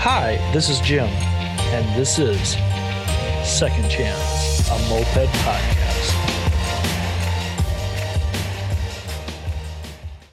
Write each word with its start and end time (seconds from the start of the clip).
Hi, 0.00 0.36
this 0.52 0.68
is 0.68 0.78
Jim, 0.78 1.08
and 1.08 2.00
this 2.00 2.20
is 2.20 2.52
Second 3.44 3.90
Chance, 3.90 4.70
a 4.70 4.78
moped 4.88 5.28
podcast. 5.42 6.14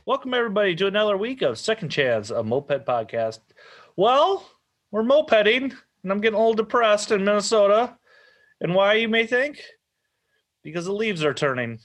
Welcome, 0.05 0.35
everybody, 0.35 0.75
to 0.75 0.85
another 0.85 1.17
week 1.17 1.41
of 1.41 1.57
Second 1.57 1.89
Chance, 1.89 2.29
a 2.29 2.43
moped 2.43 2.85
podcast. 2.85 3.39
Well, 3.95 4.47
we're 4.91 5.01
mopeding, 5.01 5.73
and 6.03 6.11
I'm 6.11 6.21
getting 6.21 6.35
a 6.35 6.39
little 6.39 6.53
depressed 6.53 7.09
in 7.09 7.25
Minnesota. 7.25 7.97
And 8.61 8.75
why, 8.75 8.93
you 8.93 9.09
may 9.09 9.25
think? 9.25 9.59
Because 10.61 10.85
the 10.85 10.93
leaves 10.93 11.23
are 11.23 11.33
turning. 11.33 11.79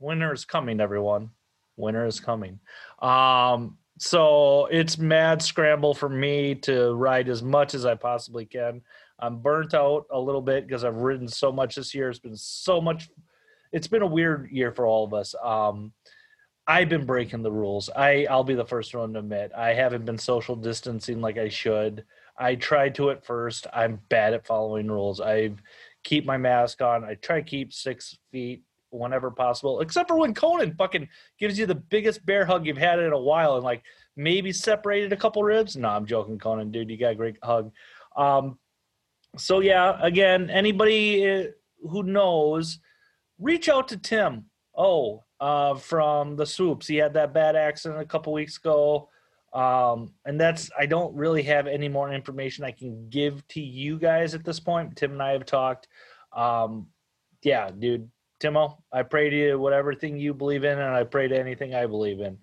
Winter 0.00 0.34
is 0.34 0.44
coming, 0.44 0.80
everyone. 0.80 1.30
Winter 1.78 2.04
is 2.04 2.20
coming. 2.20 2.60
Um, 3.00 3.78
so 3.98 4.66
it's 4.66 4.98
mad 4.98 5.40
scramble 5.40 5.94
for 5.94 6.08
me 6.08 6.54
to 6.56 6.94
ride 6.94 7.28
as 7.28 7.42
much 7.42 7.74
as 7.74 7.86
I 7.86 7.94
possibly 7.94 8.44
can. 8.44 8.82
I'm 9.20 9.38
burnt 9.38 9.74
out 9.74 10.06
a 10.10 10.18
little 10.18 10.42
bit 10.42 10.66
because 10.66 10.84
I've 10.84 10.96
ridden 10.96 11.28
so 11.28 11.52
much 11.52 11.76
this 11.76 11.94
year. 11.94 12.10
It's 12.10 12.18
been 12.18 12.36
so 12.36 12.80
much. 12.80 13.08
It's 13.72 13.86
been 13.86 14.02
a 14.02 14.06
weird 14.06 14.50
year 14.50 14.72
for 14.72 14.86
all 14.86 15.04
of 15.04 15.14
us. 15.14 15.34
Um, 15.42 15.92
I've 16.66 16.88
been 16.88 17.06
breaking 17.06 17.42
the 17.42 17.52
rules. 17.52 17.90
I 17.94 18.26
I'll 18.28 18.44
be 18.44 18.54
the 18.54 18.64
first 18.64 18.94
one 18.94 19.12
to 19.12 19.20
admit 19.20 19.52
I 19.56 19.74
haven't 19.74 20.06
been 20.06 20.18
social 20.18 20.56
distancing 20.56 21.20
like 21.20 21.38
I 21.38 21.48
should. 21.48 22.04
I 22.36 22.56
tried 22.56 22.96
to 22.96 23.10
at 23.10 23.24
first. 23.24 23.66
I'm 23.72 24.00
bad 24.08 24.34
at 24.34 24.46
following 24.46 24.90
rules. 24.90 25.20
I 25.20 25.52
keep 26.02 26.24
my 26.24 26.36
mask 26.36 26.82
on. 26.82 27.04
I 27.04 27.14
try 27.14 27.40
to 27.40 27.48
keep 27.48 27.72
six 27.72 28.18
feet 28.32 28.63
whenever 28.98 29.30
possible, 29.30 29.80
except 29.80 30.08
for 30.08 30.16
when 30.16 30.34
Conan 30.34 30.74
fucking 30.74 31.08
gives 31.38 31.58
you 31.58 31.66
the 31.66 31.74
biggest 31.74 32.24
bear 32.24 32.44
hug 32.44 32.66
you've 32.66 32.76
had 32.76 32.98
in 32.98 33.12
a 33.12 33.18
while 33.18 33.56
and 33.56 33.64
like 33.64 33.82
maybe 34.16 34.52
separated 34.52 35.12
a 35.12 35.16
couple 35.16 35.42
ribs. 35.42 35.76
No, 35.76 35.88
I'm 35.88 36.06
joking, 36.06 36.38
Conan, 36.38 36.70
dude. 36.70 36.90
You 36.90 36.96
got 36.96 37.12
a 37.12 37.16
great 37.16 37.36
hug. 37.42 37.72
Um, 38.16 38.58
so 39.36 39.60
yeah, 39.60 39.98
again, 40.00 40.50
anybody 40.50 41.28
uh, 41.28 41.44
who 41.88 42.02
knows, 42.02 42.78
reach 43.38 43.68
out 43.68 43.88
to 43.88 43.96
Tim. 43.96 44.46
Oh, 44.76 45.24
uh, 45.40 45.74
from 45.74 46.36
the 46.36 46.46
swoops. 46.46 46.86
He 46.86 46.96
had 46.96 47.14
that 47.14 47.34
bad 47.34 47.56
accident 47.56 48.00
a 48.00 48.06
couple 48.06 48.32
weeks 48.32 48.56
ago. 48.56 49.08
Um, 49.52 50.12
and 50.24 50.40
that's 50.40 50.68
I 50.76 50.86
don't 50.86 51.14
really 51.14 51.42
have 51.44 51.66
any 51.68 51.88
more 51.88 52.12
information 52.12 52.64
I 52.64 52.72
can 52.72 53.08
give 53.08 53.46
to 53.48 53.60
you 53.60 53.98
guys 53.98 54.34
at 54.34 54.44
this 54.44 54.58
point. 54.58 54.96
Tim 54.96 55.12
and 55.12 55.22
I 55.22 55.30
have 55.30 55.46
talked. 55.46 55.86
Um, 56.32 56.88
yeah, 57.42 57.70
dude, 57.70 58.10
Timo, 58.40 58.78
I 58.92 59.02
pray 59.02 59.30
to 59.30 59.36
you 59.36 59.58
whatever 59.58 59.94
thing 59.94 60.18
you 60.18 60.34
believe 60.34 60.64
in, 60.64 60.78
and 60.78 60.94
I 60.94 61.04
pray 61.04 61.28
to 61.28 61.38
anything 61.38 61.74
I 61.74 61.86
believe 61.86 62.20
in. 62.20 62.38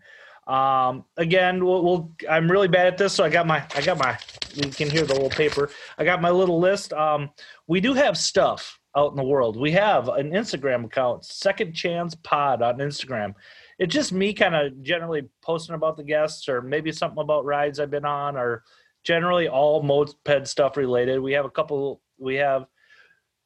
Um, 0.47 1.05
again, 1.17 1.63
we'll, 1.63 1.83
we'll, 1.83 2.11
I'm 2.29 2.49
really 2.49 2.67
bad 2.67 2.87
at 2.87 2.97
this, 2.97 3.13
so 3.13 3.23
I 3.23 3.29
got 3.29 3.45
my 3.45 3.63
I 3.75 3.81
got 3.81 3.97
my 3.97 4.17
you 4.53 4.69
can 4.69 4.89
hear 4.89 5.05
the 5.05 5.13
little 5.13 5.29
paper. 5.29 5.69
I 5.97 6.03
got 6.03 6.21
my 6.21 6.31
little 6.31 6.59
list. 6.59 6.93
Um, 6.93 7.29
we 7.67 7.79
do 7.79 7.93
have 7.93 8.17
stuff 8.17 8.79
out 8.95 9.11
in 9.11 9.17
the 9.17 9.23
world. 9.23 9.57
We 9.57 9.71
have 9.71 10.09
an 10.09 10.31
Instagram 10.31 10.85
account, 10.85 11.25
Second 11.25 11.73
Chance 11.73 12.15
Pod 12.15 12.61
on 12.61 12.77
Instagram. 12.77 13.33
It's 13.79 13.93
just 13.93 14.11
me 14.11 14.33
kind 14.33 14.55
of 14.55 14.81
generally 14.81 15.29
posting 15.41 15.75
about 15.75 15.97
the 15.97 16.03
guests 16.03 16.49
or 16.49 16.61
maybe 16.61 16.91
something 16.91 17.21
about 17.21 17.45
rides 17.45 17.79
I've 17.79 17.91
been 17.91 18.05
on 18.05 18.35
or 18.35 18.63
generally 19.03 19.47
all 19.47 19.81
moped 19.81 20.47
stuff 20.47 20.77
related. 20.77 21.19
We 21.19 21.33
have 21.33 21.45
a 21.45 21.49
couple 21.49 22.01
we 22.17 22.35
have 22.35 22.65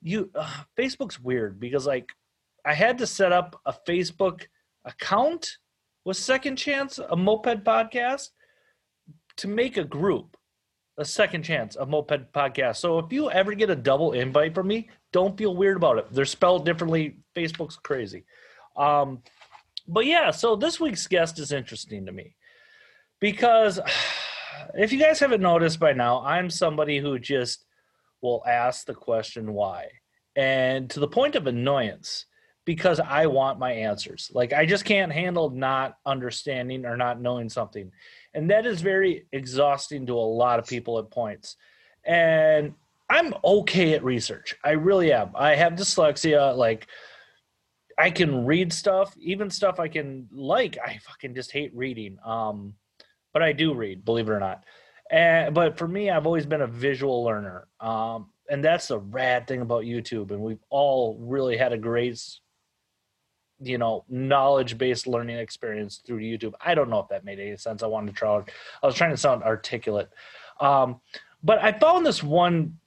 you 0.02 0.30
uh, 0.36 0.64
Facebook's 0.78 1.20
weird 1.20 1.60
because 1.60 1.86
like 1.86 2.12
I 2.66 2.74
had 2.74 2.98
to 2.98 3.08
set 3.08 3.32
up 3.32 3.62
a 3.66 3.74
Facebook 3.88 4.48
account 4.86 5.58
with 6.04 6.18
Second 6.18 6.56
Chance, 6.56 7.00
a 7.00 7.16
moped 7.16 7.64
podcast, 7.64 8.30
to 9.38 9.48
make 9.48 9.78
a 9.78 9.84
group, 9.84 10.36
a 10.98 11.06
Second 11.06 11.44
Chance, 11.44 11.76
a 11.76 11.86
moped 11.86 12.32
podcast. 12.34 12.78
So 12.78 12.98
if 13.00 13.12
you 13.12 13.30
ever 13.30 13.54
get 13.54 13.70
a 13.70 13.76
double 13.76 14.14
invite 14.14 14.56
from 14.56 14.68
me, 14.68 14.90
don't 15.14 15.38
feel 15.38 15.56
weird 15.56 15.78
about 15.78 16.00
it. 16.00 16.08
They're 16.12 16.26
spelled 16.26 16.66
differently. 16.66 17.18
Facebook's 17.36 17.78
crazy. 17.78 18.26
Um, 18.76 19.22
but 19.88 20.08
yeah, 20.08 20.32
so 20.32 20.56
this 20.56 20.80
week's 20.80 21.06
guest 21.08 21.38
is 21.38 21.52
interesting 21.52 22.08
to 22.08 22.12
me 22.12 22.36
because 23.20 23.80
if 24.74 24.92
you 24.92 25.00
guys 25.00 25.20
haven't 25.20 25.42
noticed 25.42 25.80
by 25.80 25.94
now, 25.94 26.24
I'm 26.24 26.50
somebody 26.50 26.98
who 26.98 27.20
just 27.20 27.64
will 28.22 28.44
ask 28.48 28.88
the 28.88 28.96
question 28.96 29.54
why. 29.54 29.90
And 30.36 30.90
to 30.90 31.00
the 31.00 31.08
point 31.08 31.36
of 31.36 31.46
annoyance 31.46 32.26
because 32.66 33.00
I 33.00 33.28
want 33.28 33.60
my 33.60 33.72
answers. 33.72 34.32
Like 34.34 34.52
I 34.52 34.66
just 34.66 34.86
can't 34.86 35.12
handle 35.12 35.52
not 35.52 35.98
understanding 36.06 36.86
or 36.86 36.98
not 36.98 37.22
knowing 37.22 37.48
something. 37.48 37.92
And 38.34 38.50
that 38.50 38.66
is 38.66 38.82
very 38.82 39.28
exhausting 39.32 40.08
to 40.08 40.14
a 40.14 40.16
lot 40.16 40.60
of 40.60 40.68
people 40.68 40.98
at 41.00 41.12
points. 41.12 41.56
And 42.04 42.74
I'm 43.10 43.34
okay 43.44 43.94
at 43.94 44.04
research. 44.04 44.56
I 44.64 44.72
really 44.72 45.14
am. 45.14 45.30
I 45.36 45.56
have 45.56 45.74
dyslexia 45.74 46.56
like 46.58 46.88
I 47.98 48.10
can 48.10 48.46
read 48.46 48.74
stuff, 48.74 49.16
even 49.18 49.50
stuff 49.50 49.80
I 49.80 49.88
can 49.88 50.28
like. 50.32 50.78
I 50.84 50.98
fucking 50.98 51.36
just 51.36 51.52
hate 51.52 51.74
reading. 51.76 52.18
Um 52.26 52.74
but 53.32 53.44
I 53.44 53.52
do 53.52 53.74
read, 53.74 54.06
believe 54.06 54.28
it 54.28 54.32
or 54.32 54.40
not. 54.40 54.64
And 55.12 55.54
but 55.54 55.78
for 55.78 55.88
me 55.88 56.10
I've 56.10 56.26
always 56.26 56.48
been 56.48 56.62
a 56.62 56.68
visual 56.68 57.24
learner. 57.24 57.68
Um 57.80 58.32
and 58.50 58.64
that's 58.64 58.88
the 58.88 59.00
rad 59.00 59.48
thing 59.48 59.62
about 59.62 59.84
YouTube 59.84 60.32
and 60.32 60.40
we've 60.40 60.64
all 60.72 61.18
really 61.20 61.58
had 61.58 61.74
a 61.74 61.78
great 61.78 62.20
you 63.66 63.78
know 63.78 64.06
knowledge 64.10 64.78
based 64.78 65.08
learning 65.08 65.38
experience 65.38 66.02
through 66.06 66.20
youtube. 66.20 66.54
I 66.64 66.76
don't 66.76 66.90
know 66.90 67.00
if 67.00 67.10
that 67.10 67.26
made 67.26 67.40
any 67.40 67.58
sense. 67.58 67.84
I 67.84 67.88
wanted 67.88 68.12
to 68.12 68.18
try 68.18 68.44
i 68.84 68.86
was 68.86 68.96
trying 68.96 69.12
to 69.12 69.18
sound 69.18 69.44
articulate. 69.44 70.10
Um, 70.60 71.02
but 71.44 71.62
i 71.64 71.72
found 71.72 72.06
this 72.06 72.24
one 72.24 72.78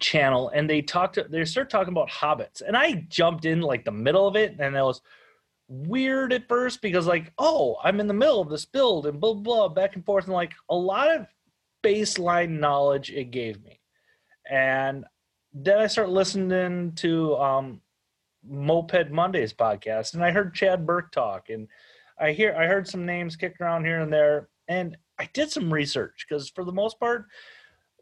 channel 0.00 0.48
and 0.48 0.68
they 0.68 0.82
talked 0.82 1.18
they 1.30 1.44
started 1.44 1.70
talking 1.70 1.92
about 1.92 2.10
hobbits 2.10 2.62
and 2.66 2.76
i 2.76 2.94
jumped 3.08 3.44
in 3.44 3.60
like 3.60 3.84
the 3.84 3.92
middle 3.92 4.26
of 4.26 4.34
it 4.34 4.56
and 4.58 4.74
it 4.74 4.82
was 4.82 5.00
weird 5.68 6.32
at 6.32 6.48
first 6.48 6.82
because 6.82 7.06
like 7.06 7.32
oh 7.38 7.76
i'm 7.84 8.00
in 8.00 8.08
the 8.08 8.14
middle 8.14 8.40
of 8.40 8.48
this 8.48 8.64
build 8.64 9.06
and 9.06 9.20
blah 9.20 9.32
blah, 9.32 9.42
blah 9.42 9.68
back 9.68 9.94
and 9.94 10.04
forth 10.04 10.24
and 10.24 10.34
like 10.34 10.52
a 10.68 10.74
lot 10.74 11.14
of 11.14 11.26
baseline 11.84 12.58
knowledge 12.58 13.10
it 13.10 13.30
gave 13.30 13.62
me. 13.62 13.78
And 14.50 15.04
then 15.52 15.78
i 15.78 15.86
start 15.86 16.08
listening 16.08 16.92
to 16.96 17.36
um 17.36 17.80
Moped 18.48 19.10
Mondays 19.10 19.52
podcast, 19.52 20.14
and 20.14 20.24
I 20.24 20.30
heard 20.30 20.54
Chad 20.54 20.86
Burke 20.86 21.12
talk, 21.12 21.50
and 21.50 21.68
I 22.18 22.32
hear 22.32 22.54
I 22.54 22.66
heard 22.66 22.88
some 22.88 23.06
names 23.06 23.36
kicked 23.36 23.60
around 23.60 23.84
here 23.84 24.00
and 24.00 24.12
there, 24.12 24.48
and 24.68 24.96
I 25.18 25.28
did 25.32 25.50
some 25.50 25.72
research 25.72 26.26
because 26.28 26.50
for 26.50 26.64
the 26.64 26.72
most 26.72 26.98
part, 26.98 27.26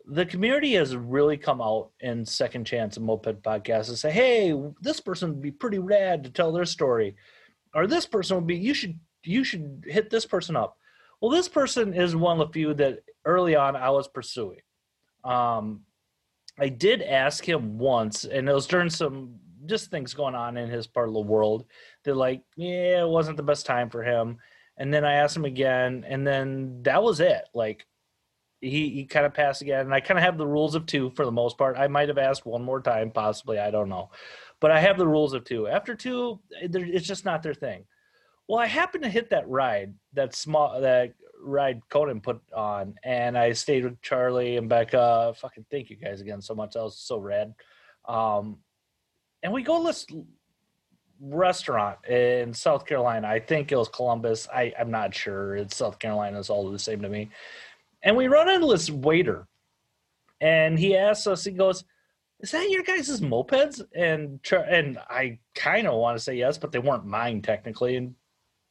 the 0.07 0.27
community 0.27 0.75
has 0.75 0.97
really 0.97 1.37
come 1.37 1.61
out 1.61 1.91
in 2.01 2.25
Second 2.25 2.67
Chance 2.67 2.97
and 2.97 3.07
Moped 3.07 3.43
podcast 3.43 3.89
and 3.89 3.99
say, 3.99 4.11
"Hey, 4.11 4.55
this 4.81 5.01
person 5.01 5.31
would 5.31 5.43
be 5.43 5.51
pretty 5.51 5.79
rad 5.79 6.25
to 6.25 6.31
tell 6.31 6.53
their 6.53 6.65
story," 6.65 7.17
or 7.75 7.87
"This 7.87 8.07
person 8.07 8.37
would 8.37 8.47
be 8.47 8.57
you 8.57 8.75
should 8.75 8.99
you 9.25 9.45
should 9.45 9.85
hit 9.87 10.11
this 10.11 10.27
person 10.27 10.57
up." 10.57 10.77
Well, 11.21 11.31
this 11.31 11.49
person 11.49 11.95
is 11.95 12.17
one 12.17 12.41
of 12.41 12.49
the 12.49 12.53
few 12.53 12.75
that 12.75 13.01
early 13.25 13.55
on 13.55 13.77
I 13.77 13.91
was 13.91 14.09
pursuing. 14.09 14.61
Um, 15.25 15.85
I 16.59 16.69
did 16.69 17.01
ask 17.01 17.49
him 17.49 17.79
once, 17.79 18.25
and 18.25 18.49
it 18.49 18.53
was 18.53 18.67
during 18.67 18.91
some 18.91 19.39
just 19.67 19.91
things 19.91 20.15
going 20.15 20.35
on 20.35 20.57
in 20.57 20.69
his 20.69 20.87
part 20.87 21.09
of 21.09 21.15
the 21.15 21.21
world 21.21 21.67
that 22.05 22.17
like 22.17 22.43
yeah 22.57 23.03
it 23.03 23.09
wasn't 23.09 23.37
the 23.37 23.43
best 23.43 23.67
time 23.67 23.91
for 23.91 24.03
him. 24.03 24.39
And 24.77 24.93
then 24.93 25.05
i 25.05 25.15
asked 25.15 25.37
him 25.37 25.45
again 25.45 26.05
and 26.09 26.27
then 26.27 26.83
that 26.83 27.03
was 27.03 27.21
it. 27.21 27.45
Like 27.55 27.87
he, 28.61 28.91
he 28.91 29.05
kind 29.05 29.27
of 29.27 29.35
passed 29.35 29.63
again. 29.63 29.81
And 29.81 29.95
i 29.95 30.01
kind 30.01 30.19
of 30.19 30.25
have 30.25 30.39
the 30.39 30.47
rules 30.47 30.75
of 30.75 30.87
two 30.87 31.11
for 31.11 31.25
the 31.25 31.33
most 31.33 31.59
part. 31.59 31.77
I 31.77 31.89
might 31.89 32.09
have 32.09 32.19
asked 32.19 32.47
one 32.47 32.63
more 32.63 32.81
time 32.81 33.11
possibly 33.11 33.59
i 33.59 33.71
don't 33.71 33.89
know. 33.89 34.11
But 34.61 34.71
i 34.71 34.81
have 34.81 34.99
the 34.99 35.09
rules 35.09 35.35
of 35.35 35.45
two. 35.45 35.69
After 35.69 35.95
two 35.95 36.41
it's 36.61 37.07
just 37.07 37.25
not 37.25 37.43
their 37.43 37.55
thing. 37.55 37.85
Well 38.49 38.59
i 38.59 38.67
happened 38.67 39.05
to 39.05 39.11
hit 39.11 39.31
that 39.31 39.49
ride 39.49 39.95
that 40.15 40.35
small 40.35 40.81
that 40.81 41.15
ride 41.45 41.81
conan 41.89 42.21
put 42.21 42.41
on 42.55 42.95
and 43.03 43.37
i 43.37 43.51
stayed 43.51 43.85
with 43.85 44.01
charlie 44.01 44.57
and 44.57 44.69
becca. 44.69 45.35
Fucking 45.37 45.67
thank 45.71 45.91
you 45.91 45.97
guys 45.97 46.21
again 46.21 46.41
so 46.41 46.55
much. 46.55 46.73
That 46.73 46.83
was 46.83 46.99
so 46.99 47.19
rad. 47.19 47.55
Um 48.09 48.59
and 49.43 49.53
we 49.53 49.63
go 49.63 49.79
to 49.79 49.87
this 49.87 50.07
restaurant 51.21 52.05
in 52.07 52.53
South 52.53 52.85
Carolina. 52.85 53.29
I 53.29 53.39
think 53.39 53.71
it 53.71 53.77
was 53.77 53.89
Columbus. 53.89 54.49
I, 54.53 54.73
I'm 54.79 54.91
not 54.91 55.15
sure. 55.15 55.57
It's 55.57 55.77
South 55.77 55.99
Carolina. 55.99 56.39
It's 56.39 56.51
all 56.51 56.71
the 56.71 56.79
same 56.79 57.01
to 57.03 57.09
me. 57.09 57.31
And 58.03 58.17
we 58.17 58.27
run 58.27 58.51
into 58.51 58.67
this 58.67 58.91
waiter, 58.91 59.47
and 60.41 60.79
he 60.79 60.97
asks 60.97 61.29
us. 61.29 61.45
He 61.45 61.53
goes, 61.53 61.85
"Is 62.41 62.51
that 62.51 62.69
your 62.71 62.83
guys' 62.83 63.21
mopeds?" 63.21 63.81
And 63.95 64.41
and 64.51 64.99
I 65.09 65.39
kind 65.55 65.87
of 65.87 65.95
want 65.95 66.17
to 66.19 66.23
say 66.23 66.35
yes, 66.35 66.59
but 66.59 66.73
they 66.73 66.81
weren't 66.81 67.07
mine 67.07 67.43
technically. 67.43 67.97
And 67.97 68.15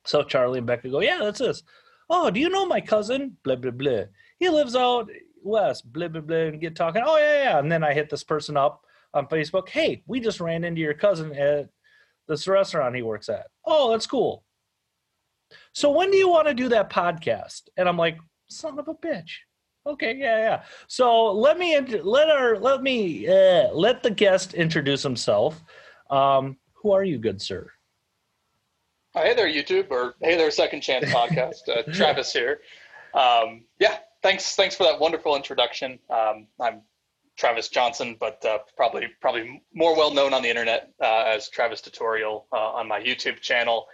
so 0.06 0.24
Charlie 0.24 0.58
and 0.58 0.68
Becca 0.68 0.90
go, 0.90 1.00
"Yeah, 1.00 1.20
that's 1.22 1.40
this." 1.40 1.64
Oh, 2.10 2.30
do 2.30 2.42
you 2.42 2.50
know 2.50 2.66
my 2.66 2.82
cousin? 2.82 3.38
Blah 3.44 3.56
blah 3.56 3.72
blah. 3.72 4.04
He 4.38 4.50
lives 4.50 4.76
out 4.76 5.10
west. 5.42 5.92
Blah 5.94 6.10
blah 6.10 6.22
blah. 6.22 6.38
And 6.38 6.60
get 6.60 6.76
talking. 6.76 7.04
Oh 7.06 7.18
yeah 7.18 7.44
yeah. 7.44 7.60
And 7.60 7.72
then 7.72 7.86
I 7.86 7.94
hit 7.94 8.10
this 8.10 8.26
person 8.26 8.58
up 8.58 8.84
on 9.14 9.28
Facebook, 9.28 9.70
hey, 9.70 10.04
we 10.08 10.20
just 10.20 10.40
ran 10.40 10.64
into 10.64 10.82
your 10.82 10.94
cousin 10.94 11.36
at 11.36 11.70
this 12.28 12.48
restaurant 12.48 12.96
he 12.96 13.02
works 13.02 13.30
at. 13.30 13.48
Oh, 13.66 13.92
that's 13.92 14.08
cool. 14.08 14.44
So 15.74 15.92
when 15.92 16.12
do 16.12 16.18
you 16.18 16.30
want 16.30 16.48
to 16.48 16.54
do 16.54 16.70
that 16.70 16.90
podcast? 16.90 17.64
And 17.78 17.90
I'm 17.90 17.98
like, 17.98 18.18
son 18.50 18.80
of 18.80 18.88
a 18.88 18.94
bitch. 18.94 19.32
Okay, 19.86 20.16
yeah, 20.16 20.38
yeah. 20.38 20.64
So 20.88 21.32
let 21.32 21.58
me 21.58 21.80
let 21.80 22.30
our 22.30 22.58
let 22.60 22.84
me 22.84 23.28
uh, 23.28 23.74
let 23.74 24.04
the 24.04 24.12
guest 24.12 24.54
introduce 24.54 25.02
himself. 25.02 25.64
Um, 26.12 26.58
who 26.74 26.92
are 26.92 27.04
you, 27.04 27.18
good 27.18 27.42
sir? 27.42 27.72
Hey 29.14 29.34
there, 29.34 29.48
YouTube, 29.48 29.90
or 29.90 30.16
hey 30.22 30.38
there, 30.38 30.52
Second 30.52 30.82
Chance 30.82 31.06
Podcast. 31.06 31.68
Uh, 31.68 31.82
Travis 31.94 32.32
here. 32.32 32.62
Um, 33.14 33.66
yeah, 33.80 33.98
thanks, 34.24 34.56
thanks 34.56 34.76
for 34.76 34.84
that 34.84 35.00
wonderful 35.00 35.36
introduction. 35.36 36.00
Um, 36.10 36.48
I'm 36.62 36.82
Travis 37.42 37.68
Johnson, 37.68 38.16
but 38.20 38.44
uh, 38.46 38.60
probably 38.78 39.08
probably 39.20 39.62
more 39.74 39.98
well 39.98 40.14
known 40.14 40.34
on 40.34 40.42
the 40.42 40.50
internet 40.50 40.94
uh, 41.04 41.24
as 41.28 41.50
Travis 41.50 41.82
Tutorial 41.82 42.48
uh, 42.54 42.80
on 42.80 42.88
my 42.88 43.02
YouTube 43.02 43.42
channel. 43.42 43.88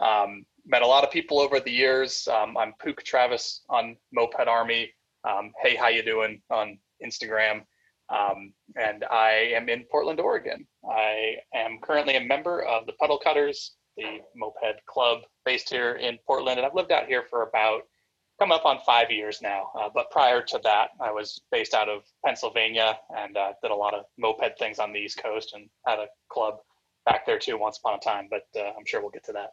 Um, 0.00 0.46
met 0.66 0.80
a 0.80 0.86
lot 0.86 1.04
of 1.04 1.10
people 1.10 1.38
over 1.40 1.60
the 1.60 1.70
years. 1.70 2.26
Um, 2.28 2.56
I'm 2.56 2.72
Pook 2.82 3.02
Travis 3.02 3.62
on 3.68 3.96
Moped 4.12 4.48
Army 4.48 4.90
um, 5.24 5.52
hey, 5.62 5.74
how 5.74 5.88
you 5.88 6.02
doing 6.02 6.40
on 6.50 6.78
Instagram. 7.04 7.62
Um, 8.10 8.52
and 8.76 9.04
I 9.10 9.52
am 9.56 9.68
in 9.68 9.84
Portland, 9.90 10.20
Oregon. 10.20 10.66
I 10.88 11.36
am 11.54 11.78
currently 11.82 12.16
a 12.16 12.20
member 12.20 12.62
of 12.62 12.86
the 12.86 12.92
Puddle 12.94 13.18
Cutters, 13.18 13.72
the 13.96 14.18
moped 14.36 14.84
club 14.86 15.20
based 15.44 15.70
here 15.70 15.94
in 15.94 16.18
Portland, 16.26 16.58
and 16.58 16.66
I've 16.66 16.74
lived 16.74 16.92
out 16.92 17.06
here 17.06 17.24
for 17.30 17.42
about 17.42 17.82
coming 18.38 18.54
up 18.54 18.64
on 18.64 18.78
five 18.84 19.10
years 19.10 19.40
now. 19.42 19.70
Uh, 19.78 19.88
but 19.94 20.10
prior 20.10 20.42
to 20.42 20.60
that, 20.64 20.90
I 21.00 21.10
was 21.10 21.40
based 21.50 21.74
out 21.74 21.88
of 21.88 22.02
Pennsylvania 22.24 22.98
and 23.16 23.36
uh, 23.36 23.52
did 23.62 23.70
a 23.70 23.74
lot 23.74 23.94
of 23.94 24.04
moped 24.18 24.58
things 24.58 24.78
on 24.78 24.92
the 24.92 24.98
East 24.98 25.20
Coast 25.22 25.52
and 25.54 25.68
had 25.86 25.98
a 25.98 26.06
club 26.30 26.56
back 27.06 27.26
there 27.26 27.38
too 27.38 27.58
once 27.58 27.78
upon 27.78 27.98
a 27.98 28.00
time. 28.00 28.28
But 28.30 28.42
uh, 28.58 28.72
I'm 28.76 28.84
sure 28.86 29.00
we'll 29.00 29.10
get 29.10 29.24
to 29.26 29.32
that. 29.32 29.50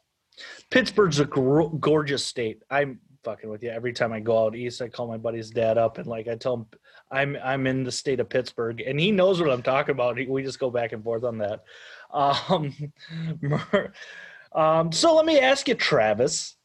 Pittsburgh's 0.69 1.19
a 1.19 1.25
gr- 1.25 1.63
gorgeous 1.79 2.23
state. 2.23 2.63
I'm 2.69 2.99
fucking 3.23 3.49
with 3.49 3.61
you. 3.61 3.69
Every 3.69 3.93
time 3.93 4.13
I 4.13 4.19
go 4.19 4.45
out 4.45 4.55
east, 4.55 4.81
I 4.81 4.87
call 4.87 5.07
my 5.07 5.17
buddy's 5.17 5.49
dad 5.49 5.77
up 5.77 5.97
and 5.97 6.07
like 6.07 6.27
I 6.27 6.35
tell 6.35 6.55
him 6.55 6.65
I'm 7.11 7.37
I'm 7.43 7.67
in 7.67 7.83
the 7.83 7.91
state 7.91 8.19
of 8.19 8.29
Pittsburgh, 8.29 8.81
and 8.81 8.99
he 8.99 9.11
knows 9.11 9.41
what 9.41 9.51
I'm 9.51 9.61
talking 9.61 9.91
about. 9.91 10.15
we 10.15 10.43
just 10.43 10.59
go 10.59 10.71
back 10.71 10.93
and 10.93 11.03
forth 11.03 11.23
on 11.23 11.37
that. 11.39 11.63
Um, 12.13 12.75
um, 14.53 14.91
so 14.91 15.15
let 15.15 15.25
me 15.25 15.39
ask 15.39 15.69
you, 15.69 15.75
Travis. 15.75 16.57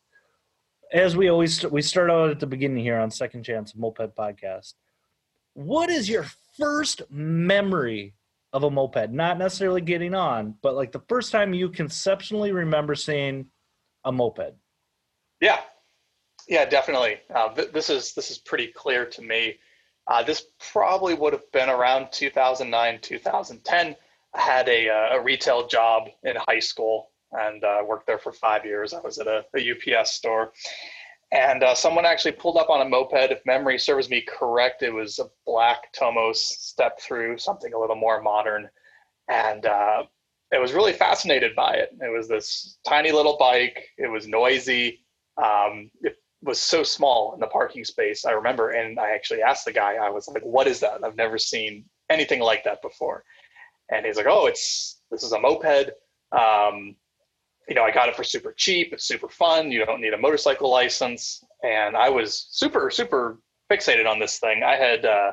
As 0.93 1.17
we 1.17 1.29
always 1.29 1.65
we 1.67 1.83
start 1.83 2.11
out 2.11 2.31
at 2.31 2.41
the 2.41 2.47
beginning 2.47 2.83
here 2.83 2.99
on 2.99 3.11
Second 3.11 3.43
Chance 3.45 3.75
Moped 3.75 4.15
Podcast. 4.17 4.75
What 5.55 5.91
is 5.91 6.09
your 6.09 6.27
first 6.59 7.03
memory 7.11 8.15
of 8.53 8.63
a 8.63 8.71
moped? 8.71 9.11
Not 9.11 9.39
necessarily 9.39 9.81
getting 9.81 10.15
on, 10.15 10.55
but 10.63 10.75
like 10.75 10.93
the 10.93 11.03
first 11.09 11.33
time 11.33 11.55
you 11.55 11.71
conceptually 11.71 12.53
remember 12.53 12.95
seeing 12.95 13.47
a 14.05 14.13
moped. 14.13 14.55
Yeah, 15.41 15.61
yeah, 16.49 16.65
definitely. 16.65 17.19
Uh, 17.35 17.53
th- 17.55 17.73
this 17.73 17.91
is 17.91 18.15
this 18.15 18.31
is 18.31 18.39
pretty 18.39 18.69
clear 18.69 19.07
to 19.07 19.23
me. 19.23 19.57
Uh, 20.07 20.23
this 20.23 20.47
probably 20.73 21.15
would 21.15 21.33
have 21.33 21.51
been 21.53 21.69
around 21.69 22.13
2009, 22.13 23.01
2010. 23.03 23.97
I 24.35 24.41
had 24.41 24.69
a, 24.69 24.89
uh, 24.89 25.17
a 25.17 25.21
retail 25.21 25.67
job 25.67 26.09
in 26.23 26.37
high 26.37 26.61
school 26.61 27.11
and 27.39 27.65
uh, 27.65 27.83
worked 27.87 28.07
there 28.07 28.19
for 28.19 28.33
five 28.33 28.65
years. 28.65 28.93
I 28.93 29.01
was 29.01 29.19
at 29.19 29.27
a, 29.27 29.45
a 29.57 29.97
UPS 29.99 30.13
store, 30.13 30.53
and 31.33 31.63
uh, 31.63 31.75
someone 31.75 32.07
actually 32.07 32.33
pulled 32.33 32.57
up 32.57 32.71
on 32.71 32.81
a 32.81 32.89
moped. 32.89 33.31
If 33.31 33.45
memory 33.47 33.79
serves 33.79 34.09
me 34.09 34.23
correct, 34.27 34.83
it 34.83 34.93
was 34.93 35.19
a 35.19 35.29
black 35.45 35.93
Tomos 35.93 36.43
step 36.45 37.01
through, 37.01 37.39
something 37.39 37.73
a 37.73 37.79
little 37.79 37.97
more 37.97 38.23
modern, 38.23 38.69
and 39.29 39.67
uh, 39.67 40.05
I 40.53 40.59
was 40.59 40.73
really 40.73 40.93
fascinated 40.93 41.57
by 41.57 41.75
it. 41.75 41.91
It 42.01 42.13
was 42.17 42.29
this 42.29 42.79
tiny 42.87 43.13
little 43.13 43.37
bike. 43.39 43.89
It 43.99 44.09
was 44.09 44.29
noisy. 44.29 45.05
Um, 45.37 45.91
it 46.03 46.17
was 46.43 46.61
so 46.63 46.83
small 46.83 47.35
in 47.35 47.41
the 47.41 47.49
parking 47.49 47.85
space. 47.85 48.25
I 48.25 48.33
remember, 48.33 48.71
and 48.71 48.99
I 48.99 49.11
actually 49.11 49.43
asked 49.43 49.65
the 49.65 49.73
guy. 49.73 49.97
I 49.97 50.11
was 50.11 50.29
like, 50.29 50.45
"What 50.45 50.69
is 50.69 50.81
that? 50.81 51.03
I've 51.05 51.17
never 51.17 51.39
seen 51.39 51.85
anything 52.09 52.41
like 52.41 52.65
that 52.65 52.83
before." 52.83 53.25
And 53.91 54.07
he's 54.07 54.17
like, 54.17 54.27
"Oh, 54.29 54.47
it's 54.47 55.01
this 55.11 55.23
is 55.23 55.33
a 55.33 55.41
moped. 55.41 55.91
Um, 56.33 56.97
you 57.69 57.75
know, 57.75 57.83
I 57.83 57.91
got 57.91 58.09
it 58.09 58.17
for 58.17 58.25
super 58.25 58.53
cheap. 58.57 58.93
It's 58.93 59.05
super 59.05 59.29
fun. 59.29 59.71
You 59.73 59.85
don't 59.85 60.01
need 60.01 60.15
a 60.15 60.19
motorcycle 60.19 60.71
license." 60.71 61.45
And 61.63 61.97
I 61.97 62.09
was 62.09 62.47
super 62.51 62.91
super 62.91 63.39
fixated 63.71 64.09
on 64.09 64.19
this 64.19 64.39
thing. 64.39 64.63
I 64.63 64.77
had 64.77 65.05
uh, 65.05 65.33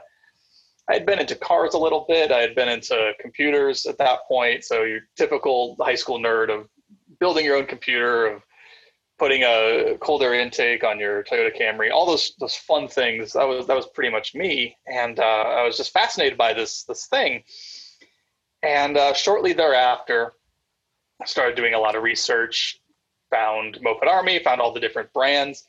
I 0.89 0.94
had 0.94 1.06
been 1.06 1.19
into 1.19 1.35
cars 1.35 1.74
a 1.74 1.80
little 1.80 2.06
bit. 2.07 2.31
I 2.31 2.39
had 2.39 2.56
been 2.56 2.69
into 2.69 3.13
computers 3.19 3.85
at 3.85 3.97
that 4.00 4.19
point. 4.27 4.63
So 4.63 4.83
your 4.83 5.01
typical 5.15 5.77
high 5.80 5.95
school 5.95 6.19
nerd 6.19 6.50
of 6.50 6.68
building 7.19 7.45
your 7.45 7.57
own 7.57 7.65
computer 7.65 8.25
of 8.25 8.41
putting 9.18 9.44
a 9.44 9.95
cold 10.01 10.21
air 10.24 10.33
intake 10.33 10.83
on 10.83 11.00
your 11.00 11.24
Toyota 11.24 11.56
Camry, 11.57 11.91
all 11.91 12.06
those 12.06 12.33
those 12.39 12.56
fun 12.56 12.88
things. 12.88 13.33
That 13.33 13.47
was 13.47 13.68
that 13.68 13.75
was 13.75 13.88
pretty 13.88 14.12
much 14.12 14.35
me, 14.35 14.75
and 14.88 15.19
uh, 15.19 15.24
I 15.24 15.63
was 15.63 15.77
just 15.77 15.94
fascinated 15.94 16.38
by 16.38 16.53
this 16.53 16.83
this 16.83 17.07
thing. 17.07 17.44
And 18.63 18.97
uh, 18.97 19.13
shortly 19.13 19.53
thereafter, 19.53 20.33
started 21.25 21.55
doing 21.55 21.73
a 21.73 21.79
lot 21.79 21.95
of 21.95 22.03
research, 22.03 22.79
found 23.29 23.79
Moped 23.81 24.07
Army, 24.07 24.39
found 24.39 24.61
all 24.61 24.73
the 24.73 24.79
different 24.79 25.11
brands, 25.13 25.65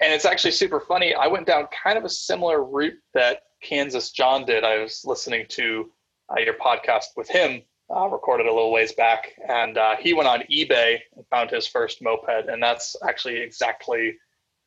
and 0.00 0.12
it's 0.12 0.24
actually 0.24 0.52
super 0.52 0.80
funny. 0.80 1.14
I 1.14 1.26
went 1.26 1.46
down 1.46 1.68
kind 1.82 1.96
of 1.96 2.04
a 2.04 2.08
similar 2.08 2.64
route 2.64 2.98
that 3.14 3.42
Kansas 3.62 4.10
John 4.10 4.44
did. 4.44 4.64
I 4.64 4.78
was 4.78 5.02
listening 5.04 5.46
to 5.50 5.90
uh, 6.30 6.40
your 6.40 6.54
podcast 6.54 7.06
with 7.16 7.28
him 7.28 7.62
uh, 7.94 8.08
recorded 8.08 8.46
a 8.46 8.52
little 8.52 8.72
ways 8.72 8.92
back, 8.92 9.32
and 9.48 9.78
uh, 9.78 9.96
he 9.96 10.12
went 10.12 10.28
on 10.28 10.42
eBay 10.50 10.98
and 11.16 11.24
found 11.30 11.50
his 11.50 11.66
first 11.66 12.02
moped, 12.02 12.48
and 12.48 12.62
that's 12.62 12.96
actually 13.06 13.38
exactly 13.38 14.16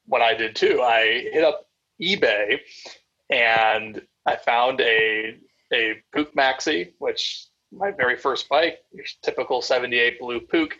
what 0.06 0.21
I 0.21 0.33
did 0.33 0.56
too. 0.56 0.81
I 0.81 1.27
hit 1.31 1.44
up 1.44 1.68
eBay, 2.01 2.59
and 3.30 4.01
I 4.25 4.38
found 4.38 4.81
a 4.81 5.38
a 5.71 6.01
Puch 6.15 6.33
Maxi, 6.33 6.94
which 6.97 7.47
my 7.71 7.92
very 7.92 8.18
first 8.18 8.50
bike, 8.50 8.80
your 8.92 9.06
typical 9.24 9.62
'78 9.62 10.19
blue 10.19 10.42
Puch. 10.42 10.74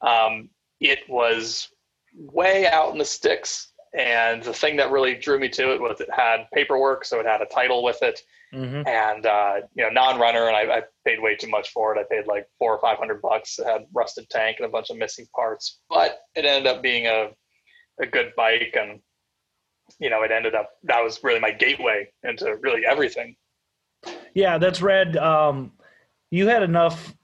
Um, 0.00 0.50
it 0.80 1.00
was 1.08 1.68
way 2.14 2.66
out 2.66 2.92
in 2.92 2.98
the 2.98 3.04
sticks, 3.04 3.72
and 3.96 4.42
the 4.42 4.52
thing 4.52 4.76
that 4.76 4.90
really 4.90 5.14
drew 5.14 5.38
me 5.38 5.48
to 5.50 5.72
it 5.72 5.80
was 5.80 6.00
it 6.00 6.08
had 6.12 6.46
paperwork, 6.52 7.04
so 7.04 7.20
it 7.20 7.26
had 7.26 7.42
a 7.42 7.46
title 7.46 7.82
with 7.82 8.02
it 8.02 8.20
mm-hmm. 8.54 8.86
and 8.86 9.26
uh, 9.26 9.54
you 9.74 9.84
know 9.84 9.90
non-runner, 9.90 10.48
and 10.48 10.56
I, 10.56 10.78
I, 10.78 10.82
paid 11.06 11.20
way 11.20 11.36
too 11.36 11.48
much 11.48 11.70
for 11.70 11.94
it. 11.94 12.00
I 12.00 12.04
paid 12.14 12.26
like 12.26 12.46
four 12.58 12.74
or 12.74 12.80
five 12.80 12.98
hundred 12.98 13.22
bucks. 13.22 13.58
It 13.58 13.66
had 13.66 13.82
rusted 13.92 14.28
tank 14.28 14.58
and 14.58 14.66
a 14.66 14.70
bunch 14.70 14.90
of 14.90 14.96
missing 14.96 15.26
parts, 15.34 15.80
but 15.88 16.18
it 16.34 16.44
ended 16.44 16.66
up 16.66 16.82
being 16.82 17.06
a 17.06 17.30
a 18.00 18.06
good 18.06 18.32
bike, 18.36 18.76
and 18.78 19.00
you 19.98 20.10
know 20.10 20.22
it 20.22 20.30
ended 20.30 20.54
up 20.54 20.70
that 20.84 21.02
was 21.02 21.22
really 21.22 21.40
my 21.40 21.50
gateway 21.50 22.08
into 22.22 22.56
really 22.60 22.82
everything. 22.88 23.36
Yeah, 24.34 24.58
that's 24.58 24.82
red. 24.82 25.16
Um, 25.16 25.72
you 26.32 26.48
had 26.48 26.62
enough 26.62 27.14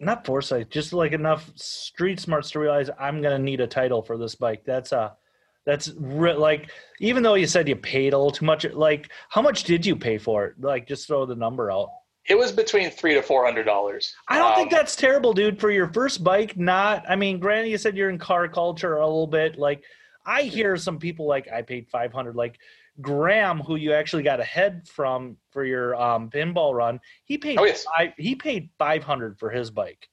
not 0.00 0.24
foresight, 0.24 0.70
just 0.70 0.92
like 0.92 1.10
enough 1.10 1.50
street 1.56 2.20
smarts 2.20 2.52
to 2.52 2.60
realize 2.60 2.88
I'm 2.98 3.20
gonna 3.20 3.38
need 3.38 3.60
a 3.60 3.66
title 3.66 4.00
for 4.00 4.16
this 4.16 4.36
bike. 4.36 4.62
That's 4.64 4.92
a 4.92 5.16
that's 5.66 5.90
re- 5.98 6.34
like 6.34 6.70
even 7.00 7.24
though 7.24 7.34
you 7.34 7.48
said 7.48 7.68
you 7.68 7.74
paid 7.74 8.12
a 8.12 8.16
little 8.16 8.30
too 8.30 8.46
much, 8.46 8.64
like 8.64 9.10
how 9.28 9.42
much 9.42 9.64
did 9.64 9.84
you 9.84 9.96
pay 9.96 10.18
for 10.18 10.46
it? 10.46 10.54
Like 10.60 10.86
just 10.86 11.08
throw 11.08 11.26
the 11.26 11.34
number 11.34 11.72
out. 11.72 11.90
It 12.28 12.38
was 12.38 12.52
between 12.52 12.90
three 12.90 13.14
to 13.14 13.22
four 13.22 13.44
hundred 13.44 13.64
dollars. 13.64 14.14
I 14.28 14.38
don't 14.38 14.52
um, 14.52 14.54
think 14.54 14.70
that's 14.70 14.94
terrible, 14.94 15.32
dude, 15.32 15.58
for 15.58 15.72
your 15.72 15.92
first 15.92 16.22
bike. 16.22 16.56
Not, 16.56 17.04
I 17.08 17.16
mean, 17.16 17.40
granted, 17.40 17.70
you 17.70 17.78
said 17.78 17.96
you're 17.96 18.10
in 18.10 18.18
car 18.18 18.46
culture 18.46 18.96
a 18.96 19.04
little 19.06 19.26
bit. 19.26 19.58
Like, 19.58 19.82
I 20.24 20.42
hear 20.42 20.76
some 20.76 20.98
people 20.98 21.26
like 21.26 21.48
I 21.52 21.62
paid 21.62 21.88
five 21.88 22.12
hundred. 22.12 22.36
Like 22.36 22.60
Graham, 23.00 23.60
who 23.60 23.76
you 23.76 23.92
actually 23.92 24.22
got 24.22 24.40
ahead 24.40 24.88
from 24.88 25.36
for 25.50 25.64
your 25.64 25.94
um, 25.94 26.30
pinball 26.30 26.74
run, 26.74 27.00
he 27.24 27.38
paid. 27.38 27.58
Oh, 27.58 27.64
yes. 27.64 27.84
five, 27.84 28.12
he 28.16 28.34
paid 28.34 28.70
five 28.78 29.04
hundred 29.04 29.38
for 29.38 29.50
his 29.50 29.70
bike 29.70 30.08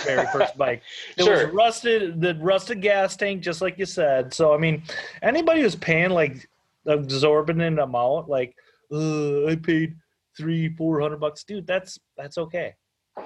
very 0.00 0.26
first 0.32 0.56
bike. 0.56 0.82
It 1.16 1.24
sure. 1.24 1.46
was 1.46 1.54
rusted, 1.54 2.20
the 2.20 2.34
rusted 2.36 2.82
gas 2.82 3.16
tank, 3.16 3.42
just 3.42 3.60
like 3.60 3.78
you 3.78 3.86
said. 3.86 4.32
So 4.32 4.54
I 4.54 4.58
mean, 4.58 4.82
anybody 5.22 5.62
who's 5.62 5.76
paying 5.76 6.10
like 6.10 6.48
exorbitant 6.86 7.78
amount, 7.78 8.28
like 8.28 8.56
uh, 8.92 9.46
I 9.46 9.56
paid 9.56 9.96
three, 10.36 10.74
four 10.76 11.00
hundred 11.00 11.20
bucks, 11.20 11.44
dude, 11.44 11.66
that's 11.66 11.98
that's 12.16 12.38
okay. 12.38 12.74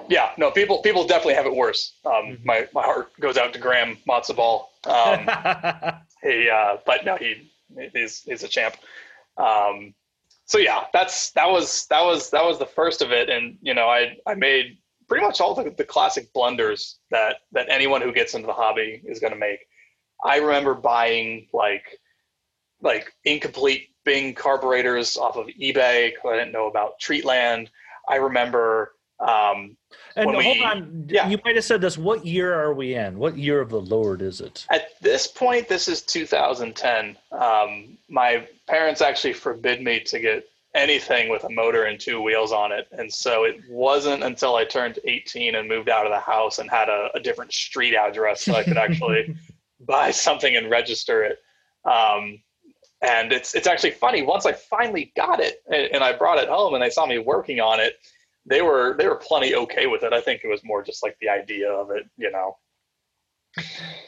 Yeah, 0.09 0.31
no, 0.37 0.51
people 0.51 0.79
people 0.79 1.07
definitely 1.07 1.35
have 1.35 1.45
it 1.45 1.55
worse. 1.55 1.93
Um, 2.05 2.11
mm-hmm. 2.11 2.45
My 2.45 2.67
my 2.73 2.83
heart 2.83 3.11
goes 3.19 3.37
out 3.37 3.53
to 3.53 3.59
Graham 3.59 3.97
Matzaball. 4.07 4.65
Um, 4.85 5.19
he, 6.23 6.49
uh, 6.49 6.77
but 6.85 7.05
no, 7.05 7.15
he 7.15 7.49
he's 7.93 8.21
he's 8.21 8.43
a 8.43 8.47
champ. 8.47 8.75
Um, 9.37 9.93
so 10.45 10.57
yeah, 10.57 10.85
that's 10.93 11.31
that 11.31 11.49
was 11.49 11.85
that 11.87 12.03
was 12.03 12.29
that 12.31 12.43
was 12.43 12.59
the 12.59 12.65
first 12.65 13.01
of 13.01 13.11
it, 13.11 13.29
and 13.29 13.57
you 13.61 13.73
know, 13.73 13.87
I 13.87 14.17
I 14.25 14.35
made 14.35 14.77
pretty 15.07 15.25
much 15.25 15.41
all 15.41 15.53
the, 15.53 15.69
the 15.69 15.83
classic 15.83 16.31
blunders 16.33 16.99
that 17.11 17.37
that 17.51 17.67
anyone 17.69 18.01
who 18.01 18.11
gets 18.11 18.33
into 18.33 18.47
the 18.47 18.53
hobby 18.53 19.01
is 19.05 19.19
going 19.19 19.33
to 19.33 19.39
make. 19.39 19.59
I 20.23 20.37
remember 20.37 20.73
buying 20.73 21.47
like 21.53 21.83
like 22.81 23.11
incomplete 23.25 23.89
Bing 24.05 24.33
carburetors 24.33 25.17
off 25.17 25.35
of 25.35 25.47
eBay 25.47 26.11
because 26.11 26.31
I 26.31 26.37
didn't 26.37 26.53
know 26.53 26.67
about 26.67 26.99
Treatland. 27.01 27.67
I 28.07 28.15
remember 28.15 28.93
Um, 29.19 29.75
And 30.15 30.29
hold 30.29 30.37
we- 30.37 30.63
on, 30.63 31.07
yeah. 31.09 31.27
you 31.27 31.37
might 31.43 31.55
have 31.55 31.65
said 31.65 31.81
this. 31.81 31.97
What 31.97 32.25
year 32.25 32.53
are 32.53 32.73
we 32.73 32.95
in? 32.95 33.17
What 33.17 33.37
year 33.37 33.59
of 33.61 33.69
the 33.69 33.81
Lord 33.81 34.21
is 34.21 34.41
it? 34.41 34.65
At 34.69 34.99
this 35.01 35.27
point, 35.27 35.67
this 35.67 35.87
is 35.87 36.01
2010. 36.03 37.17
Um, 37.31 37.97
my 38.09 38.47
parents 38.67 39.01
actually 39.01 39.33
forbid 39.33 39.81
me 39.81 39.99
to 40.01 40.19
get 40.19 40.47
anything 40.75 41.29
with 41.29 41.43
a 41.43 41.49
motor 41.49 41.85
and 41.85 41.99
two 41.99 42.21
wheels 42.21 42.51
on 42.51 42.71
it. 42.71 42.87
And 42.91 43.11
so 43.11 43.43
it 43.45 43.57
wasn't 43.69 44.23
until 44.23 44.55
I 44.55 44.65
turned 44.65 44.99
18 45.05 45.55
and 45.55 45.67
moved 45.67 45.89
out 45.89 46.05
of 46.05 46.11
the 46.11 46.19
house 46.19 46.59
and 46.59 46.69
had 46.69 46.89
a, 46.89 47.09
a 47.15 47.19
different 47.19 47.51
street 47.53 47.95
address 47.95 48.43
so 48.43 48.53
I 48.53 48.63
could 48.63 48.77
actually 48.77 49.35
buy 49.79 50.11
something 50.11 50.55
and 50.55 50.69
register 50.69 51.23
it. 51.23 51.39
Um, 51.85 52.39
and 53.01 53.31
it's 53.31 53.53
it's 53.55 53.67
actually 53.67 53.91
funny. 53.91 54.23
Once 54.23 54.45
I 54.45 54.53
finally 54.53 55.11
got 55.15 55.39
it 55.39 55.61
and, 55.67 55.87
and 55.93 56.03
I 56.03 56.13
brought 56.13 56.37
it 56.39 56.49
home 56.49 56.73
and 56.73 56.83
they 56.83 56.89
saw 56.89 57.05
me 57.05 57.17
working 57.19 57.59
on 57.59 57.79
it, 57.79 57.93
they 58.47 58.61
were 58.61 58.95
they 58.97 59.07
were 59.07 59.15
plenty 59.15 59.55
okay 59.55 59.87
with 59.87 60.03
it. 60.03 60.13
I 60.13 60.21
think 60.21 60.41
it 60.43 60.47
was 60.47 60.63
more 60.63 60.83
just 60.83 61.03
like 61.03 61.17
the 61.21 61.29
idea 61.29 61.71
of 61.71 61.91
it, 61.91 62.03
you 62.17 62.31
know. 62.31 62.57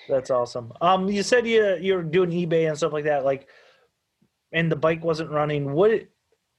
That's 0.08 0.29
awesome. 0.29 0.72
Um, 0.81 1.10
you 1.10 1.24
said 1.24 1.46
you 1.48 1.77
you're 1.79 2.03
doing 2.03 2.31
eBay 2.31 2.67
and 2.67 2.77
stuff 2.77 2.93
like 2.93 3.05
that, 3.05 3.25
like, 3.25 3.48
and 4.51 4.72
the 4.72 4.75
bike 4.75 5.03
wasn't 5.03 5.31
running. 5.31 5.72
What 5.74 5.91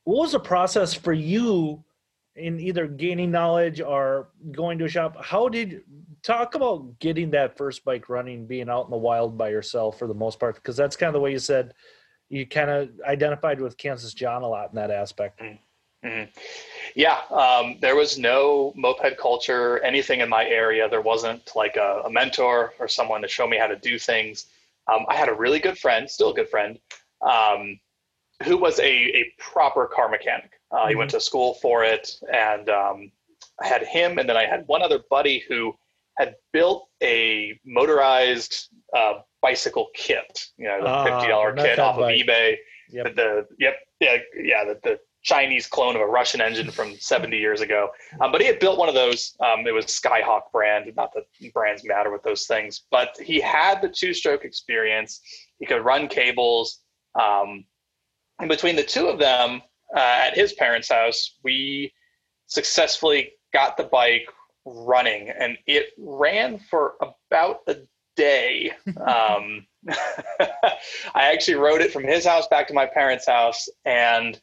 what 0.05 0.19
was 0.19 0.33
the 0.33 0.41
process 0.41 0.95
for 0.95 1.13
you 1.13 1.85
in 2.37 2.61
either 2.61 2.87
gaining 2.87 3.31
knowledge 3.31 3.81
or 3.81 4.29
going 4.53 4.79
to 4.79 4.85
a 4.85 4.89
shop? 4.89 5.17
How 5.23 5.49
did 5.49 5.83
talk 6.23 6.55
about 6.55 6.99
getting 6.99 7.31
that 7.31 7.57
first 7.57 7.85
bike 7.85 8.09
running, 8.09 8.47
being 8.47 8.69
out 8.69 8.85
in 8.85 8.91
the 8.91 8.97
wild 8.97 9.37
by 9.37 9.51
yourself 9.51 9.99
for 9.99 10.07
the 10.07 10.15
most 10.15 10.39
part? 10.39 10.55
Because 10.55 10.77
that's 10.77 10.97
kind 10.97 11.09
of 11.09 11.15
the 11.15 11.21
way 11.21 11.33
you 11.33 11.39
said 11.39 11.75
you 12.29 12.47
kind 12.47 12.71
of 12.71 12.91
identified 13.05 13.61
with 13.61 13.77
Kansas 13.77 14.15
John 14.15 14.43
a 14.43 14.49
lot 14.49 14.71
in 14.71 14.77
that 14.77 14.91
aspect. 14.91 15.41
Mhm. 16.05 16.29
Yeah, 16.95 17.19
um, 17.31 17.77
there 17.81 17.95
was 17.95 18.19
no 18.19 18.73
moped 18.75 19.17
culture, 19.19 19.79
anything 19.81 20.21
in 20.21 20.29
my 20.29 20.45
area. 20.47 20.89
There 20.89 21.01
wasn't 21.03 21.55
like 21.55 21.77
a, 21.77 22.03
a 22.07 22.11
mentor 22.11 22.73
or 22.79 22.89
someone 22.89 23.23
to 23.23 23.29
show 23.29 23.47
me 23.47 23.59
how 23.59 23.67
to 23.67 23.77
do 23.77 23.99
things. 23.99 24.47
Um, 24.89 25.05
I 25.09 25.15
had 25.17 25.29
a 25.29 25.35
really 25.35 25.61
good 25.61 25.79
friend, 25.79 26.11
still 26.11 26.31
a 26.31 26.35
good 26.35 26.49
friend, 26.49 26.79
um, 27.21 27.79
who 28.45 28.57
was 28.57 28.79
a, 28.81 28.91
a 28.91 29.33
proper 29.39 29.87
car 29.87 30.09
mechanic. 30.09 30.53
Uh, 30.73 30.87
He 30.89 30.95
went 30.95 31.11
to 31.11 31.21
school 31.21 31.55
for 31.55 31.85
it, 31.85 32.17
and 32.33 32.69
um, 32.71 33.13
I 33.63 33.67
had 33.69 33.83
him, 33.87 34.19
and 34.19 34.29
then 34.29 34.37
I 34.37 34.47
had 34.47 34.67
one 34.67 34.83
other 34.83 35.01
buddy 35.11 35.41
who 35.49 35.77
had 36.17 36.35
built 36.53 36.89
a 37.03 37.59
motorized 37.65 38.69
uh, 38.97 39.21
bicycle 39.43 39.89
kit, 39.95 40.47
you 40.57 40.67
know, 40.67 40.81
the 40.83 40.89
Ah, 40.89 41.05
fifty 41.05 41.29
dollar 41.29 41.53
not 41.55 41.65
kit 41.67 41.79
off 41.79 41.97
of 41.97 42.03
bike. 42.03 42.19
eBay. 42.27 42.57
Yep. 42.91 43.05
The, 43.05 43.13
the 43.15 43.47
yep 43.61 43.77
yeah 44.01 44.17
yeah 44.35 44.65
the, 44.65 44.81
the 44.83 45.01
Chinese 45.23 45.67
clone 45.67 45.97
of 45.97 46.01
a 46.01 46.07
Russian 46.07 46.41
engine 46.41 46.71
from 46.71 46.97
70 46.99 47.37
years 47.37 47.61
ago. 47.61 47.91
Um, 48.21 48.33
but 48.33 48.41
he 48.41 48.47
had 48.47 48.59
built 48.59 48.79
one 48.79 48.89
of 48.89 48.95
those. 48.95 49.37
Um, 49.41 49.67
it 49.67 49.73
was 49.73 49.87
Skyhawk 49.87 50.51
brand. 50.53 50.91
Not 50.97 51.13
that 51.15 51.25
brands 51.53 51.85
matter 51.85 52.11
with 52.11 52.23
those 52.23 52.47
things, 52.47 52.83
but 52.91 53.17
he 53.23 53.41
had 53.41 53.83
the 53.83 53.89
two-stroke 53.89 54.45
experience. 54.45 55.21
He 55.59 55.67
could 55.67 55.85
run 55.85 56.09
cables. 56.09 56.81
Um, 57.21 57.65
and 58.39 58.49
between 58.49 58.77
the 58.77 58.83
two 58.83 59.09
of 59.09 59.19
them, 59.19 59.63
uh, 59.95 59.99
at 59.99 60.35
his 60.35 60.53
parents' 60.55 60.91
house, 60.91 61.37
we 61.43 61.93
successfully 62.47 63.33
got 63.53 63.77
the 63.77 63.85
bike 63.85 64.29
running, 64.65 65.31
and 65.31 65.59
it 65.67 65.91
ran 65.99 66.59
for 66.59 66.95
about 67.01 67.61
a 67.67 67.77
day. 68.17 68.73
Um, 69.01 69.67
I 71.15 71.33
actually 71.33 71.55
rode 71.55 71.81
it 71.81 71.93
from 71.93 72.05
his 72.05 72.27
house 72.27 72.47
back 72.49 72.69
to 72.69 72.75
my 72.75 72.87
parents' 72.87 73.27
house, 73.27 73.69
and 73.85 74.41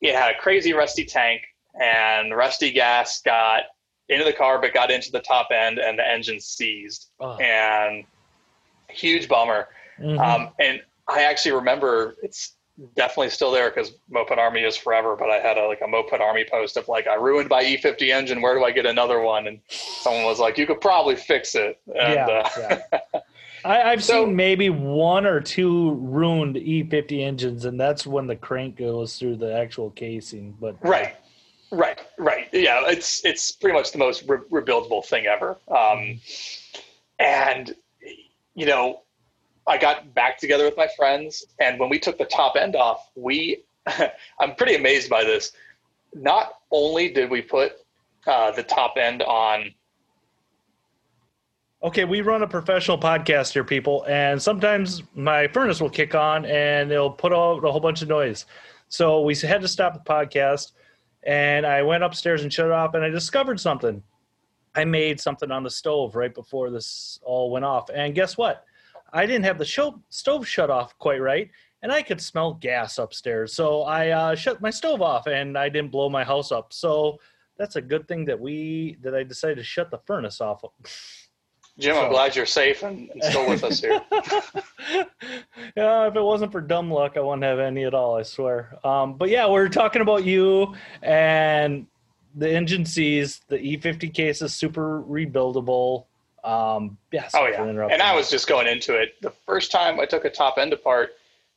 it 0.00 0.14
had 0.14 0.34
a 0.34 0.38
crazy 0.38 0.72
rusty 0.72 1.04
tank, 1.04 1.42
and 1.80 2.34
rusty 2.36 2.70
gas 2.72 3.20
got 3.22 3.64
into 4.08 4.24
the 4.24 4.32
car, 4.32 4.60
but 4.60 4.72
got 4.72 4.90
into 4.90 5.10
the 5.10 5.20
top 5.20 5.48
end, 5.52 5.78
and 5.78 5.98
the 5.98 6.06
engine 6.06 6.40
seized, 6.40 7.10
Oh, 7.20 7.36
and 7.38 8.04
huge 8.88 9.28
bummer. 9.28 9.68
mhm. 10.00 10.18
Um, 10.18 10.50
and 10.60 10.80
I 11.08 11.22
actually 11.24 11.52
remember 11.52 12.16
it's 12.22 12.52
definitely 12.94 13.30
still 13.30 13.50
there 13.50 13.70
because 13.70 13.92
Moped 14.10 14.38
Army 14.38 14.62
is 14.62 14.76
forever. 14.76 15.16
But 15.16 15.30
I 15.30 15.38
had 15.38 15.56
a, 15.56 15.66
like 15.66 15.80
a 15.80 15.86
Moped 15.88 16.20
Army 16.20 16.44
post 16.50 16.76
of 16.76 16.88
like, 16.88 17.06
I 17.06 17.14
ruined 17.14 17.48
my 17.48 17.62
E50 17.64 18.10
engine. 18.12 18.42
Where 18.42 18.54
do 18.54 18.64
I 18.64 18.70
get 18.70 18.84
another 18.86 19.20
one? 19.20 19.46
And 19.46 19.60
someone 19.68 20.24
was 20.24 20.38
like, 20.38 20.58
you 20.58 20.66
could 20.66 20.80
probably 20.80 21.16
fix 21.16 21.54
it. 21.54 21.80
And, 21.86 22.14
yeah, 22.14 22.26
uh, 22.28 22.50
yeah. 22.58 23.00
I, 23.64 23.82
I've 23.82 24.04
So- 24.04 24.24
seen 24.24 24.36
maybe 24.36 24.70
one 24.70 25.26
or 25.26 25.40
two 25.40 25.92
ruined 25.94 26.56
E50 26.56 27.22
engines, 27.24 27.64
and 27.64 27.78
that's 27.78 28.06
when 28.06 28.26
the 28.26 28.36
crank 28.36 28.76
goes 28.76 29.18
through 29.18 29.36
the 29.36 29.52
actual 29.54 29.90
casing. 29.90 30.56
But 30.60 30.76
Right, 30.80 31.16
right, 31.70 32.00
right. 32.18 32.48
Yeah, 32.52 32.82
it's 32.86 33.24
it's 33.24 33.52
pretty 33.52 33.74
much 33.76 33.92
the 33.92 33.98
most 33.98 34.24
re- 34.28 34.38
rebuildable 34.50 35.04
thing 35.04 35.26
ever. 35.26 35.58
Um, 35.68 36.20
and 37.18 37.74
you 38.54 38.66
know, 38.66 39.02
I 39.66 39.78
got 39.78 40.14
back 40.14 40.38
together 40.38 40.64
with 40.64 40.76
my 40.76 40.88
friends, 40.96 41.44
and 41.58 41.78
when 41.78 41.88
we 41.88 41.98
took 41.98 42.18
the 42.18 42.24
top 42.24 42.56
end 42.56 42.76
off, 42.76 43.10
we 43.14 43.62
I'm 44.40 44.54
pretty 44.56 44.74
amazed 44.76 45.08
by 45.10 45.24
this. 45.24 45.52
Not 46.14 46.54
only 46.70 47.08
did 47.10 47.30
we 47.30 47.42
put 47.42 47.72
uh, 48.26 48.50
the 48.52 48.62
top 48.62 48.96
end 48.96 49.22
on 49.22 49.72
okay, 51.82 52.04
we 52.04 52.20
run 52.20 52.42
a 52.42 52.46
professional 52.48 52.98
podcast 52.98 53.52
here, 53.52 53.64
people, 53.64 54.04
and 54.08 54.40
sometimes 54.40 55.02
my 55.14 55.46
furnace 55.48 55.80
will 55.80 55.90
kick 55.90 56.14
on 56.14 56.44
and 56.46 56.90
it'll 56.90 57.10
put 57.10 57.32
out 57.32 57.64
a 57.64 57.70
whole 57.70 57.80
bunch 57.80 58.02
of 58.02 58.08
noise. 58.08 58.46
So 58.88 59.20
we 59.22 59.34
had 59.34 59.60
to 59.60 59.68
stop 59.68 59.94
the 59.94 60.00
podcast, 60.00 60.72
and 61.24 61.66
I 61.66 61.82
went 61.82 62.04
upstairs 62.04 62.42
and 62.42 62.52
shut 62.52 62.66
it 62.66 62.72
off, 62.72 62.94
and 62.94 63.04
I 63.04 63.08
discovered 63.08 63.60
something. 63.60 64.02
I 64.74 64.84
made 64.84 65.20
something 65.20 65.50
on 65.50 65.62
the 65.64 65.70
stove 65.70 66.14
right 66.14 66.32
before 66.32 66.70
this 66.70 67.18
all 67.24 67.50
went 67.50 67.64
off, 67.64 67.90
and 67.92 68.14
guess 68.14 68.36
what? 68.36 68.64
I 69.12 69.26
didn't 69.26 69.44
have 69.44 69.58
the 69.58 69.64
sho- 69.64 70.02
stove 70.08 70.46
shut 70.46 70.70
off 70.70 70.96
quite 70.98 71.20
right, 71.20 71.50
and 71.82 71.92
I 71.92 72.02
could 72.02 72.20
smell 72.20 72.54
gas 72.54 72.98
upstairs. 72.98 73.54
So 73.54 73.82
I 73.82 74.10
uh, 74.10 74.34
shut 74.34 74.60
my 74.60 74.70
stove 74.70 75.02
off, 75.02 75.26
and 75.26 75.58
I 75.58 75.68
didn't 75.68 75.90
blow 75.90 76.08
my 76.08 76.24
house 76.24 76.52
up. 76.52 76.72
So 76.72 77.18
that's 77.58 77.76
a 77.76 77.82
good 77.82 78.06
thing 78.06 78.24
that 78.26 78.38
we 78.38 78.98
that 79.02 79.14
I 79.14 79.22
decided 79.24 79.56
to 79.56 79.64
shut 79.64 79.90
the 79.90 79.98
furnace 79.98 80.40
off. 80.40 80.62
Jim. 81.78 81.94
So- 81.94 82.04
I'm 82.06 82.10
glad 82.10 82.34
you're 82.36 82.46
safe 82.46 82.82
and, 82.82 83.10
and 83.10 83.22
still 83.22 83.48
with 83.48 83.62
us 83.64 83.80
here. 83.80 84.00
yeah, 85.76 86.06
if 86.08 86.16
it 86.16 86.22
wasn't 86.22 86.52
for 86.52 86.60
dumb 86.60 86.90
luck, 86.90 87.16
I 87.16 87.20
wouldn't 87.20 87.42
have 87.44 87.58
any 87.58 87.84
at 87.84 87.94
all. 87.94 88.16
I 88.16 88.22
swear. 88.22 88.78
Um, 88.84 89.14
but 89.14 89.28
yeah, 89.28 89.48
we're 89.48 89.68
talking 89.68 90.02
about 90.02 90.24
you 90.24 90.74
and 91.02 91.86
the 92.34 92.50
engine 92.50 92.84
sees 92.84 93.40
the 93.48 93.56
E50 93.56 94.12
case 94.12 94.42
is 94.42 94.54
super 94.54 95.02
rebuildable. 95.02 96.06
Um, 96.44 96.96
yeah. 97.12 97.28
Oh 97.34 97.46
yeah, 97.46 97.64
and 97.64 98.00
I 98.02 98.14
was 98.14 98.30
just 98.30 98.46
going 98.46 98.68
into 98.68 98.94
it. 98.94 99.20
The 99.20 99.30
first 99.46 99.72
time 99.72 99.98
I 99.98 100.04
took 100.06 100.24
a 100.24 100.30
top 100.30 100.58
end 100.58 100.72
apart, 100.72 101.10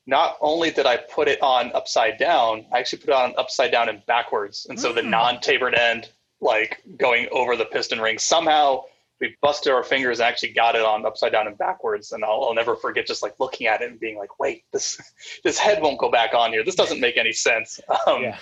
not 0.08 0.38
only 0.42 0.72
did 0.72 0.88
I 0.88 0.98
put 0.98 1.28
it 1.28 1.40
on 1.44 1.72
upside 1.74 2.18
down, 2.18 2.66
I 2.74 2.80
actually 2.80 3.00
put 3.00 3.10
it 3.10 3.16
on 3.16 3.36
upside 3.38 3.72
down 3.72 3.88
and 3.90 4.04
backwards, 4.08 4.66
and 4.68 4.80
so 4.80 4.92
the 4.92 5.02
Mm. 5.02 5.10
non-tapered 5.10 5.76
end, 5.76 6.10
like 6.42 6.82
going 6.98 7.28
over 7.32 7.56
the 7.56 7.66
piston 7.66 8.02
ring, 8.02 8.18
somehow 8.18 8.84
we 9.22 9.36
busted 9.42 9.72
our 9.74 9.84
fingers 9.84 10.20
and 10.20 10.28
actually 10.28 10.54
got 10.54 10.76
it 10.76 10.82
on 10.82 11.06
upside 11.06 11.32
down 11.32 11.48
and 11.48 11.58
backwards. 11.58 12.12
And 12.14 12.24
I'll, 12.24 12.44
I'll 12.46 12.54
never 12.54 12.76
forget 12.76 13.06
just 13.06 13.22
like 13.22 13.36
looking 13.40 13.68
at 13.68 13.82
it 13.82 13.90
and 13.92 14.00
being 14.00 14.18
like, 14.18 14.40
"Wait, 14.40 14.64
this 14.72 15.00
this 15.44 15.58
head 15.58 15.82
won't 15.82 16.00
go 16.00 16.10
back 16.10 16.34
on 16.34 16.52
here. 16.52 16.64
This 16.64 16.76
doesn't 16.76 17.00
make 17.00 17.18
any 17.18 17.34
sense." 17.34 17.80
Um, 18.08 18.24
Yeah. 18.24 18.38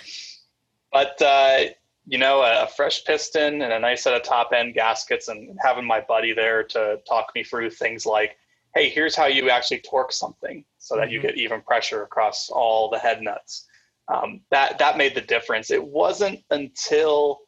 but 0.91 1.21
uh, 1.21 1.59
you 2.05 2.17
know, 2.17 2.41
a, 2.41 2.63
a 2.63 2.67
fresh 2.67 3.03
piston 3.05 3.61
and 3.61 3.73
a 3.73 3.79
nice 3.79 4.03
set 4.03 4.13
of 4.13 4.23
top 4.23 4.53
end 4.53 4.73
gaskets, 4.73 5.27
and 5.27 5.57
having 5.63 5.85
my 5.85 5.99
buddy 6.01 6.33
there 6.33 6.63
to 6.63 6.99
talk 7.07 7.31
me 7.35 7.43
through 7.43 7.69
things 7.71 8.05
like, 8.05 8.37
"Hey, 8.75 8.89
here's 8.89 9.15
how 9.15 9.25
you 9.25 9.49
actually 9.49 9.79
torque 9.79 10.11
something 10.13 10.63
so 10.77 10.95
that 10.95 11.11
you 11.11 11.19
Mhm. 11.19 11.23
get 11.23 11.37
even 11.37 11.61
pressure 11.61 12.03
across 12.03 12.49
all 12.49 12.89
the 12.89 12.99
head 12.99 13.21
nuts." 13.21 13.67
Um, 14.09 14.41
that 14.51 14.77
that 14.79 14.97
made 14.97 15.15
the 15.15 15.21
difference. 15.21 15.69
It 15.71 15.83
wasn't 15.83 16.43
until 16.51 17.41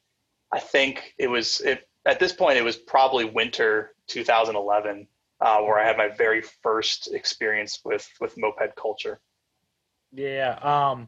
I 0.51 0.59
think 0.59 1.13
it 1.17 1.27
was 1.27 1.61
it, 1.61 1.87
at 2.09 2.19
this 2.19 2.33
point 2.33 2.57
it 2.57 2.63
was 2.63 2.75
probably 2.75 3.25
winter 3.25 3.95
2011 4.07 5.07
uh, 5.41 5.59
where 5.59 5.79
I 5.79 5.87
had 5.87 5.97
my 5.97 6.09
very 6.09 6.41
first 6.63 7.13
experience 7.13 7.79
with 7.85 8.09
with 8.19 8.37
moped 8.37 8.75
culture. 8.75 9.19
Yeah. 10.11 10.57
Um, 10.61 11.07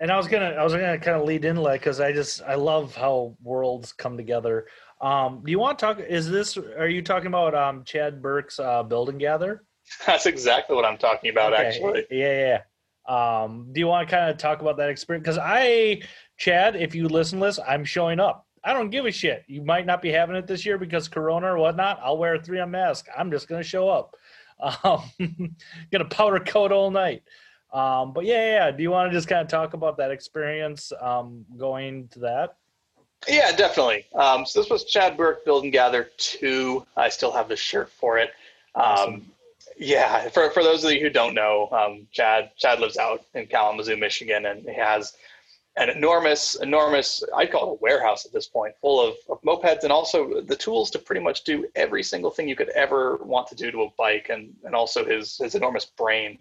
and 0.00 0.10
I 0.10 0.16
was 0.16 0.26
gonna, 0.26 0.50
I 0.50 0.64
was 0.64 0.72
gonna 0.72 0.98
kind 0.98 1.16
of 1.16 1.26
lead 1.26 1.44
into 1.44 1.62
that 1.62 1.74
because 1.74 2.00
I 2.00 2.12
just, 2.12 2.42
I 2.42 2.56
love 2.56 2.94
how 2.96 3.36
worlds 3.42 3.92
come 3.92 4.16
together. 4.16 4.66
Um, 5.00 5.42
do 5.44 5.50
you 5.50 5.58
want 5.58 5.78
to 5.78 5.86
talk? 5.86 6.00
Is 6.00 6.28
this? 6.28 6.56
Are 6.56 6.88
you 6.88 7.02
talking 7.02 7.28
about 7.28 7.54
um, 7.54 7.84
Chad 7.84 8.22
Burke's 8.22 8.58
uh, 8.58 8.82
Build 8.82 9.08
and 9.08 9.20
Gather? 9.20 9.64
That's 10.06 10.26
exactly 10.26 10.76
what 10.76 10.84
I'm 10.84 10.98
talking 10.98 11.30
about, 11.30 11.52
Okay, 11.52 11.66
actually. 11.66 12.06
Yeah, 12.10 12.60
yeah. 13.08 13.42
Um, 13.44 13.68
do 13.72 13.80
you 13.80 13.88
want 13.88 14.08
to 14.08 14.14
kind 14.14 14.30
of 14.30 14.38
talk 14.38 14.60
about 14.60 14.76
that 14.76 14.90
experience? 14.90 15.24
Because 15.24 15.38
I, 15.38 16.02
Chad, 16.36 16.76
if 16.76 16.94
you 16.94 17.08
listen 17.08 17.40
to 17.40 17.46
this, 17.46 17.58
I'm 17.66 17.84
showing 17.84 18.20
up. 18.20 18.46
I 18.64 18.72
don't 18.72 18.90
give 18.90 19.06
a 19.06 19.10
shit. 19.10 19.44
You 19.48 19.62
might 19.62 19.86
not 19.86 20.02
be 20.02 20.10
having 20.10 20.36
it 20.36 20.46
this 20.46 20.64
year 20.64 20.78
because 20.78 21.08
Corona 21.08 21.48
or 21.54 21.58
whatnot. 21.58 22.00
I'll 22.02 22.18
wear 22.18 22.34
a 22.34 22.38
3M 22.38 22.70
mask. 22.70 23.06
I'm 23.16 23.30
just 23.30 23.48
gonna 23.48 23.62
show 23.62 23.88
up. 23.88 24.16
Um, 24.84 25.02
gonna 25.90 26.04
powder 26.04 26.38
coat 26.38 26.70
all 26.70 26.92
night. 26.92 27.24
Um, 27.72 28.12
but 28.12 28.24
yeah, 28.24 28.66
yeah. 28.66 28.70
Do 28.70 28.82
you 28.82 28.92
want 28.92 29.10
to 29.10 29.16
just 29.16 29.26
kind 29.26 29.40
of 29.40 29.48
talk 29.48 29.74
about 29.74 29.96
that 29.96 30.12
experience 30.12 30.92
um, 31.00 31.44
going 31.56 32.06
to 32.08 32.20
that? 32.20 32.56
Yeah, 33.28 33.52
definitely. 33.52 34.06
Um, 34.14 34.44
so 34.44 34.60
this 34.60 34.70
was 34.70 34.84
Chad 34.84 35.16
Burke 35.16 35.44
Build 35.44 35.64
and 35.64 35.72
Gather 35.72 36.10
2. 36.18 36.86
I 36.96 37.08
still 37.08 37.32
have 37.32 37.48
the 37.48 37.56
shirt 37.56 37.90
for 37.90 38.18
it. 38.18 38.30
Um, 38.74 38.84
awesome. 38.84 39.30
Yeah, 39.78 40.28
for, 40.28 40.50
for 40.50 40.62
those 40.62 40.84
of 40.84 40.92
you 40.92 41.00
who 41.00 41.10
don't 41.10 41.34
know, 41.34 41.68
um, 41.72 42.06
Chad 42.12 42.50
Chad 42.56 42.78
lives 42.78 42.98
out 42.98 43.24
in 43.34 43.46
Kalamazoo, 43.46 43.96
Michigan, 43.96 44.46
and 44.46 44.62
he 44.62 44.74
has 44.74 45.14
an 45.76 45.88
enormous, 45.88 46.54
enormous, 46.56 47.24
I'd 47.34 47.50
call 47.50 47.70
it 47.70 47.72
a 47.72 47.78
warehouse 47.80 48.26
at 48.26 48.32
this 48.32 48.46
point, 48.46 48.74
full 48.80 49.00
of, 49.00 49.14
of 49.30 49.40
mopeds 49.42 49.84
and 49.84 49.92
also 49.92 50.42
the 50.42 50.56
tools 50.56 50.90
to 50.90 50.98
pretty 50.98 51.22
much 51.22 51.44
do 51.44 51.66
every 51.74 52.02
single 52.02 52.30
thing 52.30 52.48
you 52.48 52.56
could 52.56 52.68
ever 52.70 53.16
want 53.22 53.48
to 53.48 53.54
do 53.54 53.70
to 53.70 53.82
a 53.82 53.88
bike 53.96 54.28
and, 54.28 54.54
and 54.64 54.74
also 54.74 55.04
his, 55.04 55.38
his 55.38 55.54
enormous 55.54 55.86
brain. 55.86 56.38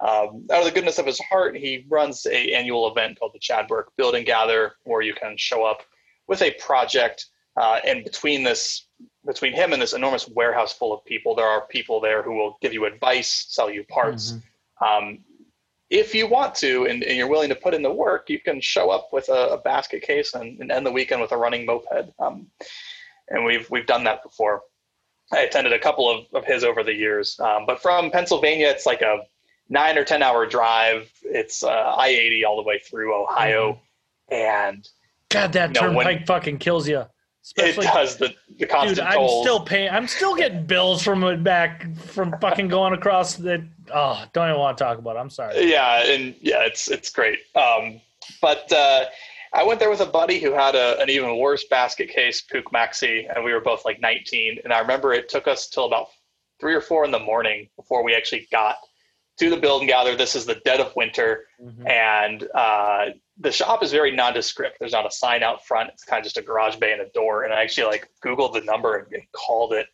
Um, 0.00 0.46
out 0.50 0.58
of 0.58 0.64
the 0.64 0.72
goodness 0.72 0.98
of 0.98 1.06
his 1.06 1.20
heart, 1.20 1.56
he 1.56 1.86
runs 1.88 2.26
a 2.26 2.52
annual 2.52 2.90
event 2.90 3.20
called 3.20 3.32
the 3.32 3.38
Chad 3.38 3.68
Burke 3.68 3.92
Build 3.96 4.16
and 4.16 4.26
Gather, 4.26 4.72
where 4.82 5.02
you 5.02 5.14
can 5.14 5.36
show 5.36 5.64
up 5.64 5.82
with 6.26 6.42
a 6.42 6.50
project. 6.54 7.26
Uh, 7.56 7.78
and 7.86 8.02
between 8.02 8.42
this, 8.42 8.88
between 9.24 9.52
him 9.52 9.72
and 9.72 9.80
this 9.80 9.92
enormous 9.92 10.28
warehouse 10.28 10.72
full 10.72 10.92
of 10.92 11.04
people, 11.04 11.36
there 11.36 11.46
are 11.46 11.66
people 11.68 12.00
there 12.00 12.24
who 12.24 12.34
will 12.34 12.58
give 12.60 12.72
you 12.72 12.84
advice, 12.86 13.46
sell 13.48 13.70
you 13.70 13.84
parts. 13.84 14.32
Mm-hmm. 14.32 15.06
Um, 15.06 15.18
if 15.90 16.14
you 16.14 16.26
want 16.26 16.54
to 16.56 16.86
and, 16.86 17.02
and, 17.02 17.16
you're 17.16 17.28
willing 17.28 17.50
to 17.50 17.54
put 17.54 17.74
in 17.74 17.82
the 17.82 17.92
work, 17.92 18.30
you 18.30 18.40
can 18.40 18.60
show 18.60 18.90
up 18.90 19.10
with 19.12 19.28
a, 19.28 19.50
a 19.50 19.58
basket 19.58 20.02
case 20.02 20.34
and, 20.34 20.58
and, 20.60 20.72
end 20.72 20.86
the 20.86 20.90
weekend 20.90 21.20
with 21.20 21.32
a 21.32 21.36
running 21.36 21.66
moped. 21.66 22.10
Um, 22.18 22.46
and 23.28 23.44
we've 23.44 23.70
we've 23.70 23.86
done 23.86 24.04
that 24.04 24.22
before. 24.22 24.62
I 25.32 25.40
attended 25.40 25.72
a 25.72 25.78
couple 25.78 26.10
of, 26.10 26.26
of 26.34 26.44
his 26.44 26.64
over 26.64 26.82
the 26.82 26.92
years, 26.92 27.38
um, 27.40 27.64
but 27.66 27.80
from 27.80 28.10
Pennsylvania, 28.10 28.68
it's 28.68 28.86
like 28.86 29.00
a 29.00 29.20
nine 29.68 29.96
or 29.96 30.04
ten 30.04 30.22
hour 30.22 30.46
drive. 30.46 31.10
It's 31.22 31.62
uh, 31.62 31.68
I 31.70 32.08
eighty 32.08 32.44
all 32.44 32.56
the 32.56 32.62
way 32.62 32.78
through 32.78 33.22
Ohio, 33.22 33.80
mm-hmm. 34.30 34.34
and 34.34 34.88
God, 35.30 35.52
that 35.54 35.74
you 35.74 35.80
know, 35.80 35.88
turnpike 35.88 36.18
when, 36.18 36.26
fucking 36.26 36.58
kills 36.58 36.88
you. 36.88 37.04
Especially, 37.44 37.86
it 37.86 37.92
does 37.92 38.16
the 38.16 38.34
the 38.58 38.64
constant 38.64 38.96
dude. 38.96 39.20
I'm 39.20 39.28
still 39.42 39.60
paying. 39.60 39.90
I'm 39.90 40.08
still 40.08 40.34
getting 40.34 40.64
bills 40.64 41.02
from 41.02 41.22
it 41.24 41.44
back 41.44 41.94
from 41.96 42.34
fucking 42.40 42.68
going 42.68 42.94
across 42.94 43.34
the. 43.34 43.66
Oh, 43.92 44.24
don't 44.32 44.48
even 44.48 44.58
want 44.58 44.78
to 44.78 44.84
talk 44.84 44.96
about. 44.96 45.16
it. 45.16 45.18
I'm 45.18 45.28
sorry. 45.28 45.70
Yeah, 45.70 46.10
and 46.10 46.34
yeah, 46.40 46.64
it's 46.64 46.90
it's 46.90 47.10
great. 47.10 47.40
Um, 47.54 48.00
but 48.40 48.72
uh, 48.72 49.04
I 49.52 49.62
went 49.62 49.78
there 49.78 49.90
with 49.90 50.00
a 50.00 50.06
buddy 50.06 50.40
who 50.40 50.52
had 50.52 50.74
a, 50.74 50.98
an 51.00 51.10
even 51.10 51.38
worse 51.38 51.64
basket 51.64 52.08
case, 52.08 52.42
Puch 52.42 52.64
Maxi, 52.72 53.26
and 53.34 53.44
we 53.44 53.52
were 53.52 53.60
both 53.60 53.84
like 53.84 54.00
19. 54.00 54.60
And 54.64 54.72
I 54.72 54.78
remember 54.80 55.12
it 55.12 55.28
took 55.28 55.46
us 55.46 55.68
till 55.68 55.84
about 55.84 56.08
three 56.58 56.74
or 56.74 56.80
four 56.80 57.04
in 57.04 57.10
the 57.10 57.18
morning 57.18 57.68
before 57.76 58.02
we 58.02 58.14
actually 58.14 58.48
got 58.50 58.76
to 59.38 59.50
the 59.50 59.56
build 59.58 59.82
and 59.82 59.88
gather. 59.88 60.16
This 60.16 60.34
is 60.34 60.46
the 60.46 60.56
dead 60.64 60.80
of 60.80 60.96
winter, 60.96 61.44
mm-hmm. 61.62 61.86
and 61.86 62.48
uh, 62.54 63.06
the 63.38 63.50
shop 63.50 63.82
is 63.82 63.90
very 63.90 64.14
nondescript. 64.14 64.76
There's 64.78 64.92
not 64.92 65.06
a 65.06 65.10
sign 65.10 65.42
out 65.42 65.66
front. 65.66 65.90
It's 65.92 66.04
kind 66.04 66.20
of 66.20 66.24
just 66.24 66.36
a 66.36 66.42
garage 66.42 66.76
bay 66.76 66.92
and 66.92 67.00
a 67.00 67.08
door. 67.10 67.44
And 67.44 67.52
I 67.52 67.62
actually 67.62 67.86
like 67.86 68.08
Googled 68.24 68.54
the 68.54 68.60
number 68.60 68.96
and, 68.96 69.12
and 69.12 69.22
called 69.32 69.72
it. 69.72 69.86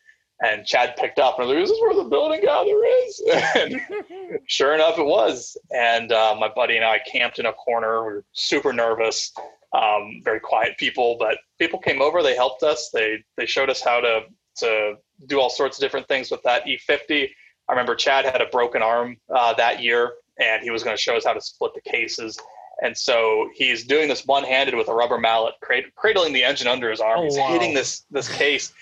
And 0.43 0.65
Chad 0.65 0.95
picked 0.95 1.19
up 1.19 1.37
and 1.37 1.43
I 1.43 1.47
was 1.47 1.55
like, 1.55 1.63
"Is 1.63 1.69
this 1.69 1.79
where 1.81 1.95
the 1.95 2.09
Build 2.09 2.31
and 2.31 2.41
Gather 2.41 2.83
is?" 3.05 3.21
And 3.55 3.81
sure 4.47 4.73
enough, 4.73 4.97
it 4.97 5.05
was. 5.05 5.55
And 5.71 6.11
uh, 6.11 6.35
my 6.39 6.49
buddy 6.49 6.77
and 6.77 6.85
I 6.85 6.99
camped 7.11 7.37
in 7.37 7.45
a 7.45 7.53
corner. 7.53 8.03
We 8.03 8.13
were 8.13 8.25
super 8.31 8.73
nervous, 8.73 9.31
um, 9.73 10.21
very 10.23 10.39
quiet 10.39 10.77
people, 10.77 11.15
but 11.19 11.37
people 11.59 11.79
came 11.79 12.01
over. 12.01 12.23
They 12.23 12.35
helped 12.35 12.63
us. 12.63 12.89
They 12.91 13.23
they 13.37 13.45
showed 13.45 13.69
us 13.69 13.81
how 13.81 14.01
to 14.01 14.21
to 14.57 14.95
do 15.27 15.39
all 15.39 15.49
sorts 15.49 15.77
of 15.77 15.81
different 15.81 16.07
things 16.07 16.31
with 16.31 16.41
that 16.43 16.65
E50. 16.65 17.29
I 17.69 17.71
remember 17.71 17.95
Chad 17.95 18.25
had 18.25 18.41
a 18.41 18.47
broken 18.47 18.81
arm 18.81 19.17
uh, 19.33 19.53
that 19.53 19.81
year, 19.81 20.13
and 20.39 20.63
he 20.63 20.71
was 20.71 20.83
going 20.83 20.95
to 20.95 21.01
show 21.01 21.15
us 21.15 21.25
how 21.25 21.33
to 21.33 21.41
split 21.41 21.73
the 21.75 21.81
cases. 21.89 22.39
And 22.81 22.97
so 22.97 23.49
he's 23.53 23.85
doing 23.85 24.07
this 24.07 24.25
one-handed 24.25 24.75
with 24.75 24.87
a 24.87 24.93
rubber 24.93 25.19
mallet, 25.19 25.53
cradling 25.95 26.33
the 26.33 26.43
engine 26.43 26.67
under 26.67 26.89
his 26.89 26.99
arm. 26.99 27.19
Oh, 27.19 27.23
he's 27.23 27.37
wow. 27.37 27.49
hitting 27.49 27.75
this 27.75 28.05
this 28.09 28.27
case, 28.27 28.73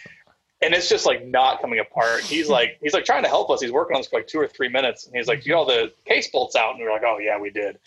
and 0.62 0.74
it's 0.74 0.88
just 0.88 1.06
like 1.06 1.26
not 1.26 1.62
coming 1.62 1.80
apart. 1.80 2.22
He's 2.22 2.48
like 2.58 2.78
he's 2.82 2.94
like 2.94 3.04
trying 3.04 3.24
to 3.24 3.30
help 3.30 3.50
us. 3.50 3.62
He's 3.62 3.74
working 3.74 3.96
on 3.96 4.02
this 4.02 4.08
for 4.08 4.20
like 4.20 4.28
two 4.28 4.40
or 4.40 4.48
three 4.48 4.70
minutes, 4.70 5.06
and 5.06 5.16
he's 5.16 5.28
like, 5.28 5.46
"You 5.46 5.54
know, 5.54 5.66
the 5.66 5.92
case 6.06 6.30
bolts 6.30 6.56
out," 6.56 6.76
and 6.76 6.84
we're 6.84 6.92
like, 6.92 7.04
"Oh 7.06 7.18
yeah, 7.20 7.38
we 7.38 7.50
did." 7.50 7.78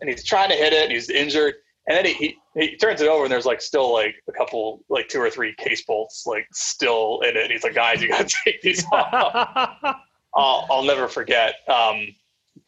And 0.00 0.08
he's 0.08 0.24
trying 0.24 0.48
to 0.48 0.56
hit 0.56 0.72
it, 0.72 0.84
and 0.84 0.92
he's 0.92 1.10
injured. 1.10 1.54
And 1.86 1.96
then 1.96 2.04
he, 2.04 2.12
he, 2.12 2.36
he 2.54 2.76
turns 2.76 3.00
it 3.00 3.08
over, 3.08 3.24
and 3.24 3.32
there's 3.32 3.46
like 3.46 3.62
still 3.62 3.92
like 3.92 4.14
a 4.28 4.32
couple, 4.32 4.84
like 4.90 5.08
two 5.08 5.20
or 5.20 5.30
three 5.30 5.54
case 5.54 5.82
bolts, 5.86 6.26
like 6.26 6.46
still 6.52 7.20
in 7.22 7.30
it. 7.30 7.44
And 7.44 7.52
he's 7.52 7.62
like, 7.62 7.74
"Guys, 7.74 8.02
you 8.02 8.08
got 8.08 8.28
to 8.28 8.36
take 8.44 8.62
these 8.62 8.84
off." 8.90 9.76
I'll, 10.34 10.66
I'll 10.70 10.84
never 10.84 11.08
forget. 11.08 11.54
Um, 11.66 12.08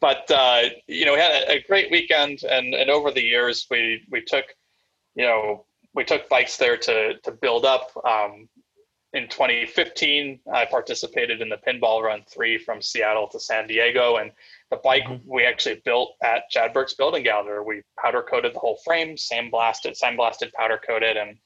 but 0.01 0.29
uh, 0.31 0.63
you 0.87 1.05
know, 1.05 1.13
we 1.13 1.19
had 1.19 1.43
a, 1.43 1.51
a, 1.51 1.63
great 1.67 1.91
weekend, 1.91 2.43
and, 2.43 2.73
and 2.73 2.89
over 2.89 3.11
the 3.11 3.21
years, 3.21 3.67
we 3.69 4.03
we 4.09 4.21
took, 4.21 4.45
you 5.15 5.25
know, 5.25 5.65
we 5.93 6.03
took 6.03 6.27
bikes 6.27 6.57
there 6.57 6.77
to 6.77 7.19
to 7.19 7.31
build 7.31 7.65
up. 7.65 7.91
Um, 8.05 8.49
in 9.13 9.27
2015, 9.27 10.39
I 10.53 10.65
participated 10.65 11.41
in 11.41 11.49
the 11.49 11.57
Pinball 11.67 12.01
Run 12.01 12.23
Three 12.33 12.57
from 12.57 12.81
Seattle 12.81 13.27
to 13.29 13.39
San 13.39 13.67
Diego, 13.67 14.15
and 14.17 14.31
the 14.71 14.77
bike 14.77 15.03
mm-hmm. 15.03 15.29
we 15.29 15.45
actually 15.45 15.81
built 15.85 16.15
at 16.23 16.49
Chad 16.49 16.73
Burke's 16.73 16.95
Build 16.95 17.15
and 17.15 17.23
Gather. 17.23 17.61
We 17.61 17.83
powder 18.01 18.23
coated 18.23 18.55
the 18.55 18.59
whole 18.59 18.79
frame, 18.83 19.15
sandblasted, 19.15 19.99
sandblasted, 20.01 20.51
powder 20.53 20.79
coated, 20.85 21.17
and 21.17 21.37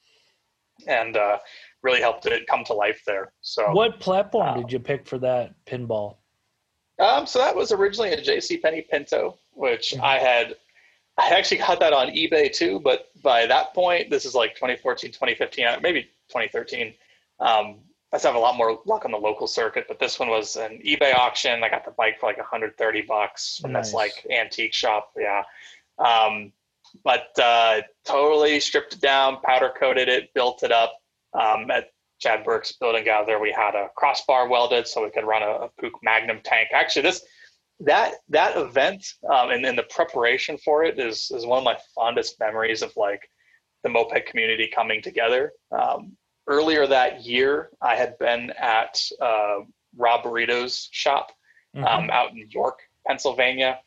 and 0.86 1.16
uh, 1.16 1.38
really 1.82 2.00
helped 2.00 2.24
it 2.26 2.46
come 2.46 2.64
to 2.64 2.72
life 2.72 3.02
there. 3.06 3.32
So, 3.42 3.70
what 3.72 4.00
platform 4.00 4.48
uh, 4.48 4.62
did 4.62 4.72
you 4.72 4.78
pick 4.78 5.06
for 5.06 5.18
that 5.18 5.54
pinball? 5.66 6.16
Um, 6.98 7.26
so 7.26 7.38
that 7.38 7.54
was 7.54 7.72
originally 7.72 8.12
a 8.12 8.20
JC 8.20 8.60
Penney 8.62 8.82
Pinto, 8.82 9.36
which 9.52 9.92
mm-hmm. 9.92 10.04
I 10.04 10.18
had. 10.18 10.56
I 11.18 11.30
actually 11.30 11.58
got 11.58 11.80
that 11.80 11.94
on 11.94 12.08
eBay 12.08 12.52
too, 12.52 12.78
but 12.78 13.08
by 13.22 13.46
that 13.46 13.72
point, 13.72 14.10
this 14.10 14.26
is 14.26 14.34
like 14.34 14.54
2014, 14.54 15.12
2015, 15.12 15.66
uh, 15.66 15.78
maybe 15.82 16.02
2013. 16.28 16.92
Um, 17.40 17.78
I 18.12 18.18
still 18.18 18.32
have 18.32 18.38
a 18.38 18.42
lot 18.42 18.56
more 18.56 18.80
luck 18.84 19.04
on 19.04 19.12
the 19.12 19.18
local 19.18 19.46
circuit, 19.46 19.86
but 19.88 19.98
this 19.98 20.18
one 20.18 20.28
was 20.28 20.56
an 20.56 20.80
eBay 20.84 21.14
auction. 21.14 21.64
I 21.64 21.70
got 21.70 21.84
the 21.84 21.90
bike 21.92 22.20
for 22.20 22.26
like 22.26 22.36
130 22.36 23.02
bucks 23.02 23.58
from 23.58 23.72
nice. 23.72 23.86
this 23.86 23.94
like 23.94 24.26
antique 24.30 24.74
shop. 24.74 25.12
Yeah. 25.18 25.42
Um, 25.98 26.52
but 27.02 27.28
uh, 27.38 27.82
totally 28.04 28.60
stripped 28.60 28.94
it 28.94 29.00
down, 29.00 29.40
powder 29.40 29.72
coated 29.78 30.08
it, 30.08 30.32
built 30.34 30.62
it 30.62 30.72
up. 30.72 31.00
Um, 31.34 31.70
at 31.70 31.92
Chad 32.18 32.44
Burke's 32.44 32.72
building 32.72 33.08
out 33.08 33.26
there, 33.26 33.38
we 33.38 33.52
had 33.52 33.74
a 33.74 33.88
crossbar 33.96 34.48
welded 34.48 34.86
so 34.86 35.04
we 35.04 35.10
could 35.10 35.26
run 35.26 35.42
a, 35.42 35.66
a 35.66 35.70
Puch 35.80 35.92
Magnum 36.02 36.40
tank. 36.44 36.68
Actually, 36.72 37.02
this 37.02 37.22
that 37.80 38.14
that 38.30 38.56
event 38.56 39.04
um, 39.30 39.50
and, 39.50 39.66
and 39.66 39.76
the 39.76 39.84
preparation 39.84 40.56
for 40.58 40.84
it 40.84 40.98
is 40.98 41.30
is 41.30 41.44
one 41.44 41.58
of 41.58 41.64
my 41.64 41.76
fondest 41.94 42.40
memories 42.40 42.82
of 42.82 42.92
like 42.96 43.20
the 43.82 43.90
moped 43.90 44.26
community 44.26 44.70
coming 44.74 45.02
together. 45.02 45.52
Um, 45.70 46.16
earlier 46.46 46.86
that 46.86 47.24
year, 47.24 47.70
I 47.82 47.96
had 47.96 48.18
been 48.18 48.50
at 48.58 48.98
uh, 49.20 49.58
Rob 49.96 50.22
Burrito's 50.22 50.88
shop 50.90 51.32
mm-hmm. 51.74 51.84
um, 51.84 52.10
out 52.10 52.30
in 52.30 52.48
York, 52.48 52.78
Pennsylvania, 53.06 53.78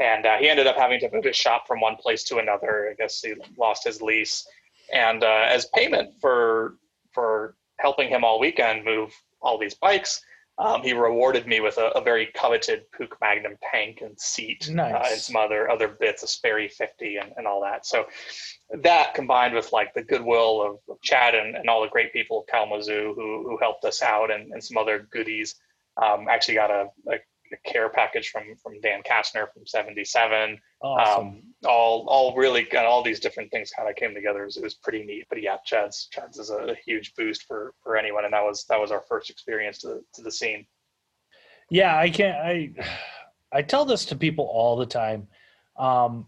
and 0.00 0.24
uh, 0.24 0.36
he 0.38 0.48
ended 0.48 0.66
up 0.66 0.76
having 0.76 1.00
to 1.00 1.10
move 1.12 1.24
his 1.24 1.36
shop 1.36 1.66
from 1.66 1.80
one 1.80 1.96
place 1.96 2.24
to 2.24 2.38
another. 2.38 2.88
I 2.90 2.94
guess 2.94 3.20
he 3.20 3.34
lost 3.58 3.84
his 3.84 4.00
lease, 4.00 4.46
and 4.92 5.22
uh, 5.22 5.46
as 5.48 5.66
payment 5.74 6.14
for 6.20 6.76
for 7.12 7.56
helping 7.84 8.08
him 8.08 8.24
all 8.24 8.40
weekend 8.40 8.84
move 8.84 9.12
all 9.42 9.58
these 9.58 9.74
bikes, 9.74 10.22
um, 10.56 10.82
he 10.82 10.94
rewarded 10.94 11.46
me 11.46 11.60
with 11.60 11.76
a, 11.78 11.88
a, 11.98 12.00
very 12.00 12.26
coveted 12.26 12.84
Puch 12.96 13.10
Magnum 13.20 13.56
tank 13.70 13.98
and 14.00 14.18
seat 14.18 14.70
nice. 14.70 14.94
uh, 14.94 15.08
and 15.10 15.20
some 15.20 15.36
other 15.36 15.68
other 15.68 15.88
bits, 15.88 16.22
a 16.22 16.28
Sperry 16.28 16.68
50 16.68 17.16
and, 17.16 17.32
and 17.36 17.46
all 17.46 17.60
that. 17.62 17.84
So 17.84 18.06
that 18.82 19.14
combined 19.14 19.54
with 19.54 19.72
like 19.72 19.92
the 19.94 20.02
goodwill 20.02 20.62
of, 20.62 20.76
of 20.88 21.02
Chad 21.02 21.34
and, 21.34 21.56
and 21.56 21.68
all 21.68 21.82
the 21.82 21.88
great 21.88 22.12
people 22.12 22.40
of 22.40 22.46
Kalamazoo 22.46 23.14
who, 23.16 23.42
who 23.48 23.58
helped 23.60 23.84
us 23.84 24.00
out 24.00 24.30
and, 24.30 24.52
and 24.52 24.62
some 24.62 24.78
other 24.78 25.08
goodies, 25.10 25.56
um, 26.00 26.26
actually 26.30 26.54
got 26.54 26.70
a 26.70 26.86
a 27.10 27.16
care 27.64 27.88
package 27.88 28.28
from 28.30 28.42
from 28.62 28.80
Dan 28.80 29.02
Kastner 29.02 29.52
from 29.52 29.66
'77. 29.66 30.58
Awesome. 30.82 31.26
Um, 31.26 31.42
all 31.66 32.06
all 32.08 32.34
really 32.36 32.64
got 32.64 32.86
all 32.86 33.02
these 33.02 33.20
different 33.20 33.50
things 33.50 33.70
kind 33.70 33.88
of 33.88 33.96
came 33.96 34.14
together. 34.14 34.42
It 34.42 34.46
was, 34.46 34.56
it 34.56 34.62
was, 34.62 34.74
pretty 34.74 35.04
neat. 35.04 35.26
But 35.28 35.42
yeah, 35.42 35.56
Chad's 35.64 36.08
Chad's 36.10 36.38
is 36.38 36.50
a, 36.50 36.76
huge 36.84 37.14
boost 37.14 37.44
for 37.44 37.74
for 37.82 37.96
anyone, 37.96 38.24
and 38.24 38.32
that 38.32 38.42
was 38.42 38.64
that 38.68 38.80
was 38.80 38.90
our 38.90 39.02
first 39.08 39.30
experience 39.30 39.78
to 39.80 40.00
to 40.14 40.22
the 40.22 40.30
scene. 40.30 40.66
Yeah, 41.70 41.96
I 41.96 42.10
can't. 42.10 42.36
I 42.36 42.72
I 43.52 43.62
tell 43.62 43.84
this 43.84 44.04
to 44.06 44.16
people 44.16 44.46
all 44.46 44.76
the 44.76 44.86
time. 44.86 45.28
Um, 45.78 46.26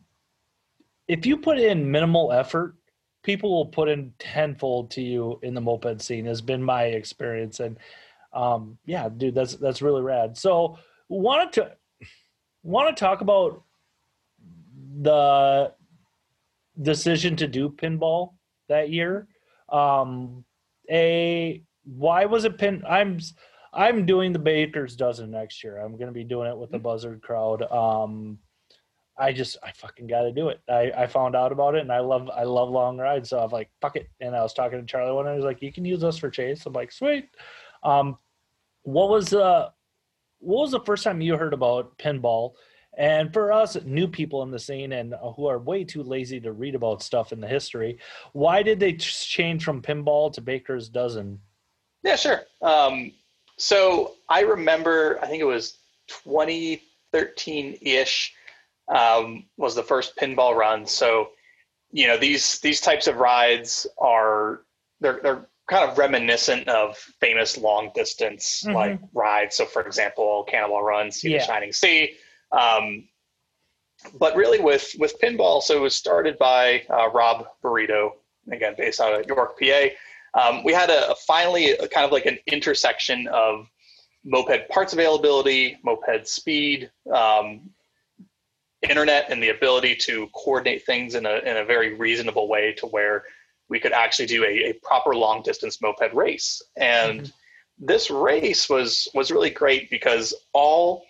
if 1.08 1.26
you 1.26 1.36
put 1.36 1.58
in 1.58 1.90
minimal 1.90 2.32
effort, 2.32 2.76
people 3.22 3.50
will 3.50 3.66
put 3.66 3.88
in 3.88 4.12
tenfold 4.18 4.90
to 4.92 5.02
you 5.02 5.38
in 5.42 5.54
the 5.54 5.60
moped 5.60 6.00
scene. 6.00 6.26
Has 6.26 6.40
been 6.40 6.62
my 6.62 6.84
experience, 6.84 7.60
and 7.60 7.78
um, 8.32 8.78
yeah, 8.86 9.08
dude, 9.08 9.34
that's 9.34 9.56
that's 9.56 9.82
really 9.82 10.02
rad. 10.02 10.36
So 10.36 10.78
wanted 11.08 11.52
to 11.54 11.72
want 12.62 12.94
to 12.94 13.00
talk 13.00 13.20
about 13.20 13.62
the 15.00 15.72
decision 16.80 17.36
to 17.36 17.46
do 17.46 17.70
pinball 17.70 18.34
that 18.68 18.90
year. 18.90 19.28
Um, 19.68 20.44
a 20.90 21.62
why 21.84 22.24
was 22.24 22.44
it 22.44 22.58
pin? 22.58 22.82
I'm 22.88 23.20
I'm 23.72 24.06
doing 24.06 24.32
the 24.32 24.38
Baker's 24.38 24.96
dozen 24.96 25.30
next 25.30 25.62
year. 25.62 25.78
I'm 25.78 25.96
to 25.98 26.12
be 26.12 26.24
doing 26.24 26.48
it 26.48 26.56
with 26.56 26.70
the 26.70 26.78
mm-hmm. 26.78 26.84
Buzzard 26.84 27.22
crowd. 27.22 27.62
Um, 27.70 28.38
I 29.18 29.32
just 29.32 29.56
I 29.62 29.72
fucking 29.72 30.06
got 30.06 30.22
to 30.22 30.32
do 30.32 30.48
it. 30.48 30.60
I, 30.68 30.92
I 30.96 31.06
found 31.06 31.34
out 31.36 31.52
about 31.52 31.74
it 31.74 31.80
and 31.80 31.92
I 31.92 32.00
love 32.00 32.28
I 32.30 32.44
love 32.44 32.68
long 32.68 32.98
rides, 32.98 33.30
so 33.30 33.38
I'm 33.38 33.50
like 33.50 33.70
fuck 33.80 33.96
it. 33.96 34.08
And 34.20 34.36
I 34.36 34.42
was 34.42 34.52
talking 34.52 34.78
to 34.78 34.86
Charlie 34.86 35.12
one, 35.12 35.26
and 35.26 35.34
he 35.34 35.36
was 35.36 35.46
like, 35.46 35.62
"You 35.62 35.72
can 35.72 35.84
use 35.84 36.04
us 36.04 36.18
for 36.18 36.30
chase." 36.30 36.66
I'm 36.66 36.72
like, 36.72 36.92
"Sweet." 36.92 37.28
Um, 37.82 38.18
what 38.82 39.08
was 39.08 39.32
uh, 39.32 39.70
what 40.38 40.62
was 40.62 40.70
the 40.70 40.80
first 40.80 41.04
time 41.04 41.20
you 41.20 41.36
heard 41.36 41.54
about 41.54 41.96
pinball? 41.98 42.54
And 42.96 43.32
for 43.32 43.52
us 43.52 43.76
new 43.84 44.08
people 44.08 44.42
in 44.42 44.50
the 44.50 44.58
scene 44.58 44.92
and 44.92 45.14
who 45.36 45.46
are 45.46 45.58
way 45.58 45.84
too 45.84 46.02
lazy 46.02 46.40
to 46.40 46.52
read 46.52 46.74
about 46.74 47.02
stuff 47.02 47.32
in 47.32 47.40
the 47.40 47.48
history, 47.48 47.98
why 48.32 48.62
did 48.62 48.80
they 48.80 48.94
change 48.94 49.64
from 49.64 49.82
pinball 49.82 50.32
to 50.32 50.40
Baker's 50.40 50.88
Dozen? 50.88 51.38
Yeah, 52.02 52.16
sure. 52.16 52.42
Um, 52.62 53.12
so 53.58 54.14
I 54.28 54.40
remember, 54.40 55.18
I 55.22 55.26
think 55.26 55.42
it 55.42 55.46
was 55.46 55.78
2013 56.08 57.78
ish 57.82 58.32
um, 58.88 59.44
was 59.56 59.74
the 59.74 59.82
first 59.82 60.16
pinball 60.16 60.54
run. 60.54 60.86
So, 60.86 61.30
you 61.92 62.06
know, 62.06 62.16
these 62.16 62.60
these 62.60 62.80
types 62.80 63.06
of 63.06 63.16
rides 63.16 63.86
are 63.98 64.62
they're 65.00 65.20
they're 65.22 65.48
kind 65.68 65.90
of 65.90 65.98
reminiscent 65.98 66.68
of 66.68 66.96
famous 67.20 67.58
long 67.58 67.90
distance 67.94 68.62
mm-hmm. 68.64 68.74
like 68.74 69.00
rides. 69.12 69.56
So, 69.56 69.64
for 69.64 69.82
example, 69.82 70.44
Cannonball 70.48 70.82
Run, 70.82 71.10
See 71.10 71.32
yeah. 71.32 71.38
the 71.38 71.44
Shining 71.44 71.72
Sea. 71.72 72.14
Um, 72.52 73.08
but 74.18 74.36
really, 74.36 74.60
with 74.60 74.94
with 74.98 75.18
pinball, 75.20 75.62
so 75.62 75.76
it 75.76 75.80
was 75.80 75.94
started 75.94 76.38
by 76.38 76.84
uh, 76.90 77.10
Rob 77.10 77.46
Burrito, 77.62 78.10
again 78.50 78.74
based 78.76 79.00
out 79.00 79.20
of 79.20 79.26
York, 79.26 79.58
PA. 79.58 79.86
Um, 80.34 80.62
we 80.64 80.72
had 80.72 80.90
a, 80.90 81.10
a 81.10 81.14
finally 81.26 81.70
a 81.70 81.88
kind 81.88 82.04
of 82.04 82.12
like 82.12 82.26
an 82.26 82.38
intersection 82.46 83.26
of 83.28 83.68
moped 84.24 84.68
parts 84.68 84.92
availability, 84.92 85.78
moped 85.82 86.28
speed, 86.28 86.90
um, 87.12 87.70
internet 88.82 89.30
and 89.30 89.42
the 89.42 89.48
ability 89.48 89.96
to 89.96 90.28
coordinate 90.34 90.84
things 90.84 91.14
in 91.14 91.26
a, 91.26 91.36
in 91.38 91.56
a 91.56 91.64
very 91.64 91.94
reasonable 91.94 92.48
way 92.48 92.72
to 92.74 92.86
where 92.86 93.24
we 93.68 93.80
could 93.80 93.92
actually 93.92 94.26
do 94.26 94.44
a, 94.44 94.70
a 94.70 94.72
proper 94.82 95.14
long 95.14 95.42
distance 95.42 95.80
moped 95.80 96.14
race. 96.14 96.62
And 96.76 97.22
mm-hmm. 97.22 97.86
this 97.86 98.10
race 98.10 98.68
was 98.68 99.08
was 99.14 99.30
really 99.30 99.50
great 99.50 99.90
because 99.90 100.34
all 100.52 101.04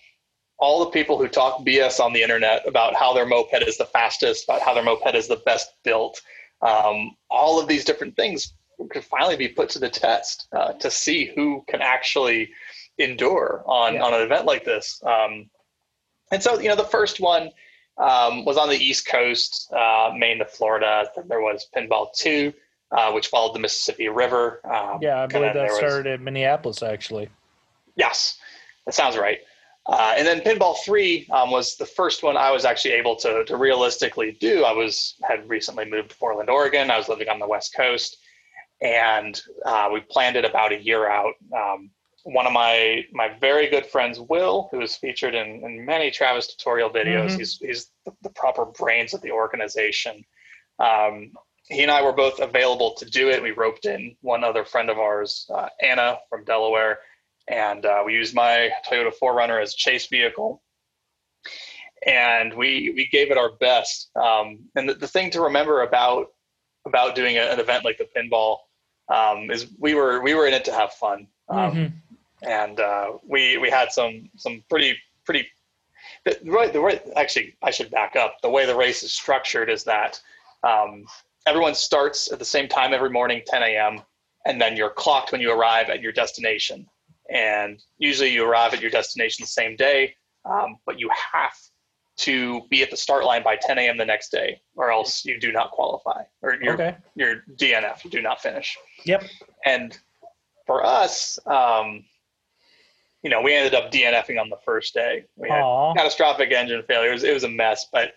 all 0.59 0.85
the 0.85 0.91
people 0.91 1.19
who 1.19 1.29
talk 1.29 1.65
BS 1.67 2.01
on 2.01 2.13
the 2.13 2.23
internet 2.23 2.67
about 2.67 2.95
how 2.95 3.13
their 3.13 3.27
moped 3.27 3.63
is 3.67 3.77
the 3.77 3.85
fastest, 3.85 4.45
about 4.45 4.63
how 4.63 4.73
their 4.73 4.83
moped 4.83 5.15
is 5.15 5.29
the 5.29 5.43
best 5.45 5.75
built, 5.85 6.23
um, 6.63 7.15
all 7.31 7.61
of 7.61 7.69
these 7.69 7.85
different 7.85 8.17
things 8.17 8.55
could 8.91 9.05
finally 9.05 9.37
be 9.37 9.49
put 9.49 9.69
to 9.71 9.79
the 9.79 9.89
test 9.89 10.49
uh, 10.53 10.73
to 10.75 10.91
see 10.91 11.33
who 11.35 11.65
can 11.69 11.81
actually 11.83 12.51
endure 12.99 13.63
on, 13.67 13.95
yeah. 13.95 14.03
on 14.03 14.15
an 14.15 14.23
event 14.23 14.47
like 14.47 14.65
this. 14.65 15.03
Um, 15.05 15.51
and 16.33 16.43
so, 16.43 16.59
you 16.59 16.69
know, 16.69 16.77
the 16.77 16.85
first 16.85 17.21
one 17.21 17.51
um, 17.99 18.45
was 18.45 18.57
on 18.57 18.69
the 18.69 18.77
East 18.77 19.07
Coast, 19.07 19.73
uh, 19.73 20.13
Maine 20.17 20.39
to 20.39 20.45
Florida. 20.45 21.11
There 21.27 21.41
was 21.41 21.67
Pinball 21.75 22.13
2, 22.15 22.53
uh, 22.93 23.13
which 23.13 23.29
followed 23.29 23.55
the 23.55 23.59
Mississippi 23.59 24.09
River. 24.09 24.61
Um, 24.65 24.99
yeah, 25.01 25.23
I 25.23 25.27
believe 25.27 25.55
that 25.55 25.73
started 25.73 26.07
was, 26.07 26.19
in 26.19 26.25
Minneapolis, 26.25 26.83
actually. 26.83 27.29
Yes, 27.97 28.39
that 28.85 28.95
sounds 28.95 29.17
right. 29.17 29.39
Uh, 29.87 30.15
and 30.17 30.27
then 30.27 30.41
Pinball 30.41 30.77
3 30.85 31.29
um, 31.31 31.51
was 31.51 31.77
the 31.77 31.87
first 31.87 32.23
one 32.23 32.37
I 32.37 32.51
was 32.51 32.65
actually 32.65 32.95
able 32.95 33.17
to, 33.17 33.45
to 33.45 33.57
realistically 33.57 34.37
do. 34.41 34.65
I 34.65 34.73
was 34.73 35.15
had 35.27 35.49
recently 35.49 35.89
moved 35.89 36.11
to 36.11 36.17
Portland, 36.17 36.51
Oregon. 36.51 36.91
I 36.91 36.99
was 36.99 37.09
living 37.09 37.29
on 37.29 37.39
the 37.39 37.47
West 37.47 37.75
Coast, 37.75 38.19
and 38.83 39.41
uh, 39.65 39.89
we 39.93 40.01
planned 40.01 40.37
it 40.37 40.45
about 40.45 40.73
a 40.73 40.83
year 40.83 41.09
out. 41.09 41.35
One 42.27 42.45
of 42.45 42.53
my 42.53 43.05
my 43.13 43.29
very 43.41 43.69
good 43.69 43.87
friends, 43.87 44.19
Will, 44.19 44.69
who 44.73 44.81
is 44.81 44.97
featured 44.97 45.37
in, 45.37 45.63
in 45.65 45.87
many 45.87 46.11
Travis 46.11 46.49
tutorial 46.49 46.91
videos. 46.91 47.29
Mm-hmm. 47.29 47.39
He's 47.39 47.59
he's 47.59 47.91
the, 48.05 48.31
proper 48.31 48.65
brains 48.65 49.15
of 49.15 49.23
the 49.23 49.31
organization. 49.31 50.25
Um, 50.81 51.31
he 51.69 51.83
and 51.83 51.91
I 51.91 52.03
were 52.03 52.13
both 52.13 52.41
available 52.41 52.95
to 52.95 53.05
do 53.05 53.31
it. 53.31 53.41
We 53.41 53.53
roped 53.53 53.87
in 53.87 54.17
one 54.23 54.43
other 54.43 54.65
friend 54.65 54.91
of 54.91 54.99
ours, 54.99 55.49
uh, 55.55 55.69
Anna 55.81 56.19
from 56.29 56.45
Delaware, 56.45 56.99
and 57.47 57.87
uh, 57.87 58.03
we 58.05 58.15
used 58.15 58.35
my 58.35 58.71
Toyota 58.89 59.13
4Runner 59.23 59.63
as 59.63 59.75
chase 59.75 60.09
vehicle. 60.09 60.63
And 62.05 62.55
we 62.55 62.93
we 62.97 63.09
gave 63.11 63.31
it 63.31 63.39
our 63.39 63.53
best. 63.53 64.11
Um, 64.17 64.65
and 64.75 64.89
the, 64.89 64.95
the 64.95 65.09
thing 65.09 65.31
to 65.31 65.43
remember 65.43 65.83
about 65.83 66.27
about 66.87 67.15
doing 67.15 67.37
an 67.37 67.61
event 67.61 67.85
like 67.85 67.99
the 67.99 68.09
pinball 68.17 68.59
um, 69.15 69.49
is 69.53 69.69
we 69.79 69.95
were 69.95 70.21
we 70.23 70.35
were 70.35 70.49
in 70.49 70.55
it 70.55 70.65
to 70.65 70.73
have 70.73 70.93
fun. 70.93 71.29
Um, 71.49 71.59
mm-hmm 71.59 71.87
and 72.43 72.81
uh, 72.81 73.13
we 73.27 73.59
we 73.59 73.71
had 73.71 73.93
some 73.93 74.31
some 74.37 74.63
pretty 74.69 74.97
pretty. 75.25 75.49
The, 76.25 76.39
right, 76.45 76.73
the 76.73 76.81
right. 76.81 77.03
Actually, 77.17 77.57
I 77.63 77.71
should 77.71 77.91
back 77.91 78.17
up. 78.17 78.37
The 78.43 78.51
way 78.51 78.67
the 78.67 78.77
race 78.77 79.03
is 79.03 79.13
structured 79.13 79.71
is 79.71 79.85
that 79.85 80.21
um, 80.63 81.07
everyone 81.47 81.75
starts 81.75 82.31
at 82.33 82.39
the 82.39 82.45
same 82.45 82.69
time 82.69 82.93
every 82.93 83.11
morning, 83.11 83.43
10 83.47 83.63
a.m., 83.63 84.03
and 84.45 84.61
then 84.61 84.77
you're 84.77 84.91
clocked 84.91 85.33
when 85.33 85.41
you 85.41 85.53
arrive 85.53 85.89
at 85.89 86.01
your 86.01 86.13
destination. 86.13 86.87
And 87.33 87.83
usually, 87.99 88.33
you 88.33 88.45
arrive 88.45 88.75
at 88.75 88.81
your 88.81 88.91
destination 88.91 89.43
the 89.43 89.49
same 89.49 89.77
day, 89.77 90.15
um, 90.45 90.79
but 90.85 90.99
you 90.99 91.11
have 91.33 91.57
to 92.19 92.63
be 92.71 92.83
at 92.83 92.91
the 92.91 92.97
start 92.97 93.25
line 93.25 93.43
by 93.43 93.57
10 93.57 93.79
a.m. 93.79 93.97
the 93.97 94.05
next 94.05 94.31
day, 94.31 94.61
or 94.75 94.91
else 94.91 95.25
you 95.25 95.39
do 95.39 95.53
not 95.53 95.71
qualify, 95.71 96.23
or 96.43 96.55
your 96.63 96.75
okay. 96.75 96.97
your 97.15 97.43
DNF, 97.57 98.05
you 98.05 98.11
do 98.11 98.23
not 98.23 98.41
finish. 98.41 98.77
Yep. 99.05 99.25
And 99.65 99.99
for 100.67 100.85
us, 100.85 101.39
um, 101.47 102.05
you 103.23 103.31
know, 103.31 103.41
we 103.43 103.55
ended 103.55 103.75
up 103.75 103.91
DNFing 103.91 104.41
on 104.41 104.49
the 104.49 104.59
first 104.65 104.95
day. 104.95 105.25
We 105.37 105.49
had 105.49 105.63
Aww. 105.63 105.97
catastrophic 105.97 106.53
engine 106.53 106.83
failures. 106.87 107.25
It 107.25 107.35
was, 107.35 107.45
a 107.45 107.49
mess, 107.49 107.87
but 107.93 108.15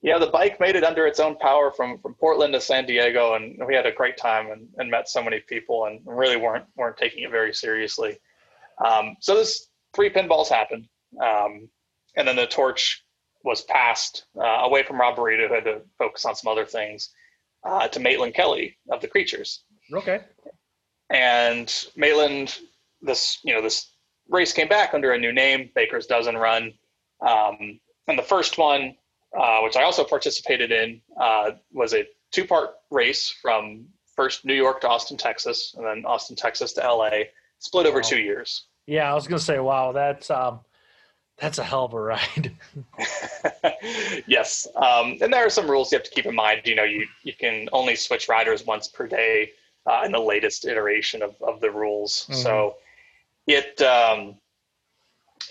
yeah, 0.00 0.18
the 0.18 0.28
bike 0.28 0.60
made 0.60 0.76
it 0.76 0.84
under 0.84 1.06
its 1.06 1.18
own 1.18 1.36
power 1.38 1.72
from, 1.72 1.98
from 1.98 2.14
Portland 2.14 2.52
to 2.54 2.60
San 2.60 2.86
Diego, 2.86 3.34
and 3.34 3.58
we 3.66 3.74
had 3.74 3.86
a 3.86 3.92
great 3.92 4.16
time 4.16 4.50
and, 4.50 4.68
and 4.78 4.90
met 4.90 5.08
so 5.08 5.22
many 5.22 5.40
people, 5.40 5.86
and 5.86 6.00
really 6.06 6.36
weren't 6.36 6.66
weren't 6.76 6.96
taking 6.96 7.24
it 7.24 7.30
very 7.30 7.52
seriously. 7.52 8.18
Um, 8.84 9.16
so 9.20 9.34
this 9.34 9.68
three 9.94 10.10
pinballs 10.10 10.48
happened, 10.48 10.86
um, 11.20 11.68
and 12.16 12.28
then 12.28 12.36
the 12.36 12.46
torch 12.46 13.04
was 13.42 13.62
passed 13.62 14.26
uh, 14.40 14.60
away 14.62 14.84
from 14.84 15.00
Rob 15.00 15.16
Burrito, 15.16 15.48
who 15.48 15.54
had 15.54 15.64
to 15.64 15.82
focus 15.98 16.24
on 16.24 16.36
some 16.36 16.50
other 16.50 16.64
things, 16.64 17.10
uh, 17.64 17.88
to 17.88 18.00
Maitland 18.00 18.34
Kelly 18.34 18.78
of 18.90 19.00
the 19.00 19.08
Creatures. 19.08 19.64
Okay. 19.92 20.20
And 21.10 21.72
Maitland, 21.96 22.58
this 23.02 23.38
you 23.42 23.54
know 23.54 23.62
this 23.62 23.90
race 24.28 24.52
came 24.52 24.68
back 24.68 24.94
under 24.94 25.12
a 25.12 25.18
new 25.18 25.32
name, 25.32 25.70
Baker's 25.74 26.06
Dozen 26.06 26.36
Run. 26.36 26.72
Um, 27.26 27.80
and 28.06 28.18
the 28.18 28.22
first 28.22 28.58
one, 28.58 28.94
uh, 29.38 29.60
which 29.60 29.76
I 29.76 29.82
also 29.82 30.04
participated 30.04 30.72
in, 30.72 31.00
uh, 31.20 31.52
was 31.72 31.94
a 31.94 32.06
two 32.30 32.44
part 32.44 32.70
race 32.90 33.28
from 33.42 33.86
first 34.14 34.44
New 34.44 34.54
York 34.54 34.80
to 34.82 34.88
Austin, 34.88 35.16
Texas, 35.16 35.74
and 35.76 35.86
then 35.86 36.04
Austin, 36.04 36.36
Texas 36.36 36.72
to 36.74 36.80
LA, 36.80 37.10
split 37.58 37.86
over 37.86 37.98
wow. 37.98 38.08
two 38.08 38.20
years. 38.20 38.66
Yeah, 38.86 39.10
I 39.10 39.14
was 39.14 39.26
going 39.26 39.38
to 39.38 39.44
say, 39.44 39.58
wow, 39.58 39.92
that's. 39.92 40.30
Um, 40.30 40.60
that's 41.40 41.58
a 41.58 41.62
hell 41.62 41.84
of 41.84 41.92
a 41.92 42.00
ride. 42.00 42.56
yes, 44.26 44.66
um, 44.74 45.18
and 45.20 45.32
there 45.32 45.46
are 45.46 45.50
some 45.50 45.70
rules 45.70 45.92
you 45.92 45.98
have 45.98 46.04
to 46.04 46.10
keep 46.10 46.26
in 46.26 46.34
mind. 46.34 46.62
You 46.64 46.74
know, 46.74 46.82
you 46.82 47.06
you 47.22 47.32
can 47.32 47.68
only 47.72 47.94
switch 47.94 48.28
riders 48.28 48.66
once 48.66 48.88
per 48.88 49.06
day 49.06 49.52
uh, 49.86 50.02
in 50.04 50.10
the 50.10 50.18
latest 50.18 50.66
iteration 50.66 51.22
of, 51.22 51.36
of 51.40 51.60
the 51.60 51.70
rules. 51.70 52.26
Mm-hmm. 52.28 52.42
So 52.42 52.76
it 53.48 53.80
um, 53.82 54.36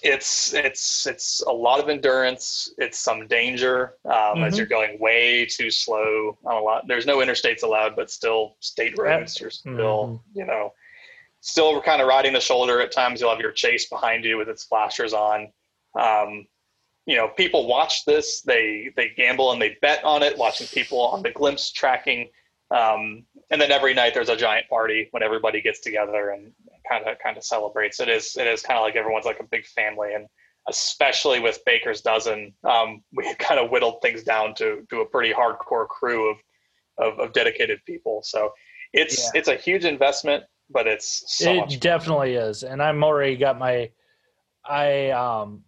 it's 0.04 0.54
it's 0.54 1.08
it's 1.08 1.42
a 1.42 1.52
lot 1.52 1.80
of 1.80 1.90
endurance. 1.90 2.74
It's 2.78 3.00
some 3.00 3.28
danger 3.28 3.96
um, 4.06 4.12
mm-hmm. 4.12 4.44
as 4.44 4.58
you're 4.58 4.68
going 4.68 5.00
way 5.00 5.46
too 5.46 5.72
slow 5.72 6.38
on 6.46 6.56
a 6.56 6.62
lot. 6.62 6.88
There's 6.88 7.06
no 7.06 7.18
interstates 7.18 7.64
allowed, 7.64 7.96
but 7.96 8.12
still 8.12 8.56
state 8.60 8.98
roads. 8.98 9.40
You're 9.40 9.50
still 9.50 9.74
mm-hmm. 9.74 10.40
you 10.40 10.46
know 10.46 10.74
still 11.42 11.82
kind 11.82 12.02
of 12.02 12.08
riding 12.08 12.34
the 12.34 12.40
shoulder 12.40 12.80
at 12.82 12.92
times. 12.92 13.20
You'll 13.20 13.32
have 13.32 13.40
your 13.40 13.52
chase 13.52 13.90
behind 13.90 14.24
you 14.24 14.38
with 14.38 14.50
its 14.50 14.64
flashers 14.64 15.14
on. 15.14 15.52
Um, 16.00 16.46
you 17.06 17.16
know, 17.16 17.30
people 17.30 17.68
watch 17.68 18.06
this. 18.06 18.42
They 18.42 18.92
they 18.96 19.10
gamble 19.18 19.52
and 19.52 19.62
they 19.62 19.78
bet 19.82 20.04
on 20.04 20.24
it. 20.24 20.38
Watching 20.38 20.68
people 20.68 21.02
on 21.02 21.24
the 21.24 21.32
Glympse 21.32 21.74
tracking. 21.74 22.30
Um, 22.70 23.24
and 23.50 23.62
then 23.62 23.72
every 23.72 23.94
night 23.94 24.14
there's 24.14 24.28
a 24.28 24.36
giant 24.36 24.68
party 24.68 25.08
when 25.12 25.24
everybody 25.24 25.62
gets 25.62 25.80
together 25.80 26.32
and 26.32 26.52
kind 26.90 27.08
of 27.08 27.18
kind 27.20 27.38
of 27.38 27.44
celebrates. 27.44 28.00
It 28.00 28.10
is 28.10 28.36
it 28.38 28.48
is 28.48 28.62
kind 28.62 28.78
of 28.78 28.84
like 28.84 28.96
everyone's 28.96 29.26
like 29.26 29.40
a 29.40 29.48
big 29.50 29.66
family, 29.66 30.14
and 30.14 30.28
especially 30.70 31.40
with 31.40 31.60
Baker's 31.66 32.02
Dozen, 32.02 32.54
um, 32.64 33.04
we 33.14 33.34
kind 33.36 33.60
of 33.60 33.72
whittled 33.72 34.02
things 34.02 34.24
down 34.24 34.54
to 34.56 34.86
to 34.90 35.02
a 35.02 35.06
pretty 35.06 35.34
hardcore 35.34 35.88
crew 35.88 36.32
of 36.32 36.38
of, 37.00 37.20
of 37.20 37.34
dedicated 37.34 37.80
people. 37.86 38.22
So 38.24 38.52
it's 38.94 39.18
yeah. 39.18 39.40
it's 39.40 39.48
a 39.48 39.56
huge 39.56 39.86
investment, 39.86 40.44
but 40.70 40.88
it's 40.88 41.24
so 41.28 41.64
it 41.64 41.80
definitely 41.80 42.36
is. 42.36 42.64
And 42.64 42.82
I'm 42.82 43.04
already 43.04 43.36
got 43.36 43.60
my 43.60 43.92
I 44.66 45.12
um 45.12 45.64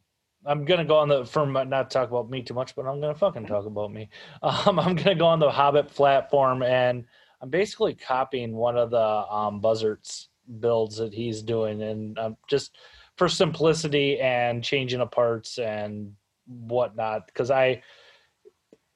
I'm 0.46 0.66
gonna 0.66 0.86
go 0.86 0.98
on 0.98 1.10
the 1.10 1.26
from 1.26 1.54
not 1.54 1.92
talk 1.92 2.10
about 2.10 2.30
me 2.30 2.42
too 2.42 2.54
much, 2.54 2.76
but 2.76 2.86
I'm 2.86 3.02
gonna 3.02 3.16
fucking 3.16 3.46
talk 3.46 3.66
about 3.66 3.92
me. 3.92 4.10
Um, 4.42 4.80
I'm 4.80 4.96
gonna 4.96 5.16
go 5.16 5.28
on 5.28 5.40
the 5.40 5.52
Hobbit 5.52 5.90
platform, 5.90 6.64
and 6.64 7.06
I'm 7.42 7.50
basically 7.50 7.94
copying 7.94 8.56
one 8.56 8.78
of 8.78 8.90
the 8.90 9.00
um, 9.00 9.60
Buzzards 9.60 10.29
builds 10.60 10.98
that 10.98 11.14
he's 11.14 11.42
doing, 11.42 11.82
and 11.82 12.18
um, 12.20 12.38
just 12.50 12.78
for 13.18 13.28
simplicity 13.28 14.20
and 14.20 14.64
changing 14.64 15.02
of 15.02 15.12
parts 15.12 15.58
and 15.58 16.14
whatnot. 16.48 17.28
Because 17.28 17.52
I 17.52 17.82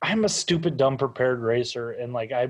I'm 0.02 0.26
a 0.26 0.30
stupid, 0.30 0.78
dumb, 0.78 0.98
prepared 0.98 1.42
racer, 1.42 1.92
and 1.92 2.14
like 2.14 2.32
I 2.32 2.50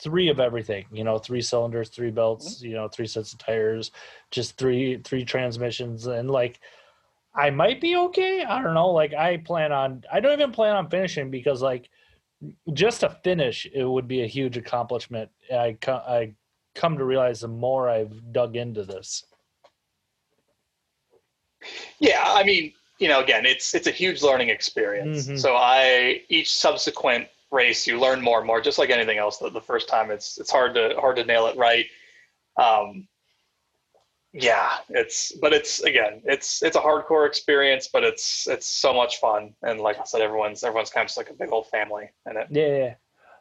three 0.00 0.28
of 0.28 0.38
everything 0.38 0.84
you 0.92 1.02
know 1.02 1.18
three 1.18 1.40
cylinders 1.40 1.88
three 1.88 2.10
belts 2.12 2.62
you 2.62 2.74
know 2.74 2.86
three 2.86 3.06
sets 3.06 3.32
of 3.32 3.38
tires 3.40 3.90
just 4.30 4.56
three 4.56 5.00
three 5.04 5.24
transmissions. 5.24 6.06
And 6.06 6.30
like 6.30 6.60
i 7.34 7.50
might 7.50 7.80
be 7.80 7.96
okay. 7.96 8.44
I 8.44 8.62
don't 8.62 8.74
know. 8.74 8.90
Like 8.90 9.14
i 9.14 9.38
plan 9.38 9.72
on 9.72 10.04
i 10.12 10.20
don't 10.20 10.32
even 10.32 10.52
plan 10.52 10.76
on 10.76 10.88
finishing 10.88 11.30
because 11.30 11.62
like 11.62 11.88
just 12.72 13.00
to 13.00 13.10
finish 13.24 13.66
it 13.72 13.84
would 13.84 14.08
be 14.08 14.22
a 14.22 14.26
huge 14.26 14.56
accomplishment. 14.56 15.30
I 15.52 15.76
i 15.86 16.34
come 16.76 16.96
to 16.98 17.04
realize 17.04 17.40
the 17.40 17.48
more 17.48 17.88
i've 17.88 18.32
dug 18.32 18.56
into 18.56 18.84
this 18.84 19.24
yeah 21.98 22.22
i 22.26 22.44
mean 22.44 22.72
you 22.98 23.08
know 23.08 23.20
again 23.20 23.44
it's 23.44 23.74
it's 23.74 23.86
a 23.86 23.90
huge 23.90 24.22
learning 24.22 24.50
experience 24.50 25.26
mm-hmm. 25.26 25.36
so 25.36 25.56
i 25.56 26.20
each 26.28 26.54
subsequent 26.54 27.26
race, 27.50 27.86
you 27.86 27.98
learn 27.98 28.20
more 28.20 28.38
and 28.38 28.46
more. 28.46 28.60
Just 28.60 28.78
like 28.78 28.90
anything 28.90 29.18
else, 29.18 29.38
the, 29.38 29.50
the 29.50 29.60
first 29.60 29.88
time 29.88 30.10
it's 30.10 30.38
it's 30.38 30.50
hard 30.50 30.74
to 30.74 30.94
hard 30.98 31.16
to 31.16 31.24
nail 31.24 31.46
it 31.46 31.56
right. 31.56 31.86
Um, 32.60 33.08
yeah, 34.32 34.78
it's 34.88 35.32
but 35.32 35.52
it's 35.52 35.80
again, 35.80 36.22
it's 36.24 36.62
it's 36.62 36.76
a 36.76 36.80
hardcore 36.80 37.26
experience, 37.26 37.88
but 37.92 38.04
it's 38.04 38.46
it's 38.46 38.66
so 38.66 38.92
much 38.92 39.18
fun. 39.18 39.54
And 39.62 39.80
like 39.80 39.98
I 39.98 40.04
said, 40.04 40.20
everyone's 40.20 40.62
everyone's 40.62 40.90
kind 40.90 41.04
of 41.04 41.08
just 41.08 41.16
like 41.16 41.30
a 41.30 41.34
big 41.34 41.52
old 41.52 41.68
family 41.68 42.10
in 42.30 42.36
it. 42.36 42.48
Yeah. 42.50 42.94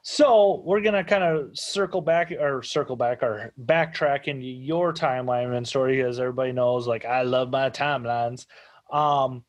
So 0.07 0.61
we're 0.63 0.81
gonna 0.81 1.03
kind 1.03 1.23
of 1.23 1.57
circle 1.57 1.99
back 1.99 2.31
or 2.31 2.61
circle 2.61 2.95
back 2.95 3.23
or 3.23 3.51
backtrack 3.59 4.25
into 4.25 4.45
your 4.45 4.93
timeline 4.93 5.57
and 5.57 5.67
story, 5.67 6.03
as 6.03 6.19
everybody 6.19 6.51
knows. 6.51 6.85
Like 6.85 7.05
I 7.05 7.23
love 7.23 7.49
my 7.49 7.71
timelines. 7.71 8.45
Um, 8.91 9.43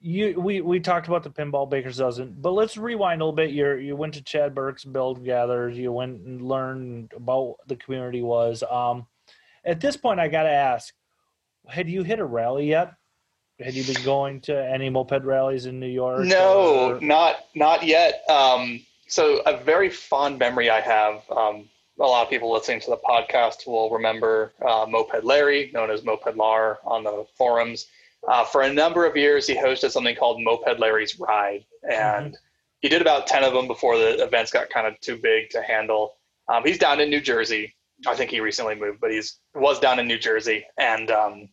you 0.00 0.40
we 0.40 0.60
we 0.60 0.78
talked 0.78 1.08
about 1.08 1.24
the 1.24 1.30
pinball 1.30 1.68
bakers 1.68 1.96
dozen 1.96 2.36
but 2.38 2.52
let's 2.52 2.76
rewind 2.76 3.20
a 3.20 3.24
little 3.24 3.34
bit 3.34 3.50
you 3.50 3.74
you 3.74 3.96
went 3.96 4.14
to 4.14 4.22
chad 4.22 4.54
burke's 4.54 4.84
build 4.84 5.24
gathers 5.24 5.76
you 5.76 5.90
went 5.90 6.20
and 6.20 6.40
learned 6.40 7.12
about 7.16 7.56
the 7.66 7.74
community 7.74 8.22
was 8.22 8.62
um 8.70 9.04
at 9.64 9.80
this 9.80 9.96
point 9.96 10.20
i 10.20 10.28
gotta 10.28 10.48
ask 10.48 10.94
had 11.66 11.88
you 11.88 12.04
hit 12.04 12.20
a 12.20 12.24
rally 12.24 12.68
yet 12.68 12.92
had 13.58 13.74
you 13.74 13.82
been 13.92 14.04
going 14.04 14.40
to 14.40 14.56
any 14.56 14.88
moped 14.88 15.24
rallies 15.24 15.66
in 15.66 15.80
new 15.80 15.88
york 15.88 16.24
no 16.24 16.92
or? 16.92 17.00
not 17.00 17.46
not 17.56 17.82
yet 17.84 18.22
um 18.30 18.80
so 19.08 19.40
a 19.46 19.56
very 19.56 19.90
fond 19.90 20.38
memory 20.38 20.70
i 20.70 20.80
have 20.80 21.22
um 21.30 21.68
a 22.00 22.04
lot 22.04 22.22
of 22.22 22.30
people 22.30 22.52
listening 22.52 22.80
to 22.80 22.90
the 22.90 22.96
podcast 22.98 23.66
will 23.66 23.90
remember 23.90 24.52
uh, 24.66 24.86
moped 24.88 25.24
larry 25.24 25.70
known 25.74 25.90
as 25.90 26.04
moped 26.04 26.36
lar 26.36 26.78
on 26.84 27.02
the 27.02 27.26
forums 27.36 27.86
uh, 28.26 28.44
for 28.44 28.62
a 28.62 28.72
number 28.72 29.06
of 29.06 29.16
years, 29.16 29.46
he 29.46 29.54
hosted 29.54 29.90
something 29.90 30.16
called 30.16 30.42
Moped 30.42 30.78
Larry's 30.80 31.18
Ride, 31.18 31.64
and 31.82 32.32
mm-hmm. 32.32 32.34
he 32.80 32.88
did 32.88 33.00
about 33.00 33.26
ten 33.26 33.44
of 33.44 33.52
them 33.52 33.66
before 33.66 33.96
the 33.96 34.22
events 34.22 34.50
got 34.50 34.70
kind 34.70 34.86
of 34.86 34.98
too 35.00 35.16
big 35.16 35.50
to 35.50 35.62
handle. 35.62 36.16
Um, 36.48 36.64
he's 36.64 36.78
down 36.78 37.00
in 37.00 37.10
New 37.10 37.20
Jersey. 37.20 37.74
I 38.06 38.14
think 38.14 38.30
he 38.30 38.40
recently 38.40 38.74
moved, 38.74 39.00
but 39.00 39.10
he's 39.10 39.38
was 39.54 39.78
down 39.78 39.98
in 39.98 40.08
New 40.08 40.18
Jersey, 40.18 40.64
and 40.78 41.10
um, 41.10 41.48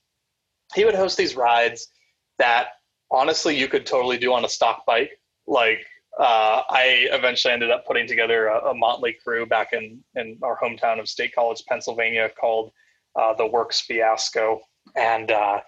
he 0.73 0.85
would 0.85 0.95
host 0.95 1.17
these 1.17 1.35
rides 1.35 1.87
that 2.39 2.67
honestly 3.11 3.57
you 3.57 3.67
could 3.67 3.85
totally 3.85 4.17
do 4.17 4.33
on 4.33 4.45
a 4.45 4.49
stock 4.49 4.85
bike. 4.85 5.19
Like 5.47 5.85
uh, 6.19 6.63
I 6.69 7.07
eventually 7.11 7.53
ended 7.53 7.71
up 7.71 7.85
putting 7.85 8.07
together 8.07 8.47
a, 8.47 8.69
a, 8.69 8.73
motley 8.73 9.17
crew 9.23 9.45
back 9.45 9.73
in 9.73 10.01
in 10.15 10.37
our 10.43 10.57
hometown 10.57 10.99
of 10.99 11.09
State 11.09 11.35
College, 11.35 11.63
Pennsylvania, 11.67 12.29
called 12.39 12.71
uh, 13.15 13.33
the 13.33 13.45
Works 13.45 13.81
Fiasco, 13.81 14.61
and 14.95 15.31
uh, 15.31 15.59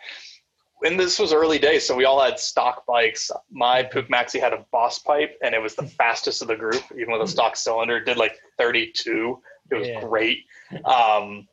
and 0.83 0.99
this 0.99 1.19
was 1.19 1.33
early 1.33 1.59
days, 1.59 1.85
so 1.85 1.95
we 1.95 2.05
all 2.05 2.21
had 2.21 2.39
stock 2.39 2.85
bikes. 2.85 3.31
My 3.51 3.83
Puch 3.83 4.07
Maxi 4.09 4.39
had 4.39 4.53
a 4.53 4.65
boss 4.71 4.99
pipe, 4.99 5.37
and 5.43 5.55
it 5.55 5.61
was 5.61 5.75
the 5.75 5.87
fastest 5.97 6.41
of 6.41 6.47
the 6.47 6.55
group, 6.55 6.83
even 6.91 7.11
with 7.11 7.21
a 7.21 7.27
stock 7.27 7.55
cylinder. 7.55 7.97
It 7.97 8.05
did 8.05 8.17
like 8.17 8.37
32. 8.57 9.39
It 9.71 9.75
was 9.75 9.87
yeah. 9.87 10.01
great. 10.01 10.39
Um, 10.85 11.47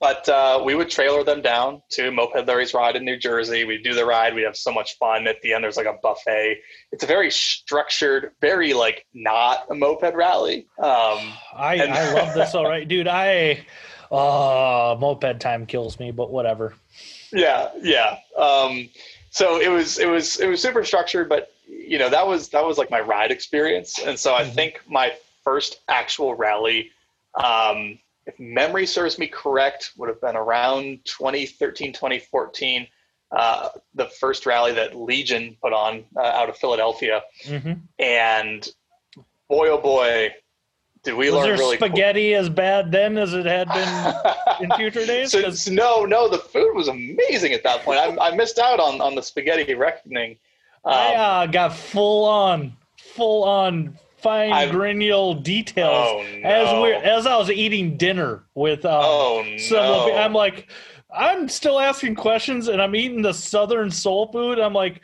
but 0.00 0.28
uh, 0.28 0.62
we 0.64 0.74
would 0.74 0.90
trailer 0.90 1.24
them 1.24 1.42
down 1.42 1.82
to 1.90 2.10
Moped 2.10 2.46
Larry's 2.46 2.74
ride 2.74 2.96
in 2.96 3.04
New 3.04 3.16
Jersey. 3.16 3.64
We'd 3.64 3.82
do 3.82 3.94
the 3.94 4.04
ride. 4.04 4.34
We'd 4.34 4.44
have 4.44 4.56
so 4.56 4.72
much 4.72 4.98
fun. 4.98 5.26
At 5.26 5.40
the 5.42 5.54
end, 5.54 5.64
there's 5.64 5.76
like 5.76 5.86
a 5.86 5.98
buffet. 6.02 6.58
It's 6.92 7.04
a 7.04 7.06
very 7.06 7.30
structured, 7.30 8.32
very 8.40 8.74
like 8.74 9.06
not 9.14 9.66
a 9.70 9.74
moped 9.74 10.14
rally. 10.14 10.66
Um, 10.78 11.32
I, 11.54 11.78
and- 11.80 11.92
I 11.92 12.12
love 12.12 12.34
this. 12.34 12.54
All 12.54 12.64
right, 12.64 12.86
dude. 12.88 13.08
I 13.08 13.64
uh, 14.10 14.96
moped 14.98 15.40
time 15.40 15.66
kills 15.66 15.98
me, 15.98 16.10
but 16.10 16.30
whatever 16.30 16.74
yeah, 17.32 17.70
yeah. 17.82 18.18
Um, 18.36 18.88
so 19.30 19.60
it 19.60 19.68
was 19.68 19.98
it 19.98 20.08
was 20.08 20.38
it 20.40 20.48
was 20.48 20.60
super 20.60 20.84
structured, 20.84 21.28
but 21.28 21.52
you 21.68 21.98
know 21.98 22.08
that 22.08 22.26
was 22.26 22.48
that 22.50 22.64
was 22.64 22.78
like 22.78 22.90
my 22.90 23.00
ride 23.00 23.30
experience, 23.30 23.98
and 23.98 24.18
so 24.18 24.34
I 24.34 24.42
mm-hmm. 24.42 24.54
think 24.54 24.80
my 24.88 25.12
first 25.44 25.80
actual 25.88 26.34
rally, 26.34 26.90
um, 27.34 27.98
if 28.26 28.38
memory 28.38 28.86
serves 28.86 29.18
me 29.18 29.28
correct, 29.28 29.92
would 29.96 30.08
have 30.08 30.20
been 30.20 30.36
around 30.36 30.98
2013, 31.04 31.92
2014. 31.92 32.86
Uh, 33.32 33.68
the 33.94 34.06
first 34.06 34.46
rally 34.46 34.72
that 34.72 34.96
Legion 34.96 35.56
put 35.62 35.72
on 35.72 36.04
uh, 36.16 36.20
out 36.20 36.48
of 36.48 36.56
Philadelphia, 36.56 37.22
mm-hmm. 37.44 37.72
and 37.98 38.68
boy 39.48 39.68
oh 39.68 39.78
boy, 39.78 40.32
did 41.02 41.14
we 41.14 41.26
was 41.26 41.34
learn 41.34 41.44
there 41.44 41.58
really 41.58 41.76
spaghetti 41.76 42.32
cool? 42.32 42.40
as 42.40 42.48
bad 42.48 42.92
then 42.92 43.18
as 43.18 43.32
it 43.34 43.46
had 43.46 43.68
been 43.68 44.64
in 44.64 44.70
future 44.76 45.04
days? 45.04 45.32
so, 45.32 45.50
so, 45.50 45.72
no, 45.72 46.04
no, 46.04 46.28
the 46.28 46.38
food 46.38 46.74
was 46.74 46.86
amazing 46.86 47.52
at 47.52 47.64
that 47.64 47.82
point. 47.82 47.98
I, 47.98 48.16
I 48.16 48.36
missed 48.36 48.60
out 48.60 48.78
on, 48.78 49.00
on 49.00 49.16
the 49.16 49.22
spaghetti 49.22 49.74
reckoning. 49.74 50.32
Um, 50.84 50.94
I 50.94 51.14
uh, 51.14 51.46
got 51.46 51.74
full 51.74 52.24
on, 52.26 52.76
full 52.96 53.42
on 53.42 53.98
fine 54.26 54.52
I've, 54.52 54.70
granule 54.70 55.34
details 55.34 56.08
oh, 56.08 56.24
no. 56.42 56.48
as 56.48 56.82
we 56.82 56.92
as 56.92 57.26
I 57.26 57.36
was 57.36 57.50
eating 57.50 57.96
dinner 57.96 58.44
with. 58.54 58.84
Um, 58.84 59.00
oh 59.04 59.56
no! 59.70 60.16
I'm 60.16 60.32
like, 60.32 60.70
I'm 61.14 61.48
still 61.48 61.78
asking 61.78 62.14
questions, 62.14 62.68
and 62.68 62.80
I'm 62.82 62.94
eating 62.94 63.22
the 63.22 63.32
Southern 63.32 63.90
soul 63.90 64.30
food. 64.32 64.58
I'm 64.58 64.72
like, 64.72 65.00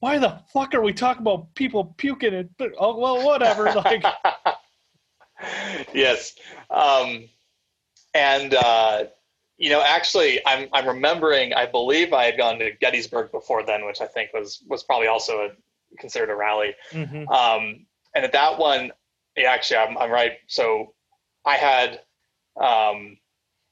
why 0.00 0.18
the 0.18 0.40
fuck 0.52 0.74
are 0.74 0.82
we 0.82 0.92
talking 0.92 1.22
about 1.22 1.54
people 1.54 1.94
puking? 1.96 2.34
And 2.34 2.50
oh 2.78 2.98
well, 2.98 3.24
whatever. 3.24 3.72
Like. 3.74 4.04
yes. 5.94 6.34
Um, 6.70 7.28
and, 8.14 8.54
uh, 8.54 9.04
you 9.56 9.70
know, 9.70 9.82
actually, 9.82 10.40
I'm, 10.46 10.68
I'm 10.72 10.86
remembering, 10.86 11.52
I 11.52 11.66
believe 11.66 12.12
I 12.12 12.24
had 12.24 12.36
gone 12.36 12.58
to 12.58 12.72
Gettysburg 12.80 13.30
before 13.30 13.64
then, 13.64 13.84
which 13.86 14.00
I 14.00 14.06
think 14.06 14.32
was, 14.32 14.62
was 14.68 14.82
probably 14.82 15.06
also 15.06 15.42
a, 15.42 15.48
considered 15.98 16.30
a 16.30 16.34
rally. 16.34 16.74
Mm-hmm. 16.92 17.28
Um, 17.28 17.86
and 18.14 18.24
at 18.24 18.32
that 18.32 18.58
one, 18.58 18.92
yeah, 19.36 19.50
actually, 19.50 19.78
I'm, 19.78 19.98
I'm 19.98 20.10
right. 20.10 20.32
So 20.46 20.94
I 21.44 21.56
had, 21.56 22.00
um, 22.60 23.18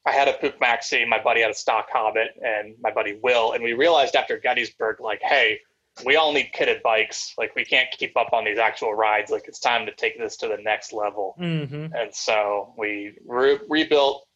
I 0.06 0.12
had 0.12 0.28
a 0.28 0.34
Puch 0.34 0.58
Maxi, 0.58 1.06
my 1.06 1.22
buddy 1.22 1.40
had 1.40 1.50
a 1.50 1.54
stock 1.54 1.86
Hobbit, 1.92 2.28
and 2.40 2.76
my 2.80 2.92
buddy 2.92 3.18
Will, 3.22 3.52
and 3.52 3.64
we 3.64 3.72
realized 3.72 4.14
after 4.14 4.38
Gettysburg, 4.38 5.00
like, 5.00 5.20
hey, 5.22 5.60
we 6.04 6.16
all 6.16 6.32
need 6.32 6.50
kitted 6.54 6.82
bikes. 6.82 7.32
Like 7.38 7.54
we 7.54 7.64
can't 7.64 7.88
keep 7.90 8.16
up 8.16 8.32
on 8.32 8.44
these 8.44 8.58
actual 8.58 8.94
rides. 8.94 9.30
Like 9.30 9.44
it's 9.48 9.58
time 9.58 9.86
to 9.86 9.94
take 9.94 10.18
this 10.18 10.36
to 10.38 10.48
the 10.48 10.58
next 10.62 10.92
level. 10.92 11.34
Mm-hmm. 11.40 11.94
And 11.94 12.14
so 12.14 12.74
we 12.76 13.16
re- 13.26 13.60
rebuilt, 13.68 14.26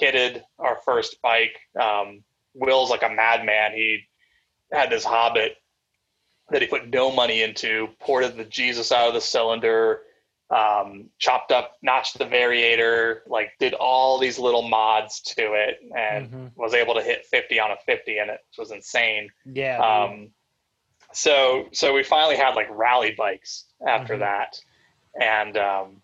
kitted 0.00 0.42
our 0.58 0.78
first 0.84 1.20
bike. 1.22 1.58
Um, 1.80 2.22
Will's 2.54 2.90
like 2.90 3.02
a 3.02 3.10
madman. 3.10 3.72
He 3.72 4.04
had 4.72 4.90
this 4.90 5.04
Hobbit 5.04 5.56
that 6.50 6.62
he 6.62 6.68
put 6.68 6.88
no 6.88 7.10
money 7.10 7.42
into, 7.42 7.88
ported 8.00 8.36
the 8.36 8.44
Jesus 8.44 8.92
out 8.92 9.08
of 9.08 9.14
the 9.14 9.20
cylinder, 9.20 10.02
um, 10.50 11.08
chopped 11.18 11.50
up, 11.50 11.76
notched 11.82 12.18
the 12.18 12.26
variator, 12.26 13.20
like 13.26 13.52
did 13.58 13.74
all 13.74 14.18
these 14.18 14.38
little 14.38 14.68
mods 14.68 15.20
to 15.20 15.54
it, 15.54 15.78
and 15.96 16.30
mm-hmm. 16.30 16.46
was 16.56 16.74
able 16.74 16.94
to 16.94 17.02
hit 17.02 17.24
50 17.26 17.58
on 17.58 17.70
a 17.70 17.76
50 17.86 18.18
and 18.18 18.30
it, 18.30 18.40
was 18.58 18.70
insane. 18.70 19.30
Yeah. 19.46 19.78
Um, 19.78 20.30
so 21.12 21.68
so 21.72 21.92
we 21.92 22.02
finally 22.02 22.36
had 22.36 22.54
like 22.54 22.68
rally 22.70 23.14
bikes 23.16 23.66
after 23.86 24.14
mm-hmm. 24.14 24.22
that 24.22 24.60
and 25.20 25.56
um, 25.56 26.02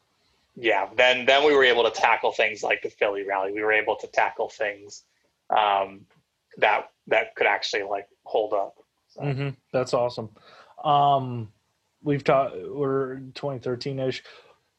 yeah 0.54 0.88
then 0.96 1.26
then 1.26 1.44
we 1.44 1.54
were 1.54 1.64
able 1.64 1.84
to 1.84 1.90
tackle 1.90 2.32
things 2.32 2.62
like 2.62 2.82
the 2.82 2.90
philly 2.90 3.24
rally 3.26 3.52
we 3.52 3.62
were 3.62 3.72
able 3.72 3.96
to 3.96 4.06
tackle 4.08 4.48
things 4.48 5.02
um, 5.50 6.02
that 6.58 6.90
that 7.06 7.34
could 7.34 7.46
actually 7.46 7.82
like 7.82 8.06
hold 8.24 8.52
up 8.52 8.76
so. 9.08 9.22
mm-hmm. 9.22 9.48
that's 9.72 9.94
awesome 9.94 10.28
um, 10.84 11.48
we've 12.02 12.24
talked 12.24 12.54
we're 12.68 13.20
2013ish 13.32 14.22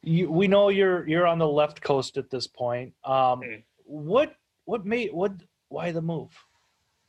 we 0.03 0.47
know 0.47 0.69
you're 0.69 1.07
you're 1.07 1.27
on 1.27 1.39
the 1.39 1.47
left 1.47 1.81
coast 1.81 2.17
at 2.17 2.29
this 2.29 2.47
point 2.47 2.93
um, 3.03 3.41
mm. 3.41 3.63
what 3.83 4.35
what 4.65 4.85
made 4.85 5.11
what 5.13 5.33
why 5.67 5.91
the 5.91 6.01
move 6.01 6.31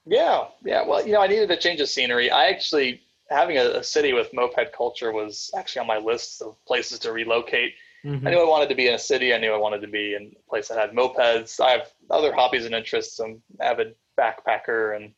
yeah 0.07 0.45
yeah 0.65 0.85
well 0.85 1.07
you 1.07 1.13
know 1.13 1.21
i 1.21 1.27
needed 1.27 1.51
a 1.51 1.57
change 1.57 1.81
of 1.81 1.89
scenery 1.89 2.31
i 2.31 2.47
actually 2.47 3.01
having 3.31 3.59
a, 3.59 3.79
a, 3.79 3.83
city 3.83 4.13
with 4.13 4.33
moped 4.35 4.73
culture 4.73 5.13
was 5.13 5.51
actually 5.57 5.81
on 5.81 5.87
my 5.87 5.99
list 5.99 6.43
of 6.43 6.57
places 6.67 6.99
to 7.01 7.13
relocate. 7.13 7.75
Mm-hmm. 8.05 8.27
I 8.27 8.31
knew 8.31 8.41
I 8.41 8.49
wanted 8.49 8.69
to 8.71 8.75
be 8.75 8.89
in 8.89 8.95
a 8.95 8.99
city. 8.99 9.33
I 9.33 9.39
knew 9.39 9.53
I 9.53 9.59
wanted 9.59 9.81
to 9.83 9.89
be 9.89 10.15
in 10.15 10.33
a 10.37 10.51
place 10.51 10.69
that 10.69 10.79
had 10.79 10.91
mopeds. 10.91 11.61
I 11.61 11.71
have 11.71 11.93
other 12.11 12.33
hobbies 12.33 12.65
and 12.65 12.75
interests. 12.75 13.19
I'm 13.21 13.41
avid 13.61 13.95
backpacker 14.19 14.97
and 14.97 15.13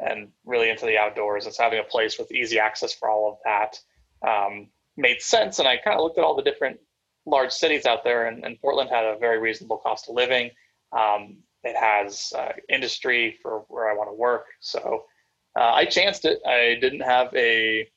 and 0.00 0.28
really 0.44 0.70
into 0.70 0.86
the 0.86 0.98
outdoors. 0.98 1.44
So 1.44 1.62
having 1.62 1.78
a 1.78 1.84
place 1.84 2.18
with 2.18 2.32
easy 2.32 2.58
access 2.58 2.92
for 2.92 3.08
all 3.08 3.32
of 3.32 3.38
that 3.44 3.78
um, 4.28 4.68
made 4.96 5.20
sense. 5.20 5.58
And 5.58 5.68
I 5.68 5.76
kind 5.76 5.96
of 5.96 6.02
looked 6.02 6.18
at 6.18 6.24
all 6.24 6.36
the 6.36 6.42
different 6.42 6.78
large 7.26 7.52
cities 7.52 7.86
out 7.86 8.04
there, 8.04 8.26
and, 8.26 8.44
and 8.44 8.60
Portland 8.60 8.90
had 8.90 9.04
a 9.04 9.18
very 9.18 9.38
reasonable 9.38 9.78
cost 9.78 10.08
of 10.08 10.14
living. 10.14 10.50
Um, 10.92 11.38
it 11.62 11.76
has 11.76 12.32
uh, 12.36 12.52
industry 12.68 13.38
for 13.42 13.64
where 13.68 13.90
I 13.90 13.94
want 13.94 14.10
to 14.10 14.14
work. 14.14 14.46
So 14.60 15.04
uh, 15.58 15.72
I 15.72 15.86
chanced 15.86 16.24
it. 16.24 16.40
I 16.46 16.76
didn't 16.80 17.00
have 17.00 17.34
a 17.34 17.88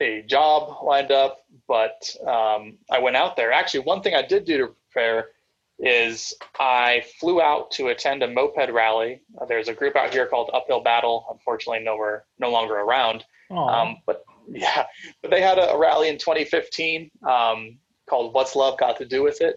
a 0.00 0.22
job 0.22 0.84
lined 0.84 1.10
up, 1.10 1.44
but 1.66 2.14
um, 2.24 2.78
I 2.88 3.00
went 3.00 3.16
out 3.16 3.36
there. 3.36 3.50
Actually, 3.50 3.80
one 3.80 4.00
thing 4.00 4.14
I 4.14 4.22
did 4.22 4.44
do 4.44 4.58
to 4.58 4.66
prepare 4.92 5.30
is 5.78 6.34
I 6.58 7.04
flew 7.20 7.40
out 7.40 7.70
to 7.72 7.88
attend 7.88 8.22
a 8.22 8.28
moped 8.28 8.70
rally. 8.72 9.20
Uh, 9.40 9.46
there's 9.46 9.68
a 9.68 9.74
group 9.74 9.96
out 9.96 10.12
here 10.12 10.26
called 10.26 10.50
Uphill 10.52 10.82
Battle. 10.82 11.26
Unfortunately, 11.30 11.84
nowhere 11.84 12.24
no 12.38 12.50
longer 12.50 12.74
around. 12.74 13.24
Um, 13.50 13.98
but 14.06 14.24
yeah, 14.48 14.86
but 15.22 15.30
they 15.30 15.40
had 15.40 15.58
a, 15.58 15.70
a 15.70 15.78
rally 15.78 16.08
in 16.08 16.18
2015 16.18 17.10
um, 17.28 17.78
called 18.08 18.34
"What's 18.34 18.56
Love 18.56 18.78
Got 18.78 18.98
to 18.98 19.04
Do 19.04 19.22
with 19.22 19.40
It," 19.40 19.56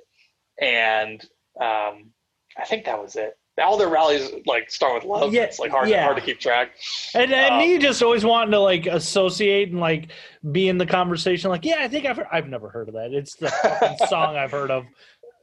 and 0.62 1.21
um, 1.60 2.12
I 2.57 2.65
think 2.65 2.86
that 2.86 3.01
was 3.01 3.15
it. 3.15 3.38
All 3.62 3.77
their 3.77 3.89
rallies 3.89 4.31
like 4.45 4.71
start 4.71 4.95
with 4.95 5.03
love. 5.03 5.34
Yeah, 5.34 5.43
it's 5.43 5.60
like 5.60 5.71
hard, 5.71 5.89
yeah. 5.89 6.05
hard 6.05 6.15
to 6.17 6.23
keep 6.23 6.39
track. 6.39 6.71
And 7.13 7.31
and 7.34 7.53
um, 7.53 7.60
me 7.60 7.77
just 7.77 8.01
always 8.01 8.23
wanting 8.23 8.51
to 8.51 8.60
like 8.60 8.88
associate 8.88 9.69
and 9.69 9.79
like 9.79 10.10
be 10.51 10.69
in 10.69 10.77
the 10.77 10.86
conversation. 10.86 11.49
Like, 11.49 11.65
yeah, 11.65 11.77
I 11.79 11.88
think 11.88 12.05
I've 12.05 12.17
heard, 12.17 12.27
I've 12.31 12.47
never 12.47 12.69
heard 12.69 12.88
of 12.88 12.95
that. 12.95 13.12
It's 13.12 13.36
the 13.36 13.97
song 14.10 14.38
I've 14.38 14.51
heard 14.51 14.71
of. 14.71 14.86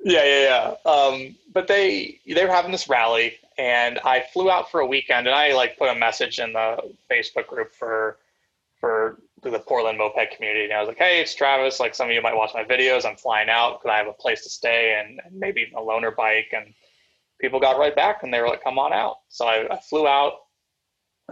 Yeah, 0.09 0.25
yeah, 0.25 0.75
yeah. 0.87 0.91
Um, 0.91 1.37
but 1.53 1.69
they 1.69 2.19
they 2.27 2.45
were 2.45 2.51
having 2.51 2.73
this 2.73 2.89
rally, 2.89 3.35
and 3.59 3.99
I 3.99 4.25
flew 4.33 4.51
out 4.51 4.71
for 4.71 4.81
a 4.81 4.87
weekend, 4.87 5.27
and 5.27 5.37
I 5.37 5.53
like 5.53 5.77
put 5.77 5.91
a 5.91 5.95
message 5.95 6.39
in 6.39 6.55
the 6.55 6.95
Facebook 7.11 7.47
group 7.47 7.75
for 7.75 8.17
for 8.81 9.19
the 9.43 9.59
Portland 9.59 9.99
moped 9.99 10.35
community. 10.35 10.65
And 10.65 10.73
I 10.73 10.81
was 10.81 10.89
like, 10.89 10.99
hey, 10.99 11.21
it's 11.21 11.35
Travis. 11.35 11.79
Like 11.79 11.95
some 11.95 12.09
of 12.09 12.15
you 12.15 12.23
might 12.23 12.35
watch 12.35 12.53
my 12.55 12.65
videos. 12.65 13.05
I'm 13.05 13.17
flying 13.17 13.49
out 13.49 13.81
because 13.81 13.95
I 13.95 13.99
have 13.99 14.07
a 14.07 14.13
place 14.13 14.43
to 14.45 14.51
stay 14.51 14.99
and, 14.99 15.21
and, 15.25 15.39
maybe 15.39 15.71
a 15.77 15.81
loaner 15.81 16.15
bike. 16.15 16.53
And 16.53 16.75
people 17.41 17.61
got 17.61 17.79
right 17.79 17.95
back 17.95 18.23
and 18.23 18.33
they 18.33 18.41
were 18.41 18.49
like, 18.49 18.65
come 18.65 18.79
on 18.79 18.93
out. 18.93 19.19
So 19.29 19.47
I, 19.47 19.75
I 19.75 19.79
flew 19.79 20.09
out. 20.09 20.35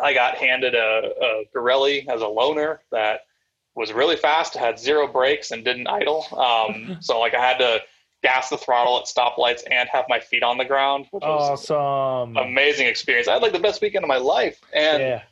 I 0.00 0.12
got 0.12 0.36
handed 0.36 0.74
a, 0.74 1.10
a 1.20 1.44
Pirelli 1.54 2.06
as 2.08 2.20
a 2.20 2.26
loaner 2.26 2.78
that 2.92 3.22
was 3.74 3.92
really 3.92 4.16
fast, 4.16 4.54
had 4.54 4.78
zero 4.78 5.08
brakes 5.08 5.50
and 5.50 5.64
didn't 5.64 5.88
idle. 5.88 6.26
Um, 6.36 6.98
so 7.00 7.18
like 7.18 7.34
I 7.34 7.40
had 7.40 7.58
to 7.58 7.80
gas 8.26 8.48
the 8.48 8.58
throttle 8.58 8.98
at 8.98 9.04
stoplights 9.04 9.62
and 9.70 9.88
have 9.88 10.04
my 10.08 10.18
feet 10.18 10.42
on 10.42 10.58
the 10.58 10.64
ground, 10.64 11.06
which 11.12 11.22
was 11.22 11.70
awesome. 11.70 12.36
amazing 12.36 12.88
experience. 12.88 13.28
I 13.28 13.34
had 13.34 13.42
like 13.42 13.52
the 13.52 13.60
best 13.60 13.80
weekend 13.80 14.04
of 14.04 14.08
my 14.08 14.16
life. 14.16 14.60
And 14.74 15.00
yeah. 15.00 15.22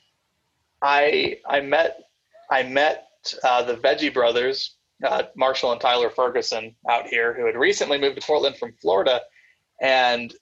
I 0.81 1.39
I 1.45 1.61
met 1.61 1.99
I 2.49 2.63
met 2.63 3.09
uh, 3.43 3.65
the 3.65 3.75
Veggie 3.75 4.15
Brothers, 4.15 4.77
uh, 5.05 5.25
Marshall 5.35 5.73
and 5.73 5.81
Tyler 5.81 6.09
Ferguson, 6.09 6.77
out 6.89 7.09
here, 7.09 7.35
who 7.35 7.47
had 7.47 7.57
recently 7.57 7.99
moved 7.99 8.21
to 8.21 8.25
Portland 8.25 8.57
from 8.59 8.75
Florida, 8.81 9.21
and 9.83 10.33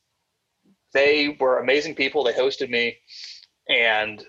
they 0.93 1.35
were 1.41 1.59
amazing 1.59 1.95
people. 1.95 2.23
They 2.23 2.35
hosted 2.35 2.69
me, 2.69 2.99
and 3.67 4.23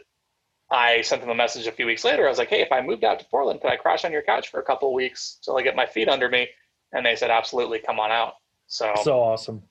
I 0.72 1.02
sent 1.02 1.20
them 1.20 1.30
a 1.30 1.36
message 1.36 1.68
a 1.68 1.74
few 1.74 1.86
weeks 1.86 2.06
later. 2.06 2.26
I 2.26 2.30
was 2.30 2.38
like, 2.38 2.50
"Hey, 2.50 2.62
if 2.62 2.72
I 2.72 2.80
moved 2.80 3.04
out 3.04 3.20
to 3.20 3.26
Portland, 3.26 3.60
could 3.60 3.72
I 3.72 3.76
crash 3.76 4.06
on 4.06 4.14
your 4.14 4.22
couch 4.22 4.48
for 4.48 4.62
a 4.62 4.64
couple 4.64 4.94
weeks 4.94 5.40
till 5.44 5.58
I 5.58 5.62
get 5.62 5.76
my 5.76 5.86
feet 5.86 6.08
under 6.08 6.30
me?" 6.30 6.48
And 6.94 7.06
they 7.06 7.16
said, 7.16 7.32
"Absolutely, 7.32 7.80
come 7.80 8.00
on 8.00 8.12
out." 8.12 8.34
So 8.68 8.94
so 9.04 9.20
awesome. 9.20 9.64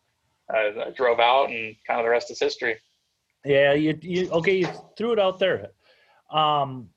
I, 0.50 0.72
I 0.86 0.90
drove 0.90 1.20
out, 1.20 1.50
and 1.50 1.74
kind 1.86 2.00
of 2.00 2.04
the 2.04 2.10
rest 2.10 2.30
is 2.30 2.40
history. 2.40 2.76
Yeah, 3.44 3.72
you 3.72 3.98
you 4.02 4.30
okay? 4.30 4.58
You 4.58 4.68
threw 4.96 5.12
it 5.12 5.18
out 5.18 5.38
there. 5.38 5.68
Um, 6.30 6.88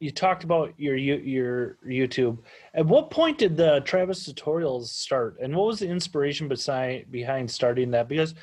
you 0.00 0.10
talked 0.10 0.44
about 0.44 0.74
your 0.78 0.96
your 0.96 1.78
YouTube. 1.86 2.38
At 2.74 2.86
what 2.86 3.10
point 3.10 3.38
did 3.38 3.56
the 3.56 3.80
Travis 3.84 4.28
tutorials 4.28 4.86
start, 4.86 5.38
and 5.40 5.54
what 5.54 5.66
was 5.66 5.80
the 5.80 5.88
inspiration 5.88 6.48
beside 6.48 7.10
behind 7.10 7.50
starting 7.50 7.90
that? 7.92 8.08
Because 8.08 8.34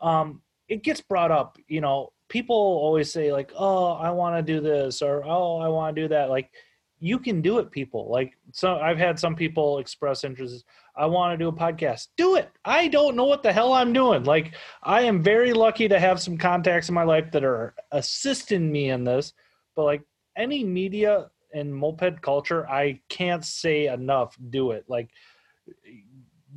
um, 0.00 0.42
it 0.68 0.82
gets 0.82 1.00
brought 1.00 1.30
up. 1.30 1.56
You 1.68 1.80
know, 1.80 2.12
people 2.28 2.56
always 2.56 3.12
say 3.12 3.32
like, 3.32 3.52
"Oh, 3.56 3.92
I 3.92 4.10
want 4.10 4.36
to 4.36 4.52
do 4.52 4.60
this," 4.60 5.02
or 5.02 5.24
"Oh, 5.24 5.58
I 5.58 5.68
want 5.68 5.94
to 5.94 6.02
do 6.02 6.08
that." 6.08 6.30
Like, 6.30 6.50
you 6.98 7.18
can 7.18 7.40
do 7.40 7.58
it, 7.58 7.70
people. 7.70 8.10
Like, 8.10 8.36
so 8.52 8.76
I've 8.76 8.98
had 8.98 9.18
some 9.18 9.36
people 9.36 9.78
express 9.78 10.24
interest. 10.24 10.64
I 10.96 11.06
want 11.06 11.32
to 11.32 11.42
do 11.42 11.48
a 11.48 11.52
podcast. 11.52 12.08
Do 12.16 12.36
it. 12.36 12.50
I 12.64 12.88
don't 12.88 13.16
know 13.16 13.24
what 13.24 13.42
the 13.42 13.52
hell 13.52 13.72
I'm 13.72 13.92
doing. 13.92 14.24
Like, 14.24 14.54
I 14.82 15.02
am 15.02 15.22
very 15.22 15.52
lucky 15.52 15.88
to 15.88 15.98
have 15.98 16.20
some 16.20 16.38
contacts 16.38 16.88
in 16.88 16.94
my 16.94 17.04
life 17.04 17.32
that 17.32 17.44
are 17.44 17.74
assisting 17.90 18.70
me 18.70 18.90
in 18.90 19.04
this. 19.04 19.32
But 19.74 19.84
like, 19.84 20.02
any 20.36 20.64
media 20.64 21.30
and 21.52 21.74
moped 21.74 22.22
culture, 22.22 22.68
I 22.68 23.00
can't 23.08 23.44
say 23.44 23.86
enough. 23.86 24.36
Do 24.50 24.72
it. 24.72 24.84
Like, 24.88 25.10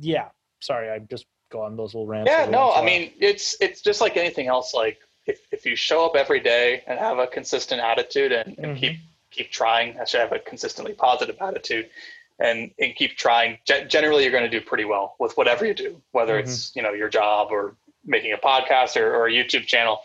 yeah. 0.00 0.28
Sorry, 0.60 0.90
I 0.90 0.98
just 0.98 1.26
go 1.50 1.62
on 1.62 1.76
those 1.76 1.94
little 1.94 2.06
rants. 2.06 2.30
Yeah, 2.30 2.46
no, 2.46 2.72
I 2.72 2.84
mean 2.84 3.12
it's 3.20 3.56
it's 3.60 3.80
just 3.80 4.00
like 4.00 4.16
anything 4.16 4.48
else. 4.48 4.74
Like 4.74 4.98
if, 5.26 5.40
if 5.52 5.64
you 5.66 5.76
show 5.76 6.04
up 6.04 6.16
every 6.16 6.40
day 6.40 6.82
and 6.86 6.98
have 6.98 7.18
a 7.18 7.26
consistent 7.26 7.80
attitude 7.80 8.32
and, 8.32 8.58
and 8.58 8.66
mm-hmm. 8.66 8.80
keep 8.80 8.96
keep 9.30 9.50
trying, 9.50 9.98
I 10.00 10.04
should 10.04 10.20
have 10.20 10.32
a 10.32 10.38
consistently 10.38 10.94
positive 10.94 11.36
attitude 11.40 11.90
and 12.38 12.70
and 12.78 12.94
keep 12.96 13.16
trying. 13.16 13.58
generally, 13.88 14.22
you're 14.22 14.32
going 14.32 14.48
to 14.48 14.60
do 14.60 14.64
pretty 14.64 14.84
well 14.84 15.16
with 15.18 15.36
whatever 15.36 15.66
you 15.66 15.74
do, 15.74 16.00
whether 16.12 16.34
mm-hmm. 16.34 16.48
it's 16.48 16.74
you 16.76 16.82
know 16.82 16.92
your 16.92 17.08
job 17.08 17.48
or 17.50 17.76
making 18.04 18.32
a 18.32 18.36
podcast 18.36 18.96
or, 19.00 19.14
or 19.14 19.28
a 19.28 19.32
YouTube 19.32 19.66
channel. 19.66 20.00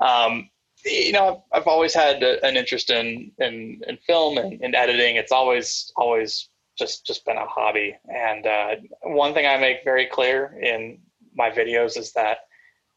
Um, 0.00 0.48
you 0.84 1.12
know, 1.12 1.44
I've, 1.52 1.60
I've 1.60 1.66
always 1.66 1.92
had 1.92 2.22
a, 2.22 2.44
an 2.46 2.56
interest 2.56 2.90
in, 2.90 3.32
in, 3.38 3.82
in 3.86 3.98
film 4.06 4.38
and 4.38 4.60
in 4.62 4.74
editing. 4.74 5.16
It's 5.16 5.32
always, 5.32 5.92
always 5.96 6.48
just, 6.78 7.04
just 7.04 7.24
been 7.24 7.36
a 7.36 7.46
hobby. 7.46 7.96
And 8.06 8.46
uh, 8.46 8.76
one 9.02 9.34
thing 9.34 9.46
I 9.46 9.56
make 9.56 9.84
very 9.84 10.06
clear 10.06 10.56
in 10.62 10.98
my 11.34 11.50
videos 11.50 11.98
is 11.98 12.12
that 12.12 12.38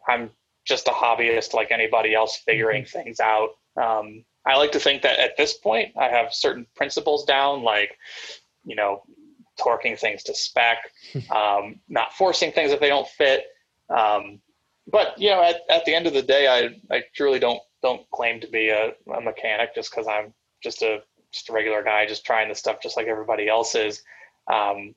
I'm 0.07 0.29
just 0.65 0.87
a 0.87 0.91
hobbyist 0.91 1.53
like 1.53 1.71
anybody 1.71 2.13
else 2.13 2.37
figuring 2.45 2.83
mm-hmm. 2.83 2.99
things 2.99 3.19
out. 3.19 3.49
Um, 3.81 4.23
I 4.45 4.57
like 4.57 4.71
to 4.73 4.79
think 4.79 5.01
that 5.03 5.19
at 5.19 5.37
this 5.37 5.57
point 5.57 5.93
I 5.99 6.07
have 6.09 6.33
certain 6.33 6.65
principles 6.75 7.25
down, 7.25 7.63
like, 7.63 7.97
you 8.63 8.75
know, 8.75 9.03
torquing 9.59 9.97
things 9.99 10.23
to 10.23 10.35
spec, 10.35 10.77
um, 11.31 11.79
not 11.89 12.13
forcing 12.13 12.51
things 12.51 12.71
if 12.71 12.79
they 12.79 12.89
don't 12.89 13.07
fit. 13.07 13.45
Um, 13.89 14.39
but 14.87 15.19
you 15.19 15.29
know, 15.29 15.43
at, 15.43 15.61
at 15.69 15.85
the 15.85 15.93
end 15.93 16.07
of 16.07 16.13
the 16.13 16.21
day, 16.21 16.47
I, 16.47 16.95
I 16.95 17.03
truly 17.15 17.39
don't 17.39 17.61
don't 17.81 18.09
claim 18.11 18.39
to 18.41 18.47
be 18.47 18.69
a, 18.69 18.93
a 19.13 19.21
mechanic 19.21 19.73
just 19.73 19.91
because 19.91 20.07
I'm 20.07 20.33
just 20.63 20.81
a 20.81 21.01
just 21.31 21.49
a 21.49 21.53
regular 21.53 21.83
guy, 21.83 22.05
just 22.05 22.25
trying 22.25 22.49
the 22.49 22.55
stuff 22.55 22.81
just 22.81 22.97
like 22.97 23.07
everybody 23.07 23.47
else 23.47 23.75
is. 23.75 24.03
Um, 24.51 24.95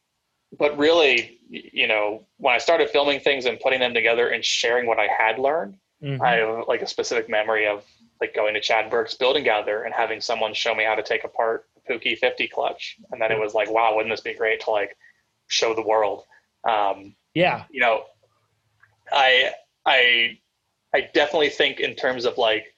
but 0.59 0.77
really, 0.79 1.39
you 1.49 1.87
know, 1.87 2.27
when 2.39 2.55
I 2.55 2.59
started 2.59 2.91
filming 2.91 3.21
things 3.21 3.45
and 3.45 3.59
putting 3.61 3.81
them 3.81 3.95
together 3.95 4.29
and 4.29 4.45
sharing 4.45 4.87
what 4.87 4.99
I 4.99 5.07
had 5.07 5.39
learned, 5.39 5.77
mm-hmm. 6.03 6.23
I 6.23 6.37
have 6.37 6.65
like 6.69 6.83
a 6.83 6.87
specific 6.87 7.29
memory 7.29 7.67
of 7.67 7.85
like 8.25 8.35
going 8.35 8.55
to 8.55 8.61
Chad 8.61 8.91
Burke's 8.91 9.15
Build 9.15 9.37
and 9.37 9.45
Gather 9.45 9.83
and 9.83 9.95
having 9.95 10.21
someone 10.21 10.55
show 10.55 10.75
me 10.75 10.85
how 10.85 10.95
to 10.95 11.03
take 11.03 11.25
apart 11.25 11.67
a 11.77 11.93
Puch 11.93 12.19
E50 12.19 12.51
clutch. 12.51 12.97
And 13.13 13.21
then 13.21 13.31
it 13.31 13.39
was 13.39 13.53
like, 13.53 13.71
wow, 13.71 13.95
wouldn't 13.95 14.13
this 14.13 14.23
be 14.23 14.33
great 14.33 14.61
to 14.63 14.71
like 14.71 14.97
show 15.49 15.75
the 15.75 15.83
world? 15.83 16.25
Um, 16.69 17.15
yeah. 17.35 17.65
You 17.71 17.81
know, 17.81 18.05
I, 19.13 19.51
I, 19.85 20.39
I 20.95 21.11
definitely 21.13 21.51
think 21.51 21.81
in 21.81 21.95
terms 21.95 22.25
of 22.25 22.39
like 22.39 22.73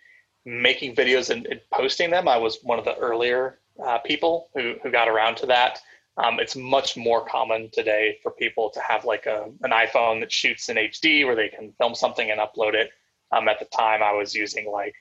making 0.44 0.96
videos 0.96 1.30
and, 1.30 1.46
and, 1.46 1.60
posting 1.72 2.10
them. 2.10 2.26
I 2.26 2.38
was 2.38 2.58
one 2.62 2.78
of 2.78 2.84
the 2.84 2.96
earlier 2.96 3.60
uh, 3.84 3.98
people 3.98 4.48
who, 4.54 4.74
who 4.82 4.90
got 4.90 5.08
around 5.08 5.36
to 5.38 5.46
that. 5.46 5.80
Um, 6.16 6.40
it's 6.40 6.56
much 6.56 6.96
more 6.96 7.24
common 7.26 7.70
today 7.72 8.18
for 8.22 8.32
people 8.32 8.70
to 8.70 8.80
have 8.80 9.04
like 9.04 9.26
a, 9.26 9.44
an 9.62 9.70
iPhone 9.70 10.20
that 10.20 10.32
shoots 10.32 10.68
in 10.68 10.76
HD 10.76 11.24
where 11.24 11.36
they 11.36 11.48
can 11.48 11.72
film 11.78 11.94
something 11.94 12.30
and 12.30 12.40
upload 12.40 12.74
it. 12.74 12.90
Um, 13.32 13.48
at 13.48 13.58
the 13.58 13.66
time, 13.66 14.02
I 14.02 14.12
was 14.12 14.34
using 14.34 14.70
like, 14.70 14.94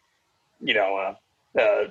you 0.60 0.74
know, 0.74 1.16
uh, 1.56 1.60
uh, 1.60 1.88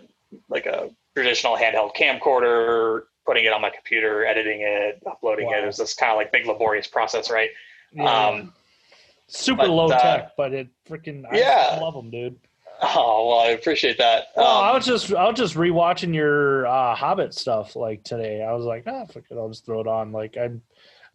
like 0.49 0.67
a 0.67 0.91
traditional 1.15 1.57
handheld 1.57 1.95
camcorder, 1.97 3.03
putting 3.27 3.45
it 3.45 3.53
on 3.53 3.63
my 3.63 3.71
computer, 3.71 4.25
editing 4.27 4.61
it, 4.61 5.03
uploading 5.07 5.47
wow. 5.47 5.55
it. 5.55 5.65
It 5.65 5.67
was 5.67 5.79
this 5.79 5.95
kind 5.95 6.13
of 6.13 6.17
like 6.17 6.33
big 6.33 6.47
laborious 6.47 6.87
process, 6.87 7.31
right? 7.31 7.51
Yeah. 7.93 8.29
Um, 8.29 8.53
Super 9.27 9.63
but, 9.63 9.71
low 9.71 9.87
uh, 9.89 9.99
tech, 9.99 10.33
but 10.37 10.53
it 10.53 10.69
freaking 10.89 11.25
yeah, 11.33 11.71
I 11.73 11.81
love 11.81 11.95
them, 11.95 12.11
dude. 12.11 12.39
Oh 12.83 13.29
well, 13.29 13.39
I 13.39 13.49
appreciate 13.49 13.97
that. 13.99 14.27
Well, 14.37 14.47
um, 14.47 14.65
I 14.65 14.73
was 14.73 14.85
just 14.85 15.15
I 15.15 15.27
was 15.29 15.39
just 15.39 15.55
rewatching 15.55 16.15
your 16.15 16.67
uh, 16.67 16.95
Hobbit 16.95 17.33
stuff 17.33 17.75
like 17.75 18.05
today. 18.05 18.43
I 18.43 18.53
was 18.53 18.67
like, 18.67 18.85
ah, 18.87 19.07
fuck 19.07 19.25
it, 19.31 19.37
I'll 19.37 19.49
just 19.49 19.65
throw 19.65 19.81
it 19.81 19.87
on. 19.87 20.13
Like 20.13 20.37
I, 20.37 20.51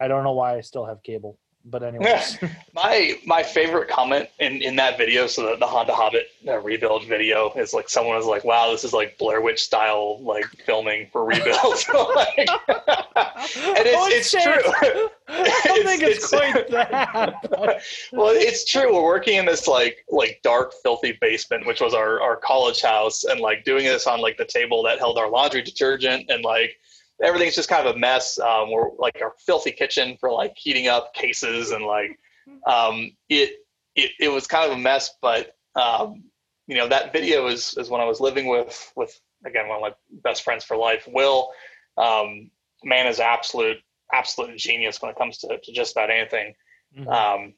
I 0.00 0.08
don't 0.08 0.24
know 0.24 0.32
why 0.32 0.56
I 0.56 0.60
still 0.60 0.84
have 0.84 1.02
cable. 1.02 1.38
But 1.64 1.82
anyways, 1.82 2.38
my 2.74 3.18
my 3.26 3.42
favorite 3.42 3.88
comment 3.88 4.28
in 4.38 4.62
in 4.62 4.76
that 4.76 4.96
video, 4.96 5.26
so 5.26 5.50
the, 5.50 5.56
the 5.56 5.66
Honda 5.66 5.94
Hobbit 5.94 6.28
uh, 6.48 6.58
rebuild 6.58 7.06
video 7.06 7.52
is 7.54 7.74
like 7.74 7.88
someone 7.88 8.16
was 8.16 8.26
like, 8.26 8.44
"Wow, 8.44 8.70
this 8.70 8.84
is 8.84 8.92
like 8.92 9.18
Blair 9.18 9.40
Witch 9.40 9.62
style 9.62 10.22
like 10.22 10.46
filming 10.64 11.08
for 11.12 11.24
rebuild." 11.24 11.84
like, 12.16 12.38
and 12.48 13.86
it's, 13.86 13.96
oh, 13.96 14.08
it's 14.10 14.30
true. 14.30 15.08
I 15.28 15.62
don't 15.64 15.84
think 15.84 16.02
it's, 16.02 16.24
it's 16.24 16.28
quite 16.30 16.68
that. 16.70 17.82
well, 18.12 18.34
it's 18.34 18.64
true. 18.64 18.94
We're 18.94 19.04
working 19.04 19.36
in 19.36 19.44
this 19.44 19.68
like 19.68 20.04
like 20.08 20.40
dark, 20.42 20.72
filthy 20.82 21.18
basement, 21.20 21.66
which 21.66 21.80
was 21.80 21.92
our 21.92 22.22
our 22.22 22.36
college 22.36 22.80
house, 22.80 23.24
and 23.24 23.38
like 23.40 23.64
doing 23.64 23.84
this 23.84 24.06
on 24.06 24.20
like 24.20 24.38
the 24.38 24.46
table 24.46 24.82
that 24.84 24.98
held 24.98 25.18
our 25.18 25.28
laundry 25.28 25.62
detergent 25.62 26.30
and 26.30 26.42
like 26.42 26.78
everything's 27.22 27.54
just 27.54 27.68
kind 27.68 27.86
of 27.86 27.96
a 27.96 27.98
mess. 27.98 28.38
Um, 28.38 28.70
we're 28.70 28.90
like 28.98 29.20
our 29.22 29.34
filthy 29.44 29.72
kitchen 29.72 30.16
for 30.18 30.32
like 30.32 30.54
heating 30.56 30.88
up 30.88 31.14
cases 31.14 31.70
and 31.70 31.84
like 31.84 32.18
um, 32.66 33.12
it, 33.28 33.52
it 33.94 34.12
it 34.18 34.28
was 34.28 34.46
kind 34.46 34.70
of 34.70 34.76
a 34.76 34.80
mess. 34.80 35.10
But 35.20 35.56
um, 35.74 36.24
you 36.66 36.76
know 36.76 36.88
that 36.88 37.12
video 37.12 37.46
is 37.46 37.74
is 37.78 37.90
when 37.90 38.00
I 38.00 38.04
was 38.04 38.20
living 38.20 38.46
with 38.46 38.92
with 38.96 39.18
again 39.44 39.68
one 39.68 39.76
of 39.76 39.82
my 39.82 39.94
best 40.22 40.42
friends 40.42 40.64
for 40.64 40.76
life, 40.76 41.08
Will. 41.10 41.50
Um, 41.96 42.50
man 42.84 43.06
is 43.06 43.20
absolute 43.20 43.78
absolute 44.12 44.56
genius 44.56 45.00
when 45.00 45.10
it 45.10 45.16
comes 45.16 45.38
to, 45.38 45.58
to 45.62 45.72
just 45.72 45.92
about 45.92 46.10
anything. 46.10 46.54
Mm-hmm. 46.96 47.08
Um, 47.08 47.54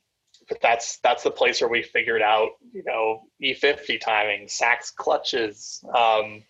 but 0.49 0.61
that's 0.61 0.99
that's 0.99 1.23
the 1.23 1.31
place 1.31 1.61
where 1.61 1.71
we 1.71 1.83
figured 1.83 2.23
out, 2.23 2.51
you 2.73 2.83
know, 2.85 3.23
E50 3.43 4.01
timing, 4.01 4.49
Sachs 4.49 4.91
clutches, 4.91 5.83
um, 5.97 6.43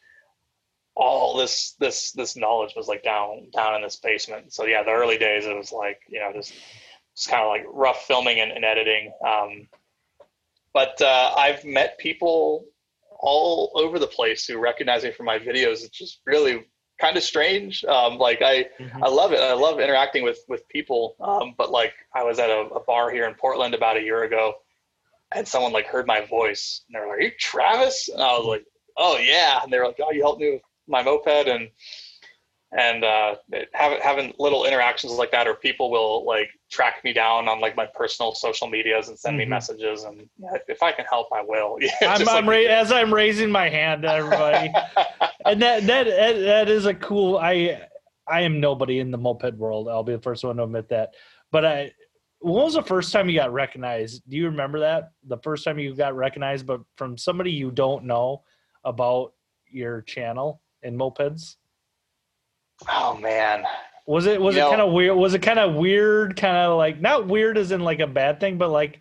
all 0.95 1.36
this 1.36 1.74
this 1.78 2.12
this 2.12 2.36
knowledge 2.36 2.74
was 2.76 2.86
like 2.86 3.03
down 3.03 3.49
down 3.53 3.74
in 3.74 3.82
this 3.82 3.97
basement. 3.97 4.53
So 4.53 4.66
yeah, 4.66 4.82
the 4.82 4.90
early 4.90 5.18
days 5.18 5.47
it 5.47 5.57
was 5.57 5.72
like 5.72 6.01
you 6.09 6.20
know 6.20 6.32
just 6.34 6.53
it's 7.12 7.26
kind 7.26 7.43
of 7.43 7.49
like 7.49 7.64
rough 7.68 8.07
filming 8.07 8.40
and, 8.40 8.53
and 8.53 8.64
editing. 8.64 9.12
Um, 9.26 9.68
but 10.72 11.01
uh, 11.03 11.34
I've 11.36 11.64
met 11.64 11.99
people 11.99 12.64
all 13.20 13.70
over 13.74 13.99
the 13.99 14.07
place 14.07 14.47
who 14.47 14.59
recognize 14.59 15.05
me 15.05 15.12
from 15.12 15.26
my 15.26 15.38
videos. 15.38 15.84
It's 15.84 15.90
just 15.90 16.20
really 16.26 16.64
kind 16.99 17.16
of 17.16 17.22
strange. 17.22 17.84
Um, 17.84 18.18
like 18.18 18.43
I, 18.43 18.68
mm-hmm. 18.80 19.05
I 19.05 19.09
love 19.09 19.32
it. 19.32 19.40
I 19.40 19.53
love 19.55 19.80
interacting 19.80 20.24
with 20.24 20.38
with 20.49 20.66
people. 20.68 21.16
Um, 21.20 21.55
but 21.57 21.70
like 21.70 21.95
I 22.14 22.24
was 22.24 22.38
at 22.38 22.51
a, 22.51 22.61
a, 22.74 22.80
bar 22.80 23.11
here 23.11 23.26
in 23.26 23.34
Portland 23.34 23.74
about 23.74 23.97
a 23.97 24.03
year 24.03 24.22
ago, 24.24 24.55
and 25.34 25.47
someone 25.47 25.72
like 25.72 25.86
heard 25.86 26.07
my 26.07 26.24
voice, 26.24 26.82
and 26.88 26.95
they're 26.95 27.09
like, 27.09 27.18
"Are 27.18 27.22
you 27.22 27.32
Travis?" 27.38 28.09
And 28.09 28.22
I 28.22 28.38
was 28.38 28.47
like, 28.47 28.64
"Oh 28.97 29.18
yeah." 29.18 29.61
And 29.62 29.72
they're 29.72 29.86
like, 29.86 30.01
"Oh, 30.03 30.12
you 30.12 30.22
helped 30.22 30.40
me 30.40 30.53
with 30.53 30.62
my 30.93 31.03
moped," 31.03 31.49
and 31.49 31.68
and 32.72 33.05
uh, 33.05 33.34
having 33.74 34.01
having 34.01 34.32
little 34.38 34.64
interactions 34.64 35.12
like 35.12 35.30
that, 35.32 35.47
or 35.47 35.55
people 35.55 35.90
will 35.90 36.24
like 36.24 36.49
track 36.70 37.05
me 37.05 37.12
down 37.12 37.49
on 37.49 37.61
like 37.61 37.76
my 37.76 37.86
personal 37.86 38.34
social 38.34 38.66
medias 38.66 39.09
and 39.09 39.18
send 39.18 39.32
mm-hmm. 39.32 39.40
me 39.40 39.45
messages, 39.47 40.05
and 40.05 40.28
if, 40.68 40.82
I 40.82 40.93
can 40.93 41.05
help, 41.05 41.28
I 41.34 41.43
will. 41.43 41.78
I'm, 42.03 42.26
I'm 42.28 42.49
ra- 42.49 42.57
as 42.57 42.90
I'm 42.90 43.12
raising 43.12 43.51
my 43.51 43.68
hand 43.68 44.03
to 44.03 44.12
everybody, 44.12 44.72
and 45.45 45.61
that, 45.61 45.86
that 45.86 46.05
that 46.05 46.32
that 46.40 46.68
is 46.70 46.86
a 46.86 46.95
cool. 46.95 47.36
I 47.36 47.82
I 48.26 48.40
am 48.40 48.59
nobody 48.61 49.01
in 49.01 49.11
the 49.11 49.18
moped 49.18 49.55
world. 49.55 49.88
I'll 49.88 50.05
be 50.05 50.14
the 50.14 50.22
first 50.22 50.43
one 50.43 50.57
to 50.57 50.62
admit 50.62 50.88
that. 50.88 51.14
But 51.51 51.66
I, 51.66 51.93
when 52.40 52.64
was 52.64 52.74
the 52.74 52.82
first 52.82 53.12
time 53.12 53.28
you 53.28 53.38
got 53.38 53.53
recognized? 53.53 54.22
Do 54.28 54.36
you 54.38 54.47
remember 54.47 54.80
that? 54.80 55.11
The 55.26 55.38
first 55.38 55.64
time 55.64 55.78
you 55.78 55.95
got 55.95 56.16
recognized, 56.16 56.66
but 56.66 56.80
from 56.97 57.18
somebody 57.18 57.53
you 57.53 57.70
don't 57.70 58.05
know 58.05 58.45
about 58.84 59.34
your 59.68 60.01
channel 60.03 60.62
in 60.83 60.97
mopeds. 60.97 61.57
Oh 62.89 63.16
man. 63.16 63.64
Was 64.07 64.26
it 64.26 64.41
was 64.41 64.57
you 64.57 64.66
it 64.66 64.68
kind 64.68 64.80
of 64.80 64.93
weird? 64.93 65.16
Was 65.16 65.35
it 65.35 65.43
kind 65.43 65.59
of 65.59 65.74
weird? 65.74 66.37
Kind 66.37 66.57
of 66.57 66.76
like 66.76 67.01
not 67.01 67.28
weird 67.28 67.57
as 67.57 67.70
in 67.70 67.80
like 67.80 68.01
a 68.01 68.07
bad 68.07 68.41
thing, 68.41 68.59
but 68.59 68.70
like 68.70 69.01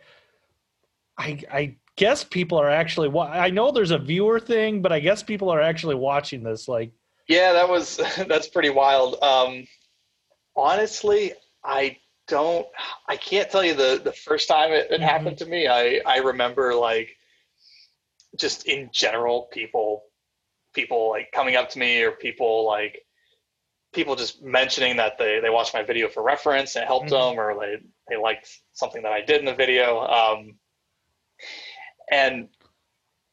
I 1.17 1.41
I 1.51 1.75
guess 1.95 2.23
people 2.23 2.57
are 2.59 2.69
actually. 2.69 3.17
I 3.19 3.49
know 3.49 3.71
there's 3.71 3.91
a 3.91 3.97
viewer 3.97 4.39
thing, 4.39 4.81
but 4.81 4.91
I 4.91 4.99
guess 4.99 5.23
people 5.23 5.49
are 5.49 5.61
actually 5.61 5.95
watching 5.95 6.43
this. 6.43 6.67
Like, 6.67 6.91
yeah, 7.27 7.53
that 7.53 7.67
was 7.69 7.97
that's 8.27 8.47
pretty 8.47 8.69
wild. 8.69 9.21
Um, 9.23 9.65
honestly, 10.55 11.33
I 11.63 11.97
don't. 12.27 12.67
I 13.07 13.17
can't 13.17 13.49
tell 13.49 13.63
you 13.63 13.73
the 13.73 14.01
the 14.03 14.13
first 14.13 14.47
time 14.47 14.71
it, 14.71 14.87
it 14.89 14.95
mm-hmm. 14.95 15.03
happened 15.03 15.37
to 15.39 15.45
me. 15.45 15.67
I 15.67 16.01
I 16.05 16.17
remember 16.17 16.75
like 16.75 17.09
just 18.37 18.65
in 18.67 18.89
general 18.93 19.49
people 19.51 20.03
people 20.73 21.09
like 21.09 21.31
coming 21.33 21.55
up 21.55 21.69
to 21.69 21.79
me 21.79 22.01
or 22.01 22.11
people 22.11 22.65
like 22.65 23.03
people 23.93 24.15
just 24.15 24.41
mentioning 24.41 24.97
that 24.97 25.17
they, 25.17 25.39
they 25.41 25.49
watched 25.49 25.73
my 25.73 25.83
video 25.83 26.07
for 26.07 26.23
reference 26.23 26.75
and 26.75 26.83
it 26.83 26.87
helped 26.87 27.11
mm-hmm. 27.11 27.35
them 27.35 27.39
or 27.39 27.59
they, 27.59 27.77
they 28.09 28.17
liked 28.17 28.49
something 28.73 29.03
that 29.03 29.11
I 29.11 29.21
did 29.21 29.39
in 29.39 29.45
the 29.45 29.53
video. 29.53 29.99
Um, 29.99 30.55
and 32.09 32.47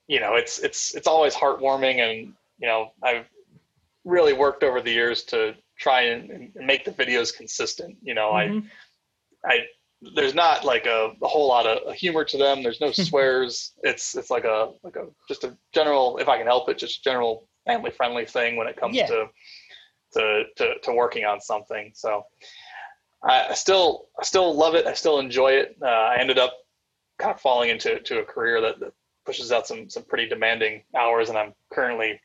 you 0.09 0.21
know, 0.21 0.35
it's, 0.35 0.59
it's, 0.59 0.95
it's 0.95 1.07
always 1.07 1.35
heartwarming 1.35 1.99
and, 1.99 2.33
you 2.59 2.67
know, 2.67 2.93
I've 3.03 3.27
really 4.05 4.33
worked 4.33 4.65
over 4.65 4.81
the 4.81 4.91
years 4.91 5.23
to 5.25 5.55
try 5.79 6.03
and, 6.03 6.31
and 6.31 6.67
make 6.67 6.85
the 6.85 6.91
videos 6.91 7.35
consistent. 7.35 7.99
You 8.03 8.15
know, 8.15 8.33
mm-hmm. 8.33 8.67
I, 9.45 9.53
I, 9.53 9.59
there's 10.15 10.35
not 10.35 10.65
like 10.65 10.87
a, 10.87 11.13
a, 11.21 11.27
whole 11.27 11.49
lot 11.49 11.67
of 11.67 11.95
humor 11.95 12.25
to 12.25 12.37
them. 12.37 12.63
There's 12.63 12.81
no 12.81 12.93
swears. 12.93 13.73
it's, 13.83 14.17
it's 14.17 14.31
like 14.31 14.45
a, 14.45 14.73
like 14.83 14.97
a, 14.97 15.07
just 15.29 15.45
a 15.45 15.57
general, 15.73 16.19
if 16.19 16.29
I 16.29 16.39
can 16.39 16.47
help 16.47 16.69
it, 16.69 16.79
just 16.79 17.03
general 17.03 17.49
family 17.67 17.91
friendly 17.91 18.25
thing 18.25 18.57
when 18.57 18.67
it 18.67 18.77
comes 18.77 18.97
yeah. 18.97 19.07
to 19.07 19.27
to, 20.15 20.45
to, 20.57 20.75
to 20.83 20.93
working 20.93 21.27
on 21.27 21.39
something. 21.39 21.93
So 21.95 22.25
I 23.23 23.55
still 23.55 24.07
I 24.19 24.25
still 24.25 24.55
love 24.55 24.75
it. 24.75 24.87
I 24.87 24.95
still 24.95 25.19
enjoy 25.19 25.53
it. 25.53 25.77
Uh, 25.83 25.87
I 25.87 26.17
ended 26.19 26.39
up 26.39 26.55
kind 27.19 27.35
of 27.35 27.41
falling 27.41 27.71
into 27.71 27.99
to 28.01 28.21
a 28.21 28.25
career 28.25 28.61
that, 28.61 28.79
that 28.81 28.93
pushes 29.27 29.51
out 29.51 29.67
some 29.67 29.91
some 29.91 30.05
pretty 30.05 30.29
demanding 30.29 30.83
hours, 30.97 31.29
and 31.29 31.37
I'm 31.37 31.53
currently 31.73 32.21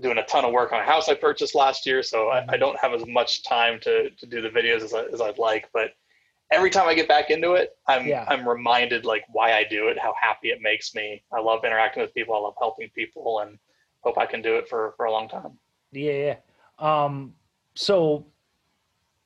doing 0.00 0.18
a 0.18 0.24
ton 0.24 0.44
of 0.44 0.52
work 0.52 0.72
on 0.72 0.80
a 0.80 0.84
house 0.84 1.08
I 1.08 1.14
purchased 1.14 1.54
last 1.54 1.86
year. 1.86 2.02
So 2.02 2.28
I, 2.28 2.44
I 2.48 2.56
don't 2.56 2.78
have 2.78 2.92
as 2.92 3.06
much 3.06 3.42
time 3.42 3.80
to 3.82 4.10
to 4.10 4.26
do 4.26 4.42
the 4.42 4.50
videos 4.50 4.82
as, 4.82 4.92
I, 4.92 5.04
as 5.04 5.20
I'd 5.20 5.38
like, 5.38 5.68
but 5.72 5.92
every 6.52 6.70
time 6.70 6.88
I 6.88 6.94
get 6.94 7.08
back 7.08 7.30
into 7.30 7.54
it, 7.54 7.76
I'm 7.88 8.06
yeah. 8.06 8.24
I'm 8.28 8.48
reminded 8.48 9.04
like 9.04 9.24
why 9.32 9.52
I 9.52 9.64
do 9.64 9.88
it, 9.88 9.98
how 9.98 10.14
happy 10.20 10.48
it 10.48 10.60
makes 10.60 10.94
me. 10.94 11.22
I 11.32 11.40
love 11.40 11.64
interacting 11.64 12.02
with 12.02 12.14
people. 12.14 12.34
I 12.34 12.38
love 12.38 12.54
helping 12.58 12.90
people, 12.94 13.40
and 13.40 13.58
hope 14.00 14.18
I 14.18 14.26
can 14.26 14.42
do 14.42 14.56
it 14.56 14.68
for 14.68 14.94
for 14.96 15.06
a 15.06 15.12
long 15.12 15.28
time. 15.28 15.58
Yeah, 15.90 16.12
yeah. 16.12 17.04
Um, 17.04 17.34
so 17.74 18.26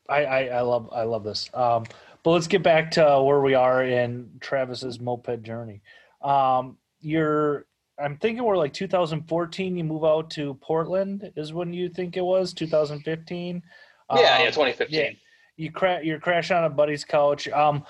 I, 0.09 0.25
I, 0.25 0.45
I 0.45 0.61
love 0.61 0.89
I 0.93 1.03
love 1.03 1.25
this. 1.25 1.51
Um, 1.53 1.85
but 2.23 2.31
let's 2.31 2.47
get 2.47 2.63
back 2.63 2.91
to 2.93 3.23
where 3.23 3.41
we 3.41 3.55
are 3.55 3.85
in 3.85 4.31
Travis's 4.41 5.01
moped 5.01 5.43
journey. 5.43 5.83
Um, 6.23 6.77
you're 7.01 7.67
I'm 7.99 8.17
thinking 8.19 8.45
we're 8.45 8.57
like 8.57 8.73
2014. 8.73 9.77
You 9.77 9.85
move 9.85 10.05
out 10.05 10.31
to 10.31 10.55
Portland 10.55 11.31
is 11.37 11.53
when 11.53 11.73
you 11.73 11.89
think 11.89 12.17
it 12.17 12.25
was 12.25 12.53
2015. 12.53 13.63
Yeah, 14.11 14.17
um, 14.17 14.21
yeah, 14.21 14.45
2015. 14.47 14.99
Yeah, 14.99 15.11
you 15.57 15.71
cra- 15.71 16.05
you're 16.05 16.21
crashing 16.21 16.57
on 16.57 16.65
a 16.65 16.71
buddy's 16.71 17.05
couch. 17.05 17.49
Um, 17.49 17.85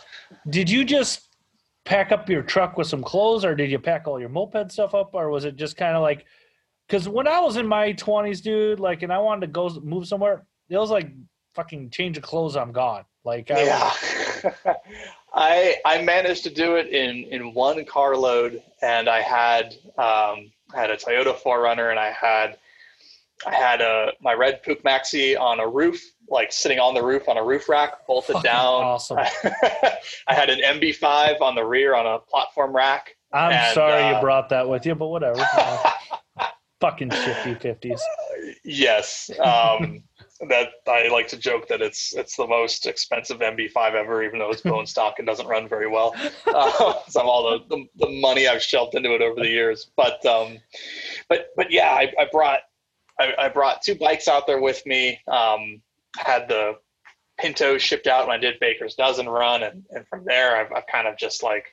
did 0.51 0.71
you 0.71 0.85
just 0.85 1.29
pack 1.85 2.13
up 2.13 2.29
your 2.29 2.43
truck 2.43 2.77
with 2.77 2.87
some 2.87 3.03
clothes, 3.03 3.45
or 3.45 3.55
did 3.55 3.71
you 3.71 3.79
pack 3.79 4.07
all 4.07 4.21
your 4.21 4.29
moped 4.29 4.73
stuff 4.73 4.95
up, 4.95 5.11
or 5.15 5.31
was 5.31 5.45
it 5.45 5.57
just 5.57 5.77
kind 5.77 5.97
of 5.97 6.03
like 6.03 6.27
because 6.87 7.09
when 7.09 7.27
I 7.27 7.41
was 7.41 7.57
in 7.57 7.67
my 7.67 7.93
twenties, 7.93 8.41
dude, 8.41 8.81
like, 8.81 9.03
and 9.03 9.13
I 9.13 9.19
wanted 9.19 9.43
to 9.43 9.53
go 9.53 9.69
move 9.83 10.07
somewhere, 10.07 10.45
it 10.69 10.77
was 10.77 10.91
like 10.91 11.11
fucking 11.55 11.91
change 11.91 12.17
of 12.17 12.23
clothes, 12.23 12.57
I'm 12.57 12.73
gone. 12.73 13.05
Like, 13.25 13.51
I 13.51 13.65
yeah, 13.65 13.93
I 15.35 15.77
I 15.85 16.03
managed 16.03 16.45
to 16.45 16.51
do 16.51 16.77
it 16.77 16.89
in 16.89 17.25
in 17.25 17.55
one 17.55 17.85
carload, 17.85 18.63
and 18.83 19.09
I 19.09 19.21
had 19.21 19.75
um, 19.99 20.53
had 20.75 20.91
a 20.91 20.97
Toyota 20.97 21.37
4Runner, 21.37 21.91
and 21.91 21.99
I 21.99 22.11
had 22.11 22.59
I 23.45 23.55
had 23.55 23.81
a 23.81 24.13
my 24.21 24.35
red 24.35 24.63
Puch 24.63 24.83
Maxi 24.83 25.39
on 25.39 25.59
a 25.59 25.67
roof, 25.67 26.01
like 26.29 26.53
sitting 26.53 26.79
on 26.79 26.95
the 26.95 27.03
roof 27.03 27.29
on 27.29 27.37
a 27.37 27.45
roof 27.45 27.69
rack, 27.69 28.07
bolted 28.07 28.35
Fucking 28.35 28.51
down. 28.51 28.83
Awesome. 28.83 29.19
I 30.29 30.35
had 30.35 30.51
an 30.51 30.61
MB5 30.61 31.41
on 31.41 31.55
the 31.55 31.65
rear 31.65 31.95
on 31.95 32.07
a 32.07 32.19
platform 32.19 32.75
rack. 32.75 33.17
I'm 33.33 33.53
and, 33.53 33.75
sorry 33.75 34.03
uh, 34.03 34.15
you 34.15 34.21
brought 34.21 34.49
that 34.51 34.69
with 34.69 34.87
you, 34.87 34.95
but 34.95 35.09
whatever 35.09 35.45
fucking 36.81 37.11
shifty 37.11 37.55
fifties. 37.55 38.01
yes, 38.65 39.31
um, 39.41 40.03
that 40.49 40.69
I 40.87 41.09
like 41.09 41.29
to 41.29 41.37
joke 41.37 41.69
that 41.69 41.81
it's 41.81 42.15
it's 42.15 42.37
the 42.37 42.47
most 42.47 42.87
expensive 42.87 43.39
MB5 43.39 43.95
ever, 43.95 44.23
even 44.23 44.39
though 44.39 44.51
it's 44.51 44.61
bone 44.61 44.87
stock 44.95 45.19
and 45.19 45.27
doesn't 45.27 45.47
run 45.47 45.69
very 45.69 45.89
well. 45.89 46.15
Uh, 46.47 46.95
some 47.09 47.27
all 47.27 47.51
the, 47.51 47.77
the, 47.77 47.87
the 48.07 48.21
money 48.21 48.47
I've 48.49 48.63
shelved 48.63 48.95
into 48.95 49.15
it 49.15 49.23
over 49.23 49.41
the 49.41 49.49
years, 49.49 49.91
but 49.97 50.25
um, 50.27 50.59
but 51.29 51.49
but 51.57 51.71
yeah, 51.71 51.91
I, 51.91 52.13
I 52.19 52.27
brought 52.31 52.61
I, 53.19 53.33
I, 53.39 53.49
brought 53.49 53.83
two 53.83 53.95
bikes 53.95 54.29
out 54.29 54.47
there 54.47 54.61
with 54.61 54.85
me. 54.85 55.19
Um, 55.27 55.81
had 56.17 56.49
the 56.49 56.75
Pinto 57.39 57.79
shipped 57.79 58.07
out 58.07 58.27
when 58.27 58.37
I 58.37 58.41
did 58.41 58.59
Baker's 58.61 58.95
Dozen 58.95 59.29
run, 59.29 59.63
and, 59.63 59.85
and 59.91 60.07
from 60.09 60.25
there 60.25 60.57
I've, 60.57 60.73
I've 60.73 60.87
kind 60.87 61.07
of 61.07 61.17
just 61.19 61.43
like 61.43 61.67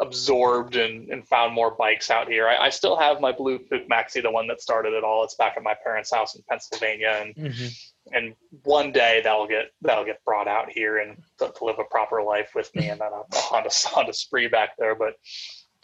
absorbed 0.00 0.74
and, 0.74 1.08
and 1.08 1.26
found 1.26 1.54
more 1.54 1.70
bikes 1.70 2.10
out 2.10 2.28
here. 2.28 2.48
I, 2.48 2.66
I 2.66 2.68
still 2.70 2.96
have 2.96 3.20
my 3.20 3.30
blue 3.30 3.58
Puch 3.58 3.86
Maxi, 3.88 4.22
the 4.22 4.30
one 4.30 4.48
that 4.48 4.60
started 4.60 4.92
it 4.92 5.04
all. 5.04 5.22
It's 5.24 5.36
back 5.36 5.54
at 5.56 5.62
my 5.62 5.74
parents' 5.84 6.12
house 6.12 6.34
in 6.34 6.42
Pennsylvania, 6.48 7.22
and 7.22 7.34
mm-hmm. 7.34 7.66
and 8.12 8.34
one 8.64 8.90
day 8.90 9.20
that'll 9.22 9.46
get 9.46 9.72
that'll 9.82 10.04
get 10.04 10.24
brought 10.24 10.48
out 10.48 10.70
here 10.70 10.98
and 10.98 11.22
to, 11.38 11.52
to 11.56 11.64
live 11.64 11.78
a 11.78 11.84
proper 11.84 12.22
life 12.22 12.50
with 12.54 12.74
me, 12.74 12.88
and 12.88 13.00
then 13.00 13.08
I'll 13.12 13.28
Honda 13.32 13.70
Honda 13.84 14.12
spree 14.12 14.48
back 14.48 14.76
there. 14.78 14.94
But 14.94 15.14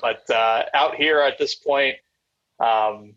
but 0.01 0.29
uh, 0.31 0.65
out 0.75 0.97
here 0.97 1.21
at 1.21 1.39
this 1.39 1.55
point, 1.55 1.97
um, 2.59 3.15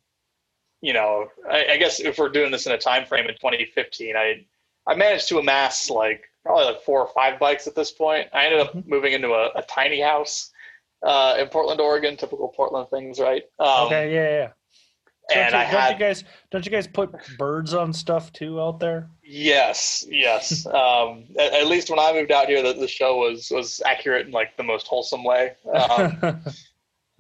you 0.82 0.94
know, 0.94 1.28
I, 1.50 1.66
I 1.72 1.78
guess 1.78 2.00
if 2.00 2.20
we're 2.20 2.30
doing 2.30 2.52
this 2.52 2.68
in 2.68 2.74
a 2.74 2.78
time 2.78 3.06
frame 3.06 3.28
in 3.28 3.36
2015, 3.36 4.16
I 4.16 4.46
I 4.88 4.96
managed 4.96 5.30
to 5.30 5.40
amass 5.40 5.90
like 5.90 6.26
probably 6.44 6.66
like 6.66 6.82
four 6.82 7.02
or 7.02 7.10
five 7.14 7.40
bikes 7.40 7.68
at 7.68 7.76
this 7.76 7.92
point. 7.92 8.28
I 8.34 8.46
ended 8.46 8.60
up 8.60 8.74
mm-hmm. 8.74 8.90
moving 8.90 9.14
into 9.14 9.30
a, 9.30 9.52
a 9.56 9.64
tiny 9.64 10.02
house 10.02 10.52
uh, 11.02 11.38
in 11.40 11.48
Portland, 11.48 11.82
Oregon. 11.82 12.18
Typical 12.18 12.50
Portland 12.50 12.90
things, 12.90 13.20
right? 13.20 13.44
Um, 13.60 13.88
okay, 13.88 14.14
yeah, 14.14 14.30
yeah. 14.30 14.50
Don't 15.30 15.38
and 15.38 15.54
you, 15.54 15.58
I 15.58 15.64
don't 15.64 15.72
had 15.72 15.94
you 15.94 16.00
guys 16.00 16.24
don't 16.52 16.66
you 16.66 16.72
guys 16.72 16.88
put 16.88 17.12
birds 17.38 17.74
on 17.74 17.94
stuff 17.94 18.34
too 18.34 18.60
out 18.60 18.80
there? 18.80 19.10
yes, 19.24 20.06
yes. 20.10 20.66
um, 20.68 21.26
at, 21.40 21.54
at 21.54 21.68
least 21.68 21.90
when 21.90 22.00
I 22.00 22.12
moved 22.14 22.32
out 22.32 22.48
here, 22.48 22.62
the, 22.62 22.74
the 22.74 22.88
show 22.88 23.18
was 23.18 23.50
was 23.50 23.82
accurate 23.86 24.28
in 24.28 24.34
like 24.34 24.58
the 24.58 24.64
most 24.64 24.88
wholesome 24.88 25.24
way. 25.24 25.54
Um, 25.74 26.18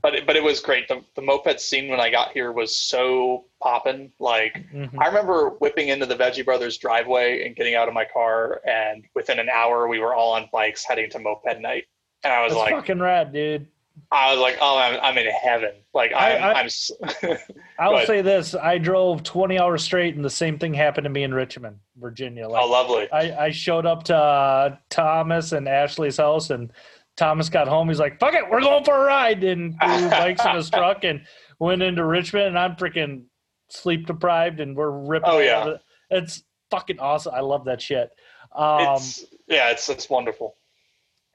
but 0.01 0.15
it, 0.15 0.27
but 0.27 0.35
it 0.35 0.43
was 0.43 0.59
great. 0.59 0.87
The, 0.89 1.01
the 1.15 1.21
moped 1.21 1.61
scene 1.61 1.89
when 1.89 2.01
I 2.01 2.09
got 2.09 2.33
here 2.33 2.51
was 2.51 2.75
so 2.75 3.45
poppin'. 3.63 4.11
Like 4.19 4.65
Mhm. 4.73 4.91
I 4.99 5.07
remember 5.07 5.49
whipping 5.59 5.87
into 5.87 6.05
the 6.05 6.15
Veggie 6.15 6.43
Brothers 6.45 6.77
driveway 6.77 7.45
and 7.47 7.55
getting 7.55 7.73
out 7.75 7.87
of 7.87 7.93
my 7.93 8.05
car, 8.05 8.61
and 8.67 9.05
within 9.15 9.39
an 9.39 9.49
hour 9.49 9.87
we 9.87 9.99
were 9.99 10.13
all 10.13 10.33
on 10.33 10.49
bikes 10.51 10.83
heading 10.85 11.09
to 11.11 11.19
moped 11.19 11.59
night. 11.61 11.85
And 12.23 12.31
I 12.33 12.43
was 12.43 12.53
That's 12.53 12.61
like, 12.65 12.75
fucking 12.75 12.99
rad, 12.99 13.33
dude. 13.33 13.67
I 14.11 14.31
was 14.31 14.39
like, 14.41 14.57
oh, 14.59 14.77
I'm, 14.77 14.99
I'm 15.01 15.17
in 15.19 15.27
heaven. 15.31 15.71
Like 15.93 16.13
I- 16.13 16.35
I'm, 16.37 16.43
I- 16.43 16.53
I'm. 16.59 16.65
s- 16.65 16.91
I'll 17.79 18.05
say 18.05 18.21
this: 18.21 18.55
I 18.55 18.77
drove 18.79 19.23
20 19.23 19.59
hours 19.59 19.83
straight, 19.83 20.15
and 20.15 20.25
the 20.25 20.29
same 20.29 20.57
thing 20.57 20.73
happened 20.73 21.03
to 21.05 21.09
me 21.11 21.23
in 21.23 21.33
Richmond, 21.33 21.77
Virginia. 21.97 22.47
Like, 22.47 22.61
oh, 22.63 22.67
lovely. 22.69 23.11
I, 23.11 23.45
I 23.45 23.51
showed 23.51 23.85
up 23.85 24.03
to 24.05 24.15
uh, 24.17 24.75
Thomas 24.89 25.51
and 25.51 25.67
Ashley's 25.67 26.17
house, 26.17 26.49
and 26.49 26.71
Thomas 27.17 27.49
got 27.49 27.67
home. 27.67 27.87
He's 27.89 27.99
like, 27.99 28.19
"Fuck 28.19 28.33
it, 28.33 28.49
we're 28.49 28.61
going 28.61 28.83
for 28.83 28.95
a 28.95 29.05
ride!" 29.05 29.43
And 29.43 29.75
threw 29.83 30.09
bikes 30.09 30.43
in 30.43 30.55
his 30.55 30.69
truck 30.71 31.03
and 31.03 31.21
went 31.59 31.83
into 31.83 32.03
Richmond. 32.03 32.47
And 32.47 32.57
I'm 32.59 32.75
freaking 32.75 33.25
sleep 33.73 34.05
deprived, 34.07 34.59
and 34.59 34.75
we're 34.75 34.91
ripping. 34.91 35.29
Oh, 35.29 35.39
yeah. 35.39 35.67
it. 35.67 35.81
it's 36.09 36.43
fucking 36.71 36.99
awesome. 36.99 37.33
I 37.35 37.41
love 37.41 37.65
that 37.65 37.81
shit. 37.81 38.11
Um, 38.55 38.95
it's 38.95 39.25
yeah, 39.47 39.71
it's 39.71 39.89
it's 39.89 40.09
wonderful. 40.09 40.55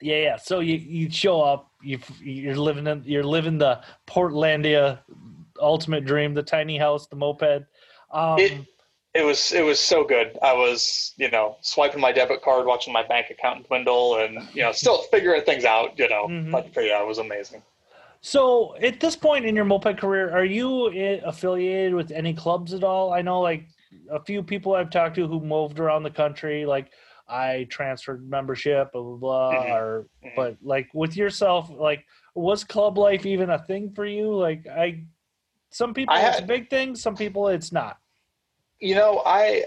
yeah, 0.01 0.17
yeah. 0.17 0.35
So 0.37 0.59
you 0.61 0.75
you 0.75 1.09
show 1.11 1.41
up, 1.41 1.71
you 1.81 1.99
you're 2.21 2.55
living 2.55 2.87
in 2.87 3.03
you're 3.05 3.23
living 3.23 3.57
the 3.57 3.81
Portlandia 4.07 4.99
ultimate 5.61 6.05
dream, 6.05 6.33
the 6.33 6.43
tiny 6.43 6.77
house, 6.77 7.07
the 7.07 7.15
moped. 7.15 7.65
Um, 8.11 8.39
It- 8.39 8.65
It 9.15 9.23
was 9.25 9.51
it 9.51 9.63
was 9.65 9.79
so 9.79 10.03
good. 10.03 10.37
I 10.41 10.53
was 10.53 11.13
you 11.17 11.31
know 11.31 11.57
swiping 11.61 11.99
my 11.99 12.11
debit 12.11 12.41
card, 12.43 12.67
watching 12.67 12.93
my 12.93 13.01
bank 13.03 13.31
account 13.31 13.67
dwindle, 13.67 14.17
and 14.19 14.47
you 14.53 14.61
know 14.61 14.71
still 14.71 14.99
figuring 15.11 15.41
things 15.41 15.65
out. 15.65 15.97
You 15.97 16.07
know, 16.09 16.27
Mhm. 16.27 16.51
but, 16.51 16.71
but 16.75 16.83
yeah, 16.85 17.01
it 17.01 17.07
was 17.07 17.17
amazing. 17.17 17.63
So 18.21 18.75
at 18.77 18.99
this 18.99 19.15
point 19.15 19.45
in 19.45 19.55
your 19.55 19.65
moped 19.65 19.97
career, 19.97 20.29
are 20.35 20.45
you 20.45 20.87
affiliated 21.25 21.93
with 21.93 22.11
any 22.11 22.33
clubs 22.33 22.73
at 22.73 22.83
all? 22.83 23.13
I 23.13 23.21
know 23.21 23.39
like 23.39 23.67
a 24.11 24.21
few 24.21 24.43
people 24.43 24.75
I've 24.75 24.89
talked 24.89 25.15
to 25.15 25.27
who 25.27 25.39
moved 25.39 25.79
around 25.79 26.03
the 26.03 26.11
country, 26.11 26.65
like 26.65 26.91
I 27.27 27.67
transferred 27.69 28.29
membership, 28.29 28.91
blah 28.91 29.01
blah 29.01 29.15
blah. 29.15 29.53
Mhm. 29.53 29.71
Or 29.71 30.07
Mhm. 30.23 30.35
but 30.35 30.57
like 30.61 30.89
with 30.93 31.15
yourself, 31.15 31.69
like 31.69 32.05
was 32.35 32.63
club 32.63 32.97
life 32.97 33.25
even 33.25 33.49
a 33.51 33.59
thing 33.59 33.91
for 33.93 34.05
you? 34.05 34.35
Like 34.35 34.67
I, 34.67 35.05
some 35.69 35.93
people 35.93 36.15
I 36.15 36.27
it's 36.27 36.39
a 36.39 36.43
big 36.43 36.69
thing, 36.69 36.95
some 36.95 37.15
people 37.15 37.47
it's 37.47 37.71
not. 37.71 37.97
You 38.79 38.95
know, 38.95 39.21
I 39.25 39.65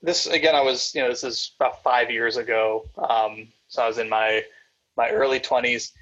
this 0.00 0.26
again. 0.26 0.54
I 0.54 0.60
was 0.60 0.94
you 0.94 1.02
know 1.02 1.08
this 1.08 1.24
is 1.24 1.52
about 1.58 1.82
five 1.82 2.10
years 2.10 2.36
ago. 2.36 2.84
Um, 2.98 3.48
so 3.66 3.82
I 3.82 3.88
was 3.88 3.98
in 3.98 4.08
my 4.08 4.44
my 4.96 5.10
early 5.10 5.40
twenties. 5.40 5.92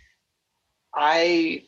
I 0.94 1.64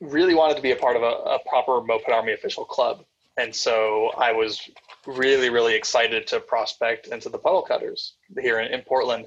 really 0.00 0.34
wanted 0.34 0.56
to 0.56 0.62
be 0.62 0.72
a 0.72 0.76
part 0.76 0.96
of 0.96 1.02
a, 1.02 1.06
a 1.06 1.38
proper 1.48 1.82
Moped 1.82 2.08
Army 2.08 2.32
official 2.32 2.64
club, 2.64 3.04
and 3.36 3.54
so 3.54 4.10
I 4.16 4.32
was 4.32 4.60
really 5.06 5.50
really 5.50 5.74
excited 5.74 6.26
to 6.28 6.40
prospect 6.40 7.08
into 7.08 7.28
the 7.28 7.38
puddle 7.38 7.62
cutters 7.62 8.14
here 8.40 8.60
in, 8.60 8.72
in 8.72 8.82
Portland. 8.82 9.26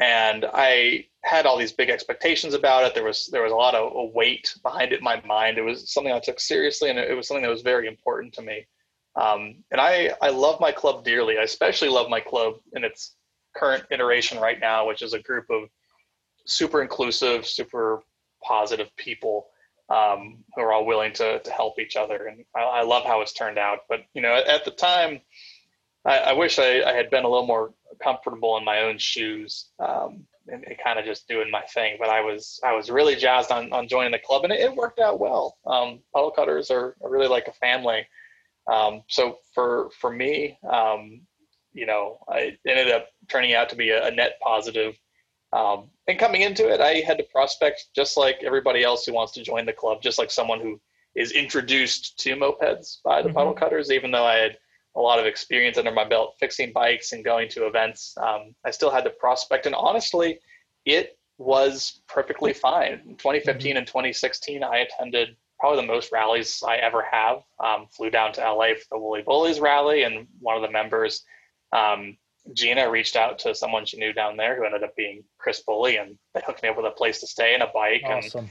And 0.00 0.46
I 0.52 1.06
had 1.22 1.44
all 1.44 1.58
these 1.58 1.72
big 1.72 1.90
expectations 1.90 2.54
about 2.54 2.84
it. 2.84 2.94
There 2.94 3.04
was 3.04 3.26
there 3.32 3.42
was 3.42 3.52
a 3.52 3.56
lot 3.56 3.74
of 3.74 3.92
a 3.94 4.04
weight 4.04 4.54
behind 4.62 4.92
it 4.92 4.98
in 4.98 5.04
my 5.04 5.20
mind. 5.26 5.58
It 5.58 5.62
was 5.62 5.92
something 5.92 6.12
I 6.12 6.20
took 6.20 6.38
seriously, 6.38 6.90
and 6.90 6.98
it, 6.98 7.10
it 7.10 7.14
was 7.14 7.26
something 7.26 7.42
that 7.42 7.50
was 7.50 7.62
very 7.62 7.88
important 7.88 8.32
to 8.34 8.42
me. 8.42 8.66
Um, 9.16 9.64
and 9.72 9.80
I, 9.80 10.12
I 10.22 10.30
love 10.30 10.60
my 10.60 10.70
club 10.70 11.04
dearly. 11.04 11.38
I 11.38 11.42
especially 11.42 11.88
love 11.88 12.08
my 12.08 12.20
club 12.20 12.54
in 12.74 12.84
its 12.84 13.16
current 13.56 13.84
iteration 13.90 14.38
right 14.38 14.60
now, 14.60 14.86
which 14.86 15.02
is 15.02 15.12
a 15.12 15.18
group 15.18 15.46
of 15.50 15.68
super 16.46 16.82
inclusive, 16.82 17.44
super 17.44 18.02
positive 18.42 18.94
people 18.96 19.48
um, 19.88 20.44
who 20.54 20.62
are 20.62 20.72
all 20.72 20.86
willing 20.86 21.12
to, 21.14 21.38
to 21.40 21.50
help 21.50 21.78
each 21.78 21.96
other. 21.96 22.26
And 22.26 22.44
I, 22.54 22.60
I 22.60 22.82
love 22.82 23.04
how 23.04 23.20
it's 23.22 23.32
turned 23.32 23.58
out. 23.58 23.80
But, 23.88 24.00
you 24.14 24.22
know, 24.22 24.34
at, 24.34 24.46
at 24.46 24.64
the 24.64 24.70
time, 24.70 25.20
I, 26.04 26.18
I 26.18 26.32
wish 26.34 26.58
I, 26.58 26.82
I 26.82 26.92
had 26.92 27.10
been 27.10 27.24
a 27.24 27.28
little 27.28 27.46
more 27.46 27.72
comfortable 28.02 28.56
in 28.58 28.64
my 28.64 28.82
own 28.82 28.98
shoes 28.98 29.70
um, 29.78 30.26
and, 30.46 30.64
and 30.64 30.76
kind 30.82 30.98
of 30.98 31.04
just 31.04 31.28
doing 31.28 31.50
my 31.50 31.62
thing. 31.62 31.96
But 31.98 32.10
I 32.10 32.20
was 32.20 32.60
I 32.64 32.74
was 32.74 32.90
really 32.90 33.16
jazzed 33.16 33.50
on, 33.50 33.72
on 33.72 33.88
joining 33.88 34.12
the 34.12 34.18
club, 34.18 34.44
and 34.44 34.52
it, 34.52 34.60
it 34.60 34.74
worked 34.74 35.00
out 35.00 35.20
well. 35.20 35.56
Um, 35.66 36.00
puddle 36.14 36.30
cutters 36.30 36.70
are, 36.70 36.96
are 37.02 37.10
really 37.10 37.28
like 37.28 37.48
a 37.48 37.52
family. 37.52 38.06
Um, 38.70 39.02
so 39.08 39.38
for 39.54 39.90
for 39.98 40.10
me, 40.10 40.58
um, 40.70 41.22
you 41.72 41.86
know, 41.86 42.18
I 42.28 42.56
ended 42.66 42.90
up 42.90 43.08
turning 43.28 43.54
out 43.54 43.70
to 43.70 43.76
be 43.76 43.90
a, 43.90 44.06
a 44.06 44.10
net 44.10 44.38
positive. 44.42 44.98
Um, 45.52 45.90
and 46.06 46.18
coming 46.18 46.42
into 46.42 46.68
it, 46.68 46.80
I 46.80 47.00
had 47.06 47.18
to 47.18 47.24
prospect 47.24 47.86
just 47.94 48.16
like 48.16 48.42
everybody 48.44 48.82
else 48.82 49.06
who 49.06 49.14
wants 49.14 49.32
to 49.32 49.42
join 49.42 49.66
the 49.66 49.72
club, 49.72 50.02
just 50.02 50.18
like 50.18 50.30
someone 50.30 50.60
who 50.60 50.80
is 51.14 51.32
introduced 51.32 52.18
to 52.20 52.36
mopeds 52.36 52.98
by 53.02 53.22
the 53.22 53.30
Mhm. 53.30 53.34
puddle 53.34 53.54
cutters. 53.54 53.90
Even 53.90 54.10
though 54.10 54.24
I 54.24 54.36
had 54.36 54.58
a 54.94 55.00
lot 55.00 55.18
of 55.18 55.26
experience 55.26 55.78
under 55.78 55.92
my 55.92 56.04
belt 56.04 56.36
fixing 56.38 56.72
bikes 56.72 57.12
and 57.12 57.24
going 57.24 57.48
to 57.50 57.66
events, 57.66 58.16
um, 58.18 58.54
I 58.64 58.70
still 58.70 58.90
had 58.90 59.04
to 59.04 59.10
prospect. 59.10 59.66
And 59.66 59.74
honestly, 59.74 60.40
it 60.84 61.18
was 61.38 62.02
perfectly 62.08 62.52
fine. 62.52 63.00
In 63.06 63.16
2015 63.16 63.76
and 63.76 63.86
2016, 63.86 64.62
I 64.62 64.78
attended 64.78 65.36
probably 65.60 65.80
the 65.80 65.86
most 65.86 66.12
rallies 66.12 66.62
I 66.66 66.76
ever 66.76 67.02
have. 67.02 67.42
Um, 67.58 67.86
flew 67.88 68.10
down 68.10 68.32
to 68.34 68.40
LA 68.40 68.74
for 68.74 68.86
the 68.90 68.98
Woolly 68.98 69.22
Bullies 69.22 69.60
rally, 69.60 70.02
and 70.02 70.26
one 70.40 70.56
of 70.56 70.62
the 70.62 70.70
members, 70.70 71.24
um, 71.72 72.16
Gina, 72.52 72.90
reached 72.90 73.16
out 73.16 73.38
to 73.40 73.54
someone 73.54 73.84
she 73.84 73.98
knew 73.98 74.12
down 74.12 74.36
there 74.36 74.56
who 74.56 74.64
ended 74.64 74.82
up 74.82 74.96
being 74.96 75.24
Chris 75.38 75.62
Bully, 75.62 75.96
and 75.96 76.16
they 76.34 76.40
hooked 76.46 76.62
me 76.62 76.68
up 76.68 76.76
with 76.76 76.86
a 76.86 76.90
place 76.90 77.20
to 77.20 77.26
stay 77.26 77.54
and 77.54 77.62
a 77.62 77.70
bike, 77.72 78.02
and 78.04 78.48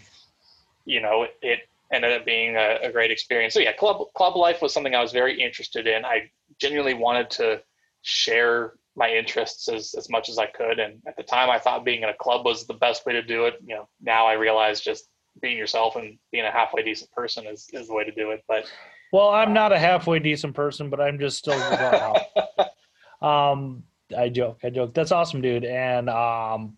you 0.86 1.02
know, 1.02 1.24
it, 1.24 1.38
it 1.42 1.60
ended 1.92 2.14
up 2.14 2.26
being 2.26 2.56
a, 2.56 2.80
a 2.84 2.92
great 2.92 3.12
experience. 3.12 3.54
So 3.54 3.60
yeah, 3.60 3.74
club 3.74 4.06
club 4.16 4.36
life 4.36 4.62
was 4.62 4.74
something 4.74 4.96
I 4.96 5.02
was 5.02 5.12
very 5.12 5.42
interested 5.42 5.88
in. 5.88 6.06
I 6.06 6.32
genuinely 6.60 6.94
wanted 6.94 7.30
to 7.32 7.62
share 8.02 8.74
my 8.96 9.12
interests 9.12 9.70
as, 9.70 9.94
as 9.96 10.10
much 10.10 10.28
as 10.28 10.40
I 10.40 10.48
could. 10.48 10.80
And 10.80 11.02
at 11.08 11.16
the 11.18 11.24
time 11.24 11.50
I 11.50 11.60
thought 11.60 11.86
being 11.86 12.04
in 12.04 12.10
a 12.10 12.16
club 12.16 12.46
was 12.46 12.66
the 12.66 12.74
best 12.74 13.06
way 13.06 13.14
to 13.14 13.22
do 13.22 13.46
it. 13.46 13.56
You 13.66 13.76
know, 13.76 13.90
now 14.02 14.26
I 14.26 14.34
realize 14.34 14.82
just 14.82 15.08
being 15.40 15.58
yourself 15.58 15.96
and 15.96 16.18
being 16.32 16.46
a 16.46 16.52
halfway 16.52 16.82
decent 16.82 17.12
person 17.12 17.46
is, 17.46 17.68
is 17.74 17.88
the 17.88 17.94
way 17.94 18.04
to 18.04 18.12
do 18.12 18.32
it. 18.32 18.44
But 18.48 18.66
Well, 19.14 19.30
I'm 19.30 19.54
not 19.54 19.72
a 19.72 19.78
halfway 19.78 20.18
decent 20.20 20.56
person, 20.56 20.90
but 20.90 21.00
I'm 21.00 21.20
just 21.20 21.38
still. 21.38 21.60
Um, 23.20 23.84
I 24.16 24.30
joke, 24.30 24.60
I 24.64 24.70
joke. 24.70 24.94
That's 24.94 25.12
awesome, 25.12 25.42
dude. 25.42 25.66
And 25.66 26.10
um, 26.10 26.78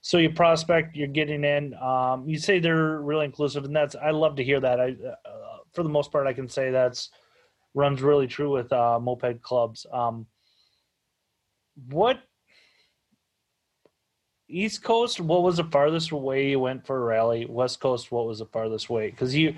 so 0.00 0.18
you 0.18 0.30
prospect, 0.30 0.96
you're 0.96 1.08
getting 1.08 1.44
in. 1.44 1.74
Um, 1.74 2.28
you 2.28 2.38
say 2.38 2.58
they're 2.58 3.00
really 3.00 3.24
inclusive, 3.24 3.64
and 3.64 3.74
that's 3.74 3.96
I 3.96 4.10
love 4.10 4.36
to 4.36 4.44
hear 4.44 4.60
that. 4.60 4.80
I, 4.80 4.90
uh, 4.90 5.58
for 5.72 5.82
the 5.82 5.88
most 5.88 6.12
part, 6.12 6.26
I 6.26 6.32
can 6.32 6.48
say 6.48 6.70
that's 6.70 7.10
runs 7.74 8.02
really 8.02 8.26
true 8.26 8.50
with 8.50 8.72
uh, 8.72 8.98
moped 9.00 9.42
clubs. 9.42 9.86
Um, 9.92 10.26
what 11.88 12.20
East 14.48 14.82
Coast? 14.82 15.20
What 15.20 15.42
was 15.42 15.56
the 15.56 15.64
farthest 15.64 16.12
way 16.12 16.50
you 16.50 16.60
went 16.60 16.86
for 16.86 16.96
a 16.96 17.04
rally? 17.04 17.46
West 17.46 17.80
Coast? 17.80 18.12
What 18.12 18.26
was 18.26 18.38
the 18.38 18.46
farthest 18.46 18.88
way? 18.88 19.10
Because 19.10 19.34
you, 19.34 19.54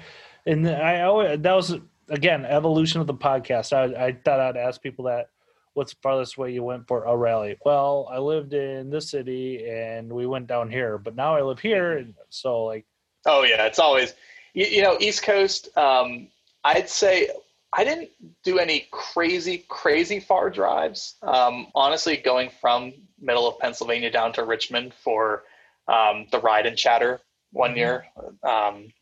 and 0.47 0.69
I 0.69 1.03
always 1.03 1.41
that 1.41 1.53
was 1.53 1.77
again 2.09 2.45
evolution 2.45 3.01
of 3.01 3.07
the 3.07 3.15
podcast. 3.15 3.73
I, 3.73 4.07
I 4.07 4.13
thought 4.13 4.41
I'd 4.41 4.57
ask 4.57 4.83
people 4.83 5.05
that. 5.07 5.31
What's 5.79 5.95
the 5.95 6.01
farthest 6.03 6.37
way 6.37 6.51
you 6.53 6.65
went 6.65 6.89
for 6.89 7.05
a 7.05 7.17
rally? 7.17 7.57
Well, 7.65 8.09
I 8.11 8.19
lived 8.19 8.53
in 8.53 8.91
this 8.91 9.11
city 9.13 9.65
and 9.71 10.13
we 10.13 10.27
went 10.27 10.49
down 10.49 10.69
here, 10.71 10.99
but 10.99 11.15
now 11.15 11.37
I 11.37 11.43
live 11.43 11.61
here, 11.61 11.99
and 11.99 12.15
so 12.31 12.65
like 12.65 12.85
Oh 13.27 13.45
yeah, 13.45 13.65
it's 13.67 13.79
always 13.79 14.15
you, 14.55 14.67
you 14.67 14.83
know 14.83 14.97
East 14.99 15.23
Coast. 15.23 15.69
Um, 15.79 16.29
I'd 16.65 16.89
say 16.89 17.29
I 17.73 17.85
didn't 17.85 18.11
do 18.43 18.59
any 18.59 18.89
crazy 18.91 19.65
crazy 19.69 20.19
far 20.19 20.51
drives. 20.51 21.15
Um, 21.23 21.69
honestly, 21.77 22.17
going 22.17 22.51
from 22.61 22.93
middle 23.21 23.47
of 23.47 23.61
Pennsylvania 23.61 24.11
down 24.11 24.33
to 24.33 24.43
Richmond 24.45 24.93
for 24.95 25.45
um, 25.87 26.27
the 26.33 26.41
ride 26.41 26.67
and 26.67 26.77
chatter 26.77 27.21
one 27.53 27.75
Mhm. 27.75 27.77
year 27.77 28.07
um, 28.43 28.93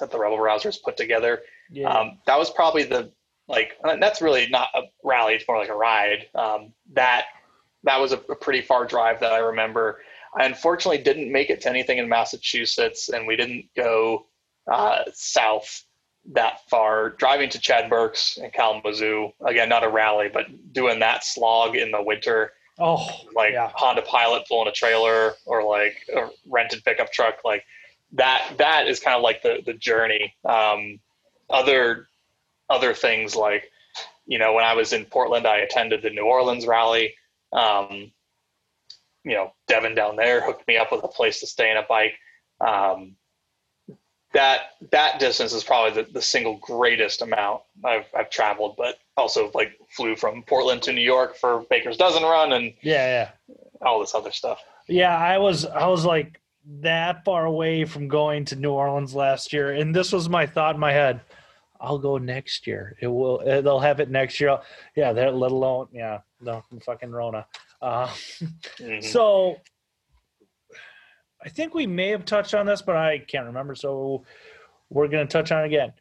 that 0.00 0.10
the 0.10 0.18
Rebel 0.18 0.38
Rousers 0.38 0.82
put 0.82 0.96
together. 0.96 1.42
yeah, 1.70 1.88
Um, 1.88 2.18
that 2.26 2.36
was 2.36 2.50
probably 2.50 2.82
the 2.82 3.12
like 3.50 3.76
and 3.82 4.00
that's 4.00 4.22
really 4.22 4.48
not 4.48 4.68
a 4.74 4.82
rally; 5.02 5.34
it's 5.34 5.46
more 5.46 5.58
like 5.58 5.68
a 5.68 5.74
ride. 5.74 6.26
Um, 6.34 6.72
that 6.92 7.26
that 7.82 8.00
was 8.00 8.12
a, 8.12 8.18
a 8.30 8.36
pretty 8.36 8.62
far 8.62 8.86
drive 8.86 9.20
that 9.20 9.32
I 9.32 9.38
remember. 9.38 10.00
I 10.38 10.44
unfortunately 10.44 11.02
didn't 11.02 11.30
make 11.30 11.50
it 11.50 11.60
to 11.62 11.68
anything 11.68 11.98
in 11.98 12.08
Massachusetts, 12.08 13.08
and 13.08 13.26
we 13.26 13.36
didn't 13.36 13.66
go 13.76 14.26
uh, 14.70 15.02
south 15.12 15.84
that 16.32 16.60
far. 16.70 17.10
Driving 17.10 17.50
to 17.50 17.58
Chad 17.58 17.90
Burke's 17.90 18.36
in 18.36 18.50
Kalamazoo 18.52 19.32
again, 19.44 19.68
not 19.68 19.82
a 19.82 19.88
rally, 19.88 20.30
but 20.32 20.46
doing 20.72 21.00
that 21.00 21.24
slog 21.24 21.74
in 21.74 21.90
the 21.90 22.00
winter, 22.02 22.52
oh 22.78 23.04
like 23.34 23.54
yeah, 23.54 23.72
Honda 23.74 24.02
Pilot 24.02 24.46
pulling 24.46 24.68
a 24.68 24.72
trailer 24.72 25.34
or 25.44 25.64
like 25.64 25.96
a 26.14 26.28
rented 26.46 26.84
pickup 26.84 27.12
truck, 27.12 27.38
like 27.44 27.64
that. 28.12 28.52
That 28.58 28.86
is 28.86 29.00
kind 29.00 29.16
of 29.16 29.22
like 29.22 29.42
the 29.42 29.60
the 29.66 29.74
journey. 29.74 30.36
Um, 30.44 31.00
other 31.50 32.06
other 32.70 32.94
things 32.94 33.36
like, 33.36 33.70
you 34.26 34.38
know, 34.38 34.54
when 34.54 34.64
I 34.64 34.74
was 34.74 34.92
in 34.92 35.04
Portland, 35.04 35.46
I 35.46 35.58
attended 35.58 36.02
the 36.02 36.10
New 36.10 36.24
Orleans 36.24 36.66
rally. 36.66 37.14
Um, 37.52 38.12
you 39.24 39.34
know, 39.34 39.52
Devin 39.68 39.94
down 39.94 40.16
there 40.16 40.40
hooked 40.40 40.66
me 40.66 40.78
up 40.78 40.92
with 40.92 41.04
a 41.04 41.08
place 41.08 41.40
to 41.40 41.46
stay 41.46 41.70
in 41.70 41.76
a 41.76 41.82
bike. 41.82 42.14
Um, 42.66 43.16
that 44.32 44.60
that 44.92 45.18
distance 45.18 45.52
is 45.52 45.64
probably 45.64 46.02
the, 46.02 46.12
the 46.12 46.22
single 46.22 46.56
greatest 46.58 47.20
amount 47.20 47.62
I've 47.84 48.06
I've 48.16 48.30
traveled, 48.30 48.76
but 48.76 48.98
also 49.16 49.50
like 49.54 49.72
flew 49.88 50.14
from 50.14 50.44
Portland 50.44 50.82
to 50.82 50.92
New 50.92 51.00
York 51.00 51.36
for 51.36 51.64
Baker's 51.68 51.96
Dozen 51.96 52.22
Run 52.22 52.52
and 52.52 52.72
yeah, 52.82 53.30
yeah, 53.48 53.56
all 53.84 53.98
this 53.98 54.14
other 54.14 54.30
stuff. 54.30 54.62
Yeah, 54.88 55.16
I 55.16 55.38
was 55.38 55.66
I 55.66 55.86
was 55.88 56.04
like 56.04 56.40
that 56.80 57.24
far 57.24 57.44
away 57.46 57.84
from 57.84 58.06
going 58.06 58.44
to 58.46 58.56
New 58.56 58.70
Orleans 58.70 59.14
last 59.14 59.52
year, 59.52 59.72
and 59.72 59.94
this 59.94 60.12
was 60.12 60.28
my 60.28 60.46
thought 60.46 60.76
in 60.76 60.80
my 60.80 60.92
head. 60.92 61.20
I'll 61.80 61.98
go 61.98 62.18
next 62.18 62.66
year. 62.66 62.96
It 63.00 63.06
will. 63.06 63.38
They'll 63.38 63.80
have 63.80 64.00
it 64.00 64.10
next 64.10 64.40
year. 64.40 64.58
Yeah, 64.96 65.12
that 65.12 65.34
let 65.34 65.50
alone 65.50 65.88
yeah, 65.92 66.20
no 66.40 66.62
fucking 66.84 67.10
Rona. 67.10 67.46
Uh, 67.80 68.06
mm-hmm. 68.06 69.00
So 69.00 69.56
I 71.42 71.48
think 71.48 71.74
we 71.74 71.86
may 71.86 72.08
have 72.08 72.24
touched 72.24 72.54
on 72.54 72.66
this, 72.66 72.82
but 72.82 72.96
I 72.96 73.18
can't 73.18 73.46
remember. 73.46 73.74
So 73.74 74.24
we're 74.90 75.08
going 75.08 75.26
to 75.26 75.32
touch 75.32 75.52
on 75.52 75.62
it 75.62 75.66
again. 75.66 75.92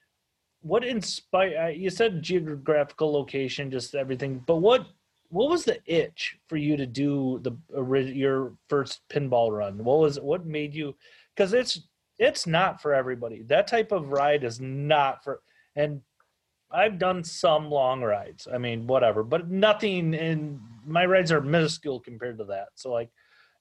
What 0.61 0.83
inspired? 0.83 1.77
You 1.77 1.89
said 1.89 2.21
geographical 2.21 3.11
location, 3.13 3.71
just 3.71 3.95
everything. 3.95 4.43
But 4.45 4.57
what 4.57 4.87
what 5.29 5.49
was 5.49 5.63
the 5.63 5.79
itch 5.85 6.37
for 6.47 6.57
you 6.57 6.75
to 6.75 6.85
do 6.85 7.39
the 7.43 7.55
your 8.13 8.53
first 8.67 9.01
pinball 9.09 9.51
run? 9.51 9.77
What 9.83 9.99
was 9.99 10.19
what 10.19 10.45
made 10.45 10.75
you? 10.75 10.95
Because 11.33 11.53
it's 11.53 11.87
it's 12.17 12.45
not 12.45 12.81
for 12.81 12.93
everybody. 12.93 13.43
That 13.43 13.67
type 13.67 13.93
of 13.93 14.11
ride 14.11 14.43
is 14.43 14.59
not 14.59 15.23
for. 15.23 15.41
And 15.75 16.01
I've 16.71 16.99
done 16.99 17.23
some 17.23 17.69
long 17.69 18.01
rides. 18.01 18.47
I 18.51 18.57
mean, 18.57 18.85
whatever, 18.87 19.23
but 19.23 19.49
nothing. 19.49 20.13
In 20.13 20.59
my 20.85 21.05
rides 21.05 21.31
are 21.31 21.41
minuscule 21.41 21.99
compared 21.99 22.37
to 22.39 22.45
that. 22.45 22.69
So 22.75 22.91
like, 22.91 23.09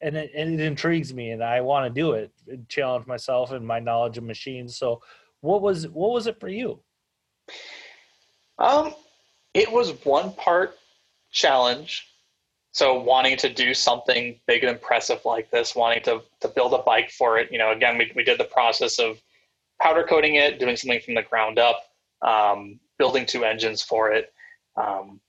and 0.01 0.17
it, 0.17 0.31
and 0.35 0.61
it 0.61 0.65
intrigues 0.65 1.13
me, 1.13 1.31
and 1.31 1.43
I 1.43 1.61
want 1.61 1.93
to 1.93 2.01
do 2.01 2.13
it, 2.13 2.31
challenge 2.69 3.07
myself 3.07 3.51
and 3.51 3.67
my 3.67 3.81
knowledge 3.81 4.19
of 4.19 4.25
machines. 4.25 4.77
So, 4.77 5.03
what 5.41 5.63
was 5.63 5.89
what 5.89 6.13
was 6.13 6.27
it 6.27 6.39
for 6.39 6.49
you? 6.49 6.81
Um, 8.59 8.95
it 9.55 9.71
was 9.71 9.93
one 10.05 10.33
part 10.33 10.77
challenge. 11.31 12.07
So 12.73 13.01
wanting 13.01 13.37
to 13.39 13.53
do 13.53 13.75
something 13.75 14.39
big 14.47 14.63
and 14.63 14.71
impressive 14.71 15.25
like 15.25 15.51
this, 15.51 15.75
wanting 15.75 16.03
to 16.05 16.23
to 16.41 16.49
build 16.49 16.75
a 16.75 16.83
bike 16.83 17.11
for 17.11 17.39
it. 17.39 17.51
You 17.51 17.59
know, 17.59 17.73
again, 17.73 17.99
we 17.99 18.13
we 18.15 18.23
did 18.23 18.39
the 18.39 18.45
process 18.45 18.99
of 18.99 19.21
powder 19.81 20.05
coating 20.05 20.37
it, 20.37 20.59
doing 20.59 20.77
something 20.77 21.01
from 21.01 21.15
the 21.15 21.23
ground 21.23 21.59
up, 21.59 21.88
um, 22.23 22.81
building 22.99 23.27
two 23.27 23.45
engines 23.45 23.83
for 23.83 24.13
it. 24.13 24.33
Um, 24.77 25.21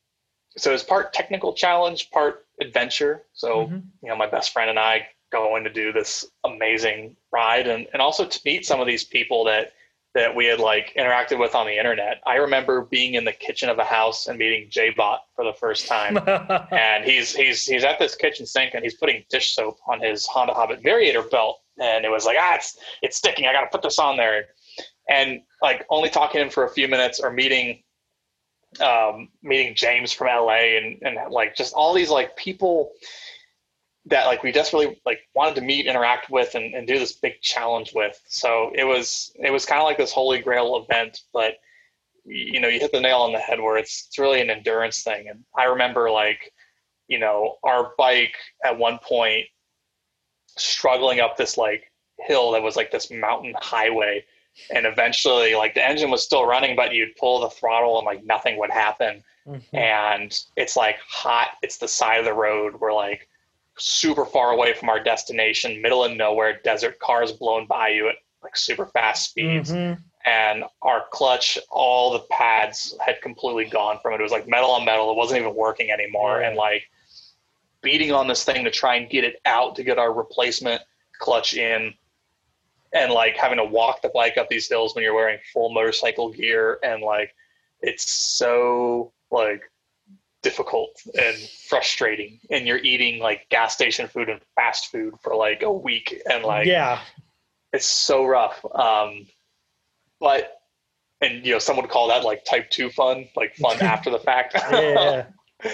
so 0.57 0.73
it's 0.73 0.83
part 0.83 1.13
technical 1.13 1.53
challenge, 1.53 2.09
part 2.11 2.45
adventure. 2.59 3.23
So, 3.33 3.65
mm-hmm. 3.65 3.79
you 4.01 4.09
know, 4.09 4.15
my 4.15 4.27
best 4.27 4.51
friend 4.51 4.69
and 4.69 4.79
I 4.79 5.07
going 5.31 5.63
to 5.63 5.71
do 5.71 5.91
this 5.91 6.25
amazing 6.43 7.15
ride 7.31 7.67
and, 7.67 7.87
and 7.93 8.01
also 8.01 8.25
to 8.25 8.41
meet 8.45 8.65
some 8.65 8.79
of 8.79 8.87
these 8.87 9.03
people 9.03 9.45
that 9.45 9.73
that 10.15 10.35
we 10.35 10.45
had 10.45 10.59
like 10.59 10.93
interacted 10.97 11.39
with 11.39 11.53
on 11.53 11.67
the 11.67 11.77
internet. 11.77 12.19
I 12.25 12.35
remember 12.35 12.81
being 12.81 13.13
in 13.13 13.25
the 13.25 13.31
kitchen 13.31 13.69
of 13.69 13.77
a 13.77 13.83
house 13.83 14.25
and 14.25 14.39
meeting 14.39 14.67
J-Bot 14.69 15.21
for 15.35 15.45
the 15.45 15.53
first 15.53 15.87
time. 15.87 16.17
and 16.71 17.05
he's 17.05 17.35
he's 17.35 17.63
he's 17.63 17.83
at 17.83 17.99
this 17.99 18.15
kitchen 18.15 18.45
sink 18.45 18.73
and 18.73 18.83
he's 18.83 18.95
putting 18.95 19.23
dish 19.29 19.53
soap 19.53 19.77
on 19.87 20.01
his 20.01 20.25
Honda 20.25 20.53
Hobbit 20.53 20.81
variator 20.83 21.29
belt. 21.29 21.61
And 21.79 22.05
it 22.05 22.09
was 22.09 22.25
like, 22.25 22.37
ah, 22.39 22.55
it's 22.55 22.77
it's 23.01 23.17
sticking. 23.17 23.45
I 23.45 23.53
gotta 23.53 23.69
put 23.71 23.83
this 23.83 23.99
on 23.99 24.17
there. 24.17 24.47
And 25.09 25.41
like 25.61 25.85
only 25.89 26.09
talking 26.09 26.39
to 26.39 26.45
him 26.45 26.49
for 26.49 26.65
a 26.65 26.69
few 26.69 26.87
minutes 26.87 27.19
or 27.19 27.31
meeting 27.31 27.83
um, 28.79 29.29
meeting 29.41 29.73
James 29.75 30.13
from 30.13 30.27
LA 30.27 30.77
and 30.77 30.99
and 31.01 31.17
like 31.31 31.55
just 31.55 31.73
all 31.73 31.93
these 31.93 32.09
like 32.09 32.35
people 32.37 32.91
that 34.05 34.25
like 34.25 34.43
we 34.43 34.51
desperately 34.51 34.99
like 35.05 35.19
wanted 35.35 35.55
to 35.55 35.61
meet, 35.61 35.85
interact 35.85 36.29
with, 36.29 36.55
and, 36.55 36.73
and 36.73 36.87
do 36.87 36.99
this 36.99 37.13
big 37.13 37.41
challenge 37.41 37.91
with. 37.93 38.19
So 38.27 38.71
it 38.75 38.83
was 38.83 39.31
it 39.35 39.51
was 39.51 39.65
kind 39.65 39.81
of 39.81 39.85
like 39.85 39.97
this 39.97 40.11
holy 40.11 40.39
grail 40.39 40.85
event, 40.89 41.21
but 41.33 41.55
you 42.25 42.59
know 42.59 42.67
you 42.67 42.79
hit 42.79 42.91
the 42.91 43.01
nail 43.01 43.19
on 43.19 43.31
the 43.31 43.39
head 43.39 43.59
where 43.59 43.77
it's 43.77 44.05
it's 44.07 44.19
really 44.19 44.41
an 44.41 44.49
endurance 44.49 45.03
thing. 45.03 45.29
And 45.29 45.43
I 45.57 45.65
remember 45.65 46.11
like 46.11 46.51
you 47.07 47.19
know 47.19 47.55
our 47.63 47.93
bike 47.97 48.35
at 48.63 48.77
one 48.77 48.99
point 48.99 49.45
struggling 50.57 51.19
up 51.19 51.37
this 51.37 51.57
like 51.57 51.91
hill 52.19 52.51
that 52.51 52.61
was 52.61 52.75
like 52.75 52.91
this 52.91 53.09
mountain 53.11 53.53
highway 53.59 54.23
and 54.73 54.85
eventually 54.85 55.55
like 55.55 55.73
the 55.73 55.85
engine 55.85 56.11
was 56.11 56.23
still 56.23 56.45
running 56.45 56.75
but 56.75 56.93
you'd 56.93 57.15
pull 57.15 57.39
the 57.39 57.49
throttle 57.49 57.97
and 57.97 58.05
like 58.05 58.23
nothing 58.25 58.57
would 58.59 58.71
happen. 58.71 59.23
Mm-hmm. 59.47 59.75
and 59.75 60.39
it's 60.57 60.75
like 60.75 60.97
hot. 61.07 61.51
It's 61.63 61.77
the 61.77 61.87
side 61.87 62.19
of 62.19 62.25
the 62.25 62.33
road. 62.33 62.75
We're 62.79 62.93
like 62.93 63.27
super 63.77 64.25
far 64.25 64.51
away 64.51 64.73
from 64.73 64.89
our 64.89 65.01
destination 65.01 65.81
middle 65.81 66.03
of 66.03 66.15
nowhere 66.15 66.59
desert 66.63 66.99
cars 66.99 67.31
blown 67.31 67.65
by 67.65 67.89
you 67.89 68.09
at 68.09 68.15
like 68.43 68.55
super 68.55 68.85
fast 68.87 69.29
speeds. 69.31 69.71
Mm-hmm. 69.71 69.99
and 70.25 70.65
our 70.81 71.05
clutch 71.11 71.57
all 71.71 72.11
the 72.11 72.19
pads 72.29 72.95
had 73.03 73.21
completely 73.21 73.65
gone 73.65 73.97
from 74.01 74.13
it. 74.13 74.19
It 74.19 74.23
was 74.23 74.31
like 74.31 74.47
metal 74.47 74.71
on 74.71 74.85
metal. 74.85 75.09
It 75.09 75.17
wasn't 75.17 75.39
even 75.41 75.55
working 75.55 75.89
anymore. 75.89 76.41
And 76.41 76.55
like 76.55 76.83
beating 77.81 78.11
on 78.11 78.27
this 78.27 78.43
thing 78.43 78.63
to 78.65 78.71
try 78.71 78.95
and 78.95 79.09
get 79.09 79.23
it 79.23 79.41
out 79.45 79.75
to 79.77 79.83
get 79.83 79.97
our 79.97 80.13
replacement 80.13 80.81
clutch 81.17 81.53
in 81.55 81.93
and 82.93 83.11
like 83.11 83.35
having 83.35 83.57
to 83.57 83.63
walk 83.63 84.01
the 84.01 84.09
bike 84.09 84.37
up 84.37 84.47
these 84.49 84.67
hills 84.67 84.95
when 84.95 85.03
you're 85.03 85.13
wearing 85.13 85.39
full 85.53 85.73
motorcycle 85.73 86.31
gear 86.31 86.79
and 86.83 87.01
like 87.01 87.33
it's 87.81 88.11
so 88.11 89.11
like 89.31 89.61
difficult 90.41 91.01
and 91.21 91.35
frustrating 91.67 92.39
and 92.49 92.65
you're 92.65 92.77
eating 92.77 93.19
like 93.19 93.47
gas 93.49 93.73
station 93.73 94.07
food 94.07 94.29
and 94.29 94.39
fast 94.55 94.89
food 94.91 95.13
for 95.21 95.35
like 95.35 95.61
a 95.63 95.71
week 95.71 96.21
and 96.31 96.43
like 96.43 96.65
yeah. 96.65 96.99
it's 97.73 97.85
so 97.85 98.25
rough 98.25 98.65
um 98.73 99.27
but 100.19 100.59
and 101.21 101.45
you 101.45 101.51
know 101.51 101.59
some 101.59 101.75
would 101.77 101.89
call 101.89 102.07
that 102.07 102.23
like 102.23 102.45
type 102.45 102.69
2 102.69 102.89
fun 102.89 103.27
like 103.35 103.55
fun 103.55 103.77
after 103.81 104.09
the 104.09 104.19
fact. 104.19 104.55
Yeah. 104.71 105.25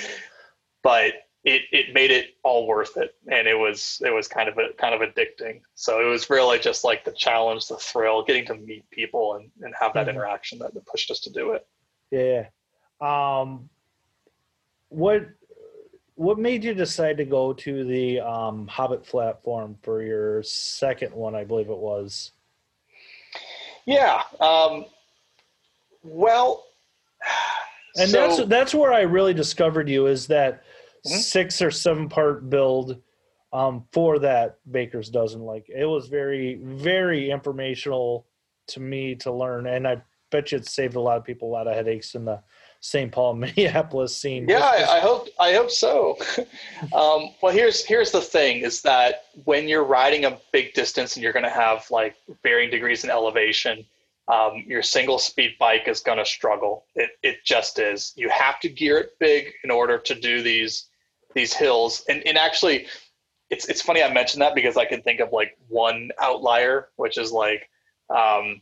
But 0.84 1.14
it 1.46 1.62
it 1.72 1.94
made 1.94 2.12
it 2.12 2.36
all 2.44 2.68
worth 2.68 2.98
it 2.98 3.16
and 3.32 3.48
it 3.48 3.58
was 3.58 4.02
it 4.04 4.12
was 4.12 4.28
kind 4.28 4.50
of 4.50 4.58
a 4.58 4.74
kind 4.78 4.94
of 4.94 5.02
addicting 5.02 5.62
so 5.76 6.02
it 6.02 6.10
was 6.10 6.30
really 6.30 6.60
just 6.60 6.84
like 6.84 7.06
the 7.06 7.12
challenge 7.12 7.68
the 7.68 7.78
thrill 7.78 8.24
getting 8.24 8.46
to 8.46 8.56
meet 8.56 8.90
people 8.90 9.36
and, 9.36 9.50
and 9.62 9.74
have 9.80 9.94
that 9.94 10.08
mm-hmm. 10.08 10.18
interaction 10.18 10.60
that, 10.60 10.74
that 10.74 10.86
pushed 10.88 11.10
us 11.12 11.20
to 11.20 11.32
do 11.32 11.52
it 11.52 11.68
yeah 12.12 12.48
um 13.02 13.70
what 14.90 15.28
what 16.16 16.40
made 16.40 16.64
you 16.64 16.74
decide 16.74 17.18
to 17.18 17.26
go 17.26 17.54
to 17.54 17.84
the 17.84 18.22
um, 18.22 18.68
Hobbit 18.68 19.04
platform 19.04 19.78
for 19.82 20.02
your 20.02 20.42
second 20.44 21.14
one? 21.14 21.36
I 21.36 21.44
believe 21.44 21.70
it 21.70 21.78
was. 21.78 22.32
Yeah. 23.86 24.22
Um, 24.40 24.86
well, 26.04 26.64
and 27.98 28.10
so, 28.10 28.28
that's 28.28 28.50
that's 28.50 28.74
where 28.74 28.94
I 28.94 29.02
really 29.02 29.34
discovered 29.34 29.90
you 29.90 30.08
is 30.08 30.28
that 30.28 30.64
mm-hmm. 31.06 31.20
six 31.20 31.62
or 31.62 31.72
seven 31.72 32.10
part 32.10 32.50
build 32.50 33.02
um, 33.54 33.86
for 33.92 34.20
that 34.20 34.60
Baker's 34.70 35.10
dozen. 35.10 35.42
Like 35.42 35.70
it 35.70 35.86
was 35.86 36.08
very, 36.08 36.60
very 36.62 37.32
informational 37.32 38.26
to 38.68 38.80
me 38.80 39.16
to 39.16 39.32
learn, 39.32 39.68
and 39.68 39.88
I 39.88 40.02
bet 40.32 40.52
you 40.52 40.58
it 40.58 40.68
saved 40.68 40.96
a 40.96 41.00
lot 41.00 41.18
of 41.18 41.24
people 41.24 41.50
a 41.50 41.54
lot 41.54 41.68
of 41.68 41.76
headaches 41.76 42.16
in 42.16 42.26
the 42.26 42.42
St. 42.82 43.12
Paul, 43.12 43.34
Minneapolis 43.36 44.16
scene. 44.16 44.48
Yeah, 44.48 44.60
I, 44.60 44.98
I 44.98 45.00
hope 45.00 45.28
I 45.40 45.54
hope 45.54 45.72
so. 45.72 46.18
um, 46.94 47.30
well, 47.42 47.54
here's 47.54 47.86
here's 47.86 48.12
the 48.12 48.22
thing: 48.22 48.62
is 48.62 48.82
that 48.82 49.26
when 49.46 49.68
you're 49.68 49.84
riding 49.86 50.26
a 50.26 50.38
big 50.52 50.74
distance 50.74 51.16
and 51.16 51.24
you're 51.24 51.34
going 51.34 51.44
to 51.44 51.50
have 51.50 51.90
like 51.90 52.16
varying 52.44 52.70
degrees 52.70 53.04
in 53.04 53.10
elevation, 53.10 53.86
um, 54.28 54.64
your 54.68 54.84
single 54.84 55.18
speed 55.20 55.56
bike 55.60 55.88
is 55.88 56.02
going 56.02 56.18
to 56.18 56.26
struggle. 56.26 56.86
It 56.96 57.12
it 57.24 57.38
just 57.46 57.80
is. 57.80 58.14
You 58.16 58.30
have 58.30 58.60
to 58.60 58.70
gear 58.70 58.98
it 58.98 59.18
big 59.20 59.54
in 59.64 59.72
order 59.72 59.98
to 59.98 60.14
do 60.14 60.42
these 60.42 60.88
these 61.36 61.54
hills. 61.54 62.04
And 62.10 62.26
and 62.26 62.38
actually, 62.38 62.88
it's 63.50 63.66
it's 63.66 63.82
funny 63.82 64.02
I 64.02 64.12
mentioned 64.12 64.42
that 64.42 64.56
because 64.56 64.78
I 64.78 64.86
can 64.86 65.02
think 65.02 65.20
of 65.20 65.32
like 65.32 65.58
one 65.68 66.10
outlier, 66.20 66.90
which 66.96 67.18
is 67.18 67.32
like 67.32 67.70
um, 68.10 68.62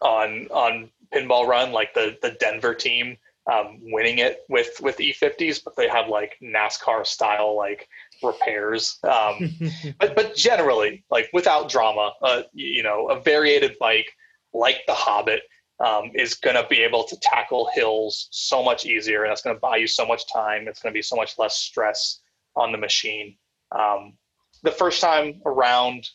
on 0.00 0.48
on 0.50 0.90
pinball 1.12 1.46
run, 1.46 1.72
like 1.72 1.92
the 1.94 2.16
the 2.22 2.30
Denver 2.30 2.74
team 2.74 3.18
um, 3.52 3.80
winning 3.82 4.18
it 4.18 4.44
with 4.48 4.80
with 4.80 4.96
E50s, 4.96 5.62
but 5.62 5.76
they 5.76 5.88
have 5.88 6.08
like 6.08 6.38
NASCAR 6.42 7.06
style 7.06 7.56
like 7.56 7.88
repairs. 8.22 8.98
Um, 9.02 9.54
but 9.98 10.16
but 10.16 10.34
generally, 10.34 11.04
like 11.10 11.28
without 11.32 11.68
drama, 11.68 12.12
uh, 12.22 12.42
you 12.52 12.82
know, 12.82 13.08
a 13.08 13.20
variated 13.20 13.76
bike 13.78 14.10
like 14.52 14.78
the 14.86 14.94
Hobbit 14.94 15.42
um, 15.84 16.10
is 16.14 16.34
going 16.34 16.56
to 16.56 16.66
be 16.68 16.82
able 16.82 17.04
to 17.04 17.16
tackle 17.20 17.68
hills 17.74 18.28
so 18.30 18.62
much 18.62 18.86
easier, 18.86 19.22
and 19.22 19.30
that's 19.30 19.42
going 19.42 19.56
to 19.56 19.60
buy 19.60 19.76
you 19.76 19.86
so 19.86 20.06
much 20.06 20.30
time. 20.32 20.68
It's 20.68 20.80
going 20.80 20.92
to 20.92 20.98
be 20.98 21.02
so 21.02 21.16
much 21.16 21.38
less 21.38 21.56
stress 21.56 22.20
on 22.56 22.72
the 22.72 22.78
machine. 22.78 23.36
Um, 23.72 24.14
the 24.62 24.70
first 24.70 25.00
time 25.00 25.42
around, 25.46 26.08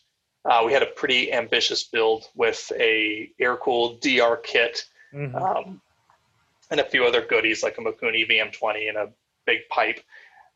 uh, 0.44 0.62
we 0.64 0.72
had 0.72 0.82
a 0.82 0.86
pretty 0.86 1.32
ambitious 1.32 1.84
build 1.84 2.24
with 2.34 2.72
a 2.78 3.30
air 3.38 3.56
cooled 3.56 4.00
DR 4.00 4.36
kit. 4.42 4.84
Mm-hmm. 5.14 5.36
Um, 5.36 5.80
and 6.70 6.80
a 6.80 6.84
few 6.84 7.04
other 7.04 7.26
goodies 7.26 7.62
like 7.62 7.78
a 7.78 7.80
Mikuni 7.80 8.28
VM20 8.30 8.88
and 8.88 8.96
a 8.96 9.08
big 9.44 9.60
pipe. 9.68 10.00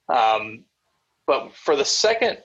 Um, 0.09 0.65
but 1.27 1.53
for 1.55 1.77
the 1.77 1.85
second 1.85 2.39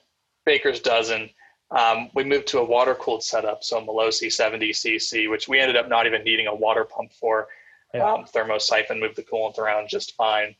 baker's 0.45 0.79
dozen, 0.79 1.29
um, 1.71 2.09
we 2.15 2.23
moved 2.23 2.47
to 2.47 2.59
a 2.59 2.63
water 2.63 2.95
cooled 2.95 3.23
setup, 3.23 3.63
so 3.63 3.79
Malossi 3.79 4.27
70cc, 4.27 5.29
which 5.29 5.47
we 5.47 5.59
ended 5.59 5.77
up 5.77 5.87
not 5.87 6.07
even 6.07 6.23
needing 6.23 6.47
a 6.47 6.55
water 6.55 6.83
pump 6.83 7.13
for. 7.13 7.47
Yeah. 7.93 8.11
Um, 8.11 8.25
thermosiphon 8.25 8.99
moved 8.99 9.15
the 9.15 9.23
coolant 9.23 9.57
around 9.57 9.89
just 9.89 10.15
fine. 10.15 10.55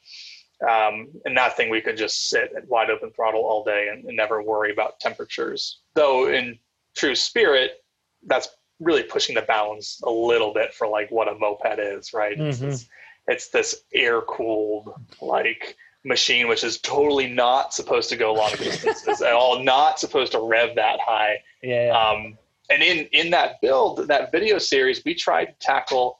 Um, 0.67 1.07
and 1.25 1.37
that 1.37 1.55
thing 1.55 1.69
we 1.69 1.81
could 1.81 1.97
just 1.97 2.29
sit 2.29 2.51
at 2.55 2.67
wide 2.67 2.89
open 2.89 3.11
throttle 3.11 3.41
all 3.41 3.63
day 3.63 3.89
and, 3.91 4.05
and, 4.05 4.17
never 4.17 4.41
worry 4.41 4.71
about 4.73 4.99
temperatures. 4.99 5.79
Though 5.93 6.27
in 6.27 6.59
true 6.97 7.15
spirit, 7.15 7.83
that's 8.25 8.49
really 8.79 9.03
pushing 9.03 9.35
the 9.35 9.43
bounds 9.43 10.01
a 10.03 10.09
little 10.09 10.53
bit 10.53 10.73
for 10.73 10.87
like 10.87 11.09
what 11.11 11.29
a 11.29 11.35
moped 11.35 11.79
is, 11.79 12.13
right? 12.13 12.37
Mm-hmm. 12.37 12.49
It's, 12.49 12.61
it's, 12.61 12.89
it's 13.27 13.47
this 13.49 13.83
air 13.93 14.21
cooled 14.21 14.93
like 15.21 15.77
machine, 16.05 16.47
which 16.47 16.63
is 16.63 16.79
totally 16.79 17.27
not 17.27 17.73
supposed 17.73 18.09
to 18.09 18.15
go 18.15 18.33
long 18.33 18.51
distances 18.57 19.21
at 19.21 19.33
all, 19.33 19.63
not 19.63 19.99
supposed 19.99 20.31
to 20.31 20.39
rev 20.39 20.75
that 20.75 20.99
high. 20.99 21.41
Yeah. 21.61 21.89
Um, 21.89 22.37
and 22.69 22.83
in 22.83 23.07
in 23.11 23.31
that 23.31 23.61
build, 23.61 24.07
that 24.07 24.31
video 24.31 24.57
series, 24.59 25.03
we 25.03 25.15
tried 25.15 25.45
to 25.45 25.53
tackle 25.59 26.19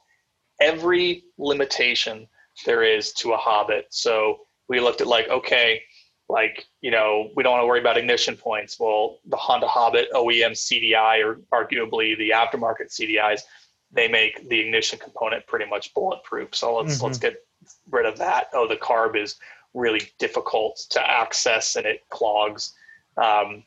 every 0.60 1.24
limitation 1.38 2.28
there 2.64 2.82
is 2.82 3.12
to 3.14 3.32
a 3.32 3.36
Hobbit. 3.36 3.86
So 3.90 4.40
we 4.68 4.80
looked 4.80 5.00
at 5.00 5.06
like, 5.06 5.28
okay, 5.28 5.82
like 6.28 6.66
you 6.80 6.90
know, 6.90 7.30
we 7.34 7.42
don't 7.42 7.52
want 7.52 7.62
to 7.62 7.66
worry 7.66 7.80
about 7.80 7.96
ignition 7.96 8.36
points. 8.36 8.78
Well, 8.78 9.18
the 9.26 9.36
Honda 9.36 9.66
Hobbit 9.66 10.08
OEM 10.12 10.52
CDI, 10.52 11.24
or 11.24 11.40
arguably 11.52 12.16
the 12.18 12.30
aftermarket 12.30 12.88
CDIs, 12.90 13.40
they 13.90 14.08
make 14.08 14.48
the 14.48 14.60
ignition 14.60 14.98
component 14.98 15.46
pretty 15.46 15.66
much 15.66 15.92
bulletproof. 15.94 16.54
So 16.54 16.76
let's 16.76 16.96
mm-hmm. 16.96 17.06
let's 17.06 17.18
get 17.18 17.36
rid 17.90 18.06
of 18.06 18.18
that. 18.18 18.48
Oh, 18.52 18.68
the 18.68 18.76
carb 18.76 19.16
is 19.16 19.36
really 19.74 20.02
difficult 20.18 20.84
to 20.90 21.10
access 21.10 21.76
and 21.76 21.86
it 21.86 22.02
clogs. 22.08 22.74
Um, 23.16 23.64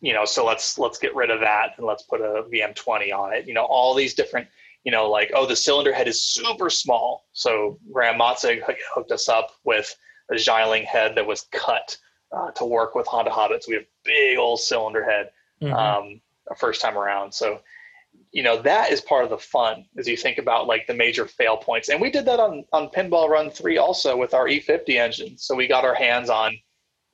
you 0.00 0.12
know, 0.12 0.24
so 0.24 0.44
let's 0.44 0.78
let's 0.78 0.98
get 0.98 1.14
rid 1.14 1.30
of 1.30 1.40
that 1.40 1.74
and 1.76 1.86
let's 1.86 2.02
put 2.02 2.20
a 2.20 2.44
VM20 2.52 3.12
on 3.12 3.34
it. 3.34 3.46
You 3.46 3.54
know, 3.54 3.64
all 3.64 3.94
these 3.94 4.14
different, 4.14 4.48
you 4.84 4.92
know, 4.92 5.10
like 5.10 5.30
oh, 5.34 5.46
the 5.46 5.56
cylinder 5.56 5.92
head 5.92 6.08
is 6.08 6.22
super 6.22 6.70
small. 6.70 7.26
So 7.32 7.78
Graham 7.92 8.18
Motzig 8.18 8.62
hooked 8.94 9.12
us 9.12 9.28
up 9.28 9.52
with 9.64 9.94
a 10.30 10.34
Xiling 10.34 10.84
head 10.84 11.14
that 11.16 11.26
was 11.26 11.46
cut 11.52 11.96
uh, 12.32 12.50
to 12.52 12.64
work 12.64 12.94
with 12.94 13.06
Honda 13.06 13.30
Hobbits. 13.30 13.68
We 13.68 13.74
have 13.74 13.84
big 14.04 14.38
old 14.38 14.60
cylinder 14.60 15.04
head 15.04 15.30
mm-hmm. 15.60 15.74
um, 15.74 16.20
first 16.56 16.80
time 16.80 16.96
around. 16.96 17.32
So 17.32 17.60
you 18.32 18.42
know 18.42 18.60
that 18.62 18.90
is 18.90 19.00
part 19.00 19.24
of 19.24 19.30
the 19.30 19.38
fun 19.38 19.84
as 19.96 20.08
you 20.08 20.16
think 20.16 20.38
about 20.38 20.66
like 20.66 20.86
the 20.86 20.94
major 20.94 21.26
fail 21.26 21.56
points. 21.56 21.88
And 21.88 22.00
we 22.00 22.10
did 22.10 22.24
that 22.26 22.40
on 22.40 22.64
on 22.72 22.88
pinball 22.88 23.28
run 23.28 23.50
3 23.50 23.78
also 23.78 24.16
with 24.16 24.34
our 24.34 24.46
e50 24.46 24.96
engine. 24.96 25.38
So 25.38 25.54
we 25.54 25.66
got 25.66 25.84
our 25.84 25.94
hands 25.94 26.30
on 26.30 26.56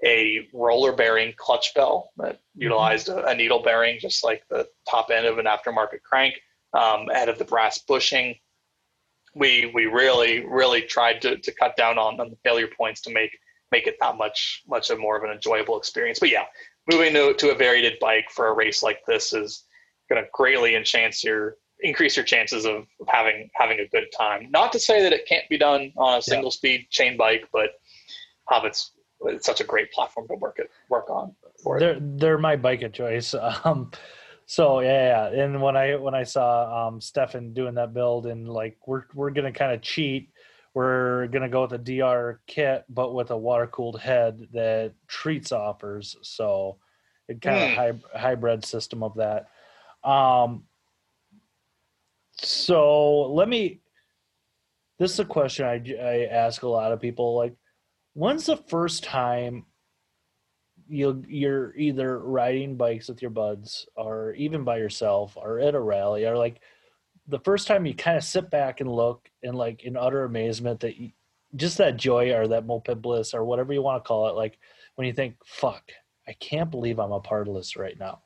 a 0.02 0.48
roller 0.54 0.92
bearing 0.92 1.34
clutch 1.36 1.74
bell 1.74 2.10
that 2.16 2.36
mm-hmm. 2.36 2.62
utilized 2.62 3.08
a, 3.10 3.26
a, 3.26 3.34
needle 3.34 3.62
bearing 3.62 3.98
just 4.00 4.24
like 4.24 4.42
the 4.48 4.66
top 4.88 5.10
end 5.10 5.26
of 5.26 5.38
an 5.38 5.44
aftermarket 5.44 6.02
crank 6.02 6.34
um, 6.72 7.08
out 7.14 7.28
of 7.28 7.38
the 7.38 7.44
brass 7.44 7.78
bushing. 7.78 8.34
We 9.34 9.70
we 9.74 9.86
really 9.86 10.44
really 10.46 10.82
tried 10.82 11.20
to, 11.22 11.36
to 11.36 11.52
cut 11.52 11.76
down 11.76 11.98
on, 11.98 12.18
on 12.18 12.30
the 12.30 12.38
failure 12.42 12.68
points 12.76 13.02
to 13.02 13.12
make 13.12 13.38
make 13.70 13.86
it 13.86 13.96
that 14.00 14.16
much 14.16 14.62
much 14.66 14.90
of 14.90 14.98
more 14.98 15.16
of 15.16 15.22
an 15.22 15.30
enjoyable 15.30 15.78
experience. 15.78 16.18
But 16.18 16.30
yeah 16.30 16.46
moving 16.90 17.12
to, 17.14 17.34
to 17.34 17.50
a 17.50 17.54
varied 17.54 17.98
bike 18.00 18.30
for 18.30 18.48
a 18.48 18.52
race 18.52 18.82
like 18.82 19.04
this 19.06 19.32
is 19.32 19.64
going 20.10 20.22
to 20.22 20.28
greatly 20.32 20.74
enhance 20.74 21.24
your 21.24 21.56
increase 21.82 22.16
your 22.16 22.24
chances 22.26 22.66
of 22.66 22.86
having 23.08 23.48
having 23.54 23.80
a 23.80 23.88
good 23.88 24.06
time. 24.16 24.48
Not 24.50 24.72
to 24.72 24.78
say 24.78 25.02
that 25.02 25.12
it 25.12 25.26
can't 25.26 25.48
be 25.48 25.56
done 25.56 25.92
on 25.96 26.18
a 26.18 26.22
single 26.22 26.48
yeah. 26.48 26.56
speed 26.56 26.86
chain 26.90 27.16
bike, 27.16 27.48
but 27.52 27.70
Hobbit's 28.48 28.92
it's 29.22 29.46
such 29.46 29.60
a 29.60 29.64
great 29.64 29.92
platform 29.92 30.26
to 30.28 30.34
work 30.34 30.58
it 30.58 30.70
work 30.88 31.10
on. 31.10 31.34
they're 31.78 31.98
they're 32.00 32.38
my 32.38 32.56
bike 32.56 32.82
of 32.82 32.92
choice. 32.92 33.34
Um, 33.64 33.90
so 34.46 34.80
yeah, 34.80 35.30
yeah, 35.30 35.44
and 35.44 35.62
when 35.62 35.76
I 35.76 35.94
when 35.94 36.14
I 36.14 36.24
saw 36.24 36.88
um, 36.88 37.00
Stefan 37.00 37.52
doing 37.52 37.74
that 37.74 37.94
build 37.94 38.26
and 38.26 38.48
like 38.48 38.78
we're 38.84 39.04
we're 39.14 39.30
gonna 39.30 39.52
kind 39.52 39.72
of 39.72 39.80
cheat. 39.80 40.30
We're 40.74 41.28
gonna 41.28 41.48
go 41.48 41.62
with 41.62 41.72
a 41.72 41.78
DR 41.78 42.40
kit, 42.48 42.84
but 42.88 43.14
with 43.14 43.30
a 43.30 43.36
water 43.36 43.68
cooled 43.68 44.00
head 44.00 44.48
that 44.52 44.94
Treats 45.06 45.52
offers. 45.52 46.16
So 46.22 46.78
it 47.28 47.40
kind 47.40 47.58
of 47.58 47.70
mm. 47.70 47.74
hy- 48.12 48.18
hybrid 48.18 48.64
system 48.64 49.04
of 49.04 49.14
that. 49.16 49.46
Um, 50.04 50.64
so 52.32 53.30
let 53.32 53.48
me. 53.48 53.80
This 54.98 55.12
is 55.12 55.20
a 55.20 55.24
question 55.24 55.64
I, 55.64 55.82
I 55.98 56.26
ask 56.26 56.62
a 56.62 56.68
lot 56.68 56.92
of 56.92 57.00
people. 57.00 57.34
Like, 57.34 57.54
when's 58.12 58.46
the 58.46 58.56
first 58.56 59.02
time 59.02 59.64
you 60.88 61.22
you're 61.28 61.74
either 61.76 62.18
riding 62.18 62.76
bikes 62.76 63.08
with 63.08 63.22
your 63.22 63.30
buds, 63.30 63.86
or 63.96 64.34
even 64.34 64.64
by 64.64 64.78
yourself, 64.78 65.36
or 65.36 65.60
at 65.60 65.74
a 65.74 65.80
rally, 65.80 66.26
or 66.26 66.36
like 66.36 66.60
the 67.28 67.38
first 67.40 67.66
time 67.68 67.86
you 67.86 67.94
kind 67.94 68.16
of 68.16 68.24
sit 68.24 68.50
back 68.50 68.80
and 68.80 68.90
look 68.90 69.30
and 69.42 69.54
like 69.54 69.84
in 69.84 69.96
utter 69.96 70.24
amazement 70.24 70.80
that 70.80 70.96
you, 70.96 71.12
just 71.56 71.78
that 71.78 71.96
joy 71.96 72.32
or 72.34 72.48
that 72.48 72.66
moped 72.66 73.00
bliss 73.00 73.34
or 73.34 73.44
whatever 73.44 73.72
you 73.72 73.82
want 73.82 74.02
to 74.02 74.06
call 74.08 74.28
it, 74.28 74.34
like 74.34 74.58
when 74.96 75.06
you 75.06 75.12
think, 75.12 75.36
"Fuck, 75.46 75.92
I 76.26 76.32
can't 76.34 76.70
believe 76.70 76.98
I'm 76.98 77.12
a 77.12 77.20
part 77.20 77.48
of 77.48 77.54
this 77.54 77.76
right 77.76 77.98
now." 77.98 78.22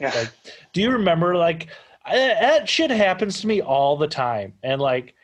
Yeah. 0.00 0.12
Like, 0.14 0.30
do 0.72 0.80
you 0.80 0.90
remember 0.90 1.36
like 1.36 1.68
I, 2.04 2.16
that 2.16 2.68
shit 2.68 2.90
happens 2.90 3.40
to 3.40 3.46
me 3.46 3.60
all 3.60 3.96
the 3.96 4.08
time, 4.08 4.54
and 4.62 4.80
like, 4.80 5.14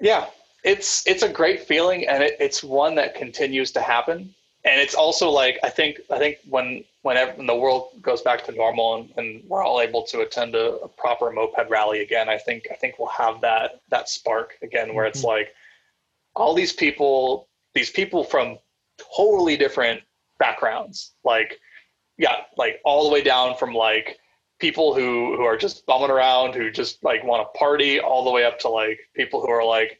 yeah, 0.00 0.26
it's 0.64 1.06
it's 1.06 1.22
a 1.22 1.28
great 1.28 1.66
feeling, 1.66 2.06
and 2.06 2.22
it, 2.22 2.36
it's 2.38 2.62
one 2.62 2.94
that 2.96 3.14
continues 3.14 3.72
to 3.72 3.80
happen. 3.80 4.34
And 4.64 4.80
it's 4.80 4.94
also 4.94 5.30
like 5.30 5.58
I 5.62 5.70
think 5.70 6.00
I 6.10 6.18
think 6.18 6.38
when 6.48 6.84
whenever 7.02 7.32
when 7.32 7.46
the 7.46 7.56
world 7.56 7.90
goes 8.02 8.22
back 8.22 8.44
to 8.44 8.52
normal 8.52 8.96
and, 8.96 9.12
and 9.16 9.42
we're 9.48 9.62
all 9.62 9.80
able 9.80 10.02
to 10.04 10.20
attend 10.20 10.54
a, 10.54 10.76
a, 10.80 10.88
proper 10.88 11.30
moped 11.30 11.70
rally 11.70 12.00
again, 12.00 12.28
I 12.28 12.38
think 12.38 12.66
I 12.70 12.74
think 12.74 12.98
we'll 12.98 13.08
have 13.08 13.40
that 13.40 13.80
that 13.88 14.08
spark 14.08 14.54
again 14.62 14.94
where 14.94 15.06
it's 15.06 15.20
mm-hmm. 15.20 15.28
like 15.28 15.54
all 16.34 16.54
these 16.54 16.72
people, 16.72 17.48
these 17.74 17.90
people 17.90 18.24
from 18.24 18.58
totally 19.16 19.56
different 19.56 20.02
backgrounds, 20.38 21.12
like 21.24 21.58
yeah, 22.18 22.42
like 22.56 22.80
all 22.84 23.04
the 23.04 23.12
way 23.12 23.22
down 23.22 23.56
from 23.56 23.72
like 23.72 24.18
people 24.58 24.92
who 24.94 25.36
who 25.36 25.42
are 25.42 25.56
just 25.56 25.86
bumming 25.86 26.10
around, 26.10 26.54
who 26.54 26.70
just 26.70 27.02
like 27.02 27.24
want 27.24 27.46
to 27.46 27.58
party, 27.58 28.00
all 28.00 28.24
the 28.24 28.30
way 28.30 28.44
up 28.44 28.58
to 28.60 28.68
like 28.68 28.98
people 29.14 29.40
who 29.40 29.48
are 29.50 29.64
like 29.64 29.98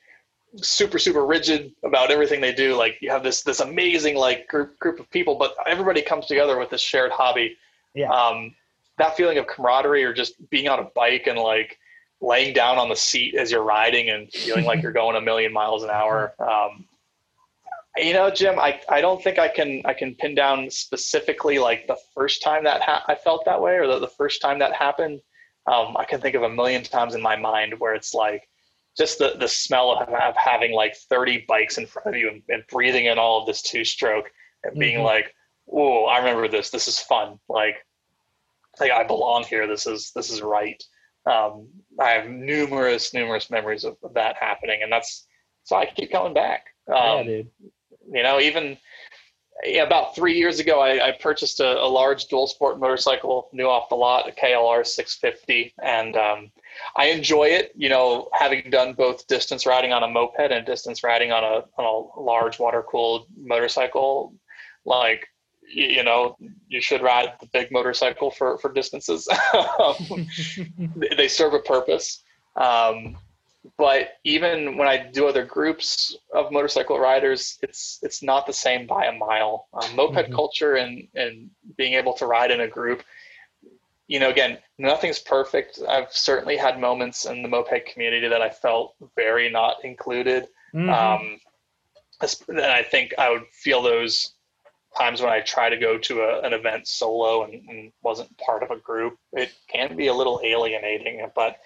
super 0.57 0.99
super 0.99 1.25
rigid 1.25 1.73
about 1.85 2.11
everything 2.11 2.41
they 2.41 2.53
do. 2.53 2.75
Like 2.75 2.99
you 3.01 3.11
have 3.11 3.23
this 3.23 3.43
this 3.43 3.61
amazing 3.61 4.17
like 4.17 4.49
group 4.49 4.79
group 4.79 4.99
of 4.99 5.09
people, 5.11 5.37
but 5.37 5.55
everybody 5.67 6.03
comes 6.03 6.27
together 6.27 6.59
with 6.59 6.71
this 6.71 6.81
shared 6.81 7.13
hobby. 7.13 7.57
Yeah. 7.95 8.11
Um, 8.11 8.55
that 8.99 9.17
feeling 9.17 9.39
of 9.39 9.47
camaraderie 9.47 10.03
or 10.03 10.13
just 10.13 10.35
being 10.51 10.69
on 10.69 10.81
a 10.81 10.91
bike 10.95 11.29
and 11.29 11.39
like 11.39 11.79
laying 12.21 12.53
down 12.53 12.79
on 12.79 12.89
the 12.89 12.97
seat 12.97 13.37
as 13.37 13.53
you're 13.53 13.63
riding 13.63 14.11
and 14.11 14.31
feeling 14.33 14.65
like 14.65 14.83
you're 14.83 14.93
going 14.93 15.17
a 15.17 15.21
million 15.21 15.53
miles 15.53 15.85
an 15.85 15.91
hour. 15.91 16.35
Um, 16.41 16.85
you 17.97 18.13
know, 18.13 18.31
Jim, 18.31 18.59
I, 18.59 18.81
I 18.89 19.01
don't 19.01 19.23
think 19.23 19.39
I 19.39 19.49
can 19.49 19.83
I 19.85 19.95
can 19.95 20.15
pin 20.15 20.35
down 20.35 20.71
specifically 20.71 21.59
like 21.59 21.87
the 21.87 21.97
first 22.15 22.43
time 22.43 22.65
that 22.65 22.83
ha- 22.83 23.05
I 23.09 23.15
felt 23.15 23.45
that 23.45 23.61
way 23.61 23.77
or 23.77 23.87
the, 23.87 23.99
the 23.99 24.09
first 24.09 24.41
time 24.41 24.59
that 24.61 24.73
happened. 24.73 25.21
Um, 25.67 25.97
I 25.97 26.05
can 26.05 26.21
think 26.21 26.35
of 26.35 26.43
a 26.43 26.49
million 26.49 26.83
times 26.83 27.15
in 27.15 27.23
my 27.23 27.37
mind 27.37 27.75
where 27.79 27.95
it's 27.95 28.15
like 28.15 28.49
just 28.97 29.19
the, 29.19 29.35
the 29.39 29.49
smell 29.49 29.93
of, 29.93 30.09
of 30.09 30.37
having 30.37 30.73
like 30.73 30.97
30 30.97 31.45
bikes 31.47 31.79
in 31.79 31.87
front 31.87 32.09
of 32.09 32.17
you 32.17 32.29
and, 32.29 32.43
and 32.49 32.65
breathing 32.69 33.07
in 33.07 33.19
all 33.19 33.41
of 33.41 33.47
this 33.47 33.63
two 33.63 33.85
stroke 33.85 34.31
and 34.65 34.79
being 34.79 34.97
mm-hmm. 34.97 35.05
like, 35.05 35.35
"Oh, 35.71 36.05
I 36.05 36.19
remember 36.19 36.49
this. 36.49 36.71
This 36.71 36.89
is 36.89 36.99
fun. 36.99 37.39
Like, 37.49 37.77
like 38.81 38.91
I 38.91 39.05
belong 39.05 39.45
here. 39.45 39.67
This 39.67 39.87
is 39.87 40.13
this 40.15 40.31
is 40.31 40.43
right." 40.43 40.83
Um, 41.27 41.69
I 42.01 42.11
have 42.11 42.29
numerous 42.29 43.13
numerous 43.13 43.51
memories 43.51 43.85
of, 43.85 43.97
of 44.03 44.15
that 44.15 44.37
happening, 44.37 44.81
and 44.83 44.93
that's 44.93 45.27
so 45.65 45.77
I 45.77 45.87
keep 45.87 46.11
coming 46.11 46.35
back. 46.35 46.67
Um, 46.89 46.97
yeah, 46.97 47.23
dude. 47.23 47.51
You 48.13 48.23
know, 48.23 48.41
even 48.41 48.79
about 49.81 50.15
three 50.15 50.37
years 50.37 50.61
ago, 50.61 50.81
I, 50.81 51.09
I 51.09 51.13
purchased 51.13 51.61
a, 51.61 51.83
a, 51.83 51.89
large 51.89 52.27
dual 52.27 52.47
sport 52.47 52.79
motorcycle, 52.79 53.49
new 53.53 53.65
off 53.65 53.89
the 53.89 53.97
lot, 53.97 54.29
a 54.29 54.33
KLR 54.33 54.87
650, 54.87 55.75
and 55.83 56.17
um, 56.17 56.51
I 56.97 57.07
enjoy 57.07 57.49
it. 57.49 57.73
You 57.77 57.89
know, 57.89 58.29
having 58.33 58.71
done 58.71 58.93
both 58.93 59.27
distance 59.27 59.67
riding 59.67 59.93
on 59.93 60.05
a 60.05 60.09
moped 60.09 60.53
and 60.53 60.65
distance 60.65 61.03
riding 61.03 61.33
on 61.33 61.43
a 61.43 61.65
on 61.81 61.85
a 62.17 62.21
large 62.21 62.59
water 62.59 62.85
cooled 62.89 63.27
motorcycle, 63.37 64.35
like 64.85 65.27
you, 65.71 66.03
know, 66.03 66.37
you 66.69 66.81
should 66.81 67.03
ride 67.03 67.33
the 67.41 67.47
big 67.53 67.71
motorcycle 67.73 68.31
for 68.31 68.59
for 68.59 68.73
distances. 68.73 69.29
they 71.17 71.29
serve 71.29 71.55
a 71.55 71.59
purpose. 71.61 72.23
Um, 72.57 73.17
but 73.77 74.15
even 74.25 74.77
when 74.77 74.89
I 74.89 74.97
do 74.97 75.27
other 75.27 75.45
groups 75.45 76.17
of 76.33 76.53
motorcycle 76.53 76.99
riders, 76.99 77.59
it's 77.63 77.99
it's 78.03 78.23
not 78.23 78.47
the 78.47 78.53
same 78.53 78.87
by 78.87 79.07
a 79.07 79.13
mile. 79.13 79.69
Um, 79.73 79.97
moped 79.97 80.17
mm-hmm. 80.17 80.35
culture 80.35 80.77
and 80.77 81.09
and 81.15 81.51
being 81.77 81.95
able 81.95 82.15
to 82.15 82.27
ride 82.27 82.51
in 82.51 82.61
a 82.61 82.69
group, 82.69 83.03
you 84.07 84.19
know, 84.19 84.31
again, 84.31 84.59
nothing's 84.79 85.19
perfect. 85.19 85.81
I've 85.89 86.13
certainly 86.13 86.57
had 86.57 86.81
moments 86.81 87.27
in 87.27 87.43
the 87.43 87.49
moped 87.49 87.87
community 87.93 88.29
that 88.29 88.43
I 88.43 88.51
felt 88.51 88.95
very 89.17 89.51
not 89.51 89.85
included. 89.85 90.49
Mm-hmm. 90.75 90.91
Um, 90.91 91.41
and 92.49 92.61
I 92.61 92.83
think 92.83 93.15
I 93.19 93.31
would 93.31 93.47
feel 93.53 93.83
those 93.83 94.35
times 94.97 95.21
when 95.21 95.31
I 95.31 95.41
try 95.41 95.69
to 95.69 95.77
go 95.77 95.99
to 95.99 96.21
a, 96.23 96.41
an 96.41 96.53
event 96.53 96.89
solo 96.89 97.45
and, 97.45 97.55
and, 97.69 97.93
wasn't 98.03 98.37
part 98.39 98.63
of 98.63 98.71
a 98.71 98.79
group. 98.79 99.19
It 99.33 99.53
can 99.69 99.97
be 99.97 100.07
a 100.07 100.15
little 100.15 100.41
alienating, 100.43 101.27
but 101.35 101.59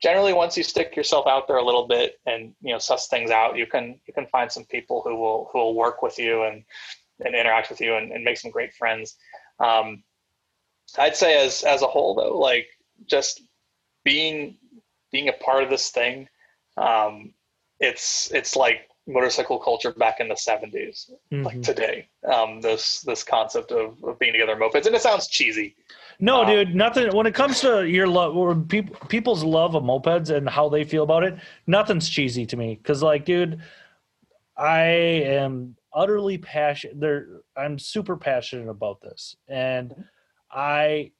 generally, 0.00 0.32
once 0.32 0.56
you 0.56 0.62
stick 0.62 0.96
yourself 0.96 1.26
out 1.26 1.46
there 1.46 1.56
a 1.56 1.64
little 1.64 1.86
bit 1.86 2.20
and 2.26 2.54
you 2.62 2.72
know 2.72 2.78
suss 2.78 3.08
things 3.08 3.30
out, 3.30 3.56
you 3.56 3.66
can 3.66 4.00
you 4.06 4.14
can 4.14 4.26
find 4.26 4.50
some 4.50 4.64
people 4.64 5.02
who 5.04 5.16
will 5.16 5.50
who 5.52 5.58
will 5.58 5.74
work 5.74 6.02
with 6.02 6.18
you 6.18 6.42
and 6.42 6.64
and 7.24 7.34
interact 7.34 7.70
with 7.70 7.80
you 7.80 7.94
and, 7.96 8.12
and 8.12 8.24
make 8.24 8.38
some 8.38 8.50
great 8.50 8.74
friends. 8.74 9.16
Um, 9.58 10.02
I'd 10.98 11.16
say 11.16 11.44
as 11.44 11.62
as 11.62 11.82
a 11.82 11.86
whole 11.86 12.14
though, 12.14 12.38
like 12.38 12.68
just 13.06 13.42
being 14.04 14.56
being 15.12 15.28
a 15.28 15.32
part 15.32 15.62
of 15.62 15.70
this 15.70 15.90
thing, 15.90 16.28
um, 16.76 17.34
it's 17.78 18.30
it's 18.32 18.56
like 18.56 18.88
motorcycle 19.06 19.58
culture 19.58 19.92
back 19.92 20.20
in 20.20 20.28
the 20.28 20.34
70s 20.34 21.10
mm-hmm. 21.32 21.42
like 21.42 21.62
today 21.62 22.08
um, 22.30 22.60
this 22.60 23.00
this 23.00 23.24
concept 23.24 23.72
of, 23.72 24.02
of 24.04 24.18
being 24.18 24.32
together 24.32 24.52
in 24.52 24.58
mopeds 24.58 24.86
and 24.86 24.94
it 24.94 25.02
sounds 25.02 25.26
cheesy 25.26 25.74
no 26.20 26.42
um, 26.42 26.46
dude 26.46 26.74
nothing 26.74 27.14
when 27.14 27.26
it 27.26 27.34
comes 27.34 27.60
to 27.60 27.88
your 27.88 28.06
love 28.06 28.68
people 28.68 28.96
people's 29.08 29.44
love 29.44 29.74
of 29.74 29.82
mopeds 29.82 30.30
and 30.30 30.48
how 30.48 30.68
they 30.68 30.84
feel 30.84 31.02
about 31.02 31.22
it 31.22 31.36
nothing's 31.66 32.08
cheesy 32.08 32.46
to 32.46 32.56
me 32.56 32.74
because 32.76 33.02
like 33.02 33.24
dude 33.24 33.60
i 34.56 34.82
am 34.82 35.74
utterly 35.94 36.38
passionate 36.38 37.00
there 37.00 37.40
i'm 37.56 37.78
super 37.78 38.16
passionate 38.16 38.68
about 38.68 39.00
this 39.00 39.36
and 39.48 39.94
i 40.50 41.10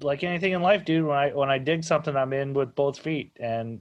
like 0.00 0.22
anything 0.22 0.52
in 0.52 0.62
life 0.62 0.84
dude 0.84 1.04
when 1.04 1.16
i 1.16 1.30
when 1.30 1.50
i 1.50 1.58
dig 1.58 1.82
something 1.82 2.16
i'm 2.16 2.32
in 2.32 2.54
with 2.54 2.74
both 2.74 2.98
feet 2.98 3.36
and 3.40 3.80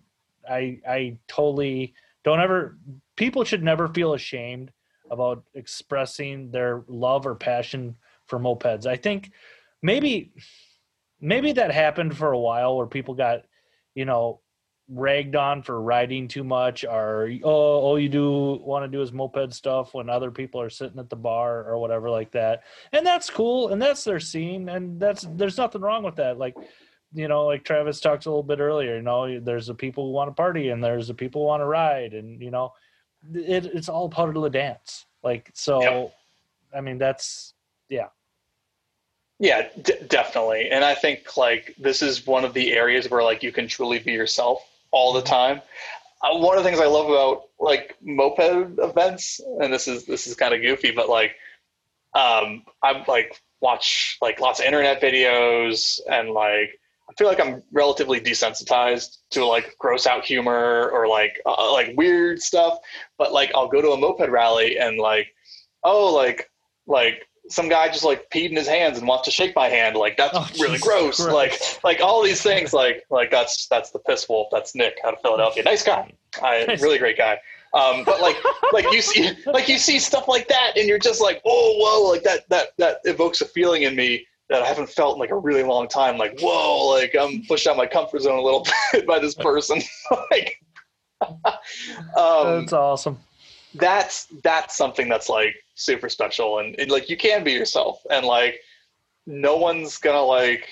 i 0.50 0.80
i 0.88 1.18
totally 1.28 1.94
don't 2.24 2.42
ever 2.42 2.78
people 3.16 3.44
should 3.44 3.64
never 3.64 3.88
feel 3.88 4.14
ashamed 4.14 4.72
about 5.12 5.44
expressing 5.54 6.52
their 6.52 6.84
love 6.88 7.26
or 7.26 7.36
passion 7.36 7.96
for 8.26 8.40
mopeds. 8.40 8.86
I 8.86 8.96
think 8.96 9.32
maybe 9.82 10.34
maybe 11.20 11.54
that 11.54 11.72
happened 11.72 12.16
for 12.16 12.32
a 12.32 12.40
while 12.40 12.78
where 12.78 12.88
people 12.88 13.14
got, 13.14 13.44
you 13.96 14.06
know, 14.06 14.42
ragged 14.90 15.36
on 15.36 15.62
for 15.62 15.82
riding 15.82 16.30
too 16.30 16.46
much 16.46 16.86
or 16.86 17.30
oh 17.44 17.50
all 17.50 18.00
you 18.00 18.08
do 18.08 18.58
want 18.64 18.86
to 18.86 18.88
do 18.88 19.02
is 19.02 19.12
moped 19.12 19.54
stuff 19.54 19.94
when 19.94 20.10
other 20.10 20.32
people 20.32 20.62
are 20.62 20.70
sitting 20.70 20.98
at 20.98 21.10
the 21.10 21.16
bar 21.16 21.66
or 21.66 21.78
whatever 21.78 22.10
like 22.10 22.32
that. 22.32 22.64
And 22.94 23.06
that's 23.06 23.30
cool 23.30 23.70
and 23.70 23.82
that's 23.82 24.04
their 24.04 24.20
scene 24.20 24.70
and 24.70 25.00
that's 25.00 25.26
there's 25.34 25.58
nothing 25.58 25.82
wrong 25.82 26.04
with 26.04 26.16
that. 26.16 26.38
Like 26.38 26.56
you 27.14 27.28
know, 27.28 27.46
like 27.46 27.64
Travis 27.64 28.00
talked 28.00 28.26
a 28.26 28.30
little 28.30 28.44
bit 28.44 28.60
earlier, 28.60 28.98
you 28.98 29.02
know, 29.02 29.40
there's 29.40 29.68
the 29.68 29.74
people 29.74 30.06
who 30.06 30.12
want 30.12 30.30
to 30.30 30.34
party 30.34 30.70
and 30.70 30.84
there's 30.84 31.08
the 31.08 31.14
people 31.14 31.42
who 31.42 31.48
want 31.48 31.62
to 31.62 31.66
ride 31.66 32.14
and, 32.14 32.42
you 32.42 32.52
know, 32.52 32.74
it, 33.34 33.66
it's 33.66 33.90
all 33.90 34.10
part 34.10 34.36
of 34.36 34.44
the 34.44 34.50
dance. 34.50 35.06
Like, 35.24 35.50
so, 35.54 35.82
yep. 35.82 36.14
I 36.76 36.82
mean, 36.82 36.98
that's, 36.98 37.54
yeah. 37.90 38.08
Yeah, 39.40 39.70
d- 39.82 39.94
definitely. 40.08 40.70
And 40.72 40.84
I 40.84 40.96
think 40.96 41.38
like 41.38 41.76
this 41.78 42.02
is 42.02 42.26
one 42.26 42.44
of 42.44 42.54
the 42.54 42.74
areas 42.74 43.10
where 43.10 43.24
like 43.24 43.44
you 43.44 43.52
can 43.52 43.68
truly 43.68 44.00
be 44.00 44.12
yourself 44.12 44.68
all 44.92 45.14
the 45.14 45.20
mm-hmm. 45.20 45.28
time. 45.28 45.62
Uh, 46.24 46.38
one 46.38 46.58
of 46.58 46.64
the 46.64 46.70
things 46.70 46.82
I 46.82 46.88
love 46.88 47.10
about 47.10 47.44
like 47.60 47.96
moped 48.02 48.40
events, 48.80 49.40
and 49.62 49.72
this 49.72 49.88
is, 49.88 50.06
this 50.06 50.26
is 50.26 50.36
kind 50.36 50.54
of 50.54 50.62
goofy, 50.62 50.92
but 50.92 51.10
like, 51.10 51.36
um, 52.16 52.64
I'm 52.82 53.04
like 53.08 53.40
watch 53.62 54.18
like 54.22 54.40
lots 54.40 54.60
of 54.60 54.66
internet 54.66 55.02
videos 55.02 56.00
and 56.10 56.32
like, 56.32 56.80
I 57.10 57.14
feel 57.18 57.28
like 57.28 57.40
I'm 57.40 57.64
relatively 57.72 58.20
desensitized 58.20 59.18
to 59.32 59.46
like 59.46 59.76
gross 59.78 60.06
out 60.06 60.26
humor 60.26 60.90
or 60.92 61.08
like 61.08 61.40
uh, 61.46 61.72
like 61.72 61.96
weird 61.96 62.42
stuff. 62.42 62.80
But 63.18 63.32
like 63.32 63.52
I'll 63.54 63.68
go 63.68 63.82
to 63.82 63.92
a 63.92 63.98
moped 63.98 64.30
rally 64.30 64.78
and 64.80 64.98
like, 64.98 65.34
oh, 65.84 66.14
like 66.14 66.50
like 66.88 67.28
some 67.50 67.70
guy 67.70 67.88
just 67.88 68.04
like 68.04 68.30
peed 68.30 68.50
in 68.50 68.56
his 68.56 68.68
hands 68.68 68.98
and 68.98 69.08
wants 69.08 69.26
to 69.26 69.32
shake 69.32 69.56
my 69.56 69.68
hand. 69.68 69.96
Like 69.96 70.18
that's 70.18 70.34
oh, 70.36 70.48
really 70.60 70.78
gross. 70.80 71.18
Christ. 71.18 71.34
Like 71.34 71.84
like 71.84 72.02
all 72.02 72.24
these 72.24 72.42
things. 72.42 72.74
Like 72.74 73.06
like 73.10 73.32
that's 73.32 73.68
that's 73.68 73.92
the 73.92 74.00
piss 74.00 74.28
wolf. 74.28 74.48
That's 74.52 74.76
Nick 74.76 74.98
out 75.06 75.14
of 75.14 75.22
Philadelphia. 75.22 75.64
Nice 75.64 75.84
guy. 75.84 76.12
I, 76.42 76.78
really 76.82 76.98
great 76.98 77.18
guy. 77.18 77.40
Um, 77.74 78.04
but 78.06 78.22
like 78.22 78.38
like 78.74 78.92
you 78.92 79.02
see 79.02 79.32
like 79.46 79.68
you 79.68 79.78
see 79.78 80.00
stuff 80.00 80.28
like 80.28 80.48
that 80.48 80.74
and 80.78 80.88
you're 80.88 81.00
just 81.00 81.22
like 81.22 81.42
oh 81.46 81.76
whoa 81.78 82.10
like 82.10 82.24
that 82.24 82.48
that 82.50 82.70
that 82.78 83.00
evokes 83.04 83.42
a 83.42 83.46
feeling 83.46 83.84
in 83.84 83.96
me 83.96 84.26
that 84.50 84.62
I 84.62 84.66
haven't 84.66 84.90
felt 84.90 85.16
in 85.16 85.20
like 85.20 85.32
a 85.32 85.38
really 85.38 85.64
long 85.64 85.88
time. 85.88 86.18
Like, 86.18 86.40
whoa, 86.40 86.88
like 86.88 87.16
I'm 87.20 87.44
pushed 87.48 87.68
out 87.68 87.78
my 87.78 87.86
comfort 87.86 88.22
zone 88.22 88.38
a 88.38 88.42
little 88.42 88.66
bit 88.92 89.06
by 89.06 89.20
this 89.20 89.34
person. 89.34 89.82
like, 90.32 90.62
um, 91.22 91.34
that's 92.16 92.74
awesome. 92.74 93.20
That's 93.74 94.28
that's 94.44 94.78
something 94.78 95.10
that's 95.10 95.30
like 95.30 95.56
super 95.78 96.10
special, 96.10 96.60
and, 96.60 96.78
and 96.80 96.92
like 96.92 97.10
you 97.10 97.16
can 97.16 97.44
be 97.44 97.54
yourself, 97.54 98.02
and 98.12 98.26
like 98.26 98.60
no 99.26 99.58
one's 99.58 99.98
gonna 99.98 100.22
like 100.22 100.68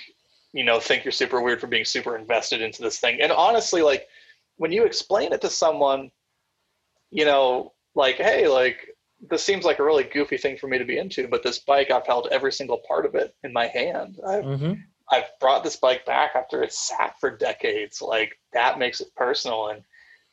you 0.53 0.63
know 0.63 0.79
think 0.79 1.05
you're 1.05 1.11
super 1.11 1.41
weird 1.41 1.61
for 1.61 1.67
being 1.67 1.85
super 1.85 2.17
invested 2.17 2.61
into 2.61 2.81
this 2.81 2.99
thing. 2.99 3.21
And 3.21 3.31
honestly, 3.31 3.81
like 3.81 4.07
when 4.57 4.71
you 4.71 4.83
explain 4.83 5.33
it 5.33 5.41
to 5.41 5.49
someone, 5.49 6.11
you 7.11 7.25
know, 7.25 7.73
like 7.93 8.15
hey, 8.15 8.47
like 8.47 8.89
this 9.29 9.43
seems 9.43 9.65
like 9.65 9.79
a 9.79 9.83
really 9.83 10.03
goofy 10.03 10.37
thing 10.37 10.57
for 10.57 10.67
me 10.67 10.77
to 10.77 10.85
be 10.85 10.97
into, 10.97 11.27
but 11.27 11.43
this 11.43 11.59
bike, 11.59 11.91
I've 11.91 12.05
held 12.05 12.27
every 12.31 12.51
single 12.51 12.81
part 12.87 13.05
of 13.05 13.15
it 13.15 13.35
in 13.43 13.53
my 13.53 13.67
hand. 13.67 14.19
I've, 14.27 14.43
mm-hmm. 14.43 14.73
I've 15.11 15.25
brought 15.39 15.63
this 15.63 15.77
bike 15.77 16.05
back 16.05 16.31
after 16.35 16.61
it 16.61 16.73
sat 16.73 17.15
for 17.19 17.35
decades. 17.35 18.01
Like 18.01 18.37
that 18.53 18.77
makes 18.77 19.01
it 19.01 19.15
personal. 19.15 19.69
And, 19.69 19.83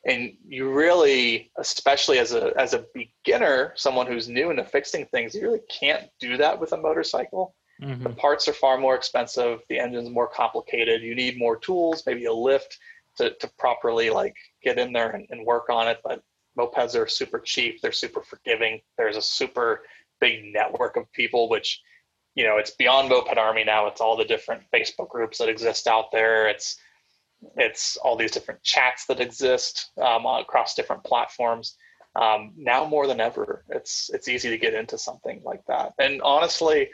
and 0.04 0.32
you 0.46 0.70
really, 0.70 1.50
especially 1.58 2.18
as 2.18 2.32
a, 2.32 2.52
as 2.58 2.74
a 2.74 2.84
beginner, 2.94 3.72
someone 3.76 4.06
who's 4.06 4.28
new 4.28 4.50
into 4.50 4.64
fixing 4.64 5.06
things, 5.06 5.34
you 5.34 5.42
really 5.42 5.62
can't 5.70 6.08
do 6.18 6.36
that 6.36 6.58
with 6.58 6.72
a 6.72 6.76
motorcycle. 6.76 7.54
Mm-hmm. 7.80 8.02
The 8.02 8.10
parts 8.10 8.48
are 8.48 8.52
far 8.52 8.78
more 8.78 8.94
expensive. 8.94 9.60
The 9.68 9.78
engine's 9.78 10.10
more 10.10 10.28
complicated. 10.28 11.02
You 11.02 11.14
need 11.14 11.38
more 11.38 11.56
tools, 11.56 12.02
maybe 12.06 12.24
a 12.24 12.32
lift 12.32 12.78
to, 13.18 13.34
to 13.34 13.50
properly 13.58 14.10
like 14.10 14.36
get 14.62 14.78
in 14.78 14.92
there 14.92 15.10
and, 15.10 15.26
and 15.30 15.46
work 15.46 15.70
on 15.70 15.88
it. 15.88 16.00
But 16.04 16.22
mopeds 16.58 16.94
are 16.94 17.06
super 17.06 17.38
cheap 17.38 17.80
they're 17.80 17.92
super 17.92 18.22
forgiving 18.22 18.80
there's 18.96 19.16
a 19.16 19.22
super 19.22 19.82
big 20.20 20.52
network 20.52 20.96
of 20.96 21.10
people 21.12 21.48
which 21.48 21.80
you 22.34 22.44
know 22.44 22.58
it's 22.58 22.72
beyond 22.72 23.08
moped 23.08 23.36
army 23.36 23.64
now 23.64 23.86
it's 23.86 24.00
all 24.00 24.16
the 24.16 24.24
different 24.24 24.62
facebook 24.72 25.08
groups 25.08 25.38
that 25.38 25.48
exist 25.48 25.86
out 25.86 26.10
there 26.12 26.48
it's 26.48 26.76
it's 27.56 27.96
all 27.98 28.16
these 28.16 28.30
different 28.30 28.62
chats 28.62 29.06
that 29.06 29.20
exist 29.20 29.90
um, 30.00 30.26
across 30.26 30.74
different 30.74 31.04
platforms 31.04 31.76
um, 32.14 32.52
now 32.56 32.86
more 32.86 33.06
than 33.06 33.20
ever 33.20 33.64
it's 33.68 34.10
it's 34.12 34.28
easy 34.28 34.50
to 34.50 34.58
get 34.58 34.74
into 34.74 34.98
something 34.98 35.40
like 35.44 35.64
that 35.66 35.92
and 35.98 36.20
honestly 36.22 36.88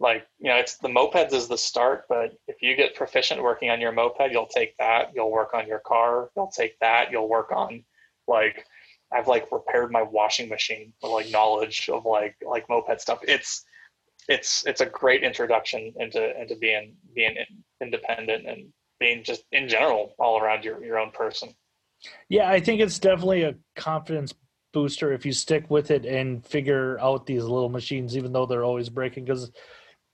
like 0.00 0.26
you 0.38 0.48
know 0.48 0.56
it's 0.56 0.78
the 0.78 0.88
mopeds 0.88 1.32
is 1.32 1.48
the 1.48 1.58
start 1.58 2.04
but 2.08 2.32
if 2.46 2.62
you 2.62 2.76
get 2.76 2.94
proficient 2.94 3.42
working 3.42 3.70
on 3.70 3.80
your 3.80 3.92
moped 3.92 4.30
you'll 4.30 4.46
take 4.46 4.76
that 4.78 5.10
you'll 5.14 5.30
work 5.30 5.54
on 5.54 5.66
your 5.66 5.80
car 5.80 6.30
you'll 6.36 6.50
take 6.50 6.78
that 6.80 7.10
you'll 7.10 7.28
work 7.28 7.50
on 7.52 7.84
like 8.26 8.64
I've 9.12 9.28
like 9.28 9.50
repaired 9.50 9.90
my 9.90 10.02
washing 10.02 10.48
machine 10.48 10.92
with 11.02 11.12
like 11.12 11.30
knowledge 11.30 11.88
of 11.88 12.04
like 12.04 12.36
like 12.46 12.68
moped 12.68 13.00
stuff. 13.00 13.20
It's 13.22 13.64
it's 14.28 14.66
it's 14.66 14.82
a 14.82 14.86
great 14.86 15.22
introduction 15.22 15.92
into 15.96 16.40
into 16.40 16.56
being 16.56 16.94
being 17.14 17.36
independent 17.80 18.46
and 18.46 18.72
being 18.98 19.22
just 19.24 19.44
in 19.52 19.68
general 19.68 20.14
all 20.18 20.40
around 20.40 20.64
your 20.64 20.82
your 20.84 20.98
own 20.98 21.10
person. 21.10 21.54
Yeah, 22.28 22.50
I 22.50 22.60
think 22.60 22.80
it's 22.80 22.98
definitely 22.98 23.42
a 23.42 23.54
confidence 23.76 24.34
booster 24.72 25.12
if 25.12 25.26
you 25.26 25.32
stick 25.32 25.68
with 25.70 25.90
it 25.90 26.04
and 26.04 26.44
figure 26.46 26.98
out 27.00 27.26
these 27.26 27.42
little 27.42 27.68
machines, 27.68 28.16
even 28.16 28.32
though 28.32 28.46
they're 28.46 28.64
always 28.64 28.88
breaking. 28.88 29.24
Because 29.24 29.50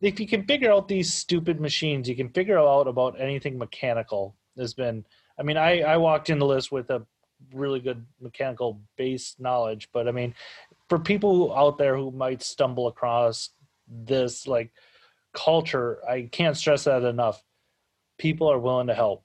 if 0.01 0.20
you 0.20 0.26
can 0.26 0.45
figure 0.47 0.72
out 0.72 0.89
these 0.89 1.12
stupid 1.12 1.61
machines, 1.61 2.09
you 2.09 2.16
can 2.16 2.28
figure 2.30 2.59
out 2.59 2.87
about 2.87 3.20
anything 3.20 3.59
mechanical. 3.59 4.37
There's 4.57 4.74
been, 4.74 5.05
I 5.39 5.43
mean, 5.43 5.57
I 5.57 5.80
I 5.80 5.97
walked 5.97 6.30
into 6.30 6.47
this 6.47 6.70
with 6.70 6.91
a 6.91 7.05
really 7.53 7.80
good 7.80 8.05
mechanical 8.20 8.80
base 8.97 9.37
knowledge. 9.39 9.89
But 9.93 10.09
I 10.09 10.12
mean, 10.12 10.35
for 10.89 10.99
people 10.99 11.55
out 11.55 11.78
there 11.78 11.97
who 11.97 12.11
might 12.11 12.43
stumble 12.43 12.87
across 12.87 13.51
this 13.89 14.47
like 14.47 14.72
culture, 15.32 15.99
I 16.09 16.28
can't 16.30 16.57
stress 16.57 16.85
that 16.85 17.03
enough. 17.03 17.43
People 18.19 18.51
are 18.51 18.59
willing 18.59 18.87
to 18.89 18.95
help. 18.95 19.25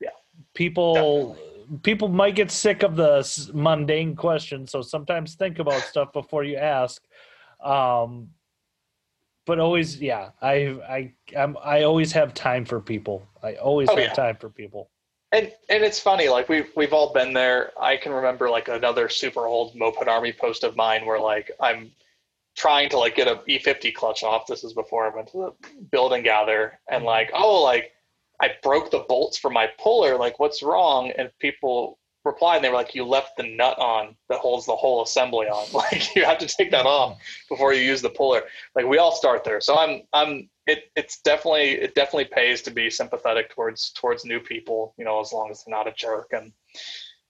Yeah. 0.00 0.10
People 0.54 1.34
Definitely. 1.34 1.78
people 1.82 2.08
might 2.08 2.34
get 2.34 2.50
sick 2.50 2.82
of 2.82 2.96
the 2.96 3.50
mundane 3.54 4.16
questions, 4.16 4.70
so 4.70 4.82
sometimes 4.82 5.34
think 5.34 5.58
about 5.58 5.80
stuff 5.82 6.12
before 6.12 6.44
you 6.44 6.56
ask. 6.56 7.02
Um, 7.62 8.30
but 9.46 9.58
always, 9.58 10.00
yeah, 10.00 10.30
I 10.40 10.78
I 10.88 11.12
I'm, 11.36 11.56
I 11.62 11.82
always 11.82 12.12
have 12.12 12.34
time 12.34 12.64
for 12.64 12.80
people. 12.80 13.26
I 13.42 13.54
always 13.54 13.88
oh, 13.88 13.96
have 13.96 14.04
yeah. 14.04 14.12
time 14.12 14.36
for 14.36 14.48
people 14.50 14.90
and 15.32 15.52
and 15.68 15.84
it's 15.84 16.00
funny 16.00 16.28
like 16.28 16.48
we've 16.48 16.70
we've 16.74 16.92
all 16.92 17.12
been 17.12 17.32
there 17.32 17.70
i 17.80 17.96
can 17.96 18.10
remember 18.10 18.50
like 18.50 18.66
another 18.66 19.08
super 19.08 19.46
old 19.46 19.72
moped 19.76 20.08
army 20.08 20.32
post 20.32 20.64
of 20.64 20.74
mine 20.74 21.06
where 21.06 21.20
like 21.20 21.52
i'm 21.60 21.92
trying 22.56 22.88
to 22.90 22.98
like 22.98 23.16
get 23.16 23.28
a 23.28 23.36
E50 23.48 23.94
clutch 23.94 24.22
off. 24.22 24.46
This 24.46 24.64
is 24.64 24.72
before 24.72 25.10
I 25.10 25.14
went 25.14 25.28
to 25.28 25.38
the 25.38 25.68
build 25.90 26.12
and 26.12 26.24
gather, 26.24 26.78
and 26.90 27.04
like, 27.04 27.30
oh, 27.34 27.62
like 27.62 27.92
I 28.40 28.50
broke 28.62 28.90
the 28.90 29.04
bolts 29.08 29.38
for 29.38 29.50
my 29.50 29.68
puller. 29.78 30.16
Like, 30.16 30.38
what's 30.38 30.62
wrong? 30.62 31.12
And 31.16 31.30
people 31.38 31.98
replied, 32.24 32.56
and 32.56 32.64
they 32.64 32.68
were 32.68 32.76
like, 32.76 32.94
you 32.94 33.04
left 33.04 33.36
the 33.36 33.42
nut 33.42 33.78
on 33.78 34.16
that 34.28 34.38
holds 34.38 34.66
the 34.66 34.76
whole 34.76 35.02
assembly 35.02 35.46
on. 35.46 35.66
Like, 35.72 36.14
you 36.14 36.24
have 36.24 36.38
to 36.38 36.46
take 36.46 36.70
that 36.70 36.86
off 36.86 37.18
before 37.48 37.72
you 37.72 37.82
use 37.82 38.02
the 38.02 38.10
puller. 38.10 38.42
Like, 38.74 38.86
we 38.86 38.98
all 38.98 39.12
start 39.12 39.44
there. 39.44 39.60
So 39.60 39.76
I'm, 39.78 40.02
I'm. 40.12 40.48
It, 40.66 40.84
it's 40.94 41.20
definitely, 41.22 41.72
it 41.72 41.94
definitely 41.96 42.26
pays 42.26 42.62
to 42.62 42.70
be 42.70 42.90
sympathetic 42.90 43.52
towards 43.54 43.90
towards 43.92 44.24
new 44.24 44.38
people. 44.38 44.94
You 44.98 45.04
know, 45.04 45.20
as 45.20 45.32
long 45.32 45.50
as 45.50 45.64
they're 45.64 45.74
not 45.74 45.88
a 45.88 45.92
jerk 45.92 46.28
and 46.32 46.52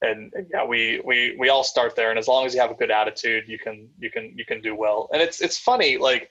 and 0.02 0.32
yeah, 0.50 0.64
we 0.64 1.00
we 1.04 1.36
we 1.38 1.48
all 1.48 1.64
start 1.64 1.94
there, 1.94 2.10
and 2.10 2.18
as 2.18 2.28
long 2.28 2.46
as 2.46 2.54
you 2.54 2.60
have 2.60 2.70
a 2.70 2.74
good 2.74 2.90
attitude, 2.90 3.44
you 3.46 3.58
can 3.58 3.88
you 3.98 4.10
can 4.10 4.32
you 4.36 4.44
can 4.44 4.60
do 4.60 4.74
well. 4.74 5.08
And 5.12 5.20
it's 5.20 5.40
it's 5.40 5.58
funny, 5.58 5.98
like 5.98 6.30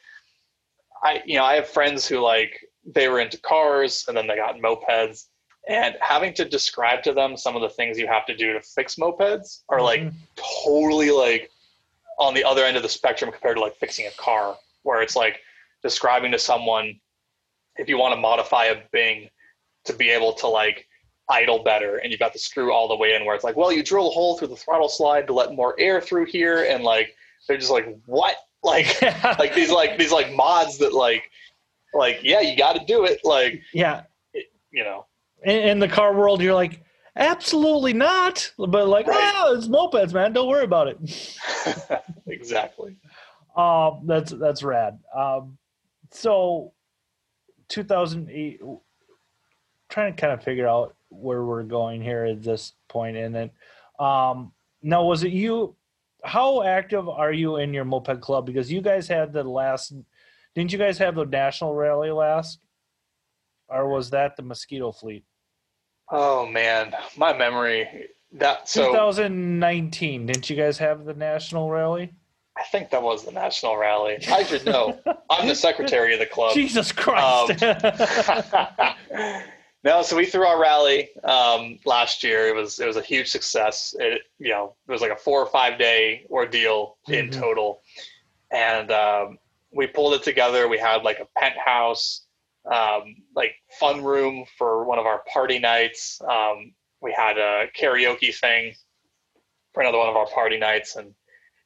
I 1.03 1.21
you 1.25 1.37
know 1.37 1.45
I 1.45 1.55
have 1.55 1.67
friends 1.67 2.07
who 2.07 2.19
like 2.19 2.68
they 2.85 3.07
were 3.07 3.19
into 3.19 3.39
cars 3.39 4.05
and 4.07 4.15
then 4.15 4.27
they 4.27 4.35
got 4.35 4.55
mopeds, 4.57 5.25
and 5.67 5.95
having 6.01 6.33
to 6.35 6.45
describe 6.45 7.03
to 7.03 7.13
them 7.13 7.37
some 7.37 7.55
of 7.55 7.61
the 7.61 7.69
things 7.69 7.97
you 7.97 8.07
have 8.07 8.25
to 8.25 8.35
do 8.35 8.53
to 8.53 8.61
fix 8.61 8.95
mopeds 8.95 9.61
are 9.69 9.81
like 9.81 10.01
mm-hmm. 10.01 10.17
totally 10.65 11.11
like 11.11 11.49
on 12.17 12.33
the 12.33 12.43
other 12.43 12.63
end 12.63 12.75
of 12.75 12.83
the 12.83 12.89
spectrum 12.89 13.31
compared 13.31 13.55
to 13.55 13.61
like 13.61 13.75
fixing 13.75 14.07
a 14.07 14.11
car, 14.21 14.55
where 14.83 15.01
it's 15.01 15.15
like 15.15 15.39
describing 15.83 16.31
to 16.31 16.39
someone 16.39 16.99
if 17.77 17.87
you 17.87 17.97
want 17.97 18.13
to 18.13 18.19
modify 18.19 18.65
a 18.65 18.81
Bing 18.91 19.29
to 19.85 19.93
be 19.93 20.09
able 20.09 20.33
to 20.33 20.47
like 20.47 20.85
idle 21.29 21.63
better 21.63 21.97
and 21.97 22.11
you've 22.11 22.19
got 22.19 22.33
the 22.33 22.39
screw 22.39 22.73
all 22.73 22.87
the 22.87 22.95
way 22.95 23.13
in 23.13 23.23
where 23.23 23.35
it's 23.35 23.43
like 23.43 23.55
well 23.55 23.71
you 23.71 23.83
drill 23.83 24.07
a 24.07 24.11
hole 24.11 24.35
through 24.35 24.47
the 24.47 24.55
throttle 24.55 24.89
slide 24.89 25.27
to 25.27 25.33
let 25.33 25.53
more 25.53 25.75
air 25.79 26.01
through 26.01 26.25
here 26.25 26.63
and 26.63 26.83
like 26.83 27.15
they're 27.47 27.57
just 27.57 27.71
like 27.71 27.97
what? 28.05 28.35
Like 28.61 29.01
like 29.39 29.55
these 29.55 29.71
like 29.71 29.97
these 29.97 30.11
like 30.11 30.33
mods 30.33 30.79
that 30.79 30.93
like 30.93 31.31
like 31.93 32.19
yeah 32.23 32.41
you 32.41 32.57
got 32.57 32.73
to 32.73 32.85
do 32.85 33.05
it 33.05 33.19
like 33.23 33.61
yeah 33.73 34.03
it, 34.33 34.45
you 34.71 34.83
know 34.83 35.05
in, 35.43 35.57
in, 35.69 35.79
the 35.79 35.87
car 35.87 36.13
world 36.13 36.41
you're 36.41 36.53
like 36.53 36.83
absolutely 37.15 37.93
not 37.93 38.51
but 38.57 38.87
like 38.87 39.07
right. 39.07 39.33
ah 39.35 39.53
it's 39.53 39.67
mopeds 39.67 40.13
man 40.13 40.31
don't 40.33 40.47
worry 40.47 40.63
about 40.63 40.87
it 40.87 40.97
exactly 42.27 42.95
um 43.55 44.01
that's 44.05 44.31
that's 44.33 44.63
rad 44.63 44.99
um 45.15 45.57
so 46.11 46.73
2008 47.69 48.61
trying 49.89 50.15
to 50.15 50.21
kind 50.21 50.33
of 50.33 50.43
figure 50.43 50.67
out 50.67 50.95
where 51.09 51.43
we're 51.43 51.63
going 51.63 52.01
here 52.01 52.25
at 52.25 52.43
this 52.43 52.73
point 52.87 53.17
in 53.17 53.35
it. 53.35 53.51
Um, 53.99 54.53
now, 54.81 55.03
was 55.03 55.23
it 55.23 55.31
you? 55.31 55.75
How 56.23 56.63
active 56.63 57.07
are 57.09 57.31
you 57.31 57.57
in 57.57 57.73
your 57.73 57.85
moped 57.85 58.21
club? 58.21 58.45
Because 58.45 58.71
you 58.71 58.81
guys 58.81 59.07
had 59.07 59.33
the 59.33 59.43
last. 59.43 59.93
Didn't 60.55 60.71
you 60.71 60.77
guys 60.77 60.97
have 60.97 61.15
the 61.15 61.25
national 61.25 61.75
rally 61.75 62.11
last, 62.11 62.59
or 63.67 63.89
was 63.89 64.09
that 64.11 64.35
the 64.35 64.43
mosquito 64.43 64.91
fleet? 64.91 65.23
Oh 66.11 66.45
man, 66.45 66.93
my 67.17 67.37
memory. 67.37 68.07
That 68.33 68.67
so 68.69 68.91
2019. 68.91 70.25
Didn't 70.25 70.49
you 70.49 70.55
guys 70.55 70.77
have 70.77 71.05
the 71.05 71.13
national 71.13 71.69
rally? 71.69 72.13
I 72.57 72.63
think 72.71 72.89
that 72.89 73.01
was 73.01 73.23
the 73.23 73.31
national 73.31 73.77
rally. 73.77 74.17
I 74.27 74.43
should 74.43 74.65
know. 74.65 74.99
I'm 75.29 75.47
the 75.47 75.55
secretary 75.55 76.13
of 76.13 76.19
the 76.19 76.25
club. 76.25 76.53
Jesus 76.53 76.91
Christ. 76.91 77.63
Um, 77.63 79.43
No, 79.83 80.01
so 80.01 80.17
we 80.17 80.25
threw 80.25 80.45
our 80.45 80.59
rally 80.59 81.09
um, 81.23 81.79
last 81.85 82.21
year. 82.21 82.47
It 82.47 82.55
was 82.55 82.79
it 82.79 82.85
was 82.85 82.97
a 82.97 83.01
huge 83.01 83.29
success. 83.29 83.95
It 83.97 84.23
you 84.37 84.49
know 84.49 84.75
it 84.87 84.91
was 84.91 85.01
like 85.01 85.11
a 85.11 85.15
four 85.15 85.41
or 85.41 85.45
five 85.45 85.79
day 85.79 86.25
ordeal 86.29 86.97
in 87.07 87.29
mm-hmm. 87.29 87.39
total, 87.39 87.81
and 88.51 88.91
um, 88.91 89.37
we 89.71 89.87
pulled 89.87 90.13
it 90.13 90.23
together. 90.23 90.67
We 90.67 90.77
had 90.77 91.03
like 91.03 91.19
a 91.19 91.27
penthouse, 91.39 92.25
um, 92.71 93.15
like 93.35 93.53
fun 93.79 94.03
room 94.03 94.45
for 94.57 94.85
one 94.85 94.99
of 94.99 95.05
our 95.05 95.23
party 95.31 95.59
nights. 95.59 96.19
Um, 96.27 96.73
we 97.01 97.13
had 97.13 97.37
a 97.37 97.67
karaoke 97.79 98.35
thing 98.35 98.73
for 99.73 99.81
another 99.81 99.99
one 99.99 100.09
of 100.09 100.15
our 100.15 100.27
party 100.27 100.57
nights, 100.57 100.95
and 100.95 101.13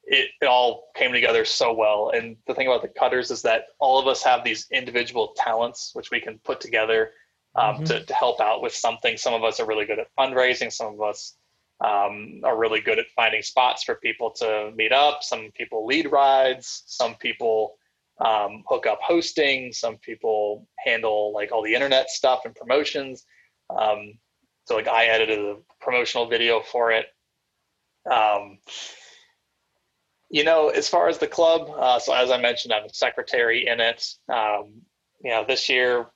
it, 0.06 0.30
it 0.42 0.46
all 0.46 0.92
came 0.96 1.12
together 1.12 1.46
so 1.46 1.74
well. 1.74 2.12
And 2.14 2.36
the 2.48 2.54
thing 2.54 2.68
about 2.68 2.82
the 2.82 2.90
cutters 2.90 3.32
is 3.32 3.42
that 3.44 3.66
all 3.80 4.00
of 4.00 4.08
us 4.08 4.22
have 4.24 4.44
these 4.44 4.68
individual 4.72 5.34
talents 5.38 5.92
which 5.94 6.12
we 6.12 6.20
can 6.20 6.40
put 6.40 6.60
together 6.60 7.12
um, 7.56 7.76
mm-hmm. 7.76 7.84
to, 7.86 8.06
to 8.06 8.14
help 8.14 8.42
out 8.42 8.62
with 8.62 8.74
something. 8.74 9.18
Some 9.18 9.34
of 9.34 9.44
us 9.44 9.60
are 9.60 9.66
really 9.66 9.86
good 9.86 10.00
at 10.00 10.08
fundraising. 10.18 10.72
Some 10.72 10.94
of 10.94 11.02
us 11.02 11.36
um, 11.84 12.42
are 12.44 12.58
really 12.58 12.82
good 12.82 13.00
at 13.00 13.06
finding 13.16 13.42
spots 13.42 13.84
for 13.84 13.96
people 13.96 14.32
to 14.32 14.72
meet 14.76 14.92
up. 14.92 15.24
Some 15.24 15.50
people 15.54 15.86
lead 15.86 16.12
rides. 16.12 16.84
Some 16.86 17.16
people 17.16 17.76
um, 18.20 18.64
hook 18.68 18.86
up 18.86 19.00
hosting. 19.02 19.72
Some 19.72 19.98
people 19.98 20.68
handle 20.78 21.34
like 21.34 21.52
all 21.52 21.64
the 21.64 21.74
internet 21.74 22.10
stuff 22.10 22.42
and 22.46 22.56
promotions. 22.56 23.26
Um, 23.70 24.14
so 24.66 24.76
like 24.76 24.88
I 24.88 25.06
edited 25.06 25.40
a 25.40 25.58
promotional 25.82 26.28
video 26.28 26.62
for 26.62 26.92
it. 26.92 27.08
Um, 28.10 28.60
you 30.30 30.44
know, 30.44 30.70
as 30.70 30.90
far 30.90 31.10
as 31.10 31.18
the 31.18 31.28
club, 31.28 31.70
uh, 31.78 32.00
so 32.00 32.14
as 32.14 32.32
I 32.32 32.38
mentioned, 32.38 32.74
I'm 32.74 32.86
a 32.86 32.94
secretary 32.94 33.68
in 33.68 33.80
it. 33.80 34.06
Um, 34.30 34.82
you 35.24 35.30
know, 35.32 35.46
this 35.48 35.70
year 35.70 36.08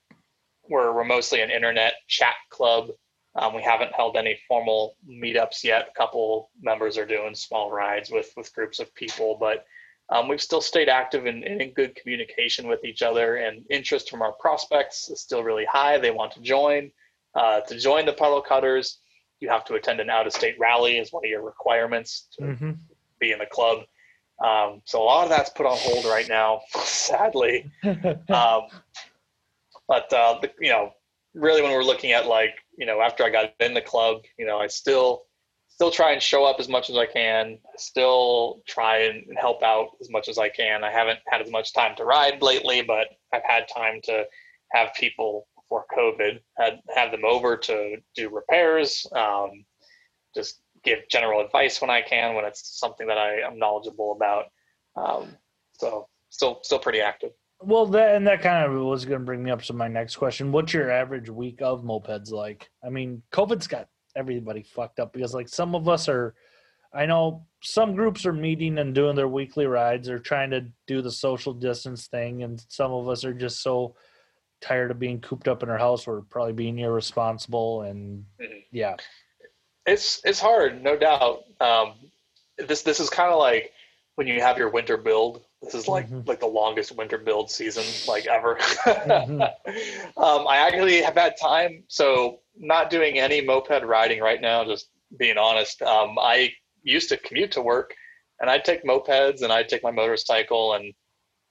we're, 0.69 0.93
we're 0.93 1.03
mostly 1.03 1.41
an 1.41 1.51
internet 1.51 1.93
chat 2.07 2.35
club. 2.49 2.89
Um, 3.35 3.53
we 3.53 3.61
haven't 3.61 3.93
held 3.93 4.17
any 4.17 4.39
formal 4.47 4.95
meetups 5.07 5.63
yet. 5.63 5.89
A 5.89 5.97
couple 5.97 6.49
members 6.59 6.97
are 6.97 7.05
doing 7.05 7.35
small 7.35 7.71
rides 7.71 8.09
with 8.09 8.31
with 8.35 8.53
groups 8.53 8.79
of 8.79 8.93
people, 8.95 9.37
but 9.39 9.65
um, 10.10 10.28
we've 10.28 10.41
still 10.41 10.62
stayed 10.62 10.89
active 10.89 11.26
and 11.26 11.43
in, 11.43 11.62
in, 11.62 11.72
good 11.72 11.95
communication 11.95 12.68
with 12.68 12.84
each 12.86 13.01
other. 13.01 13.38
And 13.38 13.66
interest 13.70 14.10
from 14.10 14.22
our 14.22 14.32
prospects 14.34 15.10
is 15.10 15.20
still 15.20 15.43
really 15.43 15.66
high. 15.66 15.97
They 15.97 16.12
want 16.12 16.32
to 16.34 16.41
join. 16.41 16.91
Uh, 17.36 17.60
to 17.62 17.78
join 17.78 18.05
the 18.05 18.14
puddle 18.14 18.41
cutters, 18.41 18.99
you 19.39 19.49
have 19.49 19.66
to 19.66 19.76
attend 19.76 19.99
an 19.99 20.10
out-of-state 20.10 20.55
rally 20.58 20.97
as 20.99 21.12
one 21.12 21.26
of 21.26 21.30
your 21.30 21.43
requirements 21.43 22.28
to 22.38 22.43
mm-hmm. 22.43 22.72
be 23.20 23.32
in 23.32 23.39
the 23.39 23.45
club. 23.45 23.80
Um, 24.43 24.82
so 24.86 25.01
a 25.01 25.03
lot 25.03 25.24
of 25.24 25.30
that's 25.30 25.49
put 25.49 25.66
on 25.66 25.78
hold 25.78 26.05
right 26.05 26.28
now, 26.28 26.62
sadly. 26.84 27.70
um, 27.84 28.68
but 29.88 30.12
uh, 30.14 30.39
the, 30.41 30.51
you 30.60 30.72
know, 30.72 30.93
really, 31.34 31.62
when 31.62 31.72
we're 31.72 31.84
looking 31.84 32.12
at 32.12 32.28
like 32.28 32.55
you 32.78 32.86
know, 32.86 33.01
after 33.01 33.24
I 33.24 33.30
got 33.30 33.53
in 33.60 33.74
the 33.74 33.82
club, 33.82 34.22
you 34.38 34.45
know, 34.45 34.60
I 34.60 34.68
still 34.68 35.24
still 35.78 35.91
try 35.91 36.11
and 36.11 36.23
show 36.23 36.43
up 36.43 36.59
as 36.59 36.67
much 36.67 36.89
as 36.89 36.97
I 36.97 37.05
can. 37.05 37.59
Still 37.78 38.63
try 38.67 39.03
and 39.03 39.23
help 39.39 39.61
out 39.61 39.89
as 40.01 40.09
much 40.09 40.28
as 40.28 40.39
I 40.39 40.49
can. 40.49 40.84
I 40.84 40.89
haven't 40.89 41.19
had 41.28 41.39
as 41.39 41.51
much 41.51 41.71
time 41.71 41.95
to 41.97 42.03
ride 42.03 42.41
lately, 42.41 42.82
but 42.82 43.09
I've 43.32 43.43
had 43.45 43.67
time 43.67 44.01
to 44.05 44.25
have 44.71 44.89
people 44.95 45.47
before 45.55 45.86
COVID 45.95 46.39
had 46.57 46.80
have 46.95 47.11
them 47.11 47.23
over 47.23 47.55
to 47.55 47.97
do 48.15 48.30
repairs. 48.30 49.05
Um, 49.11 49.65
just 50.34 50.61
give 50.84 50.97
general 51.11 51.45
advice 51.45 51.80
when 51.80 51.91
I 51.91 52.01
can 52.01 52.34
when 52.34 52.45
it's 52.45 52.80
something 52.80 53.05
that 53.05 53.19
I 53.19 53.41
am 53.41 53.59
knowledgeable 53.59 54.13
about. 54.13 54.45
Um, 54.95 55.28
so 55.73 56.07
still 56.30 56.59
still 56.63 56.80
pretty 56.80 57.01
active. 57.01 57.34
Well, 57.61 57.86
that 57.86 58.15
and 58.15 58.25
that 58.25 58.41
kind 58.41 58.65
of 58.65 58.84
was 58.84 59.05
going 59.05 59.19
to 59.19 59.25
bring 59.25 59.43
me 59.43 59.51
up 59.51 59.61
to 59.63 59.73
my 59.73 59.88
next 59.88 60.15
question. 60.15 60.51
What's 60.51 60.73
your 60.73 60.89
average 60.89 61.30
week 61.30 61.61
of 61.61 61.84
mopeds 61.84 62.32
like? 62.32 62.67
I 62.84 62.89
mean, 62.89 63.21
COVID's 63.32 63.67
got 63.67 63.89
everybody 64.18 64.63
fucked 64.63 64.99
up 64.99 65.13
because 65.13 65.34
like 65.34 65.49
some 65.49 65.76
of 65.76 65.88
us 65.88 66.09
are. 66.09 66.36
I 66.93 67.05
know 67.05 67.45
some 67.61 67.95
groups 67.95 68.26
are 68.26 68.34
meeting 68.34 68.78
and 68.78 68.95
doing 68.95 69.15
their 69.15 69.28
weekly 69.28 69.68
rides. 69.68 70.07
They're 70.07 70.20
trying 70.20 70.51
to 70.51 70.65
do 70.88 71.01
the 71.01 71.11
social 71.11 71.53
distance 71.53 72.07
thing, 72.07 72.43
and 72.43 72.63
some 72.70 72.91
of 72.93 73.09
us 73.09 73.26
are 73.26 73.34
just 73.34 73.61
so 73.61 73.95
tired 74.61 74.89
of 74.89 74.97
being 74.97 75.20
cooped 75.20 75.47
up 75.47 75.63
in 75.63 75.70
our 75.70 75.78
house. 75.78 76.07
We're 76.07 76.22
probably 76.22 76.53
being 76.53 76.80
irresponsible, 76.80 77.82
and 77.82 78.26
mm-hmm. 78.41 78.59
yeah, 78.72 78.95
it's 79.86 80.22
it's 80.24 80.39
hard, 80.39 80.82
no 80.82 80.97
doubt. 80.97 81.43
Um, 81.59 81.93
this 82.57 82.82
this 82.84 82.99
is 82.99 83.09
kind 83.09 83.32
of 83.32 83.39
like 83.39 83.72
when 84.15 84.28
you 84.28 84.41
have 84.41 84.57
your 84.57 84.70
winter 84.70 84.97
build 84.97 85.43
this 85.62 85.74
is 85.74 85.88
like 85.88 86.08
mm-hmm. 86.08 86.28
like 86.28 86.39
the 86.39 86.47
longest 86.47 86.95
winter 86.95 87.18
build 87.18 87.49
season 87.49 87.84
like 88.08 88.28
ever. 88.28 88.55
mm-hmm. 88.55 89.41
um, 90.22 90.47
I 90.47 90.58
actually 90.58 91.01
have 91.01 91.16
had 91.16 91.36
time, 91.41 91.84
so 91.88 92.39
not 92.55 92.89
doing 92.89 93.20
any 93.20 93.41
moped 93.41 93.84
riding 93.84 94.22
right 94.22 94.41
now. 94.41 94.64
Just 94.66 94.89
being 95.18 95.38
honest, 95.38 95.82
um, 95.82 96.18
I 96.20 96.51
used 96.84 97.10
to 97.10 97.18
commute 97.18 97.51
to 97.53 97.62
work, 97.62 97.95
and 98.39 98.49
I'd 98.49 98.66
take 98.66 98.84
mopeds 98.84 99.41
and 99.41 99.51
I'd 99.51 99.70
take 99.70 99.84
my 99.84 99.91
motorcycle, 99.91 100.74
and 100.74 100.93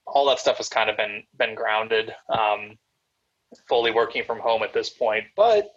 all 0.07 0.27
that 0.27 0.39
stuff 0.39 0.59
has 0.59 0.69
kind 0.69 0.89
of 0.89 0.97
been 0.97 1.25
been 1.37 1.55
grounded. 1.55 2.13
Um, 2.29 2.79
fully 3.69 3.91
working 3.91 4.25
from 4.25 4.39
home 4.41 4.63
at 4.63 4.73
this 4.73 4.91
point, 4.91 5.25
but 5.37 5.71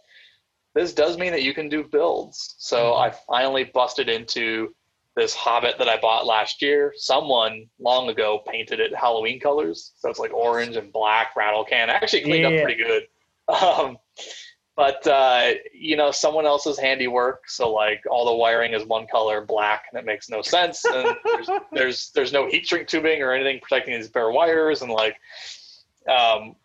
this 0.76 0.94
does 0.94 1.18
mean 1.18 1.32
that 1.32 1.44
you 1.44 1.54
can 1.54 1.70
do 1.70 1.84
builds. 1.84 2.56
So 2.58 2.78
mm-hmm. 2.78 3.02
I 3.02 3.16
finally 3.28 3.64
busted 3.64 4.10
into 4.10 4.70
this 5.20 5.36
Hobbit 5.36 5.78
that 5.78 5.89
I 5.89 5.99
bought 5.99 6.26
last 6.26 6.61
year. 6.61 6.93
Someone 6.95 7.67
long 7.78 8.09
ago 8.09 8.41
painted 8.47 8.80
it 8.80 8.95
Halloween 8.95 9.39
colors, 9.39 9.91
so 9.97 10.09
it's 10.09 10.20
like 10.20 10.34
orange 10.34 10.78
and 10.78 10.91
black 10.93 11.36
rattle 11.36 11.65
can. 11.65 11.89
Actually 11.89 12.24
cleaned 12.24 12.51
yeah. 12.51 12.59
up 12.59 12.63
pretty 12.63 12.84
good. 12.84 13.03
Um, 13.49 13.97
but 14.76 15.05
uh, 15.07 15.53
you 15.74 15.97
know, 15.97 16.11
someone 16.11 16.45
else's 16.45 16.78
handiwork. 16.78 17.49
So 17.49 17.74
like 17.74 17.99
all 18.09 18.26
the 18.28 18.36
wiring 18.36 18.74
is 18.74 18.86
one 18.86 19.07
color, 19.07 19.41
black, 19.41 19.86
and 19.91 19.99
it 19.99 20.05
makes 20.05 20.30
no 20.30 20.43
sense. 20.43 20.86
And 20.86 21.17
there's, 21.26 21.49
there's 21.72 22.11
there's 22.11 22.32
no 22.32 22.47
heat 22.47 22.67
shrink 22.67 22.88
tubing 22.88 23.24
or 23.24 23.34
anything 23.34 23.59
protecting 23.59 23.95
these 23.95 24.07
bare 24.07 24.30
wires, 24.30 24.84
and 24.84 24.91
like 24.91 25.17
um, 26.07 26.55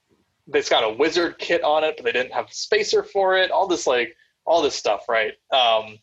it's 0.52 0.68
got 0.68 0.84
a 0.84 0.92
wizard 0.92 1.38
kit 1.38 1.64
on 1.64 1.84
it, 1.84 1.96
but 1.96 2.04
they 2.04 2.12
didn't 2.12 2.34
have 2.34 2.48
the 2.48 2.54
spacer 2.54 3.02
for 3.02 3.38
it. 3.38 3.50
All 3.50 3.66
this 3.66 3.86
like 3.86 4.14
all 4.44 4.60
this 4.60 4.76
stuff, 4.76 5.08
right? 5.08 5.32
Um, 5.50 5.98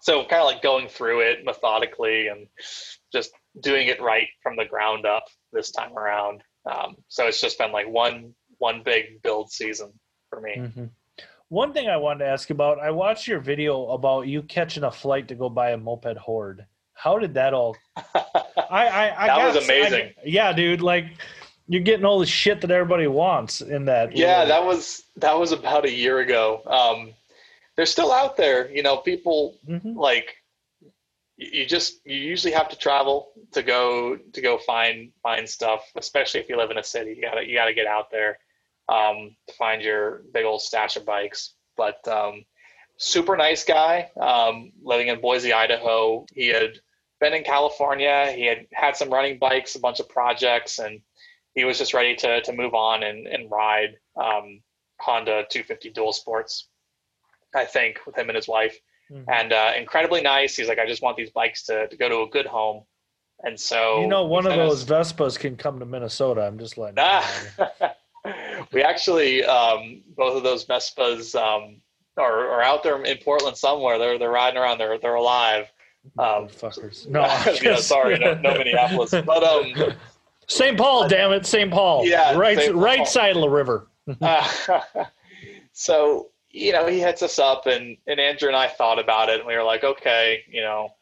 so 0.00 0.24
kind 0.24 0.42
of 0.42 0.46
like 0.46 0.62
going 0.62 0.88
through 0.88 1.20
it 1.20 1.44
methodically 1.44 2.28
and 2.28 2.46
just 3.12 3.32
doing 3.60 3.88
it 3.88 4.00
right 4.00 4.28
from 4.42 4.56
the 4.56 4.64
ground 4.64 5.06
up 5.06 5.24
this 5.52 5.70
time 5.70 5.96
around. 5.96 6.42
Um, 6.70 6.96
so 7.08 7.26
it's 7.26 7.40
just 7.40 7.58
been 7.58 7.72
like 7.72 7.88
one 7.88 8.34
one 8.58 8.82
big 8.84 9.22
build 9.22 9.50
season 9.50 9.92
for 10.28 10.40
me. 10.40 10.56
Mm-hmm. 10.58 10.84
One 11.48 11.72
thing 11.72 11.88
I 11.88 11.96
wanted 11.96 12.20
to 12.20 12.30
ask 12.30 12.50
about, 12.50 12.78
I 12.78 12.90
watched 12.90 13.26
your 13.26 13.40
video 13.40 13.88
about 13.88 14.28
you 14.28 14.42
catching 14.42 14.84
a 14.84 14.90
flight 14.90 15.26
to 15.28 15.34
go 15.34 15.48
buy 15.48 15.70
a 15.70 15.76
moped 15.76 16.16
horde. 16.16 16.64
How 16.92 17.18
did 17.18 17.34
that 17.34 17.54
all? 17.54 17.76
I 17.96 18.02
I, 18.70 19.24
I 19.24 19.26
that 19.26 19.36
got, 19.36 19.54
was 19.54 19.64
amazing. 19.64 20.12
I, 20.18 20.22
yeah, 20.24 20.52
dude. 20.52 20.80
Like 20.80 21.06
you're 21.66 21.82
getting 21.82 22.04
all 22.04 22.18
the 22.18 22.26
shit 22.26 22.60
that 22.60 22.70
everybody 22.70 23.06
wants 23.06 23.60
in 23.60 23.86
that. 23.86 24.16
Yeah, 24.16 24.44
that 24.44 24.64
was 24.64 25.02
that 25.16 25.38
was 25.38 25.52
about 25.52 25.84
a 25.84 25.92
year 25.92 26.18
ago. 26.18 26.62
Um, 26.66 27.14
they're 27.80 27.86
still 27.86 28.12
out 28.12 28.36
there. 28.36 28.70
You 28.70 28.82
know, 28.82 28.98
people 28.98 29.56
mm-hmm. 29.66 29.98
like 29.98 30.36
you 31.38 31.64
just 31.64 32.04
you 32.04 32.18
usually 32.18 32.52
have 32.52 32.68
to 32.68 32.76
travel 32.76 33.30
to 33.52 33.62
go 33.62 34.18
to 34.34 34.40
go 34.42 34.58
find 34.58 35.12
find 35.22 35.48
stuff, 35.48 35.80
especially 35.96 36.40
if 36.40 36.50
you 36.50 36.58
live 36.58 36.70
in 36.70 36.76
a 36.76 36.84
city. 36.84 37.14
You 37.16 37.22
gotta 37.22 37.48
you 37.48 37.54
gotta 37.54 37.72
get 37.72 37.86
out 37.86 38.10
there 38.10 38.38
um, 38.90 39.34
to 39.48 39.54
find 39.54 39.80
your 39.80 40.24
big 40.34 40.44
old 40.44 40.60
stash 40.60 40.98
of 40.98 41.06
bikes. 41.06 41.54
But 41.74 42.06
um, 42.06 42.44
super 42.98 43.34
nice 43.38 43.64
guy, 43.64 44.10
um, 44.20 44.72
living 44.82 45.08
in 45.08 45.22
Boise, 45.22 45.54
Idaho. 45.54 46.26
He 46.34 46.48
had 46.48 46.72
been 47.18 47.32
in 47.32 47.44
California. 47.44 48.30
He 48.36 48.44
had 48.44 48.66
had 48.74 48.94
some 48.94 49.08
running 49.08 49.38
bikes, 49.38 49.74
a 49.74 49.80
bunch 49.80 50.00
of 50.00 50.08
projects, 50.10 50.80
and 50.80 51.00
he 51.54 51.64
was 51.64 51.78
just 51.78 51.94
ready 51.94 52.14
to 52.16 52.42
to 52.42 52.52
move 52.52 52.74
on 52.74 53.02
and 53.04 53.26
and 53.26 53.50
ride 53.50 53.96
um, 54.16 54.60
Honda 55.00 55.46
250 55.48 55.88
dual 55.92 56.12
sports. 56.12 56.68
I 57.54 57.64
think 57.64 57.98
with 58.06 58.16
him 58.16 58.28
and 58.28 58.36
his 58.36 58.48
wife, 58.48 58.78
mm-hmm. 59.10 59.28
and 59.30 59.52
uh, 59.52 59.72
incredibly 59.76 60.22
nice. 60.22 60.56
He's 60.56 60.68
like, 60.68 60.78
I 60.78 60.86
just 60.86 61.02
want 61.02 61.16
these 61.16 61.30
bikes 61.30 61.64
to 61.64 61.88
to 61.88 61.96
go 61.96 62.08
to 62.08 62.20
a 62.22 62.28
good 62.28 62.46
home. 62.46 62.84
And 63.42 63.58
so 63.58 64.00
you 64.00 64.06
know, 64.06 64.24
one 64.24 64.46
of 64.46 64.54
those 64.54 64.84
Vespas 64.84 65.38
can 65.38 65.56
come 65.56 65.78
to 65.80 65.86
Minnesota. 65.86 66.42
I'm 66.42 66.58
just 66.58 66.76
like, 66.76 66.94
Ah. 66.98 67.94
we 68.72 68.82
actually 68.82 69.44
um, 69.44 70.02
both 70.16 70.36
of 70.36 70.42
those 70.42 70.66
Vespas 70.66 71.34
um, 71.34 71.80
are, 72.16 72.48
are 72.50 72.62
out 72.62 72.82
there 72.82 73.02
in 73.02 73.18
Portland 73.18 73.56
somewhere. 73.56 73.98
They're 73.98 74.18
they're 74.18 74.30
riding 74.30 74.58
around. 74.60 74.78
They're 74.78 74.98
they're 74.98 75.14
alive. 75.14 75.70
Um, 76.18 76.48
fuckers. 76.48 77.06
No, 77.08 77.20
yeah, 77.62 77.76
sorry, 77.76 78.18
no, 78.18 78.34
no 78.34 78.54
Minneapolis, 78.54 79.10
but 79.10 79.42
um, 79.44 79.94
St. 80.46 80.76
Paul, 80.76 81.08
damn 81.08 81.32
it, 81.32 81.44
St. 81.46 81.70
Paul. 81.70 82.06
Yeah, 82.06 82.36
right. 82.36 82.58
Paul. 82.58 82.74
right 82.74 83.06
side 83.06 83.36
of 83.36 83.42
the 83.42 83.48
river. 83.48 83.86
uh, 84.20 84.48
so 85.72 86.29
you 86.50 86.72
know, 86.72 86.86
he 86.86 87.00
hits 87.00 87.22
us 87.22 87.38
up, 87.38 87.66
and 87.66 87.96
and 88.06 88.20
Andrew 88.20 88.48
and 88.48 88.56
I 88.56 88.68
thought 88.68 88.98
about 88.98 89.28
it, 89.28 89.38
and 89.38 89.46
we 89.46 89.56
were 89.56 89.62
like, 89.62 89.84
okay, 89.84 90.44
you 90.50 90.62
know, 90.62 90.94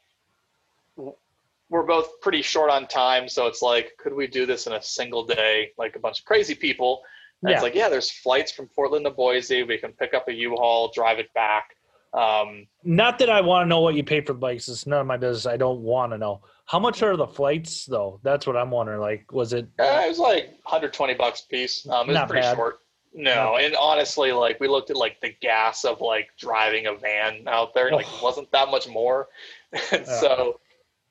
we're 1.70 1.86
both 1.86 2.20
pretty 2.20 2.42
short 2.42 2.70
on 2.70 2.86
time, 2.86 3.28
so 3.28 3.46
it's 3.46 3.62
like, 3.62 3.92
could 3.98 4.14
we 4.14 4.26
do 4.26 4.46
this 4.46 4.66
in 4.66 4.72
a 4.72 4.82
single 4.82 5.24
day, 5.24 5.70
like 5.78 5.96
a 5.96 5.98
bunch 5.98 6.20
of 6.20 6.24
crazy 6.24 6.54
people? 6.54 7.02
And 7.42 7.50
yeah. 7.50 7.56
it's 7.56 7.62
like, 7.62 7.74
yeah, 7.74 7.88
there's 7.88 8.10
flights 8.10 8.50
from 8.50 8.66
Portland 8.68 9.04
to 9.04 9.10
Boise. 9.10 9.62
We 9.62 9.78
can 9.78 9.92
pick 9.92 10.12
up 10.12 10.28
a 10.28 10.32
U-Haul, 10.32 10.90
drive 10.92 11.18
it 11.18 11.32
back. 11.34 11.76
Um, 12.12 12.66
Not 12.82 13.18
that 13.20 13.30
I 13.30 13.42
want 13.42 13.64
to 13.64 13.68
know 13.68 13.80
what 13.80 13.94
you 13.94 14.02
paid 14.02 14.26
for 14.26 14.34
bikes. 14.34 14.68
It's 14.68 14.86
none 14.86 15.00
of 15.00 15.06
my 15.06 15.18
business. 15.18 15.46
I 15.46 15.56
don't 15.56 15.80
want 15.80 16.12
to 16.12 16.18
know. 16.18 16.40
How 16.64 16.78
much 16.78 17.02
are 17.02 17.16
the 17.16 17.26
flights 17.26 17.86
though? 17.86 18.18
That's 18.22 18.46
what 18.46 18.56
I'm 18.56 18.70
wondering. 18.70 19.00
Like, 19.00 19.30
was 19.30 19.52
it? 19.52 19.68
Uh, 19.78 20.02
it 20.04 20.08
was 20.08 20.18
like 20.18 20.46
120 20.64 21.14
bucks 21.14 21.42
a 21.42 21.48
piece. 21.48 21.86
Um, 21.88 22.06
it 22.06 22.08
was 22.08 22.14
Not 22.14 22.28
pretty 22.28 22.42
bad. 22.42 22.56
short. 22.56 22.80
No, 23.18 23.56
and 23.56 23.74
honestly, 23.74 24.30
like 24.30 24.60
we 24.60 24.68
looked 24.68 24.90
at 24.90 24.96
like 24.96 25.20
the 25.20 25.34
gas 25.40 25.84
of 25.84 26.00
like 26.00 26.28
driving 26.38 26.86
a 26.86 26.94
van 26.94 27.48
out 27.48 27.74
there, 27.74 27.90
like 27.90 28.06
it 28.06 28.22
wasn't 28.22 28.48
that 28.52 28.70
much 28.70 28.88
more. 28.88 29.26
and 29.72 30.06
yeah. 30.06 30.20
so 30.20 30.60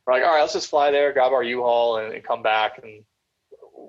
we're 0.06 0.14
like, 0.14 0.24
all 0.24 0.34
right, 0.34 0.40
let's 0.40 0.54
just 0.54 0.70
fly 0.70 0.90
there, 0.90 1.12
grab 1.12 1.34
our 1.34 1.44
U-Haul, 1.44 1.98
and, 1.98 2.14
and 2.14 2.24
come 2.24 2.42
back. 2.42 2.80
And 2.82 3.04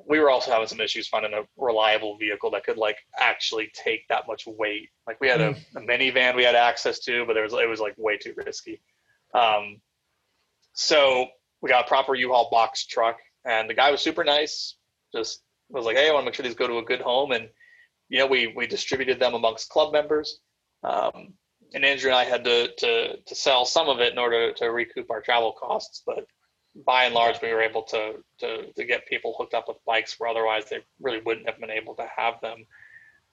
we 0.08 0.18
were 0.18 0.30
also 0.30 0.50
having 0.50 0.66
some 0.66 0.80
issues 0.80 1.06
finding 1.06 1.32
a 1.32 1.42
reliable 1.56 2.16
vehicle 2.18 2.50
that 2.50 2.64
could 2.64 2.76
like 2.76 2.96
actually 3.20 3.70
take 3.72 4.08
that 4.08 4.26
much 4.26 4.48
weight. 4.48 4.88
Like 5.06 5.20
we 5.20 5.28
had 5.28 5.40
a, 5.40 5.52
hmm. 5.52 5.76
a 5.76 5.80
minivan 5.82 6.34
we 6.34 6.42
had 6.42 6.56
access 6.56 6.98
to, 7.00 7.24
but 7.24 7.34
there 7.34 7.44
was 7.44 7.52
it 7.52 7.68
was 7.68 7.78
like 7.78 7.94
way 7.98 8.16
too 8.16 8.34
risky. 8.36 8.80
Um, 9.32 9.80
so 10.72 11.28
we 11.60 11.70
got 11.70 11.84
a 11.84 11.88
proper 11.88 12.16
U-Haul 12.16 12.48
box 12.50 12.84
truck, 12.84 13.18
and 13.44 13.70
the 13.70 13.74
guy 13.74 13.92
was 13.92 14.00
super 14.00 14.24
nice. 14.24 14.74
Just 15.14 15.40
was 15.68 15.84
like, 15.84 15.96
hey, 15.96 16.08
I 16.08 16.12
want 16.12 16.22
to 16.22 16.26
make 16.26 16.34
sure 16.34 16.42
these 16.42 16.56
go 16.56 16.66
to 16.66 16.78
a 16.78 16.84
good 16.84 17.00
home, 17.00 17.30
and 17.30 17.48
know, 18.10 18.26
we 18.26 18.52
we 18.56 18.66
distributed 18.66 19.20
them 19.20 19.34
amongst 19.34 19.68
club 19.68 19.92
members. 19.92 20.40
Um, 20.82 21.34
and 21.74 21.84
Andrew 21.84 22.10
and 22.10 22.18
I 22.18 22.24
had 22.24 22.44
to, 22.44 22.68
to 22.78 23.16
to 23.16 23.34
sell 23.34 23.64
some 23.64 23.88
of 23.88 24.00
it 24.00 24.12
in 24.12 24.18
order 24.18 24.52
to 24.54 24.66
recoup 24.66 25.10
our 25.10 25.20
travel 25.20 25.52
costs, 25.52 26.02
but 26.06 26.24
by 26.86 27.04
and 27.04 27.14
large, 27.14 27.40
we 27.42 27.52
were 27.52 27.62
able 27.62 27.82
to, 27.82 28.14
to 28.40 28.72
to 28.72 28.84
get 28.84 29.06
people 29.06 29.34
hooked 29.36 29.54
up 29.54 29.66
with 29.68 29.76
bikes 29.86 30.14
where 30.18 30.30
otherwise 30.30 30.64
they 30.70 30.78
really 31.00 31.20
wouldn't 31.20 31.48
have 31.48 31.60
been 31.60 31.70
able 31.70 31.94
to 31.96 32.08
have 32.16 32.40
them. 32.40 32.64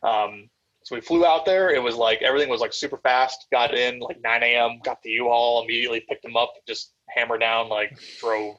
Um, 0.03 0.49
so 0.83 0.95
we 0.95 1.01
flew 1.01 1.25
out 1.25 1.45
there. 1.45 1.71
It 1.71 1.81
was 1.81 1.95
like 1.95 2.21
everything 2.21 2.49
was 2.49 2.61
like 2.61 2.73
super 2.73 2.97
fast. 2.97 3.47
Got 3.51 3.73
in 3.73 3.99
like 3.99 4.21
9 4.21 4.43
a.m. 4.43 4.79
Got 4.83 5.01
the 5.01 5.09
U-Haul 5.11 5.63
immediately, 5.63 6.05
picked 6.07 6.21
them 6.21 6.37
up, 6.37 6.53
just 6.67 6.93
hammer 7.09 7.37
down, 7.39 7.69
like 7.69 7.97
drove 8.19 8.57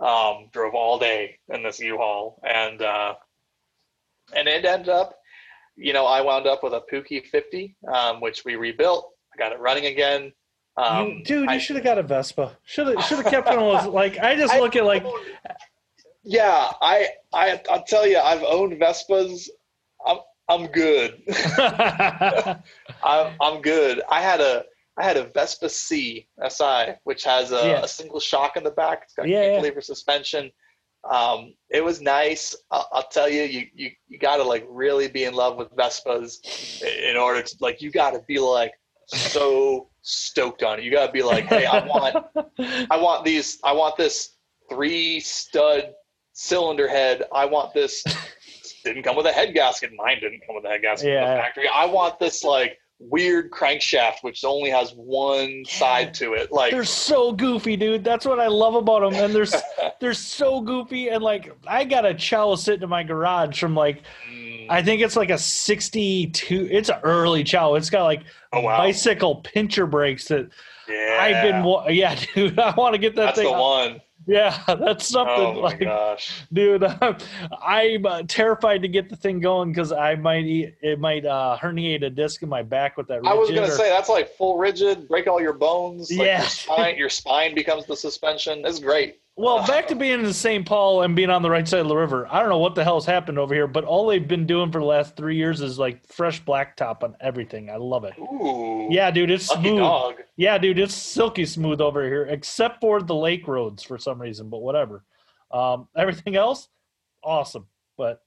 um, 0.00 0.48
drove 0.52 0.74
all 0.74 0.98
day 0.98 1.38
in 1.48 1.62
this 1.62 1.80
U-Haul, 1.80 2.40
and 2.46 2.80
uh, 2.80 3.14
and 4.34 4.48
it 4.48 4.64
ended 4.64 4.88
up 4.88 5.17
you 5.78 5.92
know, 5.92 6.04
I 6.04 6.20
wound 6.20 6.46
up 6.46 6.62
with 6.62 6.74
a 6.74 6.82
Puch 6.92 7.08
E50, 7.10 7.74
um, 7.92 8.20
which 8.20 8.44
we 8.44 8.56
rebuilt. 8.56 9.08
I 9.32 9.38
got 9.38 9.52
it 9.52 9.60
running 9.60 9.86
again. 9.86 10.32
Um, 10.76 11.08
you, 11.08 11.24
dude, 11.24 11.50
you 11.50 11.60
should 11.60 11.76
have 11.76 11.84
got 11.84 11.98
a 11.98 12.02
Vespa. 12.02 12.56
Should 12.64 12.88
have 12.88 13.04
should 13.06 13.18
have 13.18 13.26
kept 13.26 13.48
one 13.48 13.58
of 13.58 13.84
those. 13.84 13.92
Like 13.92 14.18
I 14.18 14.36
just 14.36 14.54
look 14.56 14.76
I, 14.76 14.80
at 14.80 14.84
like. 14.84 15.04
Yeah, 16.24 16.70
I 16.80 17.08
I 17.32 17.60
I'll 17.70 17.84
tell 17.84 18.06
you, 18.06 18.18
I've 18.18 18.42
owned 18.42 18.74
Vespas. 18.80 19.48
I'm 20.06 20.18
I'm 20.48 20.66
good. 20.66 21.22
I'm 21.58 23.36
I'm 23.40 23.62
good. 23.62 24.02
I 24.10 24.20
had 24.20 24.40
a 24.40 24.64
I 24.98 25.04
had 25.04 25.16
a 25.16 25.24
Vespa 25.24 25.68
C 25.68 26.28
SI, 26.48 26.94
which 27.04 27.24
has 27.24 27.52
a, 27.52 27.66
yeah. 27.66 27.82
a 27.82 27.88
single 27.88 28.20
shock 28.20 28.56
in 28.56 28.64
the 28.64 28.70
back. 28.70 29.02
It's 29.04 29.14
got 29.14 29.28
yeah, 29.28 29.42
cantilever 29.42 29.76
yeah. 29.76 29.82
suspension 29.82 30.50
um, 31.04 31.54
it 31.70 31.84
was 31.84 32.00
nice. 32.00 32.54
I'll, 32.70 32.88
I'll, 32.92 33.08
tell 33.08 33.28
you, 33.28 33.42
you 33.42 33.66
you 33.74 33.90
you 34.08 34.18
got 34.18 34.36
to 34.38 34.42
like 34.42 34.66
really 34.68 35.08
be 35.08 35.24
in 35.24 35.34
love 35.34 35.56
with 35.56 35.74
Vespas 35.76 36.82
in 36.82 37.16
order 37.16 37.42
to 37.42 37.56
like. 37.60 37.80
You 37.80 37.90
got 37.90 38.10
to 38.12 38.20
be 38.26 38.38
like 38.38 38.72
so 39.06 39.88
stoked 40.02 40.62
on 40.62 40.78
it. 40.78 40.84
You 40.84 40.90
got 40.90 41.06
to 41.06 41.12
be 41.12 41.22
like, 41.22 41.44
hey, 41.46 41.66
I 41.66 41.84
want, 41.86 42.16
I 42.90 42.96
want 43.00 43.24
these, 43.24 43.58
I 43.64 43.72
want 43.72 43.96
this 43.96 44.36
three 44.68 45.20
stud 45.20 45.92
cylinder 46.32 46.88
head. 46.88 47.24
I 47.32 47.46
want 47.46 47.74
this. 47.74 48.04
Didn't 48.84 49.02
come 49.02 49.16
with 49.16 49.26
a 49.26 49.32
head 49.32 49.54
gasket. 49.54 49.90
Mine 49.96 50.20
didn't 50.20 50.40
come 50.46 50.54
with 50.54 50.64
a 50.64 50.68
head 50.68 50.82
gasket 50.82 51.10
yeah. 51.10 51.26
from 51.26 51.34
the 51.34 51.42
factory. 51.42 51.68
I 51.68 51.84
want 51.86 52.18
this 52.20 52.44
like 52.44 52.78
weird 53.00 53.50
crankshaft 53.52 54.22
which 54.22 54.44
only 54.44 54.70
has 54.70 54.92
one 54.96 55.64
side 55.64 56.12
to 56.12 56.32
it 56.32 56.50
like 56.50 56.72
they're 56.72 56.82
so 56.82 57.30
goofy 57.30 57.76
dude 57.76 58.02
that's 58.02 58.26
what 58.26 58.40
i 58.40 58.48
love 58.48 58.74
about 58.74 59.02
them 59.02 59.14
and 59.22 59.32
they're 59.32 59.46
they're 60.00 60.12
so 60.12 60.60
goofy 60.60 61.08
and 61.08 61.22
like 61.22 61.56
i 61.68 61.84
got 61.84 62.04
a 62.04 62.12
Ciao 62.12 62.56
sitting 62.56 62.82
in 62.82 62.88
my 62.88 63.04
garage 63.04 63.60
from 63.60 63.76
like 63.76 64.02
mm. 64.28 64.66
i 64.68 64.82
think 64.82 65.00
it's 65.00 65.14
like 65.14 65.30
a 65.30 65.38
62 65.38 66.68
it's 66.72 66.88
an 66.88 66.98
early 67.04 67.44
Ciao 67.44 67.76
it's 67.76 67.88
got 67.88 68.02
like 68.02 68.24
oh, 68.52 68.62
wow. 68.62 68.78
bicycle 68.78 69.36
pincher 69.36 69.86
brakes 69.86 70.26
that 70.26 70.48
yeah. 70.88 71.18
i've 71.20 71.42
been 71.44 71.94
yeah 71.94 72.18
dude 72.34 72.58
i 72.58 72.74
want 72.74 72.94
to 72.94 72.98
get 72.98 73.14
that 73.14 73.26
that's 73.26 73.38
thing 73.38 73.52
the 73.52 73.58
one 73.58 74.00
yeah, 74.28 74.62
that's 74.66 75.08
something. 75.08 75.34
Oh 75.34 75.54
my 75.54 75.60
like, 75.60 75.80
gosh, 75.80 76.42
dude, 76.52 76.84
I'm, 76.84 77.16
I'm 77.62 78.06
uh, 78.06 78.22
terrified 78.28 78.82
to 78.82 78.88
get 78.88 79.08
the 79.08 79.16
thing 79.16 79.40
going 79.40 79.72
because 79.72 79.90
I 79.90 80.16
might 80.16 80.44
eat, 80.44 80.74
it 80.82 81.00
might 81.00 81.24
uh, 81.24 81.56
herniate 81.60 82.04
a 82.04 82.10
disc 82.10 82.42
in 82.42 82.48
my 82.48 82.62
back 82.62 82.98
with 82.98 83.08
that. 83.08 83.22
I 83.24 83.34
was 83.34 83.48
gonna 83.48 83.62
or, 83.62 83.70
say 83.70 83.88
that's 83.88 84.10
like 84.10 84.28
full 84.36 84.58
rigid, 84.58 85.08
break 85.08 85.26
all 85.26 85.40
your 85.40 85.54
bones. 85.54 86.10
Like 86.10 86.26
yeah, 86.26 86.40
your 86.40 86.48
spine, 86.48 86.96
your 86.98 87.08
spine 87.08 87.54
becomes 87.54 87.86
the 87.86 87.96
suspension. 87.96 88.62
It's 88.66 88.78
great. 88.78 89.20
Well, 89.38 89.64
back 89.68 89.86
to 89.88 89.94
being 89.94 90.18
in 90.24 90.32
St. 90.32 90.66
Paul 90.66 91.02
and 91.02 91.14
being 91.14 91.30
on 91.30 91.42
the 91.42 91.48
right 91.50 91.66
side 91.66 91.78
of 91.80 91.86
the 91.88 91.94
river. 91.96 92.26
I 92.28 92.40
don't 92.40 92.48
know 92.48 92.58
what 92.58 92.74
the 92.74 92.82
hell's 92.82 93.06
happened 93.06 93.38
over 93.38 93.54
here, 93.54 93.68
but 93.68 93.84
all 93.84 94.08
they've 94.08 94.26
been 94.26 94.46
doing 94.46 94.72
for 94.72 94.80
the 94.80 94.84
last 94.84 95.16
three 95.16 95.36
years 95.36 95.60
is 95.60 95.78
like 95.78 96.04
fresh 96.12 96.42
blacktop 96.42 97.04
on 97.04 97.16
everything. 97.20 97.70
I 97.70 97.76
love 97.76 98.02
it. 98.02 98.14
Ooh, 98.18 98.88
yeah, 98.90 99.12
dude, 99.12 99.30
it's 99.30 99.46
smooth. 99.46 99.78
Dog. 99.78 100.16
Yeah, 100.36 100.58
dude, 100.58 100.80
it's 100.80 100.92
silky 100.94 101.46
smooth 101.46 101.80
over 101.80 102.02
here, 102.04 102.24
except 102.24 102.80
for 102.80 103.00
the 103.00 103.14
lake 103.14 103.46
roads 103.46 103.84
for 103.84 103.96
some 103.96 104.20
reason. 104.20 104.50
But 104.50 104.58
whatever. 104.58 105.04
Um, 105.52 105.86
everything 105.96 106.34
else, 106.34 106.68
awesome. 107.22 107.68
But 107.96 108.20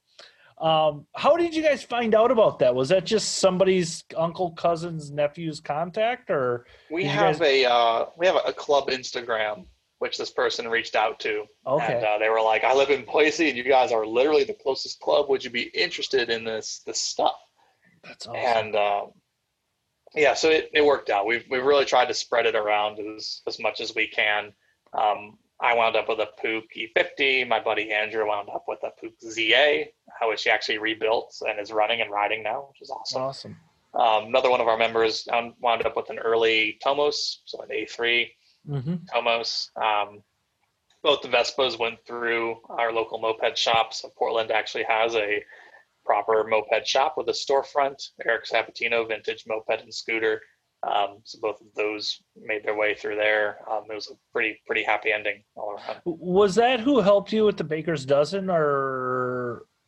Um, 0.60 1.08
how 1.16 1.38
did 1.38 1.56
you 1.56 1.64
guys 1.64 1.82
find 1.84 2.14
out 2.16 2.30
about 2.32 2.60
that? 2.60 2.74
Was 2.76 2.90
that 2.90 3.04
just 3.04 3.40
somebody's 3.40 4.04
uncle, 4.16 4.52
cousin's, 4.52 5.10
nephew's 5.12 5.60
contact, 5.60 6.30
or 6.30 6.68
We 6.92 7.04
have 7.06 7.40
guys- 7.40 7.66
a 7.66 7.66
uh, 7.66 8.06
we 8.16 8.28
have 8.28 8.38
a 8.46 8.54
club 8.54 8.90
Instagram 8.90 9.66
which 10.02 10.18
this 10.18 10.32
person 10.32 10.68
reached 10.68 10.96
out 10.96 11.20
to, 11.20 11.46
okay? 11.68 11.94
and 11.94 12.04
uh, 12.04 12.18
they 12.18 12.28
were 12.28 12.42
like, 12.42 12.64
"I 12.64 12.74
live 12.74 12.90
in 12.90 13.06
Boise, 13.06 13.50
and 13.50 13.56
you 13.56 13.64
guys 13.64 13.92
are 13.92 14.04
literally 14.04 14.44
the 14.44 14.56
closest 14.56 15.00
club. 15.00 15.30
Would 15.30 15.44
you 15.44 15.52
be 15.52 15.70
interested 15.76 16.32
in 16.32 16.44
this 16.44 16.82
this 16.88 17.00
stuff?" 17.00 17.36
That's 18.04 18.26
awesome. 18.26 18.36
And 18.36 18.76
um, 18.76 19.12
yeah, 20.16 20.34
so 20.34 20.50
it, 20.50 20.72
it 20.74 20.84
worked 20.84 21.12
out. 21.12 21.28
We've 21.28 21.46
we've 21.52 21.64
really 21.64 21.86
tried 21.86 22.08
to 22.08 22.16
spread 22.16 22.48
it 22.48 22.56
around 22.56 22.98
as 23.00 23.42
as 23.46 23.60
much 23.60 23.80
as 23.80 23.94
we 23.94 24.08
can. 24.08 24.54
Um, 24.92 25.38
I 25.60 25.76
wound 25.76 25.96
up 25.96 26.10
with 26.10 26.18
a 26.18 26.30
Puch 26.44 26.64
E50. 26.76 27.48
My 27.48 27.60
buddy 27.60 27.92
Andrew 27.92 28.28
wound 28.28 28.50
up 28.50 28.66
with 28.68 28.80
a 28.82 28.90
Puch 29.00 29.22
ZA, 29.22 29.84
uh, 29.84 30.28
which 30.30 30.46
he 30.46 30.50
actually 30.50 30.80
rebuilt 30.80 31.40
and 31.48 31.60
is 31.60 31.72
running 31.72 32.02
and 32.02 32.10
riding 32.10 32.42
now, 32.42 32.70
which 32.70 32.82
is 32.82 32.90
awesome. 32.90 33.22
awesome. 33.22 33.58
Um, 33.94 34.30
another 34.30 34.50
one 34.50 34.62
of 34.62 34.68
our 34.68 34.78
members 34.78 35.28
wound 35.32 35.54
wound 35.62 35.86
up 35.86 35.96
with 35.96 36.10
an 36.10 36.18
early 36.18 36.80
Tomos, 36.84 37.44
so 37.46 37.62
an 37.62 37.70
A3 37.70 38.32
hmm 38.66 38.96
Tomos. 39.12 39.70
Um, 39.76 40.22
both 41.04 41.22
the 41.22 41.30
Vespas 41.30 41.80
went 41.80 41.98
through 42.06 42.58
our 42.70 42.92
local 42.94 43.20
moped 43.20 43.58
shop. 43.58 43.94
So 43.94 44.10
Portland 44.18 44.52
actually 44.52 44.84
has 44.84 45.16
a 45.16 45.44
proper 46.06 46.44
moped 46.44 46.88
shop 46.88 47.16
with 47.18 47.28
a 47.30 47.32
storefront. 47.32 48.10
Eric 48.26 48.46
Sabatino, 48.46 49.08
vintage 49.08 49.46
moped 49.48 49.82
and 49.82 49.94
scooter. 49.94 50.42
Um, 50.84 51.20
so 51.24 51.38
both 51.40 51.62
of 51.62 51.68
those 51.76 52.22
made 52.36 52.64
their 52.64 52.76
way 52.76 52.96
through 52.96 53.16
there. 53.16 53.60
Um, 53.70 53.84
it 53.90 53.94
was 53.94 54.10
a 54.10 54.16
pretty 54.34 54.60
pretty 54.66 54.84
happy 54.84 55.12
ending 55.12 55.44
all 55.56 55.74
around. 55.74 56.02
Was 56.06 56.56
that 56.56 56.80
who 56.80 57.02
helped 57.02 57.32
you 57.32 57.46
with 57.46 57.58
the 57.58 57.64
Baker's 57.64 58.04
Dozen, 58.04 58.50
or 58.50 59.21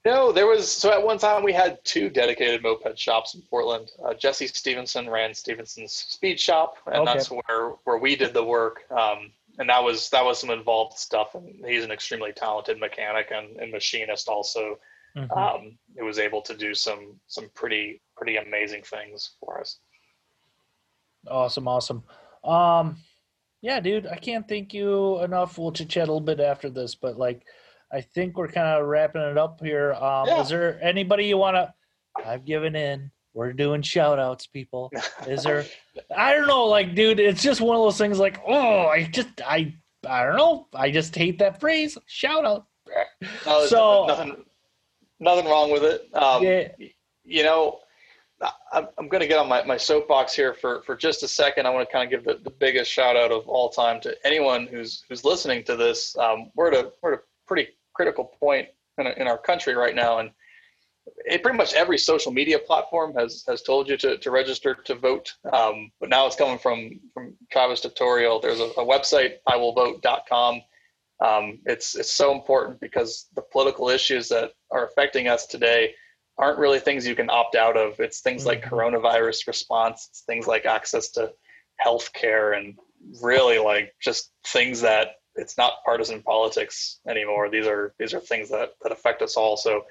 No, 0.05 0.33
there 0.33 0.47
was 0.47 0.69
so 0.69 0.91
at 0.91 1.01
one 1.01 1.17
time 1.17 1.43
we 1.43 1.53
had 1.53 1.83
two 1.85 2.09
dedicated 2.09 2.61
moped 2.61 2.99
shops 2.99 3.35
in 3.35 3.41
Portland. 3.43 3.89
Uh, 4.03 4.13
Jesse 4.13 4.47
Stevenson 4.47 5.09
ran 5.09 5.33
Stevenson's 5.33 5.93
Speed 5.93 6.39
Shop, 6.39 6.75
and 6.87 6.95
Okay. 7.07 7.13
that's 7.13 7.31
where 7.31 7.69
where 7.85 7.97
we 7.97 8.15
did 8.17 8.33
the 8.33 8.43
work. 8.43 8.83
Um, 8.91 9.31
and 9.59 9.69
that 9.69 9.81
was 9.81 10.09
that 10.09 10.25
was 10.25 10.39
some 10.39 10.49
involved 10.49 10.97
stuff. 10.97 11.35
And 11.35 11.63
he's 11.65 11.85
an 11.85 11.91
extremely 11.91 12.33
talented 12.33 12.79
mechanic 12.79 13.31
and, 13.31 13.55
and 13.57 13.71
machinist. 13.71 14.27
Also, 14.27 14.77
Mhm. 15.15 15.37
um, 15.37 15.77
who 15.97 16.03
was 16.05 16.19
able 16.19 16.41
to 16.41 16.57
do 16.57 16.73
some 16.73 17.19
some 17.27 17.49
pretty 17.53 18.01
pretty 18.17 18.35
amazing 18.37 18.83
things 18.83 19.35
for 19.39 19.61
us. 19.61 19.79
awesome, 21.29 21.67
awesome? 21.69 22.03
Um, 22.43 22.97
yeah, 23.61 23.79
dude, 23.79 24.07
I 24.07 24.17
can't 24.17 24.45
thank 24.49 24.73
you 24.73 25.21
enough. 25.23 25.57
We'll 25.57 25.71
chit 25.71 25.87
chat 25.87 26.09
a 26.09 26.11
little 26.11 26.19
bit 26.19 26.41
after 26.41 26.69
this, 26.69 26.95
but 26.95 27.17
like, 27.17 27.45
I 27.93 28.01
think 28.01 28.37
we're 28.37 28.47
kind 28.47 28.67
of 28.67 28.87
wrapping 28.87 29.21
it 29.21 29.37
up 29.37 29.59
here. 29.61 29.93
Um, 29.93 30.27
Yeah. 30.27 30.41
Is 30.41 30.49
there 30.49 30.79
anybody 30.81 31.25
you 31.25 31.37
want 31.37 31.55
to? 31.55 31.73
I've 32.25 32.43
given 32.45 32.75
in. 32.75 33.11
We're 33.35 33.53
doing 33.53 33.81
shout 33.81 34.19
outs, 34.19 34.45
people. 34.47 34.91
Is 35.27 35.43
there? 35.43 35.65
I 36.15 36.33
don't 36.33 36.47
know, 36.47 36.65
like, 36.65 36.93
dude, 36.95 37.19
it's 37.19 37.41
just 37.41 37.61
one 37.61 37.75
of 37.75 37.81
those 37.83 37.97
things. 37.97 38.19
Like, 38.19 38.39
oh, 38.45 38.85
I 38.87 39.03
just, 39.05 39.29
I, 39.45 39.73
I 40.07 40.23
don't 40.25 40.37
know. 40.37 40.67
I 40.75 40.91
just 40.91 41.15
hate 41.15 41.39
that 41.39 41.59
phrase. 41.59 41.97
Shout 42.07 42.45
out. 42.45 42.65
No, 43.45 43.65
So- 43.67 44.05
nothing 44.07 44.45
nothing 45.19 45.45
wrong 45.45 45.71
with 45.71 45.83
it. 45.83 46.09
Um, 46.13 46.43
Yeah. 46.43 46.67
you 47.23 47.43
know, 47.43 47.79
I- 48.71 48.87
I'm 48.97 49.07
going 49.07 49.21
to 49.21 49.27
get 49.27 49.39
on 49.39 49.47
my, 49.47 49.63
my 49.63 49.77
soapbox 49.77 50.35
here 50.35 50.53
for, 50.53 50.81
for 50.83 50.95
just 50.95 51.23
a 51.23 51.27
second. 51.27 51.65
I 51.65 51.69
want 51.69 51.87
to 51.87 51.91
kind 51.93 52.03
of 52.03 52.09
give 52.11 52.25
the, 52.25 52.43
the 52.43 52.49
biggest 52.51 52.91
shout 52.91 53.15
out 53.15 53.31
of 53.31 53.47
all 53.47 53.69
time 53.69 54.01
to 54.01 54.15
anyone 54.25 54.67
who's 54.67 55.03
who's 55.09 55.23
listening 55.23 55.63
to 55.65 55.75
this. 55.75 56.15
Um, 56.17 56.51
we're 56.55 56.71
at 56.71 56.85
a 56.85 56.91
we're 57.01 57.13
at 57.13 57.19
a 57.19 57.23
pretty 57.47 57.69
critical 57.93 58.25
point 58.39 58.67
in, 58.97 59.07
in 59.07 59.27
our 59.27 59.37
country 59.37 59.75
right 59.75 59.95
now, 59.95 60.19
and 60.19 60.31
it, 61.25 61.43
pretty 61.43 61.57
much 61.57 61.73
every 61.73 61.97
social 61.97 62.31
media 62.31 62.57
platform 62.59 63.13
has 63.15 63.43
has 63.47 63.61
told 63.61 63.89
you 63.89 63.97
to, 63.97 64.17
to 64.17 64.31
register 64.31 64.73
to 64.75 64.95
vote. 64.95 65.33
Um, 65.51 65.91
but 65.99 66.09
now 66.09 66.25
it's 66.27 66.35
coming 66.35 66.57
from 66.57 66.99
from 67.13 67.33
Travis 67.51 67.81
Tutorial. 67.81 68.39
There's 68.39 68.59
a, 68.59 68.65
a 68.65 68.85
website, 68.85 69.35
iwillvote.com. 69.47 70.61
Um, 71.23 71.59
it's 71.65 71.95
it's 71.95 72.13
so 72.13 72.33
important 72.33 72.79
because 72.79 73.27
the 73.35 73.41
political 73.41 73.89
issues 73.89 74.29
that 74.29 74.51
are 74.71 74.85
affecting 74.85 75.27
us 75.27 75.45
today 75.45 75.93
aren't 76.37 76.57
really 76.57 76.79
things 76.79 77.05
you 77.05 77.15
can 77.15 77.29
opt 77.29 77.55
out 77.55 77.77
of. 77.77 77.99
It's 77.99 78.21
things 78.21 78.45
like 78.45 78.63
Mhm. 78.63 78.69
coronavirus 78.69 79.45
response. 79.47 80.07
It's 80.09 80.21
things 80.21 80.47
like 80.47 80.65
access 80.65 81.09
to 81.11 81.31
health 81.77 82.11
care 82.13 82.53
and 82.53 82.77
really 83.21 83.59
like 83.59 83.93
just 84.01 84.31
things 84.47 84.81
that 84.81 85.15
it's 85.35 85.57
not 85.57 85.83
partisan 85.85 86.21
politics 86.21 86.99
anymore. 87.07 87.49
These 87.49 87.67
are 87.67 87.93
these 87.99 88.13
are 88.13 88.19
things 88.19 88.49
that 88.49 88.73
that 88.81 88.91
affect 88.91 89.21
us 89.21 89.35
all. 89.35 89.57
So 89.57 89.85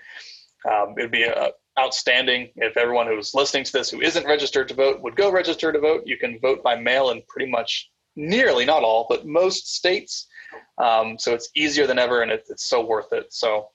um, 0.70 0.94
it'd 0.98 1.10
be 1.10 1.24
uh, 1.24 1.50
outstanding 1.78 2.50
if 2.56 2.76
everyone 2.76 3.06
who's 3.06 3.34
listening 3.34 3.64
to 3.64 3.72
this 3.72 3.90
who 3.90 4.00
isn't 4.00 4.26
registered 4.26 4.68
to 4.68 4.74
vote 4.74 5.00
would 5.02 5.16
go 5.16 5.32
register 5.32 5.72
to 5.72 5.78
vote. 5.78 6.02
You 6.06 6.16
can 6.16 6.38
vote 6.40 6.62
by 6.62 6.76
mail 6.76 7.10
in 7.10 7.22
pretty 7.28 7.50
much 7.50 7.90
nearly 8.14 8.64
not 8.64 8.82
all, 8.82 9.06
but 9.08 9.26
most 9.26 9.74
states. 9.74 10.26
Um, 10.78 11.18
so 11.18 11.34
it's 11.34 11.50
easier 11.56 11.86
than 11.86 11.98
ever, 11.98 12.22
and 12.22 12.30
it, 12.30 12.44
it's 12.48 12.68
so 12.68 12.84
worth 12.84 13.12
it. 13.12 13.32
So 13.32 13.68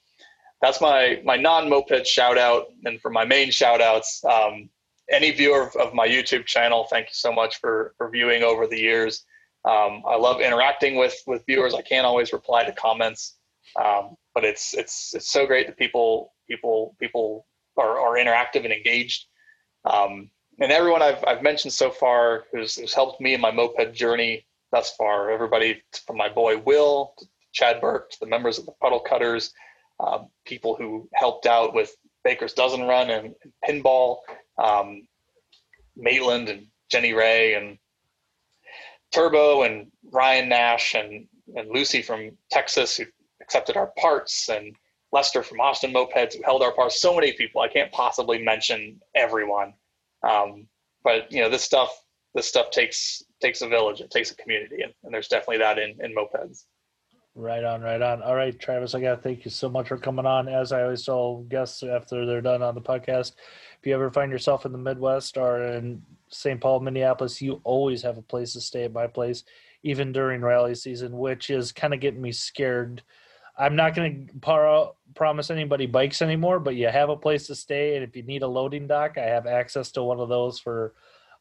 that's 0.61 0.81
my 0.81 1.21
my 1.23 1.35
non-moped 1.35 2.07
shout 2.07 2.37
out, 2.37 2.67
and 2.85 3.01
for 3.01 3.11
my 3.11 3.25
main 3.25 3.51
shout 3.51 3.81
outs, 3.81 4.23
um, 4.25 4.69
any 5.09 5.31
viewer 5.31 5.63
of, 5.63 5.75
of 5.75 5.93
my 5.93 6.07
YouTube 6.07 6.45
channel, 6.45 6.87
thank 6.89 7.07
you 7.07 7.13
so 7.13 7.31
much 7.31 7.59
for 7.59 7.93
for 7.97 8.09
viewing 8.09 8.43
over 8.43 8.67
the 8.67 8.77
years. 8.77 9.25
Um, 9.67 10.03
I 10.07 10.15
love 10.15 10.39
interacting 10.39 10.95
with 10.95 11.15
with 11.27 11.45
viewers. 11.45 11.73
I 11.73 11.81
can't 11.81 12.05
always 12.05 12.31
reply 12.31 12.63
to 12.63 12.71
comments, 12.71 13.37
um, 13.75 14.15
but 14.33 14.45
it's 14.45 14.73
it's 14.73 15.13
it's 15.13 15.29
so 15.29 15.45
great 15.45 15.67
that 15.67 15.77
people 15.77 16.33
people 16.49 16.95
people 16.99 17.45
are, 17.77 17.99
are 17.99 18.15
interactive 18.15 18.63
and 18.63 18.73
engaged. 18.73 19.25
Um, 19.83 20.29
and 20.59 20.71
everyone 20.71 21.01
I've 21.01 21.23
I've 21.27 21.43
mentioned 21.43 21.73
so 21.73 21.89
far 21.89 22.45
who's, 22.51 22.75
who's 22.75 22.93
helped 22.93 23.19
me 23.19 23.33
in 23.33 23.41
my 23.41 23.51
moped 23.51 23.93
journey 23.93 24.45
thus 24.71 24.95
far. 24.95 25.31
Everybody 25.31 25.81
from 26.05 26.17
my 26.17 26.29
boy 26.29 26.57
Will, 26.59 27.13
to 27.17 27.25
Chad 27.51 27.81
Burke, 27.81 28.09
to 28.11 28.17
the 28.21 28.27
members 28.27 28.57
of 28.57 28.65
the 28.65 28.73
Puddle 28.81 29.01
Cutters, 29.01 29.53
um, 29.99 30.29
people 30.45 30.75
who 30.75 31.09
helped 31.13 31.45
out 31.45 31.73
with 31.73 31.93
Baker's 32.23 32.53
Dozen 32.53 32.83
Run 32.83 33.09
and, 33.09 33.33
and 33.43 33.83
Pinball, 33.83 34.19
um, 34.57 35.07
Maitland 35.95 36.49
and 36.49 36.67
Jenny 36.89 37.13
Ray 37.13 37.55
and 37.55 37.77
Turbo 39.11 39.63
and 39.63 39.91
Ryan 40.11 40.49
Nash 40.49 40.95
and, 40.95 41.27
and 41.55 41.69
Lucy 41.69 42.01
from 42.01 42.31
Texas 42.51 42.97
who 42.97 43.05
accepted 43.41 43.77
our 43.77 43.91
parts 43.97 44.49
and 44.49 44.75
Lester 45.11 45.43
from 45.43 45.59
Austin 45.59 45.93
Mopeds 45.93 46.35
who 46.35 46.43
held 46.43 46.61
our 46.61 46.73
parts. 46.73 46.99
So 46.99 47.15
many 47.15 47.31
people. 47.33 47.61
I 47.61 47.67
can't 47.67 47.91
possibly 47.91 48.43
mention 48.43 48.99
everyone. 49.15 49.73
Um, 50.27 50.67
but 51.03 51.31
you 51.31 51.41
know, 51.41 51.49
this 51.49 51.63
stuff 51.63 51.91
this 52.35 52.47
stuff 52.47 52.69
takes 52.71 53.23
takes 53.41 53.61
a 53.61 53.67
village, 53.67 54.01
it 54.01 54.11
takes 54.11 54.31
a 54.31 54.35
community, 54.35 54.81
and, 54.83 54.93
and 55.03 55.13
there's 55.13 55.27
definitely 55.27 55.59
that 55.59 55.79
in, 55.79 55.97
in 56.03 56.13
mopeds. 56.13 56.65
Right 57.35 57.63
on, 57.63 57.81
right 57.81 58.01
on. 58.01 58.23
All 58.23 58.35
right, 58.35 58.57
Travis, 58.59 58.95
I 58.95 59.01
got 59.01 59.15
to 59.15 59.21
thank 59.21 59.45
you 59.45 59.51
so 59.51 59.69
much 59.69 59.89
for 59.89 59.97
coming 59.97 60.25
on. 60.25 60.47
As 60.47 60.71
I 60.71 60.81
always 60.81 61.05
tell 61.05 61.45
guests 61.49 61.83
after 61.83 62.25
they're 62.25 62.41
done 62.41 62.63
on 62.63 62.73
the 62.73 62.81
podcast, 62.81 63.33
if 63.79 63.85
you 63.85 63.93
ever 63.93 64.09
find 64.09 64.31
yourself 64.31 64.65
in 64.65 64.71
the 64.71 64.77
Midwest 64.79 65.37
or 65.37 65.61
in 65.67 66.01
St. 66.29 66.59
Paul, 66.59 66.79
Minneapolis, 66.79 67.41
you 67.41 67.61
always 67.63 68.01
have 68.01 68.17
a 68.17 68.21
place 68.21 68.53
to 68.53 68.61
stay 68.61 68.83
at 68.83 68.93
my 68.93 69.07
place, 69.07 69.43
even 69.83 70.11
during 70.11 70.41
rally 70.41 70.75
season, 70.75 71.17
which 71.17 71.49
is 71.49 71.71
kind 71.71 71.93
of 71.93 71.99
getting 71.99 72.21
me 72.21 72.31
scared. 72.31 73.03
I'm 73.57 73.75
not 73.75 73.95
going 73.95 74.27
to 74.27 74.33
par- 74.39 74.93
promise 75.15 75.49
anybody 75.49 75.85
bikes 75.87 76.21
anymore, 76.21 76.59
but 76.59 76.75
you 76.75 76.87
have 76.87 77.09
a 77.09 77.15
place 77.15 77.47
to 77.47 77.55
stay. 77.55 77.95
And 77.95 78.03
if 78.03 78.15
you 78.15 78.23
need 78.23 78.43
a 78.43 78.47
loading 78.47 78.87
dock, 78.87 79.17
I 79.17 79.25
have 79.25 79.47
access 79.47 79.91
to 79.93 80.03
one 80.03 80.19
of 80.19 80.29
those 80.29 80.59
for 80.59 80.93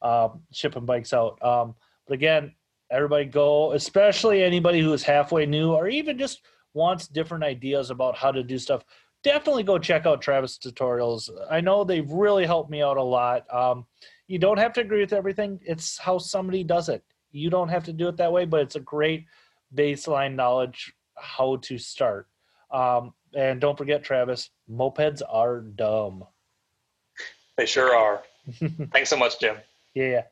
um, 0.03 0.41
shipping 0.53 0.87
bikes 0.87 1.13
out. 1.13 1.43
Um, 1.45 1.75
but 2.07 2.15
again, 2.15 2.53
everybody 2.91 3.25
go 3.25 3.73
especially 3.73 4.43
anybody 4.43 4.81
who 4.81 4.93
is 4.93 5.03
halfway 5.03 5.47
new 5.47 5.73
or 5.73 5.89
even 5.89 6.19
just 6.19 6.43
wants 6.75 7.09
different 7.09 7.43
ideas 7.43 7.91
about 7.91 8.17
how 8.17 8.31
to 8.31 8.43
do 8.43 8.59
stuff 8.59 8.85
definitely 9.23 9.63
go 9.63 9.79
check 9.79 10.07
out 10.07 10.23
travis 10.23 10.59
tutorials 10.59 11.31
i 11.51 11.61
know 11.61 11.83
they've 11.83 12.11
really 12.11 12.47
helped 12.47 12.71
me 12.71 12.83
out 12.83 12.97
a 12.97 13.03
lot 13.03 13.45
um, 13.53 13.85
you 14.27 14.39
don't 14.39 14.59
have 14.59 14.73
to 14.75 14.81
agree 14.81 15.01
with 15.01 15.13
everything. 15.13 15.61
It's 15.63 15.99
how 15.99 16.19
somebody 16.19 16.65
does 16.65 16.89
it. 16.89 17.03
You 17.31 17.51
don't 17.51 17.69
have 17.69 17.85
to 17.85 17.93
do 17.93 18.09
it 18.09 18.17
that 18.17 18.33
way 18.33 18.45
but 18.45 18.61
it's 18.61 18.77
a 18.77 18.81
great 18.81 19.27
baseline 19.75 20.35
knowledge 20.35 20.93
how 21.17 21.57
to 21.63 21.79
start. 21.79 22.29
Um, 22.71 23.15
and 23.35 23.61
don't 23.61 23.77
forget 23.77 24.03
travis 24.03 24.51
mopeds 24.71 25.23
are 25.29 25.61
dumb. 25.61 26.25
They 27.57 27.67
sure 27.67 27.95
are. 27.97 28.23
Thanks 28.93 29.11
so 29.11 29.17
much, 29.17 29.41
Jim. 29.41 29.57
yeah 29.95 30.23